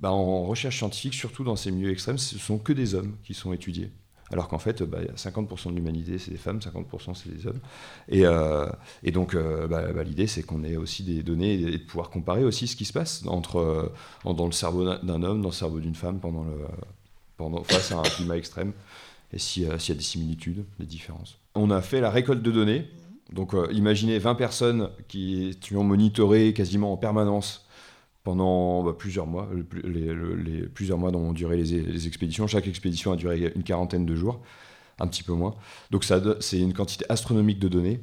bah, 0.00 0.10
en 0.10 0.44
recherche 0.44 0.78
scientifique, 0.78 1.14
surtout 1.14 1.44
dans 1.44 1.56
ces 1.56 1.70
milieux 1.70 1.90
extrêmes, 1.90 2.18
ce 2.18 2.38
sont 2.38 2.58
que 2.58 2.72
des 2.72 2.94
hommes 2.94 3.16
qui 3.24 3.34
sont 3.34 3.52
étudiés. 3.52 3.90
Alors 4.30 4.48
qu'en 4.48 4.58
fait, 4.58 4.82
bah, 4.82 4.98
50% 5.16 5.70
de 5.70 5.74
l'humanité, 5.74 6.18
c'est 6.18 6.30
des 6.30 6.38
femmes, 6.38 6.58
50% 6.58 7.14
c'est 7.14 7.34
des 7.34 7.46
hommes. 7.46 7.60
Et, 8.08 8.24
euh, 8.24 8.66
donc, 9.12 9.34
bah, 9.34 9.92
bah, 9.92 10.02
l'idée, 10.04 10.26
c'est 10.26 10.42
qu'on 10.42 10.64
ait 10.64 10.76
aussi 10.76 11.02
des 11.02 11.22
données 11.22 11.54
et 11.54 11.78
de 11.78 11.84
pouvoir 11.84 12.10
comparer 12.10 12.44
aussi 12.44 12.66
ce 12.66 12.76
qui 12.76 12.84
se 12.84 12.92
passe 12.92 13.24
entre, 13.26 13.92
dans 14.24 14.46
le 14.46 14.52
cerveau 14.52 14.84
d'un 14.84 15.22
homme, 15.22 15.42
dans 15.42 15.48
le 15.48 15.54
cerveau 15.54 15.80
d'une 15.80 15.94
femme 15.94 16.20
pendant, 16.20 16.44
face 17.64 17.92
à 17.92 17.98
un 17.98 18.02
climat 18.02 18.36
extrême, 18.36 18.72
et 19.32 19.38
s'il 19.38 19.64
y 19.64 19.70
a 19.70 19.76
des 19.76 20.00
similitudes, 20.00 20.64
des 20.78 20.86
différences 20.86 21.38
on 21.54 21.70
a 21.70 21.82
fait 21.82 22.00
la 22.00 22.10
récolte 22.10 22.42
de 22.42 22.50
données. 22.50 22.88
Donc 23.32 23.54
euh, 23.54 23.68
imaginez 23.72 24.18
20 24.18 24.34
personnes 24.34 24.90
qui, 25.06 25.58
ont 25.74 25.84
monitoré 25.84 26.52
quasiment 26.54 26.92
en 26.92 26.96
permanence 26.96 27.66
pendant 28.24 28.82
bah, 28.82 28.94
plusieurs 28.96 29.26
mois, 29.26 29.48
les, 29.84 30.62
plusieurs 30.66 30.98
mois 30.98 31.10
dont 31.10 31.20
ont 31.20 31.32
duré 31.32 31.56
les, 31.56 32.06
expéditions. 32.06 32.46
Chaque 32.46 32.66
expédition 32.66 33.12
a 33.12 33.16
duré 33.16 33.52
une 33.54 33.62
quarantaine 33.62 34.06
de 34.06 34.14
jours, 34.14 34.40
un 34.98 35.06
petit 35.06 35.22
peu 35.22 35.32
moins. 35.32 35.54
Donc 35.90 36.04
c'est 36.04 36.58
une 36.58 36.72
quantité 36.72 37.04
astronomique 37.08 37.58
de 37.58 37.68
données 37.68 38.00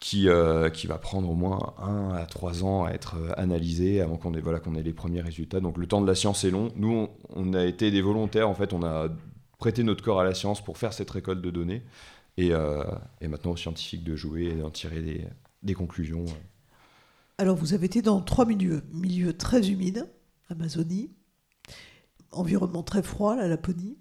qui, 0.00 0.28
euh, 0.28 0.70
qui 0.70 0.86
va 0.86 0.98
prendre 0.98 1.28
au 1.28 1.34
moins 1.34 1.74
1 1.78 2.14
à 2.14 2.24
3 2.24 2.64
ans 2.64 2.84
à 2.84 2.90
être 2.90 3.16
euh, 3.16 3.32
analysée 3.36 4.00
avant 4.00 4.16
qu'on 4.16 4.32
ait, 4.34 4.40
voilà, 4.40 4.58
qu'on 4.58 4.74
ait 4.74 4.82
les 4.82 4.94
premiers 4.94 5.20
résultats. 5.20 5.60
Donc 5.60 5.76
le 5.76 5.86
temps 5.86 6.00
de 6.00 6.06
la 6.06 6.14
science 6.14 6.42
est 6.44 6.50
long. 6.50 6.72
Nous, 6.76 7.08
on 7.28 7.52
a 7.52 7.64
été 7.66 7.90
des 7.90 8.00
volontaires, 8.00 8.48
en 8.48 8.54
fait, 8.54 8.72
on 8.72 8.82
a 8.82 9.08
prêté 9.58 9.82
notre 9.84 10.02
corps 10.02 10.20
à 10.20 10.24
la 10.24 10.34
science 10.34 10.64
pour 10.64 10.78
faire 10.78 10.94
cette 10.94 11.10
récolte 11.10 11.42
de 11.42 11.50
données. 11.50 11.82
Euh, 12.38 12.84
et, 13.20 13.28
maintenant 13.28 13.52
aux 13.52 13.56
scientifiques 13.56 14.04
de 14.04 14.16
jouer 14.16 14.44
et 14.44 14.54
d'en 14.54 14.70
tirer 14.70 15.28
des, 15.62 15.74
conclusions. 15.74 16.24
Alors 17.38 17.56
vous 17.56 17.74
avez 17.74 17.86
été 17.86 18.02
dans 18.02 18.20
trois 18.20 18.46
milieux. 18.46 18.82
Milieu 18.92 19.36
très 19.36 19.70
humide, 19.70 20.08
Amazonie, 20.48 21.10
environnement 22.30 22.82
très 22.82 23.02
froid, 23.02 23.36
la 23.36 23.48
Laponie. 23.48 23.98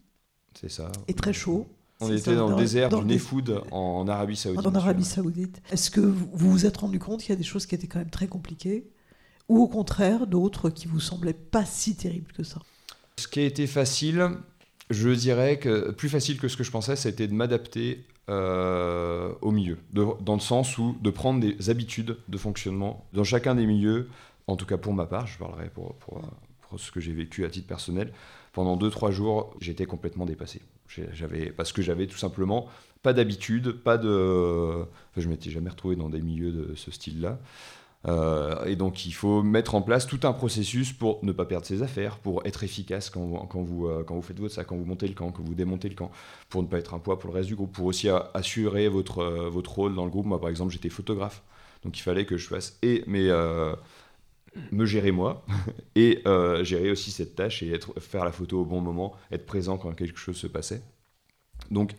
C'est 0.60 0.70
ça. 0.70 0.92
Et 1.08 1.14
très 1.14 1.34
chaud. 1.34 1.68
On 2.02 2.14
était 2.14 2.34
dans, 2.34 2.50
le 2.50 2.56
désert 2.56 2.90
du 2.90 3.04
Nefoud 3.06 3.62
en 3.72 4.08
Arabie 4.08 4.38
Saoudite. 4.38 4.66
En 4.66 4.74
Arabie 4.74 5.04
Saoudite. 5.04 5.62
Est-ce 5.70 5.92
que 5.92 6.00
vous 6.00 6.30
vous 6.32 6.66
êtes 6.66 6.78
rendu 6.78 6.98
compte 6.98 7.20
qu'il 7.20 7.32
y 7.32 7.34
a 7.34 7.36
des 7.36 7.44
choses 7.44 7.66
qui 7.66 7.76
étaient 7.76 7.88
quand 7.88 8.00
même 8.00 8.10
très 8.10 8.28
compliquées? 8.28 8.90
Ou 9.50 9.60
au 9.60 9.68
contraire, 9.68 10.26
d'autres 10.26 10.70
qui 10.70 10.88
vous 10.88 11.02
semblaient 11.02 11.34
pas 11.34 11.66
si 11.66 11.96
terribles 11.96 12.32
que 12.32 12.44
ça? 12.44 12.62
Ce 13.18 13.28
qui 13.28 13.42
a 13.42 13.44
été 13.44 13.68
facile, 13.68 14.30
je 14.90 15.10
dirais 15.10 15.60
que 15.60 15.92
plus 15.92 16.08
facile 16.08 16.40
que 16.40 16.48
ce 16.48 16.56
que 16.56 16.64
je 16.64 16.72
pensais, 16.72 16.96
c'était 16.96 17.28
de 17.28 17.34
m'adapter 17.34 18.06
euh, 18.30 19.34
au 19.42 19.52
milieu, 19.52 19.80
dans 19.92 20.36
le 20.36 20.40
sens 20.40 20.78
où 20.78 20.96
de 21.02 21.10
prendre 21.10 21.40
des 21.40 21.70
habitudes 21.70 22.18
de 22.28 22.38
fonctionnement 22.38 23.06
dans 23.12 23.24
chacun 23.24 23.56
des 23.56 23.66
milieux, 23.66 24.08
en 24.46 24.56
tout 24.56 24.68
cas 24.68 24.78
pour 24.78 24.94
ma 24.94 25.06
part, 25.06 25.26
je 25.26 25.38
parlerai 25.38 25.70
pour, 25.70 25.96
ce 26.78 26.92
que 26.92 27.00
j'ai 27.00 27.14
vécu 27.14 27.44
à 27.44 27.50
titre 27.50 27.68
personnel, 27.68 28.14
pendant 28.54 28.78
2-3 28.78 29.12
jours, 29.12 29.56
j'étais 29.60 29.86
complètement 29.86 30.26
dépassé. 30.26 30.62
Parce 31.58 31.74
que 31.74 31.82
j'avais 31.82 32.08
tout 32.08 32.18
simplement 32.18 32.68
pas 33.02 33.14
d'habitude, 33.14 33.72
pas 33.72 33.98
de... 33.98 34.86
Je 35.18 35.28
m'étais 35.28 35.50
jamais 35.50 35.70
retrouvé 35.70 35.96
dans 35.96 36.10
des 36.10 36.22
milieux 36.22 36.52
de 36.52 36.76
ce 36.76 36.92
style-là. 36.92 37.40
Euh, 38.08 38.64
et 38.64 38.78
donc 38.78 39.06
il 39.06 39.12
faut 39.12 39.44
mettre 39.44 39.76
en 39.76 39.82
place 39.82 40.08
tout 40.08 40.22
un 40.24 40.32
processus 40.32 40.94
pour 40.94 41.24
ne 41.24 41.34
pas 41.34 41.46
perdre 41.46 41.66
ses 41.66 41.84
affaires, 41.84 42.18
pour 42.18 42.46
être 42.46 42.64
efficace 42.64 43.10
quand 43.10 43.26
vous, 43.26 43.38
quand 43.48 43.62
vous, 43.62 43.88
euh, 43.88 44.22
faites 44.22 44.40
votre 44.40 44.54
sac, 44.54 44.68
quand 44.68 44.78
vous 44.78 44.86
montez 44.86 45.08
le 45.08 45.14
camp, 45.14 45.32
quand 45.32 45.44
vous 45.44 45.54
démontez 45.54 45.90
le 45.90 45.96
camp, 45.96 46.12
pour 46.50 46.64
ne 46.64 46.68
pas 46.68 46.80
être 46.80 46.94
un 46.94 47.00
poids 47.00 47.20
pour 47.20 47.30
le 47.30 47.36
reste 47.36 47.50
du 47.50 47.56
groupe, 47.56 47.74
pour 47.74 47.86
aussi 47.86 48.08
assurer 48.34 48.88
votre, 48.88 49.20
euh, 49.20 49.50
votre 49.50 49.74
rôle 49.74 49.96
dans 49.96 50.06
le 50.06 50.12
groupe. 50.12 50.26
Moi 50.26 50.40
par 50.40 50.50
exemple 50.50 50.72
j'étais 50.72 50.90
photographe, 50.90 51.44
donc 51.84 51.98
il 51.98 52.02
fallait 52.02 52.26
que 52.26 52.38
je 52.38 52.48
fasse 52.48 52.78
et 52.82 53.04
mes, 53.06 53.30
me 54.72 54.86
gérer 54.86 55.12
moi 55.12 55.46
et 55.96 56.24
gérer 56.64 56.92
aussi 56.92 57.12
cette 57.12 57.36
tâche 57.36 57.64
et 57.64 57.72
être, 57.72 58.00
faire 58.00 58.24
la 58.24 58.32
photo 58.32 58.62
au 58.62 58.66
bon 58.66 58.80
moment, 58.80 59.14
être 59.32 59.46
présent 59.46 59.78
quand 59.78 59.92
quelque 59.92 60.20
chose 60.20 60.38
se 60.38 60.48
passait. 60.48 60.82
Donc 61.70 61.96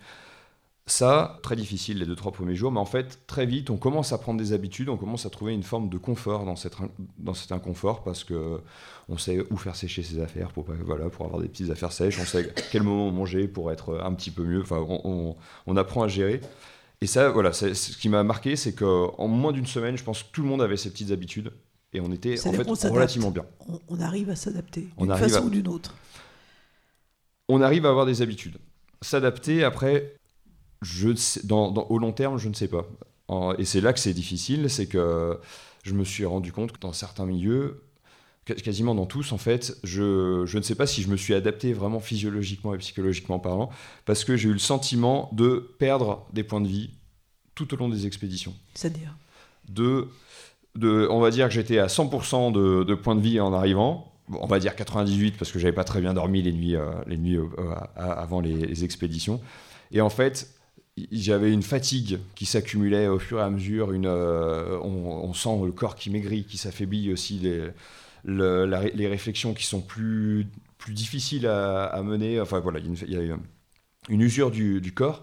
ça, 0.87 1.39
très 1.43 1.57
difficile 1.57 1.99
les 1.99 2.07
deux, 2.07 2.17
trois 2.17 2.33
premiers 2.33 2.57
jours, 2.57 2.73
mais 2.73 2.81
en 2.81 2.85
fait, 2.85 3.27
très 3.27 3.47
vite, 3.47 3.71
on 3.71 3.77
commence 3.77 4.13
à 4.13 4.19
prendre 4.19 4.41
des 4.41 4.53
habitudes, 4.53 4.89
on 4.89 4.97
commence 4.97 5.25
à 5.25 5.31
trouver 5.31 5.53
une 5.53 5.63
forme 5.63 5.89
de 5.89 5.99
confort 5.99 6.45
dans, 6.45 6.57
cette, 6.57 6.75
dans 7.19 7.35
cet 7.35 7.53
inconfort 7.53 8.03
parce 8.03 8.25
que 8.25 8.61
on 9.09 9.17
sait 9.17 9.45
où 9.51 9.57
faire 9.57 9.77
sécher 9.77 10.03
ses 10.03 10.21
affaires 10.21 10.51
pour, 10.51 10.67
voilà, 10.85 11.09
pour 11.09 11.27
avoir 11.27 11.41
des 11.41 11.49
petites 11.49 11.71
affaires 11.71 11.93
sèches, 11.93 12.19
on 12.21 12.25
sait 12.25 12.49
à 12.49 12.63
quel 12.73 12.83
moment 12.83 13.11
manger 13.11 13.47
pour 13.47 13.71
être 13.71 14.01
un 14.03 14.13
petit 14.15 14.31
peu 14.31 14.43
mieux, 14.43 14.63
enfin, 14.63 14.85
on, 14.89 15.37
on, 15.67 15.77
apprend 15.77 16.03
à 16.03 16.09
gérer. 16.09 16.41
Et 17.01 17.07
ça, 17.07 17.31
voilà, 17.31 17.53
ce 17.53 17.97
qui 17.97 18.09
m'a 18.09 18.23
marqué, 18.25 18.57
c'est 18.57 18.75
qu'en 18.75 19.29
moins 19.29 19.53
d'une 19.53 19.67
semaine, 19.67 19.97
je 19.97 20.05
pense 20.05 20.23
que 20.23 20.33
tout 20.33 20.43
le 20.43 20.49
monde 20.49 20.63
avait 20.63 20.77
ses 20.77 20.91
petites 20.91 21.13
habitudes 21.13 21.53
et 21.93 22.01
on 22.01 22.13
était 22.13 22.47
en 22.47 22.53
fait 22.53 22.89
relativement 22.89 23.31
bien. 23.31 23.45
On, 23.89 24.01
arrive 24.01 24.31
à 24.31 24.37
s'adapter 24.37 24.89
d'une 24.99 25.15
façon 25.17 25.47
ou 25.47 25.51
d'une 25.51 25.69
autre. 25.69 25.95
On 27.49 27.63
arrive 27.63 27.87
à 27.87 27.91
avoir 27.91 28.07
des 28.07 28.23
habitudes. 28.23 28.59
S'adapter, 29.03 29.65
après, 29.65 30.15
je 30.83 31.11
dans, 31.45 31.73
au 31.73 31.99
long 31.99 32.13
terme, 32.13 32.39
je 32.39 32.49
ne 32.49 32.55
sais 32.55 32.69
pas. 32.69 32.87
Et 33.59 33.65
c'est 33.65 33.81
là 33.81 33.93
que 33.93 34.01
c'est 34.01 34.15
difficile, 34.15 34.69
c'est 34.69 34.87
que 34.87 35.39
je 35.83 35.95
me 35.95 36.05
suis 36.05 36.25
rendu 36.25 36.53
compte 36.53 36.73
que 36.73 36.81
dans 36.81 36.93
certains 36.93 37.27
milieux, 37.27 37.85
quasiment 38.45 38.95
dans 38.95 39.07
tous 39.07 39.33
en 39.33 39.39
fait, 39.39 39.77
je, 39.85 40.43
je, 40.47 40.59
ne 40.59 40.63
sais 40.63 40.75
pas 40.75 40.87
si 40.87 41.03
je 41.03 41.09
me 41.09 41.17
suis 41.17 41.35
adapté 41.35 41.73
vraiment 41.73 42.01
physiologiquement 42.01 42.75
et 42.75 42.79
psychologiquement 42.79 43.39
parlant, 43.39 43.71
parce 44.05 44.25
que 44.25 44.37
j'ai 44.37 44.49
eu 44.49 44.53
le 44.53 44.59
sentiment 44.59 45.31
de 45.33 45.75
perdre 45.79 46.27
des 46.33 46.43
points 46.43 46.61
de 46.61 46.69
vie 46.69 46.91
tout 47.55 47.73
au 47.75 47.77
long 47.77 47.89
des 47.89 48.07
expéditions. 48.07 48.55
C'est-à-dire? 48.75 49.15
De, 49.69 50.09
de, 50.75 51.07
On 51.11 51.21
va 51.21 51.31
dire 51.31 51.47
que 51.47 51.55
j'étais 51.55 51.79
à 51.79 51.87
100% 51.87 52.53
de, 52.53 52.85
de 52.85 52.95
points 52.95 53.15
de 53.15 53.21
vie 53.21 53.39
en 53.41 53.53
arrivant, 53.53 54.13
on 54.29 54.47
va 54.47 54.59
dire 54.59 54.75
98 54.75 55.37
parce 55.37 55.53
que 55.53 55.59
j'avais 55.59 55.73
pas 55.73 55.85
très 55.85 56.01
bien 56.01 56.15
dormi 56.15 56.43
les 56.43 56.53
nuits, 56.53 56.77
euh, 56.77 56.91
les 57.07 57.17
nuits 57.17 57.37
euh, 57.37 57.49
avant 57.97 58.41
les, 58.41 58.55
les, 58.55 58.85
expéditions. 58.85 59.41
Et 59.93 60.01
en 60.01 60.11
fait, 60.11 60.55
j'avais 61.11 61.53
une 61.53 61.63
fatigue 61.63 62.19
qui 62.35 62.47
s'accumulait 62.47 63.09
au 63.09 63.19
fur 63.19 63.39
et 63.39 63.43
à 63.43 63.51
mesure. 63.51 63.93
Une, 63.93 64.07
euh, 64.07 64.79
on, 64.81 65.33
sent 65.33 65.65
le 65.65 65.73
corps 65.73 65.95
qui 65.95 66.11
maigrit, 66.11 66.45
qui 66.45 66.59
s'affaiblit 66.59 67.13
aussi, 67.13 67.39
les, 67.39 67.71
les 68.25 69.09
réflexions 69.09 69.55
qui 69.55 69.65
sont 69.65 69.81
plus, 69.81 70.47
plus 70.79 70.93
difficiles 70.93 71.47
à, 71.47 72.01
mener. 72.05 72.41
Enfin 72.41 72.61
voilà, 72.61 72.81
il 72.81 73.11
y 73.11 73.17
a 73.17 73.21
une, 73.21 73.39
une 74.09 74.21
usure 74.21 74.51
du, 74.51 74.81
du, 74.81 74.93
corps 74.93 75.23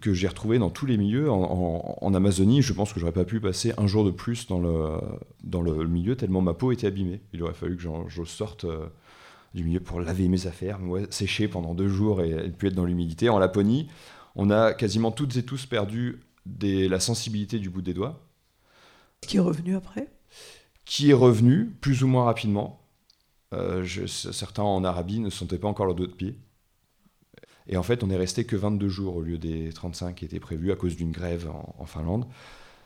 que 0.00 0.12
j'ai 0.12 0.28
retrouvé 0.28 0.58
dans 0.58 0.70
tous 0.70 0.86
les 0.86 0.96
milieux. 0.96 1.30
En, 1.30 2.14
Amazonie, 2.14 2.62
je 2.62 2.72
pense 2.72 2.92
que 2.92 3.00
j'aurais 3.00 3.12
pas 3.12 3.24
pu 3.24 3.40
passer 3.40 3.72
un 3.78 3.86
jour 3.86 4.04
de 4.04 4.10
plus 4.10 4.46
dans 4.46 4.58
le, 4.58 4.98
dans 5.44 5.62
le 5.62 5.86
milieu 5.86 6.16
tellement 6.16 6.42
ma 6.42 6.54
peau 6.54 6.72
était 6.72 6.88
abîmée. 6.88 7.20
Il 7.32 7.42
aurait 7.42 7.54
fallu 7.54 7.76
que 7.76 7.82
je 7.82 8.24
sorte. 8.24 8.64
Euh, 8.64 8.88
du 9.54 9.64
milieu 9.64 9.80
pour 9.80 9.98
laver 9.98 10.28
mes 10.28 10.46
affaires, 10.46 10.78
sécher 11.08 11.48
pendant 11.48 11.72
deux 11.74 11.88
jours 11.88 12.20
et, 12.20 12.30
et 12.30 12.50
puis 12.50 12.68
être 12.68 12.74
dans 12.74 12.84
l'humidité. 12.84 13.30
En 13.30 13.38
Laponie, 13.38 13.88
on 14.38 14.50
a 14.50 14.72
quasiment 14.72 15.10
toutes 15.10 15.36
et 15.36 15.42
tous 15.42 15.66
perdu 15.66 16.20
la 16.60 17.00
sensibilité 17.00 17.58
du 17.58 17.68
bout 17.68 17.82
des 17.82 17.92
doigts. 17.92 18.24
Qui 19.20 19.36
est 19.36 19.40
revenu 19.40 19.76
après? 19.76 20.08
Qui 20.84 21.10
est 21.10 21.14
revenu 21.14 21.66
plus 21.66 22.04
ou 22.04 22.06
moins 22.06 22.24
rapidement. 22.24 22.80
Euh, 23.52 23.84
certains 24.06 24.62
en 24.62 24.84
Arabie 24.84 25.18
ne 25.18 25.28
sentaient 25.28 25.58
pas 25.58 25.66
encore 25.66 25.86
leur 25.86 25.96
doigt 25.96 26.06
de 26.06 26.12
pied. 26.12 26.38
Et 27.66 27.76
en 27.76 27.82
fait, 27.82 28.04
on 28.04 28.10
est 28.10 28.16
resté 28.16 28.44
que 28.44 28.54
22 28.54 28.88
jours 28.88 29.16
au 29.16 29.22
lieu 29.22 29.38
des 29.38 29.72
35 29.72 30.14
qui 30.14 30.24
étaient 30.24 30.40
prévus 30.40 30.70
à 30.70 30.76
cause 30.76 30.96
d'une 30.96 31.10
grève 31.10 31.50
en, 31.76 31.84
Finlande. 31.84 32.26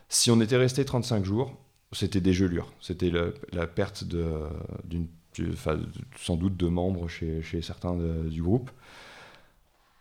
Si 0.09 0.31
on 0.31 0.41
était 0.41 0.57
resté 0.57 0.83
35 0.83 1.23
jours, 1.23 1.55
c'était 1.91 2.19
des 2.19 2.33
gelures. 2.33 2.73
C'était 2.81 3.11
la, 3.51 3.67
perte 3.67 4.03
d'une, 4.03 5.07
sans 6.17 6.35
doute 6.35 6.57
de 6.57 6.67
membres 6.67 7.07
chez, 7.07 7.61
certains 7.61 7.95
du 7.95 8.41
groupe. 8.41 8.71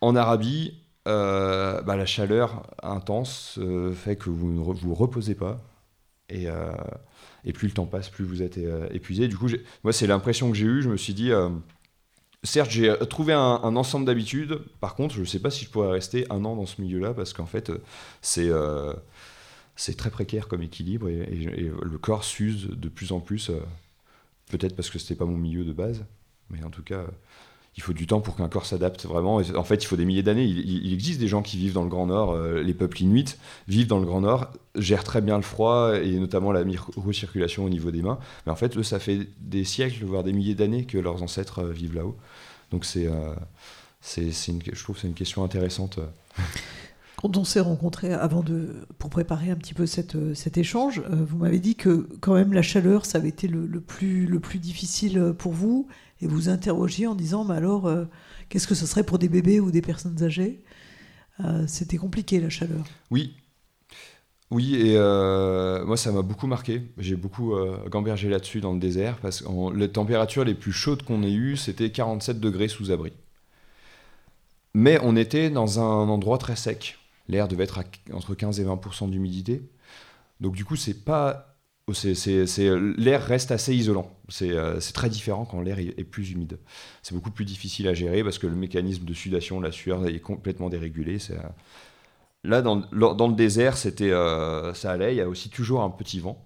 En 0.00 0.16
Arabie, 0.16 0.74
euh, 1.08 1.82
bah, 1.82 1.96
la 1.96 2.06
chaleur 2.06 2.62
intense 2.82 3.58
euh, 3.58 3.92
fait 3.92 4.16
que 4.16 4.30
vous 4.30 4.52
ne 4.52 4.60
vous 4.60 4.94
reposez 4.94 5.34
pas. 5.34 5.60
Et, 6.28 6.48
euh, 6.48 6.72
et, 7.44 7.52
plus 7.52 7.68
le 7.68 7.74
temps 7.74 7.86
passe, 7.86 8.08
plus 8.08 8.24
vous 8.24 8.42
êtes 8.42 8.58
épuisé. 8.92 9.28
Du 9.28 9.36
coup, 9.36 9.48
moi, 9.84 9.92
c'est 9.92 10.06
l'impression 10.06 10.50
que 10.50 10.56
j'ai 10.56 10.66
eue. 10.66 10.82
Je 10.82 10.88
me 10.88 10.96
suis 10.96 11.14
dit, 11.14 11.30
certes, 12.42 12.70
j'ai 12.70 12.94
trouvé 13.10 13.32
un, 13.32 13.76
ensemble 13.76 14.06
d'habitudes. 14.06 14.60
Par 14.80 14.94
contre, 14.94 15.14
je 15.14 15.20
ne 15.20 15.24
sais 15.26 15.40
pas 15.40 15.50
si 15.50 15.64
je 15.64 15.70
pourrais 15.70 15.90
rester 15.90 16.26
un 16.30 16.44
an 16.44 16.56
dans 16.56 16.66
ce 16.66 16.80
milieu-là 16.80 17.12
parce 17.14 17.32
qu'en 17.32 17.46
fait, 17.46 17.72
c'est 18.22 18.50
c'est 19.74 19.96
très 19.96 20.10
précaire 20.10 20.48
comme 20.48 20.62
équilibre 20.62 21.08
et, 21.08 21.26
le 21.82 21.98
corps 21.98 22.24
s'use 22.24 22.68
de 22.68 22.88
plus 22.88 23.12
en 23.12 23.20
plus. 23.20 23.50
Peut-être 24.50 24.76
parce 24.76 24.90
que 24.90 24.98
c'était 24.98 25.16
pas 25.16 25.26
mon 25.26 25.36
milieu 25.36 25.64
de 25.64 25.72
base, 25.72 26.04
mais 26.50 26.62
en 26.64 26.70
tout 26.70 26.82
cas, 26.82 27.04
il 27.76 27.82
faut 27.82 27.94
du 27.94 28.06
temps 28.06 28.20
pour 28.20 28.36
qu'un 28.36 28.48
corps 28.48 28.66
s'adapte 28.66 29.06
vraiment. 29.06 29.36
en 29.36 29.64
fait, 29.64 29.82
il 29.82 29.86
faut 29.86 29.96
des 29.96 30.04
milliers 30.04 30.22
d'années. 30.22 30.44
Il, 30.44 30.92
existe 30.92 31.18
des 31.18 31.28
gens 31.28 31.40
qui 31.42 31.56
vivent 31.56 31.72
dans 31.72 31.84
le 31.84 31.88
Grand 31.88 32.06
Nord, 32.06 32.32
euh, 32.32 32.62
les 32.62 32.74
peuples 32.74 33.02
inuits 33.02 33.36
vivent 33.66 33.86
dans 33.86 33.98
le 33.98 34.04
Grand 34.04 34.20
Nord, 34.20 34.50
gèrent 34.74 35.04
très 35.04 35.22
bien 35.22 35.36
le 35.36 35.42
froid 35.42 35.94
et 35.96 36.18
notamment 36.18 36.52
la 36.52 36.64
recirculation 36.96 37.64
au 37.64 37.70
niveau 37.70 37.90
des 37.90 38.02
mains. 38.02 38.18
Mais 38.44 38.52
en 38.52 38.56
fait, 38.56 38.76
eux, 38.76 38.82
ça 38.82 38.98
fait 38.98 39.26
des 39.40 39.64
siècles, 39.64 40.04
voire 40.04 40.22
des 40.22 40.34
milliers 40.34 40.54
d'années 40.54 40.84
que 40.84 40.98
leurs 40.98 41.22
ancêtres 41.22 41.60
euh, 41.60 41.72
vivent 41.72 41.94
là-haut. 41.94 42.16
Donc 42.70 42.84
c'est, 42.84 43.06
euh, 43.06 43.34
je 44.16 44.82
trouve 44.82 44.96
que 44.96 45.02
c'est 45.02 45.08
une 45.08 45.14
question 45.14 45.42
intéressante. 45.42 45.98
Quand 47.22 47.36
on 47.36 47.44
s'est 47.44 47.60
rencontrés 47.60 48.12
avant 48.12 48.42
de, 48.42 48.84
pour 48.98 49.08
préparer 49.08 49.50
un 49.50 49.54
petit 49.54 49.74
peu 49.74 49.86
cette, 49.86 50.34
cet 50.34 50.58
échange, 50.58 51.00
vous 51.08 51.38
m'avez 51.38 51.60
dit 51.60 51.76
que 51.76 52.08
quand 52.20 52.34
même 52.34 52.52
la 52.52 52.62
chaleur, 52.62 53.06
ça 53.06 53.18
avait 53.18 53.28
été 53.28 53.46
le, 53.46 53.80
plus, 53.80 54.26
le 54.26 54.40
plus 54.40 54.58
difficile 54.58 55.32
pour 55.38 55.52
vous 55.52 55.86
et 56.20 56.26
vous 56.26 56.48
interrogiez 56.48 57.06
en 57.06 57.14
disant 57.14 57.44
mais 57.44 57.54
alors 57.54 57.86
euh, 57.86 58.06
qu'est-ce 58.48 58.66
que 58.66 58.74
ce 58.74 58.86
serait 58.86 59.04
pour 59.04 59.18
des 59.18 59.28
bébés 59.28 59.60
ou 59.60 59.70
des 59.70 59.82
personnes 59.82 60.22
âgées? 60.22 60.64
Euh, 61.44 61.64
C'était 61.66 61.96
compliqué 61.96 62.40
la 62.40 62.48
chaleur. 62.48 62.84
Oui. 63.10 63.34
Oui, 64.50 64.74
et 64.74 64.96
euh, 64.96 65.84
moi 65.86 65.96
ça 65.96 66.12
m'a 66.12 66.22
beaucoup 66.22 66.46
marqué. 66.46 66.82
J'ai 66.98 67.16
beaucoup 67.16 67.54
gambergé 67.88 68.28
là-dessus 68.28 68.60
dans 68.60 68.72
le 68.72 68.78
désert 68.78 69.18
parce 69.18 69.42
que 69.42 69.76
les 69.76 69.88
températures 69.88 70.44
les 70.44 70.54
plus 70.54 70.72
chaudes 70.72 71.02
qu'on 71.04 71.22
ait 71.22 71.32
eues, 71.32 71.56
c'était 71.56 71.90
47 71.90 72.38
degrés 72.38 72.68
sous 72.68 72.90
abri. 72.90 73.12
Mais 74.74 74.98
on 75.02 75.16
était 75.16 75.50
dans 75.50 75.80
un 75.80 76.08
endroit 76.08 76.38
très 76.38 76.56
sec. 76.56 76.98
L'air 77.28 77.48
devait 77.48 77.64
être 77.64 77.80
entre 78.12 78.34
15 78.34 78.60
et 78.60 78.64
20% 78.64 79.10
d'humidité. 79.10 79.62
Donc 80.40 80.54
du 80.54 80.64
coup, 80.64 80.76
c'est 80.76 81.04
pas 81.04 81.52
l'air 82.96 83.24
reste 83.24 83.50
assez 83.50 83.74
isolant. 83.74 84.10
Euh, 84.42 84.80
c'est 84.80 84.92
très 84.92 85.08
différent 85.08 85.44
quand 85.44 85.60
l'air 85.60 85.78
est, 85.78 86.04
plus 86.04 86.30
humide. 86.30 86.58
C'est 87.02 87.14
beaucoup 87.14 87.30
plus 87.30 87.44
difficile 87.44 87.88
à 87.88 87.94
gérer 87.94 88.22
parce 88.22 88.38
que 88.38 88.46
le 88.46 88.54
mécanisme 88.54 89.04
de 89.04 89.14
sudation, 89.14 89.60
la 89.60 89.72
sueur 89.72 90.06
est 90.06 90.20
complètement 90.20 90.68
dérégulé. 90.68 91.18
Euh, 91.30 91.36
là, 92.44 92.62
dans, 92.62 92.76
dans, 92.76 93.28
le 93.28 93.34
désert, 93.34 93.76
c'était, 93.76 94.10
euh, 94.10 94.74
ça 94.74 94.92
allait. 94.92 95.14
Il 95.14 95.18
y 95.18 95.20
a 95.20 95.28
aussi 95.28 95.50
toujours 95.50 95.82
un 95.82 95.90
petit 95.90 96.20
vent. 96.20 96.44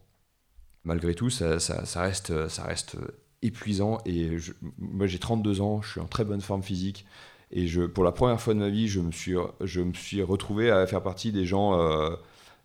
Malgré 0.85 1.15
tout, 1.15 1.31
ça, 1.31 1.59
ça, 1.59 2.01
reste, 2.01 2.49
ça 2.49 2.65
reste 2.65 2.97
épuisant. 3.43 3.99
Et 4.07 4.37
moi, 4.79 5.07
j'ai 5.07 5.19
32 5.19 5.61
ans, 5.61 5.83
je 5.83 5.91
suis 5.91 6.01
en 6.01 6.07
très 6.07 6.25
bonne 6.25 6.41
forme 6.41 6.63
physique. 6.63 7.07
Et 7.53 7.67
je, 7.69 7.83
pour 7.83 8.05
la 8.05 8.13
première 8.13 8.41
fois 8.41 8.55
de 8.55 8.59
ma 8.59 8.69
vie, 8.69 8.89
je 8.89 9.01
me 9.01 9.13
suis, 9.13 9.35
je 9.61 9.81
me 9.81 9.95
suis 9.95 10.23
retrouvé 10.23 10.71
à 10.71 10.87
faire 10.87 11.03
partie 11.03 11.33
des 11.33 11.47
gens 11.47 11.79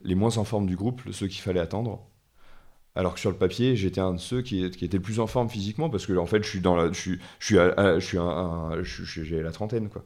les 0.03 0.15
moins 0.15 0.37
en 0.37 0.43
forme 0.43 0.65
du 0.65 0.75
groupe, 0.75 1.01
ceux 1.11 1.27
qu'il 1.27 1.41
fallait 1.41 1.59
attendre. 1.59 1.99
Alors 2.95 3.13
que 3.13 3.19
sur 3.19 3.29
le 3.29 3.37
papier, 3.37 3.75
j'étais 3.75 4.01
un 4.01 4.13
de 4.13 4.19
ceux 4.19 4.41
qui, 4.41 4.69
qui 4.71 4.85
était 4.85 4.97
le 4.97 5.03
plus 5.03 5.19
en 5.19 5.27
forme 5.27 5.49
physiquement 5.49 5.89
parce 5.89 6.05
que 6.05 6.13
en 6.17 6.25
fait, 6.25 6.43
je 6.43 6.49
suis 6.49 6.61
dans 6.61 6.75
la, 6.75 6.91
je 6.91 6.99
suis, 6.99 7.19
je 7.39 7.45
suis, 7.45 7.55
je 7.55 9.05
suis 9.05 9.25
j'ai 9.25 9.41
la 9.41 9.51
trentaine 9.51 9.89
quoi. 9.89 10.03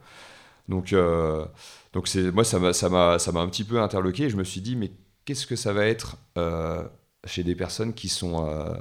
Donc, 0.70 0.94
euh, 0.94 1.46
donc 1.94 2.08
c'est, 2.08 2.32
moi, 2.32 2.44
ça 2.44 2.60
m'a, 2.60 2.74
ça 2.74 2.90
m'a, 2.90 3.20
ça 3.20 3.32
m'a 3.32 3.42
un 3.42 3.48
petit 3.50 3.64
peu 3.64 3.82
interloqué. 3.82 4.30
je 4.30 4.38
me 4.38 4.44
suis 4.44 4.62
dit, 4.62 4.76
mais 4.76 4.92
qu'est-ce 5.26 5.48
que 5.48 5.56
ça 5.56 5.74
va 5.74 5.86
être 5.86 6.18
euh, 6.38 6.84
chez 7.26 7.44
des 7.44 7.56
personnes 7.56 7.94
qui 7.94 8.10
sont, 8.10 8.48
euh, 8.48 8.74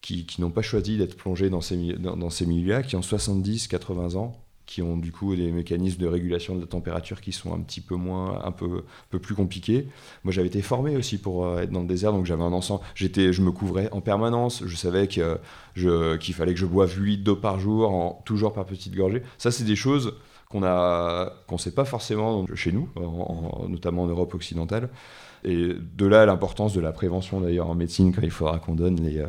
qui, 0.00 0.26
qui 0.26 0.40
n'ont 0.40 0.50
pas 0.50 0.62
choisi 0.62 0.98
d'être 0.98 1.16
plongées 1.16 1.50
dans 1.50 1.60
ces, 1.60 1.94
dans 1.94 2.30
ces 2.30 2.46
milieux-là, 2.46 2.82
qui 2.82 2.96
ont 2.96 3.02
70, 3.02 3.68
80 3.68 4.16
ans 4.16 4.36
qui 4.68 4.82
ont 4.82 4.98
du 4.98 5.12
coup 5.12 5.34
des 5.34 5.50
mécanismes 5.50 5.98
de 5.98 6.06
régulation 6.06 6.54
de 6.54 6.60
la 6.60 6.66
température 6.66 7.22
qui 7.22 7.32
sont 7.32 7.54
un 7.54 7.60
petit 7.60 7.80
peu 7.80 7.94
moins, 7.94 8.44
un 8.44 8.52
peu, 8.52 8.84
peu 9.08 9.18
plus 9.18 9.34
compliqués. 9.34 9.88
Moi, 10.24 10.32
j'avais 10.32 10.48
été 10.48 10.60
formé 10.60 10.94
aussi 10.94 11.16
pour 11.16 11.46
euh, 11.46 11.62
être 11.62 11.70
dans 11.70 11.80
le 11.80 11.86
désert, 11.86 12.12
donc 12.12 12.26
j'avais 12.26 12.42
un 12.42 12.52
encens. 12.52 12.80
J'étais, 12.94 13.32
je 13.32 13.40
me 13.40 13.50
couvrais 13.50 13.88
en 13.92 14.02
permanence. 14.02 14.62
Je 14.66 14.76
savais 14.76 15.08
que 15.08 15.40
qu'il 16.18 16.34
fallait 16.34 16.52
que 16.52 16.60
je 16.60 16.66
boive 16.66 16.92
8 16.98 17.10
litres 17.10 17.24
d'eau 17.24 17.36
par 17.36 17.58
jour, 17.58 17.90
en, 17.90 18.22
toujours 18.26 18.52
par 18.52 18.66
petites 18.66 18.94
gorgées. 18.94 19.22
Ça, 19.38 19.50
c'est 19.50 19.64
des 19.64 19.76
choses 19.76 20.14
qu'on 20.50 20.62
a, 20.62 21.32
qu'on 21.46 21.56
sait 21.56 21.74
pas 21.74 21.86
forcément 21.86 22.44
chez 22.54 22.72
nous, 22.72 22.88
notamment 23.68 24.02
en 24.02 24.06
Europe 24.06 24.34
occidentale. 24.34 24.90
Et 25.44 25.74
de 25.96 26.06
là 26.06 26.26
l'importance 26.26 26.74
de 26.74 26.80
la 26.80 26.92
prévention 26.92 27.40
d'ailleurs 27.40 27.68
en 27.68 27.74
médecine 27.74 28.12
quand 28.14 28.22
il 28.22 28.30
faudra 28.30 28.58
qu'on 28.58 28.74
donne 28.74 29.00
les. 29.00 29.24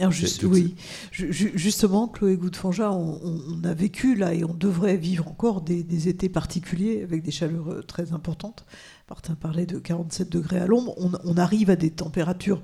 Alors 0.00 0.12
oui, 0.44 0.74
justement, 1.12 2.08
Chloé 2.08 2.36
Goudfanja, 2.36 2.90
on, 2.92 3.20
on, 3.22 3.64
a 3.64 3.74
vécu 3.74 4.14
là 4.14 4.34
et 4.34 4.44
on 4.44 4.54
devrait 4.54 4.96
vivre 4.96 5.28
encore 5.28 5.60
des, 5.60 6.08
étés 6.08 6.28
particuliers 6.28 7.02
avec 7.02 7.22
des 7.22 7.30
chaleurs 7.30 7.84
très 7.86 8.12
importantes. 8.12 8.64
Martin 9.08 9.34
parlait 9.34 9.66
de 9.66 9.78
47 9.78 10.28
degrés 10.30 10.58
à 10.58 10.66
l'ombre. 10.66 10.94
On, 10.98 11.12
on, 11.24 11.36
arrive 11.36 11.70
à 11.70 11.76
des 11.76 11.90
températures 11.90 12.62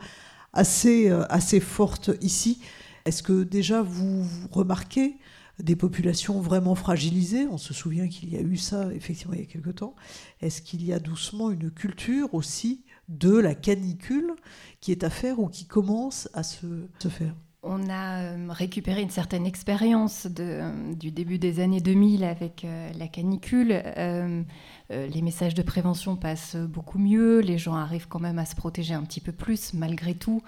assez, 0.53 1.11
assez 1.29 1.61
fortes 1.61 2.11
ici. 2.21 2.61
Est-ce 3.05 3.23
que 3.23 3.43
déjà 3.43 3.83
vous 3.83 4.27
remarquez 4.51 5.17
des 5.59 5.77
populations 5.77 6.41
vraiment 6.41 6.75
fragilisées? 6.75 7.47
On 7.47 7.59
se 7.59 7.75
souvient 7.75 8.09
qu'il 8.09 8.31
y 8.31 8.37
a 8.37 8.41
eu 8.41 8.57
ça 8.57 8.93
effectivement 8.95 9.35
il 9.35 9.41
y 9.41 9.45
a 9.45 9.47
quelque 9.47 9.71
temps. 9.71 9.95
Est-ce 10.41 10.63
qu'il 10.63 10.85
y 10.85 10.93
a 10.93 10.99
doucement 10.99 11.51
une 11.51 11.71
culture 11.71 12.35
aussi 12.35 12.83
de 13.09 13.37
la 13.37 13.55
canicule 13.55 14.33
qui 14.81 14.93
est 14.93 15.05
à 15.05 15.11
faire 15.11 15.39
ou 15.41 15.49
qui 15.49 15.67
commence 15.67 16.29
à 16.35 16.43
se, 16.43 16.67
faire 17.09 17.35
on 17.63 17.89
a 17.89 18.23
euh, 18.23 18.47
récupéré 18.51 19.03
une 19.03 19.11
certaine 19.11 19.47
expérience 19.47 20.27
du 20.27 21.11
début 21.11 21.39
des 21.39 21.61
années 21.61 21.81
2000 21.81 22.25
avec 22.25 22.65
euh, 22.65 22.91
la 22.97 23.09
canicule. 23.09 23.73
Euh, 23.73 24.43
les 24.91 25.23
messages 25.23 25.55
de 25.55 25.63
prévention 25.63 26.17
passent 26.17 26.57
beaucoup 26.57 26.99
mieux, 26.99 27.41
les 27.41 27.59
gens 27.59 27.75
arrivent 27.75 28.09
quand 28.09 28.21
même 28.21 28.39
à 28.39 28.47
se 28.47 28.55
protéger 28.55 28.95
un 28.95 29.03
petit 29.03 29.21
peu 29.21 29.33
plus 29.33 29.75
malgré 29.75 30.15
tout. 30.15 30.43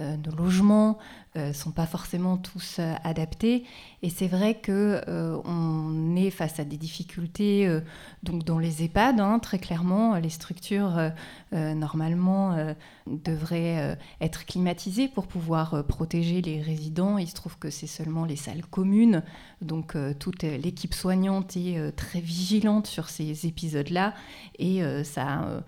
nos 0.00 0.34
logements, 0.36 0.98
ne 1.34 1.40
euh, 1.40 1.52
sont 1.52 1.72
pas 1.72 1.86
forcément 1.86 2.36
tous 2.36 2.76
euh, 2.78 2.94
adaptés. 3.02 3.64
Et 4.02 4.10
c'est 4.10 4.28
vrai 4.28 4.54
que 4.54 5.00
euh, 5.08 5.40
on 5.44 6.14
est 6.16 6.30
face 6.30 6.60
à 6.60 6.64
des 6.64 6.76
difficultés 6.76 7.80
donc 8.22 8.44
dans 8.44 8.58
les 8.58 8.84
EHPAD. 8.84 9.18
Hein, 9.18 9.38
très 9.38 9.58
clairement, 9.58 10.16
les 10.16 10.30
structures 10.30 11.10
normalement 11.52 12.74
devraient 13.06 13.96
être 14.20 14.44
climatisées 14.44 15.08
pour 15.08 15.26
pouvoir 15.26 15.84
protéger 15.86 16.42
les 16.42 16.60
résidents. 16.60 17.16
Il 17.18 17.28
se 17.28 17.34
trouve 17.34 17.58
que 17.58 17.70
c'est 17.70 17.86
seulement 17.86 18.24
les 18.24 18.36
salles 18.36 18.64
communes. 18.66 19.22
Donc 19.62 19.96
toute 20.18 20.42
l'équipe 20.42 20.94
soignante 20.94 21.56
est 21.56 21.96
très 21.96 22.20
vigilante 22.20 22.86
sur 22.86 23.08
ces 23.08 23.46
épisodes-là 23.46 24.14
et 24.58 24.82
ça 25.04 25.64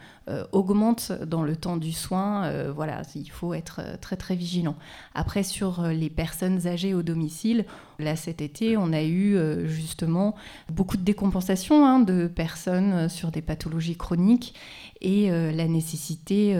augmente 0.52 1.12
dans 1.12 1.42
le 1.42 1.56
temps 1.56 1.78
du 1.78 1.92
soin. 1.92 2.70
voilà, 2.70 3.02
il 3.14 3.30
faut 3.30 3.54
être 3.54 3.80
très 4.00 4.16
très 4.16 4.36
vigilant. 4.36 4.76
Après 5.14 5.42
euh, 5.62 5.92
les 5.92 6.10
personnes 6.10 6.66
âgées 6.66 6.94
au 6.94 7.02
domicile. 7.02 7.64
Là, 7.98 8.16
cet 8.16 8.40
été, 8.40 8.76
on 8.76 8.92
a 8.92 9.02
eu 9.02 9.36
euh, 9.36 9.66
justement 9.66 10.34
beaucoup 10.70 10.96
de 10.96 11.02
décompensation 11.02 11.86
hein, 11.86 12.00
de 12.00 12.26
personnes 12.26 12.92
euh, 12.92 13.08
sur 13.08 13.30
des 13.30 13.42
pathologies 13.42 13.96
chroniques 13.96 14.54
et 15.02 15.28
la 15.28 15.68
nécessité 15.68 16.58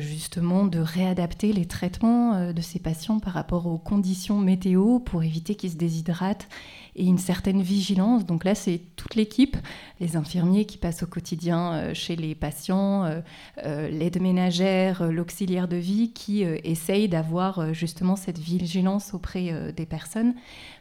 justement 0.00 0.64
de 0.64 0.78
réadapter 0.78 1.52
les 1.52 1.66
traitements 1.66 2.50
de 2.50 2.60
ces 2.62 2.78
patients 2.78 3.20
par 3.20 3.34
rapport 3.34 3.66
aux 3.66 3.76
conditions 3.76 4.38
météo 4.38 5.00
pour 5.00 5.22
éviter 5.22 5.54
qu'ils 5.54 5.72
se 5.72 5.76
déshydratent 5.76 6.48
et 6.98 7.04
une 7.04 7.18
certaine 7.18 7.62
vigilance. 7.62 8.26
Donc 8.26 8.44
là, 8.44 8.54
c'est 8.54 8.80
toute 8.96 9.14
l'équipe, 9.14 9.56
les 10.00 10.16
infirmiers 10.16 10.66
qui 10.66 10.76
passent 10.78 11.04
au 11.04 11.06
quotidien 11.06 11.72
euh, 11.72 11.94
chez 11.94 12.16
les 12.16 12.34
patients, 12.34 13.04
euh, 13.04 13.20
euh, 13.64 13.88
l'aide 13.88 14.20
ménagère, 14.20 15.10
l'auxiliaire 15.10 15.68
de 15.68 15.76
vie 15.76 16.12
qui 16.12 16.42
essayent 16.42 17.08
d'avoir 17.08 17.72
justement 17.72 18.16
cette 18.16 18.38
vigilance 18.38 19.14
auprès 19.14 19.72
des 19.72 19.86
personnes. 19.86 20.34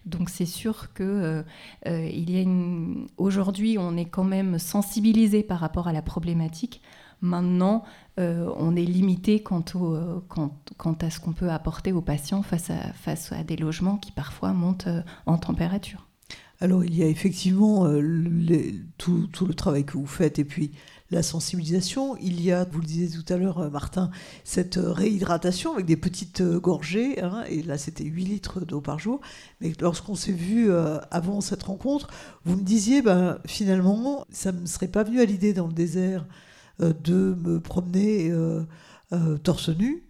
Donc 0.06 0.30
c'est 0.30 0.46
sûr 0.46 0.94
que 0.94 1.44
on 3.80 3.98
est 3.98 4.06
quand 4.06 4.24
même 4.24 4.60
sensibilisé 4.60 5.44
par 5.44 5.60
rapport 5.60 5.88
à 5.88 5.94
la 5.94 6.02
problématique. 6.02 6.82
Maintenant, 7.22 7.84
on 8.18 8.76
est 8.76 8.86
limité 8.86 9.42
quant, 9.42 9.62
à 9.62 11.10
ce 11.10 11.20
qu'on 11.20 11.34
peut 11.34 11.50
apporter 11.50 11.92
aux 11.92 12.02
patients 12.02 12.44
face 12.44 13.32
à 13.32 13.44
des 13.44 13.58
logements 13.58 13.98
qui 13.98 14.12
parfois 14.12 14.54
montent 14.54 14.90
en 15.26 15.38
température. 15.38 16.07
Alors 16.60 16.84
il 16.84 16.96
y 16.96 17.04
a 17.04 17.08
effectivement 17.08 17.86
euh, 17.86 18.02
tout, 18.98 19.30
le 19.46 19.54
travail 19.54 19.86
que 19.86 19.94
vous 19.94 20.08
faites 20.08 20.40
et 20.40 20.46
puis 20.46 20.72
la 21.12 21.22
sensibilisation. 21.22 22.18
Il 22.18 22.42
y 22.42 22.52
a, 22.52 22.66
vous 22.66 22.80
le 22.80 22.86
disiez 22.86 23.10
tout 23.10 23.32
à 23.32 23.38
l'heure, 23.38 23.60
euh, 23.60 23.70
Martin, 23.70 24.10
cette 24.44 24.78
euh, 24.78 24.92
réhydratation 24.92 25.74
avec 25.74 25.86
des 25.86 25.98
petites 25.98 26.42
gorgées. 26.42 27.22
Hein, 27.22 27.44
et 27.48 27.62
là, 27.62 27.78
c'était 27.78 28.04
8 28.04 28.26
litres 28.26 28.60
d'eau 28.62 28.82
par 28.82 28.98
jour. 28.98 29.22
Mais 29.62 29.72
lorsqu'on 29.80 30.16
s'est 30.16 30.32
vu 30.32 30.72
avant 31.12 31.42
cette 31.42 31.64
rencontre, 31.64 32.08
vous 32.44 32.56
me 32.56 32.64
disiez, 32.64 33.02
ben, 33.02 33.40
finalement, 33.46 34.26
ça 34.32 34.52
ne 34.52 34.62
me 34.62 34.66
serait 34.66 34.88
pas 34.88 35.04
venu 35.04 35.22
à 35.22 35.26
l'idée 35.26 35.54
dans 35.54 35.68
le 35.68 35.74
désert 35.74 36.26
de 36.80 37.36
me 37.44 37.60
promener 37.60 38.32
torse 39.44 39.70
nu. 39.70 40.04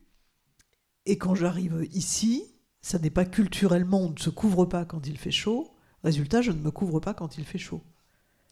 Et 1.06 1.18
quand 1.18 1.36
j'arrive 1.36 1.88
ici, 1.94 2.44
ça 2.82 3.00
n'est 3.00 3.10
pas 3.10 3.26
culturellement, 3.26 4.02
on 4.02 4.12
ne 4.12 4.20
se 4.20 4.30
couvre 4.30 4.66
pas 4.66 4.86
quand 4.86 5.08
il 5.08 5.18
fait 5.18 5.32
chaud. 5.32 5.77
Résultat, 6.04 6.42
je 6.42 6.52
ne 6.52 6.60
me 6.60 6.72
couvre 6.72 7.00
pas 7.00 7.14
quand 7.14 7.38
il 7.38 7.44
fait 7.44 7.58
chaud. 7.58 7.82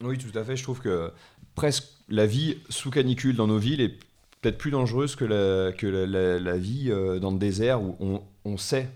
Oui, 0.02 0.18
tout 0.18 0.36
à 0.38 0.44
fait. 0.44 0.56
Je 0.56 0.62
trouve 0.62 0.80
que 0.80 1.10
presque 1.54 1.84
la 2.08 2.26
vie 2.26 2.58
sous 2.68 2.90
canicule 2.90 3.36
dans 3.36 3.46
nos 3.46 3.58
villes 3.58 3.80
est 3.80 3.98
peut-être 4.40 4.58
plus 4.58 4.70
dangereuse 4.70 5.16
que 5.16 5.24
la, 5.24 6.56
vie 6.56 6.90
euh, 6.90 7.18
dans 7.18 7.30
le 7.30 7.38
désert 7.38 7.82
où 7.82 8.20
on, 8.44 8.56
sait 8.56 8.88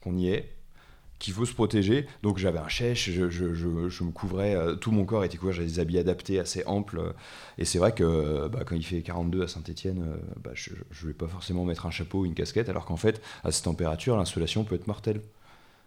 qu'on 0.00 0.16
y 0.16 0.28
est, 0.28 0.52
qu'il 1.18 1.34
faut 1.34 1.44
se 1.44 1.52
protéger. 1.52 2.06
Donc 2.22 2.38
j'avais 2.38 2.58
un 2.58 2.68
chèche, 2.68 3.10
je, 3.10 4.04
me 4.04 4.10
couvrais, 4.10 4.54
euh, 4.54 4.74
tout 4.74 4.92
mon 4.92 5.04
corps 5.04 5.24
était 5.24 5.36
couvert, 5.36 5.54
j'avais 5.54 5.68
des 5.68 5.80
habits 5.80 5.98
adaptés 5.98 6.38
assez 6.38 6.64
amples. 6.66 7.12
Et 7.58 7.64
c'est 7.64 7.78
vrai 7.78 7.92
que 7.92 8.48
bah, 8.48 8.60
quand 8.64 8.74
il 8.74 8.84
fait 8.84 9.02
42 9.02 9.42
à 9.42 9.48
Saint-Etienne, 9.48 10.04
euh, 10.08 10.16
bah, 10.42 10.52
je 10.54 10.70
ne 10.72 11.08
vais 11.08 11.14
pas 11.14 11.28
forcément 11.28 11.64
mettre 11.64 11.86
un 11.86 11.90
chapeau 11.90 12.20
ou 12.20 12.26
une 12.26 12.34
casquette, 12.34 12.68
alors 12.68 12.86
qu'en 12.86 12.96
fait, 12.96 13.20
à 13.44 13.52
cette 13.52 13.64
température, 13.64 14.16
l'insolation 14.16 14.64
peut 14.64 14.74
être 14.74 14.86
mortelle. 14.86 15.20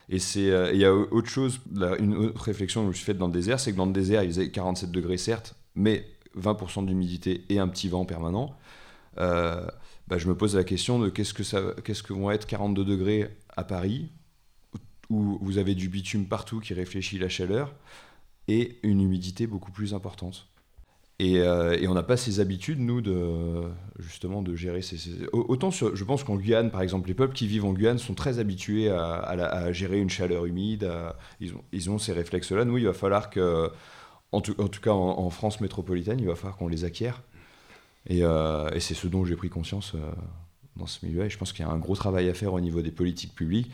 Et 0.10 0.18
euh, 0.38 0.72
il 0.74 0.80
y 0.80 0.86
a 0.86 0.94
autre 0.94 1.30
chose, 1.30 1.62
une 2.00 2.16
autre 2.16 2.42
réflexion 2.42 2.82
que 2.82 2.86
je 2.86 2.90
me 2.90 2.94
suis 2.94 3.06
faite 3.06 3.20
dans 3.20 3.28
le 3.28 3.34
désert, 3.34 3.60
c'est 3.60 3.72
que 3.72 3.78
dans 3.78 3.86
le 3.86 3.94
désert, 3.94 4.24
il 4.24 4.30
faisait 4.30 4.50
47 4.50 4.90
degrés 4.92 5.18
certes, 5.18 5.56
mais 5.76 6.06
20% 6.36 6.86
d'humidité 6.88 7.46
et 7.50 7.60
un 7.60 7.68
petit 7.68 7.90
vent 7.90 8.06
permanent. 8.06 8.56
Euh, 9.20 9.68
bah, 10.08 10.18
je 10.18 10.28
me 10.28 10.36
pose 10.36 10.56
la 10.56 10.64
question 10.64 10.98
de 10.98 11.10
qu'est-ce 11.10 11.36
que, 11.36 11.44
ça, 11.44 11.62
qu'est-ce 11.84 12.02
que 12.02 12.14
vont 12.14 12.32
être 12.32 12.48
42 12.48 12.84
degrés 12.84 13.38
à 13.56 13.64
Paris, 13.64 14.10
où 15.12 15.38
vous 15.42 15.60
avez 15.60 15.76
du 15.76 15.90
bitume 15.90 16.26
partout 16.26 16.60
qui 16.60 16.74
réfléchit 16.74 17.20
la 17.20 17.30
chaleur, 17.30 17.76
et 18.48 18.80
une 18.82 19.02
humidité 19.02 19.46
beaucoup 19.46 19.72
plus 19.72 19.94
importante. 19.94 20.48
Euh, 21.22 21.78
et, 21.78 21.88
on 21.88 21.94
n'a 21.94 22.04
pas 22.04 22.18
ces 22.18 22.40
habitudes, 22.40 22.80
nous, 22.80 23.02
de, 23.02 23.64
justement, 24.00 24.42
de 24.42 24.56
gérer 24.56 24.82
ces... 24.82 24.98
Autant, 25.34 25.70
je 25.70 26.04
pense 26.04 26.24
qu'en 26.24 26.36
Guyane, 26.36 26.72
par 26.72 26.82
exemple, 26.82 27.08
les 27.10 27.14
peuples 27.14 27.34
qui 27.34 27.48
vivent 27.48 27.66
en 27.66 27.74
Guyane 27.74 27.98
sont 27.98 28.14
très 28.14 28.40
habitués 28.40 28.90
à, 28.90 29.72
gérer 29.74 30.00
une 30.00 30.10
chaleur 30.10 30.46
humide, 30.46 30.90
ils, 31.42 31.90
ont, 31.90 31.98
ces 31.98 32.14
réflexes-là. 32.14 32.64
Nous, 32.64 32.78
il 32.78 32.86
va 32.86 32.94
falloir 32.94 33.30
que, 33.30 33.70
en 34.32 34.42
tout, 34.42 34.54
cas 34.82 34.92
en, 34.92 35.30
France 35.30 35.60
métropolitaine, 35.60 36.20
il 36.20 36.28
va 36.28 36.36
falloir 36.36 36.58
qu'on 36.58 36.70
les 36.70 36.86
acquiert. 36.86 37.22
Et, 38.08 38.24
euh, 38.24 38.70
et 38.70 38.80
c'est 38.80 38.94
ce 38.94 39.08
dont 39.08 39.26
j'ai 39.26 39.36
pris 39.36 39.50
conscience 39.50 39.94
euh, 39.96 40.00
dans 40.78 40.88
ce 40.88 41.06
milieu-là. 41.06 41.26
Et 41.26 41.30
je 41.30 41.38
pense 41.38 41.52
qu'il 41.52 41.66
y 41.66 41.68
a 41.68 41.72
un 41.72 41.78
gros 41.78 41.96
travail 41.96 42.30
à 42.30 42.34
faire 42.34 42.54
au 42.54 42.62
niveau 42.62 42.82
des 42.82 42.92
politiques 42.92 43.36
publiques 43.36 43.72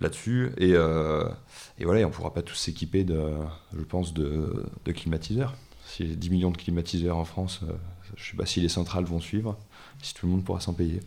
là-dessus. 0.00 0.50
Et, 0.58 0.70
et, 0.70 1.84
voilà, 1.84 2.04
on 2.04 2.08
ne 2.08 2.12
pourra 2.12 2.34
pas 2.34 2.42
tous 2.42 2.56
s'équiper, 2.56 3.06
je 3.08 3.84
pense, 3.84 4.12
de 4.14 4.92
climatiseurs. 4.92 5.54
S'il 5.96 6.10
y 6.10 6.12
a 6.12 6.14
10 6.14 6.30
millions 6.30 6.50
de 6.50 6.58
climatiseurs 6.58 7.16
en 7.16 7.24
France, 7.24 7.60
euh, 7.62 7.72
je 8.16 8.22
ne 8.22 8.30
sais 8.30 8.36
pas 8.36 8.44
si 8.44 8.60
les 8.60 8.68
centrales 8.68 9.06
vont 9.06 9.18
suivre, 9.18 9.56
si 10.02 10.12
tout 10.12 10.26
le 10.26 10.32
monde 10.32 10.44
pourra 10.44 10.60
s'en 10.60 10.74
payer. 10.74 11.00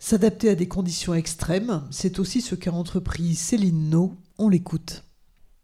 S'adapter 0.00 0.48
à 0.48 0.56
des 0.56 0.66
conditions 0.66 1.14
extrêmes, 1.14 1.84
c'est 1.92 2.18
aussi 2.18 2.40
ce 2.40 2.56
qu'a 2.56 2.72
entrepris 2.72 3.36
Céline 3.36 3.88
No. 3.88 4.16
On 4.38 4.48
l'écoute. 4.48 5.04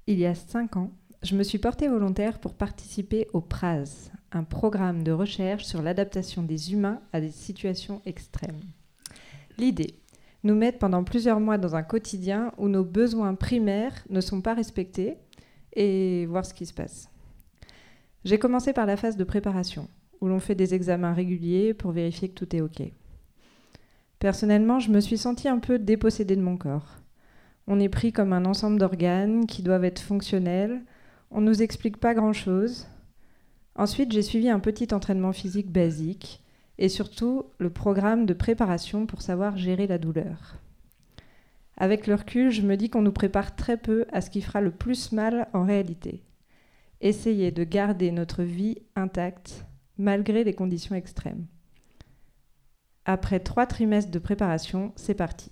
Il 0.06 0.20
y 0.20 0.26
a 0.26 0.36
5 0.36 0.76
ans, 0.76 0.92
je 1.24 1.34
me 1.34 1.42
suis 1.42 1.58
portée 1.58 1.88
volontaire 1.88 2.38
pour 2.38 2.54
participer 2.54 3.26
au 3.32 3.40
PRAS, 3.40 4.12
un 4.30 4.44
programme 4.44 5.02
de 5.02 5.10
recherche 5.10 5.64
sur 5.64 5.82
l'adaptation 5.82 6.44
des 6.44 6.72
humains 6.72 7.00
à 7.12 7.20
des 7.20 7.32
situations 7.32 8.00
extrêmes. 8.06 8.60
L'idée, 9.58 9.98
nous 10.44 10.54
mettre 10.54 10.78
pendant 10.78 11.02
plusieurs 11.02 11.40
mois 11.40 11.58
dans 11.58 11.74
un 11.74 11.82
quotidien 11.82 12.52
où 12.58 12.68
nos 12.68 12.84
besoins 12.84 13.34
primaires 13.34 14.04
ne 14.08 14.20
sont 14.20 14.40
pas 14.40 14.54
respectés 14.54 15.16
et 15.72 16.26
voir 16.26 16.46
ce 16.46 16.54
qui 16.54 16.64
se 16.64 16.74
passe. 16.74 17.08
J'ai 18.24 18.38
commencé 18.38 18.72
par 18.72 18.86
la 18.86 18.96
phase 18.96 19.16
de 19.16 19.24
préparation, 19.24 19.88
où 20.20 20.28
l'on 20.28 20.38
fait 20.38 20.54
des 20.54 20.74
examens 20.74 21.12
réguliers 21.12 21.74
pour 21.74 21.90
vérifier 21.90 22.28
que 22.28 22.34
tout 22.34 22.54
est 22.54 22.60
OK. 22.60 22.80
Personnellement, 24.20 24.78
je 24.78 24.92
me 24.92 25.00
suis 25.00 25.18
sentie 25.18 25.48
un 25.48 25.58
peu 25.58 25.80
dépossédée 25.80 26.36
de 26.36 26.42
mon 26.42 26.56
corps. 26.56 26.98
On 27.66 27.80
est 27.80 27.88
pris 27.88 28.12
comme 28.12 28.32
un 28.32 28.44
ensemble 28.44 28.78
d'organes 28.78 29.46
qui 29.46 29.62
doivent 29.62 29.84
être 29.84 30.00
fonctionnels, 30.00 30.82
on 31.32 31.40
ne 31.40 31.46
nous 31.46 31.62
explique 31.62 31.96
pas 31.96 32.14
grand-chose. 32.14 32.86
Ensuite, 33.74 34.12
j'ai 34.12 34.22
suivi 34.22 34.48
un 34.48 34.60
petit 34.60 34.94
entraînement 34.94 35.32
physique 35.32 35.72
basique 35.72 36.44
et 36.78 36.88
surtout 36.88 37.46
le 37.58 37.70
programme 37.70 38.26
de 38.26 38.34
préparation 38.34 39.06
pour 39.06 39.22
savoir 39.22 39.56
gérer 39.56 39.88
la 39.88 39.98
douleur. 39.98 40.58
Avec 41.76 42.06
le 42.06 42.14
recul, 42.14 42.50
je 42.50 42.62
me 42.62 42.76
dis 42.76 42.88
qu'on 42.88 43.02
nous 43.02 43.12
prépare 43.12 43.56
très 43.56 43.76
peu 43.76 44.04
à 44.12 44.20
ce 44.20 44.30
qui 44.30 44.42
fera 44.42 44.60
le 44.60 44.70
plus 44.70 45.10
mal 45.10 45.48
en 45.52 45.64
réalité 45.64 46.22
essayer 47.02 47.50
de 47.50 47.64
garder 47.64 48.10
notre 48.12 48.42
vie 48.42 48.78
intacte 48.96 49.66
malgré 49.98 50.44
les 50.44 50.54
conditions 50.54 50.94
extrêmes. 50.94 51.46
Après 53.04 53.40
trois 53.40 53.66
trimestres 53.66 54.10
de 54.10 54.18
préparation, 54.18 54.92
c'est 54.96 55.14
parti. 55.14 55.50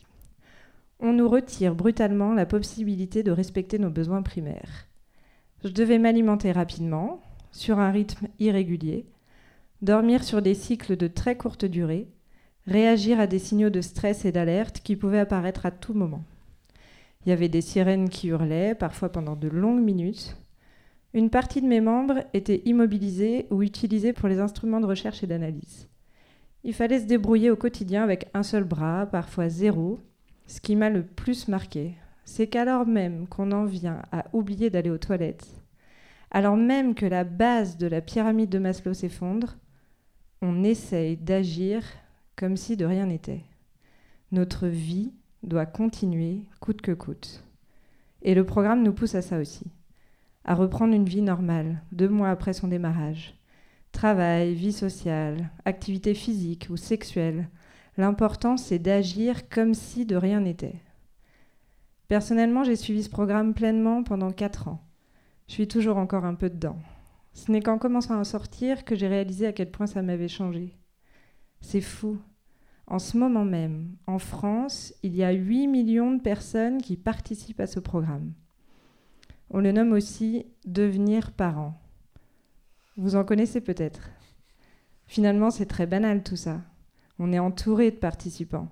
On 1.01 1.13
nous 1.13 1.29
retire 1.29 1.75
brutalement 1.75 2.33
la 2.33 2.47
possibilité 2.47 3.23
de 3.23 3.33
respecter 3.33 3.79
nos 3.79 3.91
besoins 3.91 4.23
primaires. 4.23 4.87
Je 5.65 5.69
devais 5.69 5.99
m'alimenter 5.99 6.53
rapidement, 6.53 7.21
sur 7.53 7.79
un 7.79 7.91
rythme 7.91 8.29
irrégulier, 8.39 9.07
dormir 9.83 10.23
sur 10.23 10.43
des 10.43 10.55
cycles 10.55 10.97
de 10.97 11.09
très 11.09 11.37
courte 11.37 11.65
durée, 11.65 12.09
réagir 12.67 13.19
à 13.19 13.27
des 13.27 13.39
signaux 13.39 13.71
de 13.71 13.81
stress 13.81 14.25
et 14.25 14.33
d'alerte 14.33 14.81
qui 14.81 14.95
pouvaient 14.95 15.19
apparaître 15.19 15.67
à 15.67 15.71
tout 15.71 15.95
moment. 15.95 16.25
Il 17.25 17.31
y 17.31 17.33
avait 17.33 17.49
des 17.49 17.61
sirènes 17.61 18.09
qui 18.09 18.29
hurlaient, 18.29 18.75
parfois 18.75 19.11
pendant 19.11 19.37
de 19.37 19.49
longues 19.49 19.83
minutes. 19.83 20.37
Une 21.13 21.31
partie 21.31 21.61
de 21.61 21.67
mes 21.67 21.81
membres 21.81 22.23
était 22.35 22.63
immobilisée 22.67 23.47
ou 23.51 23.63
utilisée 23.63 24.13
pour 24.13 24.29
les 24.29 24.39
instruments 24.39 24.81
de 24.81 24.87
recherche 24.87 25.25
et 25.25 25.27
d'analyse. 25.27 25.89
Il 26.63 26.75
fallait 26.75 27.01
se 27.01 27.07
débrouiller 27.07 27.51
au 27.51 27.57
quotidien 27.57 28.05
avec 28.05 28.29
un 28.33 28.43
seul 28.43 28.65
bras, 28.65 29.07
parfois 29.07 29.49
zéro. 29.49 29.99
Ce 30.47 30.61
qui 30.61 30.77
m'a 30.77 30.91
le 30.91 31.03
plus 31.03 31.49
marqué, 31.49 31.95
c'est 32.25 32.47
qu'alors 32.47 32.87
même 32.87 33.27
qu'on 33.27 33.51
en 33.51 33.65
vient 33.65 34.03
à 34.13 34.27
oublier 34.33 34.71
d'aller 34.71 34.91
aux 34.91 34.99
toilettes, 34.99 35.49
alors 36.31 36.57
même 36.57 36.95
que 36.95 37.07
la 37.07 37.25
base 37.25 37.77
de 37.77 37.89
la 37.89 38.01
pyramide 38.01 38.51
de 38.51 38.59
Maslow 38.59 38.95
s'effondre, 38.95 39.57
on 40.43 40.63
essaye 40.63 41.17
d'agir 41.17 41.83
comme 42.37 42.57
si 42.57 42.77
de 42.77 42.85
rien 42.85 43.07
n'était. 43.07 43.43
Notre 44.31 44.69
vie 44.69 45.13
doit 45.43 45.67
continuer 45.67 46.45
coûte 46.61 46.83
que 46.83 46.93
coûte. 46.93 47.45
Et 48.23 48.35
le 48.35 48.45
programme 48.45 48.83
nous 48.83 48.93
pousse 48.93 49.15
à 49.17 49.23
ça 49.23 49.39
aussi, 49.39 49.65
à 50.45 50.55
reprendre 50.55 50.95
une 50.95 51.09
vie 51.09 51.23
normale 51.23 51.83
deux 51.93 52.09
mois 52.09 52.31
après 52.31 52.53
son 52.53 52.69
démarrage. 52.69 53.35
Travail, 53.93 54.55
vie 54.55 54.73
sociale, 54.73 55.51
activité 55.65 56.15
physique 56.15 56.69
ou 56.71 56.77
sexuelle, 56.77 57.49
l'important 57.97 58.57
c'est 58.57 58.79
d'agir 58.79 59.49
comme 59.49 59.75
si 59.75 60.07
de 60.07 60.17
rien 60.17 60.41
n'était. 60.41 60.81
Personnellement, 62.09 62.65
j'ai 62.65 62.77
suivi 62.77 63.03
ce 63.05 63.11
programme 63.11 63.55
pleinement 63.55 64.03
pendant 64.03 64.33
quatre 64.33 64.67
ans. 64.67 64.85
Je 65.47 65.55
suis 65.55 65.69
toujours 65.69 65.97
encore 65.97 66.25
un 66.25 66.35
peu 66.35 66.51
dedans. 66.51 66.79
Ce 67.35 67.53
n'est 67.53 67.61
qu'en 67.61 67.79
commençant 67.79 68.15
à 68.15 68.19
en 68.19 68.25
sortir 68.25 68.85
que 68.85 68.97
j'ai 68.97 69.07
réalisé 69.07 69.47
à 69.47 69.53
quel 69.53 69.71
point 69.71 69.87
ça 69.87 70.03
m'avait 70.03 70.29
changé. 70.29 70.77
C'est 71.61 71.81
fou. 71.81 72.19
En 72.87 72.99
ce 72.99 73.17
moment 73.17 73.45
même, 73.45 73.97
en 74.09 74.19
France, 74.19 74.93
il 75.05 75.15
y 75.15 75.23
a 75.23 75.31
8 75.31 75.69
millions 75.69 76.13
de 76.13 76.21
personnes 76.21 76.83
qui 76.83 76.97
participent 76.97 77.61
à 77.61 77.69
ce 77.69 77.79
programme. 77.79 78.33
On 79.51 79.61
le 79.61 79.73
nomme 79.73 79.93
aussi 79.93 80.47
devenir 80.65 81.33
parent. 81.33 81.75
Vous 82.97 83.17
en 83.17 83.25
connaissez 83.25 83.61
peut-être. 83.61 84.11
Finalement, 85.07 85.51
c'est 85.51 85.67
très 85.67 85.87
banal 85.87 86.23
tout 86.23 86.37
ça. 86.37 86.61
On 87.19 87.33
est 87.33 87.41
entouré 87.41 87.91
de 87.91 87.97
participants, 87.97 88.69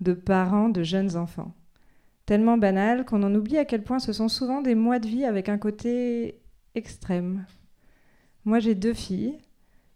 de 0.00 0.12
parents 0.12 0.68
de 0.68 0.84
jeunes 0.84 1.16
enfants. 1.16 1.54
Tellement 2.24 2.56
banal 2.56 3.04
qu'on 3.04 3.24
en 3.24 3.34
oublie 3.34 3.58
à 3.58 3.64
quel 3.64 3.82
point 3.82 3.98
ce 3.98 4.12
sont 4.12 4.28
souvent 4.28 4.62
des 4.62 4.76
mois 4.76 5.00
de 5.00 5.08
vie 5.08 5.24
avec 5.24 5.48
un 5.48 5.58
côté 5.58 6.40
extrême. 6.76 7.44
Moi, 8.44 8.60
j'ai 8.60 8.76
deux 8.76 8.94
filles. 8.94 9.38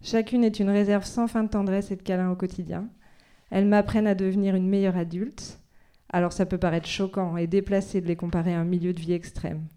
Chacune 0.01 0.43
est 0.43 0.59
une 0.59 0.69
réserve 0.69 1.05
sans 1.05 1.27
fin 1.27 1.43
de 1.43 1.49
tendresse 1.49 1.89
et 1.89 1.95
de 1.95 2.03
câlins 2.03 2.31
au 2.31 2.35
quotidien. 2.35 2.89
Elles 3.49 3.65
m'apprennent 3.65 4.07
à 4.07 4.15
devenir 4.15 4.55
une 4.55 4.67
meilleure 4.67 4.97
adulte. 4.97 5.61
Alors 6.09 6.33
ça 6.33 6.45
peut 6.45 6.57
paraître 6.57 6.87
choquant 6.87 7.37
et 7.37 7.47
déplacé 7.47 8.01
de 8.01 8.07
les 8.07 8.17
comparer 8.17 8.53
à 8.53 8.59
un 8.59 8.65
milieu 8.65 8.93
de 8.93 8.99
vie 8.99 9.13
extrême. 9.13 9.67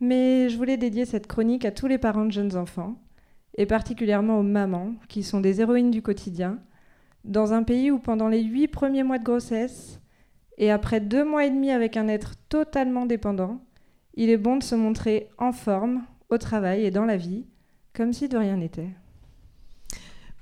Mais 0.00 0.48
je 0.48 0.56
voulais 0.56 0.76
dédier 0.76 1.04
cette 1.04 1.26
chronique 1.26 1.64
à 1.64 1.70
tous 1.70 1.86
les 1.86 1.98
parents 1.98 2.24
de 2.24 2.32
jeunes 2.32 2.56
enfants, 2.56 3.00
et 3.56 3.66
particulièrement 3.66 4.38
aux 4.38 4.42
mamans, 4.42 4.94
qui 5.08 5.22
sont 5.22 5.40
des 5.40 5.60
héroïnes 5.60 5.90
du 5.90 6.02
quotidien, 6.02 6.58
dans 7.24 7.52
un 7.52 7.62
pays 7.62 7.90
où 7.90 7.98
pendant 7.98 8.28
les 8.28 8.42
huit 8.42 8.68
premiers 8.68 9.02
mois 9.02 9.18
de 9.18 9.24
grossesse, 9.24 10.00
et 10.58 10.70
après 10.70 11.00
deux 11.00 11.24
mois 11.24 11.44
et 11.44 11.50
demi 11.50 11.70
avec 11.70 11.96
un 11.96 12.08
être 12.08 12.34
totalement 12.48 13.06
dépendant, 13.06 13.64
il 14.14 14.30
est 14.30 14.36
bon 14.36 14.56
de 14.56 14.62
se 14.62 14.74
montrer 14.74 15.28
en 15.38 15.52
forme, 15.52 16.02
au 16.30 16.38
travail 16.38 16.84
et 16.84 16.90
dans 16.90 17.04
la 17.04 17.16
vie, 17.16 17.44
comme 17.92 18.12
si 18.12 18.28
de 18.28 18.36
rien 18.36 18.56
n'était. 18.56 18.90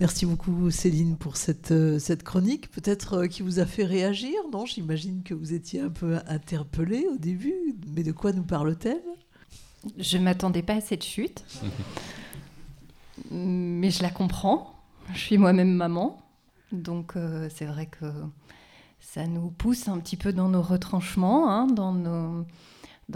Merci 0.01 0.27
beaucoup 0.27 0.71
Céline 0.71 1.17
pour 1.17 1.37
cette, 1.37 1.71
euh, 1.71 1.99
cette 1.99 2.23
chronique, 2.23 2.71
peut-être 2.71 3.15
euh, 3.19 3.27
qui 3.27 3.43
vous 3.43 3.61
a 3.61 3.67
fait 3.67 3.85
réagir, 3.85 4.35
non? 4.53 4.67
J'imagine 4.67 5.23
que 5.23 5.35
vous 5.35 5.53
étiez 5.53 5.81
un 5.81 5.91
peu 5.91 6.19
interpellée 6.27 7.07
au 7.13 7.17
début, 7.17 7.77
mais 7.95 8.03
de 8.03 8.11
quoi 8.11 8.33
nous 8.33 8.43
parle-t-elle? 8.43 9.03
Je 9.99 10.19
ne 10.19 10.23
m'attendais 10.23 10.63
pas 10.63 10.75
à 10.75 10.81
cette 10.81 11.05
chute, 11.05 11.45
mais 13.31 13.91
je 13.91 14.03
la 14.03 14.11
comprends. 14.11 14.75
Je 15.13 15.19
suis 15.19 15.39
moi-même 15.39 15.73
maman, 15.73 16.23
donc 16.71 17.17
euh, 17.17 17.49
c'est 17.53 17.67
vrai 17.67 17.87
que 17.87 18.07
ça 19.03 19.27
nous 19.27 19.51
pousse 19.51 19.89
un 19.89 19.99
petit 19.99 20.17
peu 20.17 20.33
dans 20.33 20.49
nos 20.49 20.63
retranchements, 20.63 21.51
hein, 21.51 21.67
dans, 21.67 21.93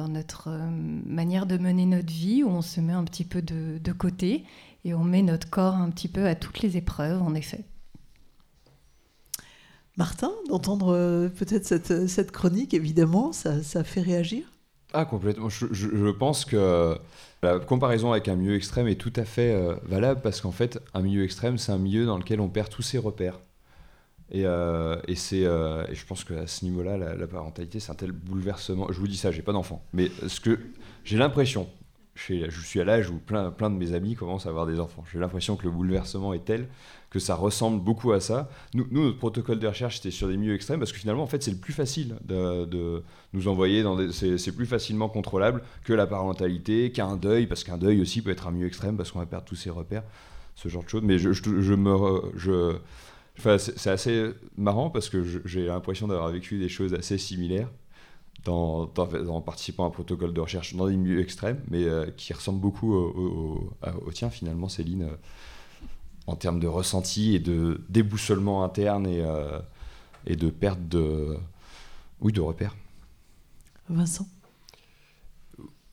notre 0.08 0.50
manière 0.50 1.46
de 1.46 1.56
mener 1.56 1.86
notre 1.86 2.12
vie, 2.12 2.42
où 2.42 2.48
on 2.48 2.60
se 2.60 2.80
met 2.80 2.92
un 2.92 3.04
petit 3.04 3.24
peu 3.24 3.40
de, 3.40 3.92
côté 3.92 4.44
et 4.84 4.92
on 4.92 5.04
met 5.04 5.22
notre 5.22 5.48
corps 5.48 5.74
un 5.74 5.90
petit 5.90 6.08
peu 6.08 6.26
à 6.26 6.34
toutes 6.34 6.60
les 6.60 6.76
épreuves, 6.76 7.22
en 7.22 7.34
effet. 7.34 7.64
Martin, 9.96 10.32
d'entendre 10.48 10.92
euh, 10.92 11.28
peut-être 11.28 11.64
cette, 11.64 12.30
chronique, 12.30 12.74
évidemment, 12.74 13.32
ça, 13.32 13.84
fait 13.84 14.02
réagir? 14.02 14.44
Ah, 14.92 15.04
complètement. 15.04 15.48
Je, 15.48 16.10
pense 16.10 16.44
que 16.44 16.98
la 17.42 17.58
comparaison 17.58 18.12
avec 18.12 18.28
un 18.28 18.36
milieu 18.36 18.54
extrême 18.54 18.88
est 18.88 18.96
tout 18.96 19.12
à 19.16 19.24
fait 19.24 19.52
euh, 19.52 19.74
valable 19.82 20.20
parce 20.22 20.40
qu'en 20.40 20.52
fait, 20.52 20.80
un 20.94 21.02
milieu 21.02 21.24
extrême, 21.24 21.58
c'est 21.58 21.72
un 21.72 21.78
milieu 21.78 22.06
dans 22.06 22.18
lequel 22.18 22.40
on 22.40 22.48
perd 22.48 22.70
tous 22.70 22.82
ses 22.82 22.98
repères. 22.98 23.38
Et, 24.30 24.44
euh, 24.44 24.96
euh, 25.32 25.86
je 25.92 26.04
pense 26.06 26.24
qu'à 26.24 26.46
ce 26.46 26.64
niveau-là, 26.64 26.96
la, 26.96 27.14
la 27.14 27.26
parentalité, 27.26 27.78
c'est 27.78 27.92
un 27.92 27.94
tel 27.94 28.12
bouleversement. 28.12 28.86
Je 28.90 28.98
vous 28.98 29.06
dis 29.06 29.16
ça, 29.16 29.30
j'ai 29.30 29.42
pas 29.42 29.52
d'enfant. 29.52 29.84
Mais 29.92 30.10
ce 30.26 30.40
que 30.40 30.58
j'ai 31.04 31.16
l'impression, 31.16 31.68
je 32.14 32.50
suis 32.64 32.80
à 32.80 32.84
l'âge 32.84 33.10
où 33.10 33.18
plein, 33.18 33.50
plein 33.50 33.70
de 33.70 33.76
mes 33.76 33.92
amis 33.92 34.14
commencent 34.14 34.46
à 34.46 34.48
avoir 34.48 34.66
des 34.66 34.80
enfants. 34.80 35.04
J'ai 35.12 35.18
l'impression 35.18 35.56
que 35.56 35.64
le 35.64 35.70
bouleversement 35.70 36.32
est 36.32 36.44
tel 36.44 36.66
que 37.10 37.18
ça 37.18 37.34
ressemble 37.34 37.82
beaucoup 37.82 38.12
à 38.12 38.20
ça. 38.20 38.48
Nous, 38.74 38.86
notre 38.90 39.18
protocole 39.18 39.58
de 39.58 39.66
recherche, 39.66 39.96
c'était 39.96 40.10
sur 40.10 40.28
des 40.28 40.36
milieux 40.36 40.54
extrêmes 40.54 40.78
parce 40.78 40.92
que 40.92 40.98
finalement, 40.98 41.22
en 41.22 41.26
fait, 41.26 41.42
c'est 41.42 41.50
le 41.50 41.56
plus 41.56 41.72
facile 41.72 42.16
de, 42.24 43.02
nous 43.32 43.48
envoyer 43.48 43.82
dans. 43.82 44.10
C'est 44.10 44.52
plus 44.52 44.66
facilement 44.66 45.08
contrôlable 45.08 45.62
que 45.84 45.92
la 45.92 46.06
parentalité, 46.06 46.90
qu'un 46.90 47.16
deuil, 47.16 47.46
parce 47.46 47.64
qu'un 47.64 47.78
deuil 47.78 48.00
aussi 48.00 48.22
peut 48.22 48.30
être 48.30 48.46
un 48.46 48.50
milieu 48.50 48.66
extrême 48.66 48.96
parce 48.96 49.12
qu'on 49.12 49.20
va 49.20 49.26
perdre 49.26 49.44
tous 49.46 49.56
ses 49.56 49.70
repères, 49.70 50.04
ce 50.54 50.68
genre 50.68 50.84
de 50.84 50.88
choses. 50.88 51.02
Mais 51.02 51.18
je, 51.18 51.28
me. 51.74 52.22
Je, 52.36 52.76
enfin, 53.38 53.58
c'est 53.58 53.90
assez 53.90 54.30
marrant 54.56 54.90
parce 54.90 55.08
que 55.08 55.24
j'ai 55.44 55.66
l'impression 55.66 56.08
d'avoir 56.08 56.30
vécu 56.30 56.58
des 56.58 56.68
choses 56.68 56.94
assez 56.94 57.18
similaires 57.18 57.68
en 58.48 59.42
participant 59.44 59.84
à 59.84 59.86
un 59.88 59.90
protocole 59.90 60.32
de 60.32 60.40
recherche 60.40 60.74
dans 60.74 60.86
des 60.86 60.96
milieux 60.96 61.20
extrêmes, 61.20 61.60
mais 61.70 61.84
euh, 61.84 62.06
qui 62.16 62.32
ressemble 62.32 62.60
beaucoup 62.60 62.94
au, 62.94 63.72
au, 63.82 64.12
tien 64.12 64.30
finalement, 64.30 64.68
Céline, 64.68 65.02
euh, 65.02 65.16
en 66.26 66.36
termes 66.36 66.60
de 66.60 66.66
ressenti 66.66 67.34
et 67.34 67.38
de 67.38 67.80
déboussolement 67.88 68.64
interne 68.64 69.06
et, 69.06 69.20
euh, 69.20 69.58
et 70.26 70.36
de 70.36 70.50
perte 70.50 70.88
de, 70.88 71.36
oui, 72.20 72.32
de 72.32 72.40
repères. 72.40 72.76
Vincent? 73.88 74.26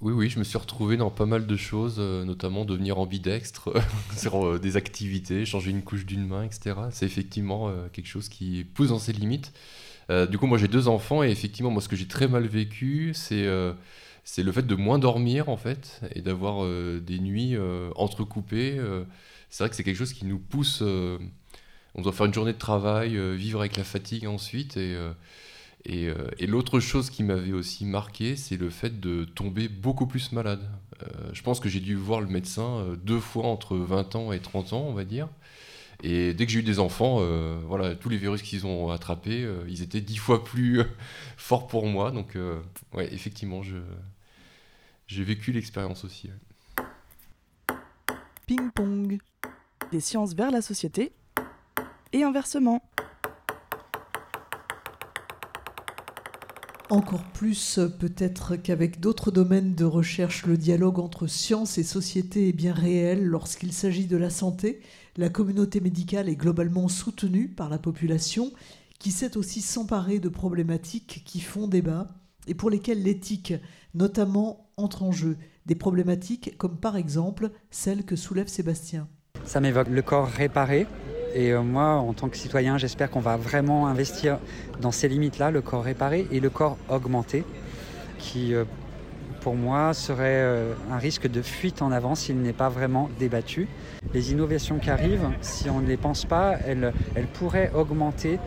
Oui, 0.01 0.11
oui, 0.11 0.29
je 0.29 0.37
me 0.37 0.43
suis 0.43 0.57
retrouvé 0.57 0.97
dans 0.97 1.09
pas 1.09 1.25
mal 1.25 1.47
de 1.47 1.55
choses, 1.55 1.99
notamment 1.99 2.65
devenir 2.65 2.99
ambidextre 2.99 3.71
sur 4.17 4.59
des 4.59 4.75
activités, 4.75 5.45
changer 5.45 5.71
une 5.71 5.81
couche 5.81 6.05
d'une 6.05 6.27
main, 6.27 6.43
etc. 6.43 6.75
C'est 6.91 7.05
effectivement 7.05 7.71
quelque 7.93 8.07
chose 8.07 8.27
qui 8.27 8.65
pousse 8.65 8.89
dans 8.89 8.99
ses 8.99 9.13
limites. 9.13 9.53
Euh, 10.09 10.25
du 10.25 10.37
coup, 10.37 10.47
moi 10.47 10.57
j'ai 10.57 10.67
deux 10.67 10.87
enfants 10.87 11.23
et 11.23 11.29
effectivement, 11.29 11.71
moi 11.71 11.81
ce 11.81 11.89
que 11.89 11.95
j'ai 11.95 12.07
très 12.07 12.27
mal 12.27 12.45
vécu, 12.45 13.11
c'est 13.13 13.45
euh, 13.45 13.73
c'est 14.23 14.43
le 14.43 14.51
fait 14.51 14.65
de 14.65 14.75
moins 14.75 14.99
dormir 14.99 15.49
en 15.49 15.57
fait 15.57 16.01
et 16.15 16.21
d'avoir 16.21 16.63
euh, 16.63 16.99
des 16.99 17.19
nuits 17.19 17.55
entrecoupées. 17.95 18.79
C'est 19.53 19.63
vrai 19.63 19.69
que 19.69 19.75
c'est 19.75 19.83
quelque 19.83 19.97
chose 19.97 20.13
qui 20.13 20.25
nous 20.25 20.39
pousse. 20.39 20.81
on 20.81 22.01
doit 22.01 22.11
faire 22.11 22.25
une 22.25 22.33
journée 22.33 22.53
de 22.53 22.57
travail, 22.57 23.17
vivre 23.35 23.59
avec 23.59 23.77
la 23.77 23.83
fatigue 23.83 24.25
ensuite 24.27 24.77
et 24.77 24.97
et, 25.85 26.47
l'autre 26.47 26.79
chose 26.79 27.09
qui 27.09 27.23
m'avait 27.23 27.51
aussi 27.51 27.85
marqué, 27.85 28.37
c'est 28.37 28.55
le 28.55 28.69
fait 28.69 29.01
de 29.01 29.25
tomber 29.25 29.67
beaucoup 29.67 30.07
plus 30.07 30.31
malade. 30.31 30.61
je 31.33 31.41
pense 31.41 31.59
que 31.59 31.69
j'ai 31.69 31.81
dû 31.81 31.95
voir 31.95 32.21
le 32.21 32.27
médecin 32.27 32.97
deux 33.03 33.19
fois 33.19 33.45
entre 33.45 33.75
20 33.77 34.15
ans 34.15 34.31
et 34.31 34.39
30 34.39 34.73
ans, 34.73 34.85
on 34.87 34.93
va 34.93 35.03
dire. 35.03 35.27
Et 36.03 36.33
dès 36.33 36.45
que 36.45 36.51
j'ai 36.51 36.59
eu 36.59 36.63
des 36.63 36.79
enfants, 36.79 37.19
euh, 37.21 37.61
voilà, 37.65 37.95
tous 37.95 38.09
les 38.09 38.17
virus 38.17 38.41
qu'ils 38.41 38.65
ont 38.67 38.89
attrapés, 38.89 39.43
euh, 39.43 39.63
ils 39.69 39.81
étaient 39.81 40.01
dix 40.01 40.17
fois 40.17 40.43
plus 40.43 40.81
euh, 40.81 40.85
forts 41.37 41.67
pour 41.67 41.87
moi. 41.87 42.11
Donc, 42.11 42.37
effectivement, 42.97 43.61
j'ai 45.07 45.23
vécu 45.23 45.53
l'expérience 45.53 46.03
aussi. 46.03 46.29
Ping-pong. 48.45 49.17
Des 49.93 49.99
sciences 49.99 50.33
vers 50.33 50.49
la 50.49 50.63
société 50.63 51.13
et 52.13 52.23
inversement. 52.23 52.81
Encore 56.89 57.23
plus 57.25 57.79
peut-être 57.99 58.55
qu'avec 58.55 58.99
d'autres 58.99 59.29
domaines 59.29 59.75
de 59.75 59.85
recherche, 59.85 60.47
le 60.47 60.57
dialogue 60.57 60.97
entre 60.97 61.27
science 61.27 61.77
et 61.77 61.83
société 61.83 62.49
est 62.49 62.53
bien 62.53 62.73
réel 62.73 63.23
lorsqu'il 63.23 63.71
s'agit 63.71 64.07
de 64.07 64.17
la 64.17 64.31
santé. 64.31 64.81
La 65.15 65.29
communauté 65.29 65.79
médicale 65.79 66.27
est 66.27 66.37
globalement 66.37 66.87
soutenue 66.87 67.47
par 67.47 67.69
la 67.69 67.77
population 67.77 68.51
qui 68.97 69.11
sait 69.11 69.37
aussi 69.37 69.61
s'emparer 69.61 70.17
de 70.17 70.29
problématiques 70.29 71.21
qui 71.23 71.39
font 71.39 71.67
débat 71.67 72.07
et 72.47 72.55
pour 72.55 72.71
lesquelles 72.71 73.03
l'éthique 73.03 73.53
notamment 73.93 74.71
entre 74.75 75.03
en 75.03 75.11
jeu. 75.11 75.37
Des 75.67 75.75
problématiques 75.75 76.57
comme 76.57 76.79
par 76.79 76.97
exemple 76.97 77.51
celle 77.69 78.05
que 78.05 78.15
soulève 78.15 78.47
Sébastien. 78.47 79.07
Ça 79.45 79.59
m'évoque 79.59 79.89
le 79.89 80.01
corps 80.01 80.27
réparé, 80.27 80.87
et 81.33 81.51
euh, 81.51 81.61
moi, 81.61 81.95
en 81.95 82.13
tant 82.13 82.29
que 82.29 82.37
citoyen, 82.37 82.77
j'espère 82.77 83.09
qu'on 83.09 83.19
va 83.19 83.37
vraiment 83.37 83.87
investir 83.87 84.37
dans 84.81 84.91
ces 84.91 85.07
limites-là, 85.07 85.51
le 85.51 85.61
corps 85.61 85.83
réparé 85.83 86.27
et 86.31 86.39
le 86.39 86.49
corps 86.49 86.77
augmenté, 86.89 87.43
qui 88.19 88.53
euh, 88.53 88.65
pour 89.41 89.55
moi 89.55 89.93
serait 89.93 90.41
euh, 90.43 90.73
un 90.91 90.97
risque 90.97 91.27
de 91.27 91.41
fuite 91.41 91.81
en 91.81 91.91
avant 91.91 92.15
s'il 92.15 92.37
n'est 92.41 92.53
pas 92.53 92.69
vraiment 92.69 93.09
débattu. 93.19 93.67
Les 94.13 94.31
innovations 94.31 94.77
qui 94.77 94.91
arrivent, 94.91 95.29
si 95.41 95.69
on 95.69 95.81
ne 95.81 95.87
les 95.87 95.97
pense 95.97 96.25
pas, 96.25 96.55
elles, 96.65 96.93
elles 97.15 97.27
pourraient 97.27 97.71
augmenter 97.73 98.39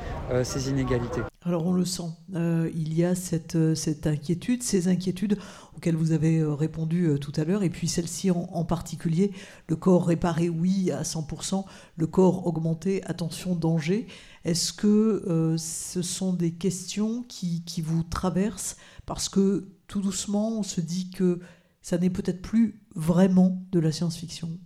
ces 0.45 0.71
inégalités. 0.71 1.23
Alors 1.47 1.65
on 1.65 1.73
le 1.73 1.85
sent, 1.85 2.11
euh, 2.35 2.69
il 2.75 2.93
y 2.93 3.05
a 3.05 3.15
cette, 3.15 3.55
euh, 3.55 3.77
cette, 3.77 4.09
inquiétude, 4.09 4.65
ces 4.65 4.89
inquiétudes 4.89 5.39
auxquelles 5.77 5.95
vous 5.95 6.11
avez 6.11 6.41
euh, 6.41 6.53
répondu 6.53 7.09
tout 7.21 7.31
à 7.37 7.45
l'heure, 7.45 7.63
et 7.63 7.71
puis 7.71 7.87
celle-ci 7.87 8.33
en, 8.33 8.65
particulier, 8.65 9.31
le 9.69 9.77
corps 9.77 10.09
réparé, 10.09 10.49
oui, 10.49 10.91
à 10.91 11.03
100%, 11.03 11.65
le 11.95 12.07
corps 12.09 12.49
augmenté, 12.49 13.05
attention, 13.05 13.55
danger. 13.55 14.09
Est-ce 14.45 14.73
que 14.73 15.55
ce 15.57 16.03
sont 16.03 16.33
des 16.33 16.51
questions 16.51 17.23
qui, 17.23 17.63
qui, 17.65 17.81
vous 17.81 18.03
traversent 18.03 18.77
parce 19.07 19.29
que 19.29 19.69
tout 19.87 20.01
doucement, 20.01 20.59
on 20.59 20.63
se 20.65 20.81
dit 20.81 21.11
que 21.11 21.39
ça 21.81 21.97
n'est 21.97 22.11
peut-être 22.11 22.43
plus 22.43 22.83
vraiment 22.97 23.65
de 23.71 23.79
la 23.79 23.93
science-fiction? 23.93 24.59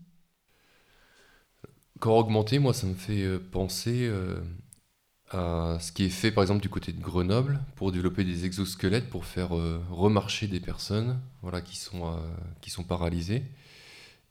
Corps 1.98 2.16
augmenté, 2.16 2.58
moi, 2.58 2.72
ça 2.72 2.86
me 2.86 2.94
fait 2.94 3.38
penser 3.38 4.10
ce 5.32 5.92
qui 5.92 6.04
est 6.04 6.10
fait 6.10 6.32
par 6.32 6.42
exemple 6.42 6.60
du 6.60 6.68
côté 6.68 6.92
de 6.92 7.00
Grenoble 7.00 7.60
pour 7.76 7.92
développer 7.92 8.24
des 8.24 8.46
exosquelettes 8.46 9.08
pour 9.08 9.24
faire 9.24 9.56
euh, 9.56 9.80
remarcher 9.90 10.48
des 10.48 10.60
personnes 10.60 11.20
voilà, 11.42 11.60
qui, 11.60 11.76
sont, 11.76 12.06
euh, 12.06 12.16
qui 12.60 12.70
sont 12.70 12.82
paralysées. 12.82 13.42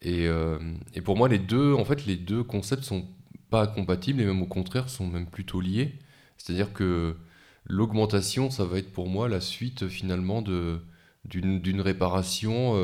Et, 0.02 0.26
euh, 0.26 0.58
et, 0.94 1.00
pour 1.00 1.16
moi, 1.16 1.28
les 1.28 1.38
deux, 1.38 1.74
en 1.74 1.84
fait, 1.84 2.06
les 2.06 2.16
deux 2.16 2.42
concepts 2.42 2.84
sont 2.84 3.06
pas 3.50 3.66
compatibles 3.66 4.20
et 4.20 4.24
même 4.24 4.42
au 4.42 4.46
contraire 4.46 4.88
sont 4.88 5.06
même 5.06 5.26
plutôt 5.26 5.60
liés. 5.60 5.98
C'est-à-dire 6.38 6.72
que 6.72 7.16
l'augmentation, 7.64 8.50
ça 8.50 8.64
va 8.64 8.78
être 8.78 8.92
pour 8.92 9.08
moi 9.08 9.28
la 9.28 9.40
suite 9.40 9.88
finalement 9.88 10.42
de 10.42 10.80
d'une 11.26 11.82
réparation, 11.82 12.74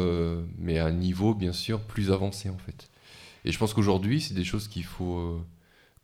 mais 0.58 0.78
à 0.78 0.84
un 0.84 0.92
niveau 0.92 1.34
bien 1.34 1.54
sûr 1.54 1.80
plus 1.80 2.12
avancé 2.12 2.50
en 2.50 2.58
fait. 2.58 2.90
Et 3.46 3.50
je 3.50 3.58
pense 3.58 3.72
qu'aujourd'hui, 3.72 4.20
c'est 4.20 4.34
des 4.34 4.44
choses 4.44 4.68
qu'il 4.68 4.84
faut 4.84 5.40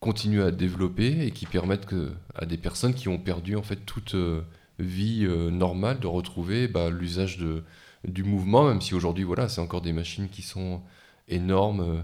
continuer 0.02 0.42
à 0.42 0.50
développer 0.50 1.24
et 1.24 1.30
qui 1.30 1.46
permettent 1.46 1.86
à 2.34 2.44
des 2.44 2.58
personnes 2.58 2.92
qui 2.92 3.08
ont 3.08 3.18
perdu 3.18 3.54
en 3.54 3.62
fait 3.62 3.76
toute 3.76 4.16
euh, 4.16 4.42
vie 4.80 5.24
euh, 5.24 5.48
normale 5.50 6.00
de 6.00 6.08
retrouver 6.08 6.66
bah, 6.66 6.90
l'usage 6.90 7.38
de, 7.38 7.62
du 8.04 8.24
mouvement, 8.24 8.66
même 8.68 8.80
si 8.80 8.94
aujourd'hui 8.94 9.22
voilà, 9.22 9.48
c'est 9.48 9.60
encore 9.60 9.80
des 9.80 9.92
machines 9.92 10.28
qui 10.28 10.42
sont 10.42 10.82
énormes, 11.28 11.80
euh, 11.80 12.02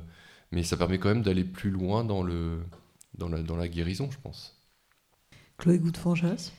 mais 0.52 0.62
ça 0.62 0.76
permet 0.76 0.98
quand 0.98 1.08
même 1.08 1.22
d'aller 1.22 1.42
plus 1.42 1.70
loin 1.70 2.04
dans, 2.04 2.22
le, 2.22 2.60
dans, 3.14 3.28
la, 3.28 3.42
dans 3.42 3.56
la 3.56 3.66
guérison, 3.66 4.08
je 4.12 4.18
pense. 4.22 4.56
Chloé 5.58 5.80
Goutte-Fanjas 5.80 6.52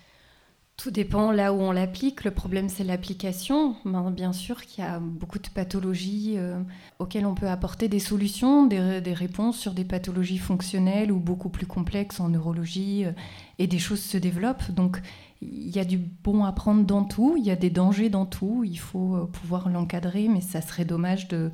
tout 0.79 0.91
dépend 0.91 1.31
là 1.31 1.51
où 1.51 1.59
on 1.59 1.73
l'applique. 1.73 2.23
Le 2.23 2.31
problème, 2.31 2.69
c'est 2.69 2.85
l'application. 2.85 3.75
Ben, 3.83 4.11
bien 4.11 4.31
sûr 4.31 4.65
qu'il 4.65 4.81
y 4.81 4.87
a 4.87 4.99
beaucoup 4.99 5.37
de 5.37 5.49
pathologies 5.49 6.35
euh, 6.37 6.57
auxquelles 6.99 7.25
on 7.25 7.35
peut 7.35 7.49
apporter 7.49 7.89
des 7.89 7.99
solutions, 7.99 8.65
des, 8.65 8.79
réponses 9.13 9.57
sur 9.57 9.73
des 9.73 9.83
pathologies 9.83 10.37
fonctionnelles 10.37 11.11
ou 11.11 11.19
beaucoup 11.19 11.49
plus 11.49 11.65
complexes 11.65 12.21
en 12.21 12.29
neurologie, 12.29 13.03
euh, 13.05 13.11
et 13.57 13.67
des 13.67 13.77
choses 13.77 14.01
se 14.01 14.17
développent. 14.17 14.71
Donc, 14.71 15.01
il 15.41 15.69
y 15.69 15.79
a 15.79 15.85
du 15.85 15.97
bon 15.97 16.45
à 16.45 16.53
prendre 16.53 16.85
dans 16.85 17.03
tout, 17.03 17.35
il 17.37 17.45
y 17.45 17.51
a 17.51 17.57
des 17.57 17.69
dangers 17.69 18.09
dans 18.09 18.25
tout. 18.25 18.63
Il 18.63 18.79
faut 18.79 19.17
euh, 19.17 19.25
pouvoir 19.25 19.67
l'encadrer, 19.67 20.29
mais 20.29 20.41
ça 20.41 20.61
serait 20.61 20.85
dommage 20.85 21.27
de, 21.27 21.51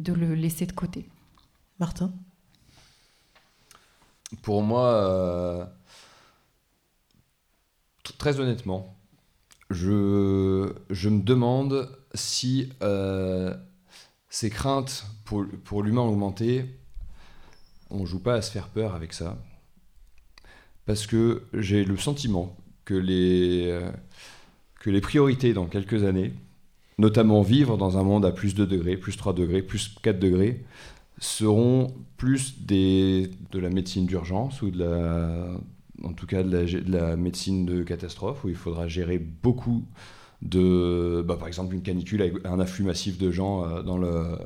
de 0.00 0.12
le 0.12 0.34
laisser 0.34 0.66
de 0.66 0.72
côté. 0.72 1.06
Martin? 1.78 2.10
Pour 4.42 4.62
moi 4.62 5.70
très 8.16 8.40
honnêtement, 8.40 8.96
je, 9.70 10.72
je 10.90 11.08
me 11.08 11.22
demande 11.22 11.90
si 12.14 12.70
euh, 12.82 13.54
ces 14.30 14.50
craintes 14.50 15.06
pour, 15.24 15.44
pour 15.64 15.82
l'humain 15.82 16.02
augmenté, 16.02 16.64
on 17.90 18.06
joue 18.06 18.20
pas 18.20 18.34
à 18.34 18.42
se 18.42 18.50
faire 18.50 18.68
peur 18.68 18.94
avec 18.94 19.12
ça. 19.12 19.38
Parce 20.86 21.06
que 21.06 21.42
j'ai 21.52 21.84
le 21.84 21.96
sentiment 21.96 22.56
que 22.84 22.94
les, 22.94 23.64
euh, 23.66 23.90
que 24.80 24.90
les 24.90 25.00
priorités 25.00 25.52
dans 25.52 25.66
quelques 25.66 26.04
années, 26.04 26.32
notamment 26.96 27.42
vivre 27.42 27.76
dans 27.76 27.98
un 27.98 28.02
monde 28.02 28.24
à 28.24 28.32
plus 28.32 28.54
2 28.54 28.66
degrés, 28.66 28.96
plus 28.96 29.16
3 29.16 29.34
degrés, 29.34 29.62
plus 29.62 29.94
4 30.02 30.18
degrés, 30.18 30.64
seront 31.20 31.94
plus 32.16 32.60
des, 32.62 33.30
de 33.50 33.58
la 33.58 33.68
médecine 33.68 34.06
d'urgence 34.06 34.62
ou 34.62 34.70
de 34.70 34.78
la, 34.78 35.50
en 36.04 36.12
tout 36.12 36.26
cas 36.26 36.42
de 36.42 36.82
la, 36.86 37.16
médecine 37.16 37.66
de 37.66 37.82
catastrophe, 37.82 38.44
où 38.44 38.48
il 38.48 38.54
faudra 38.54 38.88
gérer 38.88 39.18
beaucoup 39.18 39.84
de, 40.40 41.24
bah, 41.26 41.36
par 41.36 41.48
exemple, 41.48 41.74
une 41.74 41.82
canicule 41.82 42.22
avec 42.22 42.34
un 42.44 42.60
afflux 42.60 42.84
massif 42.84 43.18
de 43.18 43.30
gens 43.32 43.64
euh, 43.64 43.82
dans, 43.82 43.98
le, 43.98 44.38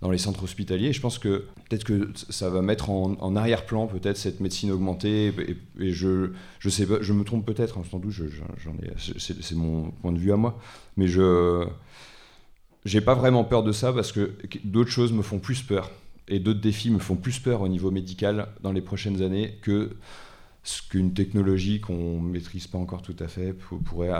dans 0.00 0.10
les 0.10 0.18
centres 0.18 0.42
hospitaliers. 0.42 0.92
je 0.92 1.00
pense 1.00 1.18
que 1.18 1.44
peut-être 1.68 1.84
que 1.84 2.10
ça 2.30 2.50
va 2.50 2.62
mettre 2.62 2.90
en, 2.90 3.36
arrière-plan 3.36 3.86
peut-être 3.86 4.16
cette 4.16 4.40
médecine 4.40 4.72
augmentée. 4.72 5.32
Et, 5.78 5.92
je, 5.92 6.30
je, 6.58 6.68
sais, 6.68 6.86
je 7.00 7.12
me 7.12 7.22
trompe 7.22 7.46
peut-être, 7.46 7.78
hein, 7.78 7.84
sans 7.88 8.00
doute, 8.00 8.14
c'est 8.98 9.54
mon 9.54 9.90
point 10.02 10.12
de 10.12 10.18
vue 10.18 10.32
à 10.32 10.36
moi. 10.36 10.58
Mais 10.96 11.06
je 11.06 11.66
j'ai 12.86 13.00
pas 13.00 13.14
vraiment 13.14 13.44
peur 13.44 13.64
de 13.64 13.72
ça 13.72 13.92
parce 13.92 14.12
que 14.12 14.32
d'autres 14.64 14.90
choses 14.90 15.12
me 15.12 15.22
font 15.22 15.40
plus 15.40 15.62
peur. 15.62 15.90
Et 16.28 16.38
d'autres 16.38 16.60
défis 16.60 16.90
me 16.90 16.98
font 16.98 17.16
plus 17.16 17.38
peur 17.38 17.60
au 17.60 17.68
niveau 17.68 17.90
médical 17.90 18.48
dans 18.62 18.72
les 18.72 18.80
prochaines 18.80 19.22
années 19.22 19.58
que 19.62 19.96
ce 20.66 20.82
qu'une 20.82 21.14
technologie 21.14 21.80
qu'on 21.80 22.20
ne 22.20 22.28
maîtrise 22.28 22.66
pas 22.66 22.78
encore 22.78 23.00
tout 23.00 23.16
à 23.20 23.28
fait 23.28 23.52
pourrait 23.52 24.12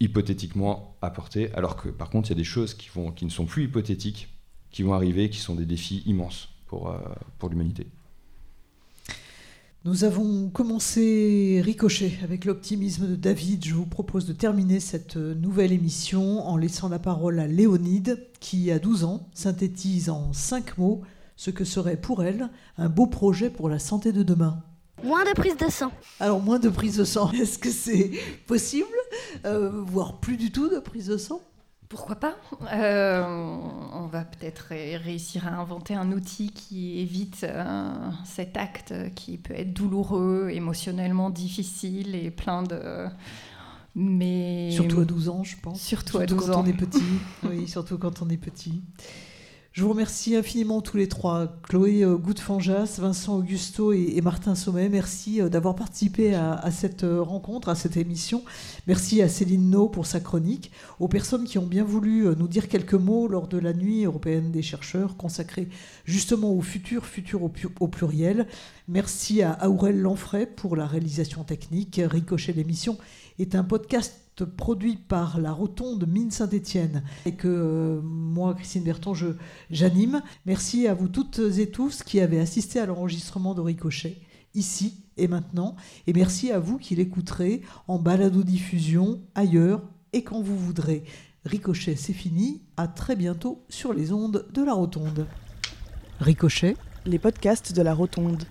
hypothétiquement 0.00 0.96
apporter, 1.00 1.52
alors 1.54 1.76
que 1.76 1.88
par 1.88 2.10
contre 2.10 2.28
il 2.28 2.32
y 2.32 2.36
a 2.36 2.36
des 2.36 2.44
choses 2.44 2.74
qui, 2.74 2.88
vont, 2.92 3.12
qui 3.12 3.24
ne 3.24 3.30
sont 3.30 3.46
plus 3.46 3.64
hypothétiques, 3.64 4.28
qui 4.72 4.82
vont 4.82 4.92
arriver, 4.92 5.30
qui 5.30 5.38
sont 5.38 5.54
des 5.54 5.64
défis 5.64 6.02
immenses 6.06 6.48
pour, 6.66 6.90
euh, 6.90 6.98
pour 7.38 7.48
l'humanité. 7.48 7.86
Nous 9.84 10.04
avons 10.04 10.48
commencé 10.48 11.60
Ricochet 11.64 12.18
avec 12.22 12.44
l'optimisme 12.44 13.08
de 13.08 13.16
David. 13.16 13.64
Je 13.64 13.74
vous 13.74 13.86
propose 13.86 14.26
de 14.26 14.32
terminer 14.32 14.80
cette 14.80 15.16
nouvelle 15.16 15.72
émission 15.72 16.46
en 16.46 16.56
laissant 16.56 16.88
la 16.88 17.00
parole 17.00 17.40
à 17.40 17.48
Léonide, 17.48 18.28
qui, 18.38 18.70
à 18.70 18.78
12 18.78 19.04
ans, 19.04 19.28
synthétise 19.34 20.08
en 20.08 20.32
5 20.32 20.78
mots 20.78 21.02
ce 21.36 21.50
que 21.50 21.64
serait 21.64 21.96
pour 21.96 22.22
elle 22.22 22.48
un 22.78 22.88
beau 22.88 23.06
projet 23.06 23.50
pour 23.50 23.68
la 23.68 23.80
santé 23.80 24.12
de 24.12 24.22
demain. 24.22 24.62
Moins 25.04 25.24
de 25.24 25.32
prise 25.32 25.56
de 25.56 25.70
sang. 25.70 25.90
Alors, 26.20 26.40
moins 26.40 26.58
de 26.58 26.68
prise 26.68 26.96
de 26.96 27.04
sang, 27.04 27.30
est-ce 27.40 27.58
que 27.58 27.70
c'est 27.70 28.10
possible 28.46 28.86
euh, 29.44 29.70
Voire 29.86 30.18
plus 30.18 30.36
du 30.36 30.50
tout 30.50 30.68
de 30.68 30.78
prise 30.78 31.06
de 31.08 31.16
sang? 31.16 31.40
Pourquoi 31.88 32.16
pas? 32.16 32.36
Euh, 32.72 33.22
On 33.22 34.06
va 34.06 34.24
peut-être 34.24 34.68
réussir 34.70 35.46
à 35.46 35.50
inventer 35.50 35.94
un 35.94 36.10
outil 36.12 36.50
qui 36.50 37.00
évite 37.00 37.44
euh, 37.44 37.92
cet 38.24 38.56
acte 38.56 38.94
qui 39.14 39.36
peut 39.36 39.52
être 39.54 39.74
douloureux, 39.74 40.48
émotionnellement 40.50 41.28
difficile 41.28 42.14
et 42.14 42.30
plein 42.30 42.62
de. 42.62 43.06
Mais 43.94 44.70
surtout 44.70 45.00
à 45.00 45.04
12 45.04 45.28
ans, 45.28 45.44
je 45.44 45.56
pense. 45.60 45.82
Surtout, 45.82 46.16
à 46.16 46.24
12 46.24 46.46
quand 46.46 46.62
on 46.62 46.66
est 46.66 46.72
petit. 46.72 47.02
oui, 47.42 47.68
surtout 47.68 47.98
quand 47.98 48.22
on 48.22 48.30
est 48.30 48.38
petit. 48.38 48.80
Je 49.72 49.84
vous 49.84 49.88
remercie 49.88 50.36
infiniment 50.36 50.82
tous 50.82 50.98
les 50.98 51.08
trois, 51.08 51.56
Chloé 51.62 52.04
euh, 52.04 52.18
Goutte-Fanjas, 52.18 52.98
Vincent 52.98 53.38
Augusto 53.38 53.94
et, 53.94 54.20
Martin 54.20 54.54
Sommet. 54.54 54.90
Merci 54.90 55.40
euh, 55.40 55.48
d'avoir 55.48 55.74
participé 55.74 56.34
à, 56.34 56.70
cette 56.70 57.04
euh, 57.04 57.22
rencontre, 57.22 57.70
à 57.70 57.74
cette 57.74 57.96
émission. 57.96 58.44
Merci 58.86 59.22
à 59.22 59.28
Céline 59.30 59.70
No 59.70 59.88
pour 59.88 60.04
sa 60.04 60.20
chronique, 60.20 60.72
aux 61.00 61.08
personnes 61.08 61.44
qui 61.44 61.56
ont 61.56 61.64
bien 61.64 61.84
voulu 61.84 62.26
nous 62.36 62.48
dire 62.48 62.68
quelques 62.68 62.92
mots 62.92 63.28
lors 63.28 63.48
de 63.48 63.56
la 63.56 63.72
nuit 63.72 64.04
européenne 64.04 64.52
des 64.52 64.60
chercheurs 64.60 65.16
consacrée 65.16 65.70
justement 66.04 66.52
au 66.52 66.60
futur, 66.60 67.06
futur 67.06 67.40
au, 67.42 67.88
pluriel. 67.88 68.48
Merci 68.88 69.40
à 69.42 69.70
Aurel 69.70 69.98
Lanfray 69.98 70.44
pour 70.44 70.76
la 70.76 70.86
réalisation 70.86 71.44
technique. 71.44 71.98
Ricochet 72.04 72.52
l'émission 72.52 72.98
est 73.38 73.54
un 73.54 73.64
podcast 73.64 74.21
produit 74.40 74.96
par 74.96 75.40
la 75.40 75.52
Rotonde 75.52 76.06
Mine 76.08 76.30
Saint-Étienne 76.30 77.02
et 77.26 77.34
que 77.34 77.48
euh, 77.48 78.00
moi, 78.02 78.54
Christine 78.54 78.84
Berton, 78.84 79.12
j'anime. 79.70 80.22
Merci 80.46 80.86
à 80.86 80.94
vous 80.94 81.08
toutes 81.08 81.38
et 81.38 81.70
tous 81.70 82.02
qui 82.02 82.20
avez 82.20 82.40
assisté 82.40 82.80
à 82.80 82.86
l'enregistrement 82.86 83.54
de 83.54 83.60
Ricochet 83.60 84.18
ici 84.54 85.04
et 85.16 85.28
maintenant. 85.28 85.76
Et 86.06 86.12
merci 86.12 86.50
à 86.50 86.58
vous 86.58 86.78
qui 86.78 86.94
l'écouterez 86.94 87.62
en 87.88 87.98
balado-diffusion, 87.98 89.20
ailleurs 89.34 89.82
et 90.12 90.22
quand 90.22 90.40
vous 90.40 90.58
voudrez. 90.58 91.04
Ricochet, 91.44 91.96
c'est 91.96 92.12
fini. 92.12 92.62
À 92.76 92.88
très 92.88 93.16
bientôt 93.16 93.64
sur 93.68 93.92
les 93.92 94.12
ondes 94.12 94.46
de 94.52 94.62
la 94.62 94.74
Rotonde. 94.74 95.26
Ricochet, 96.20 96.76
les 97.04 97.18
podcasts 97.18 97.72
de 97.74 97.82
la 97.82 97.94
Rotonde. 97.94 98.44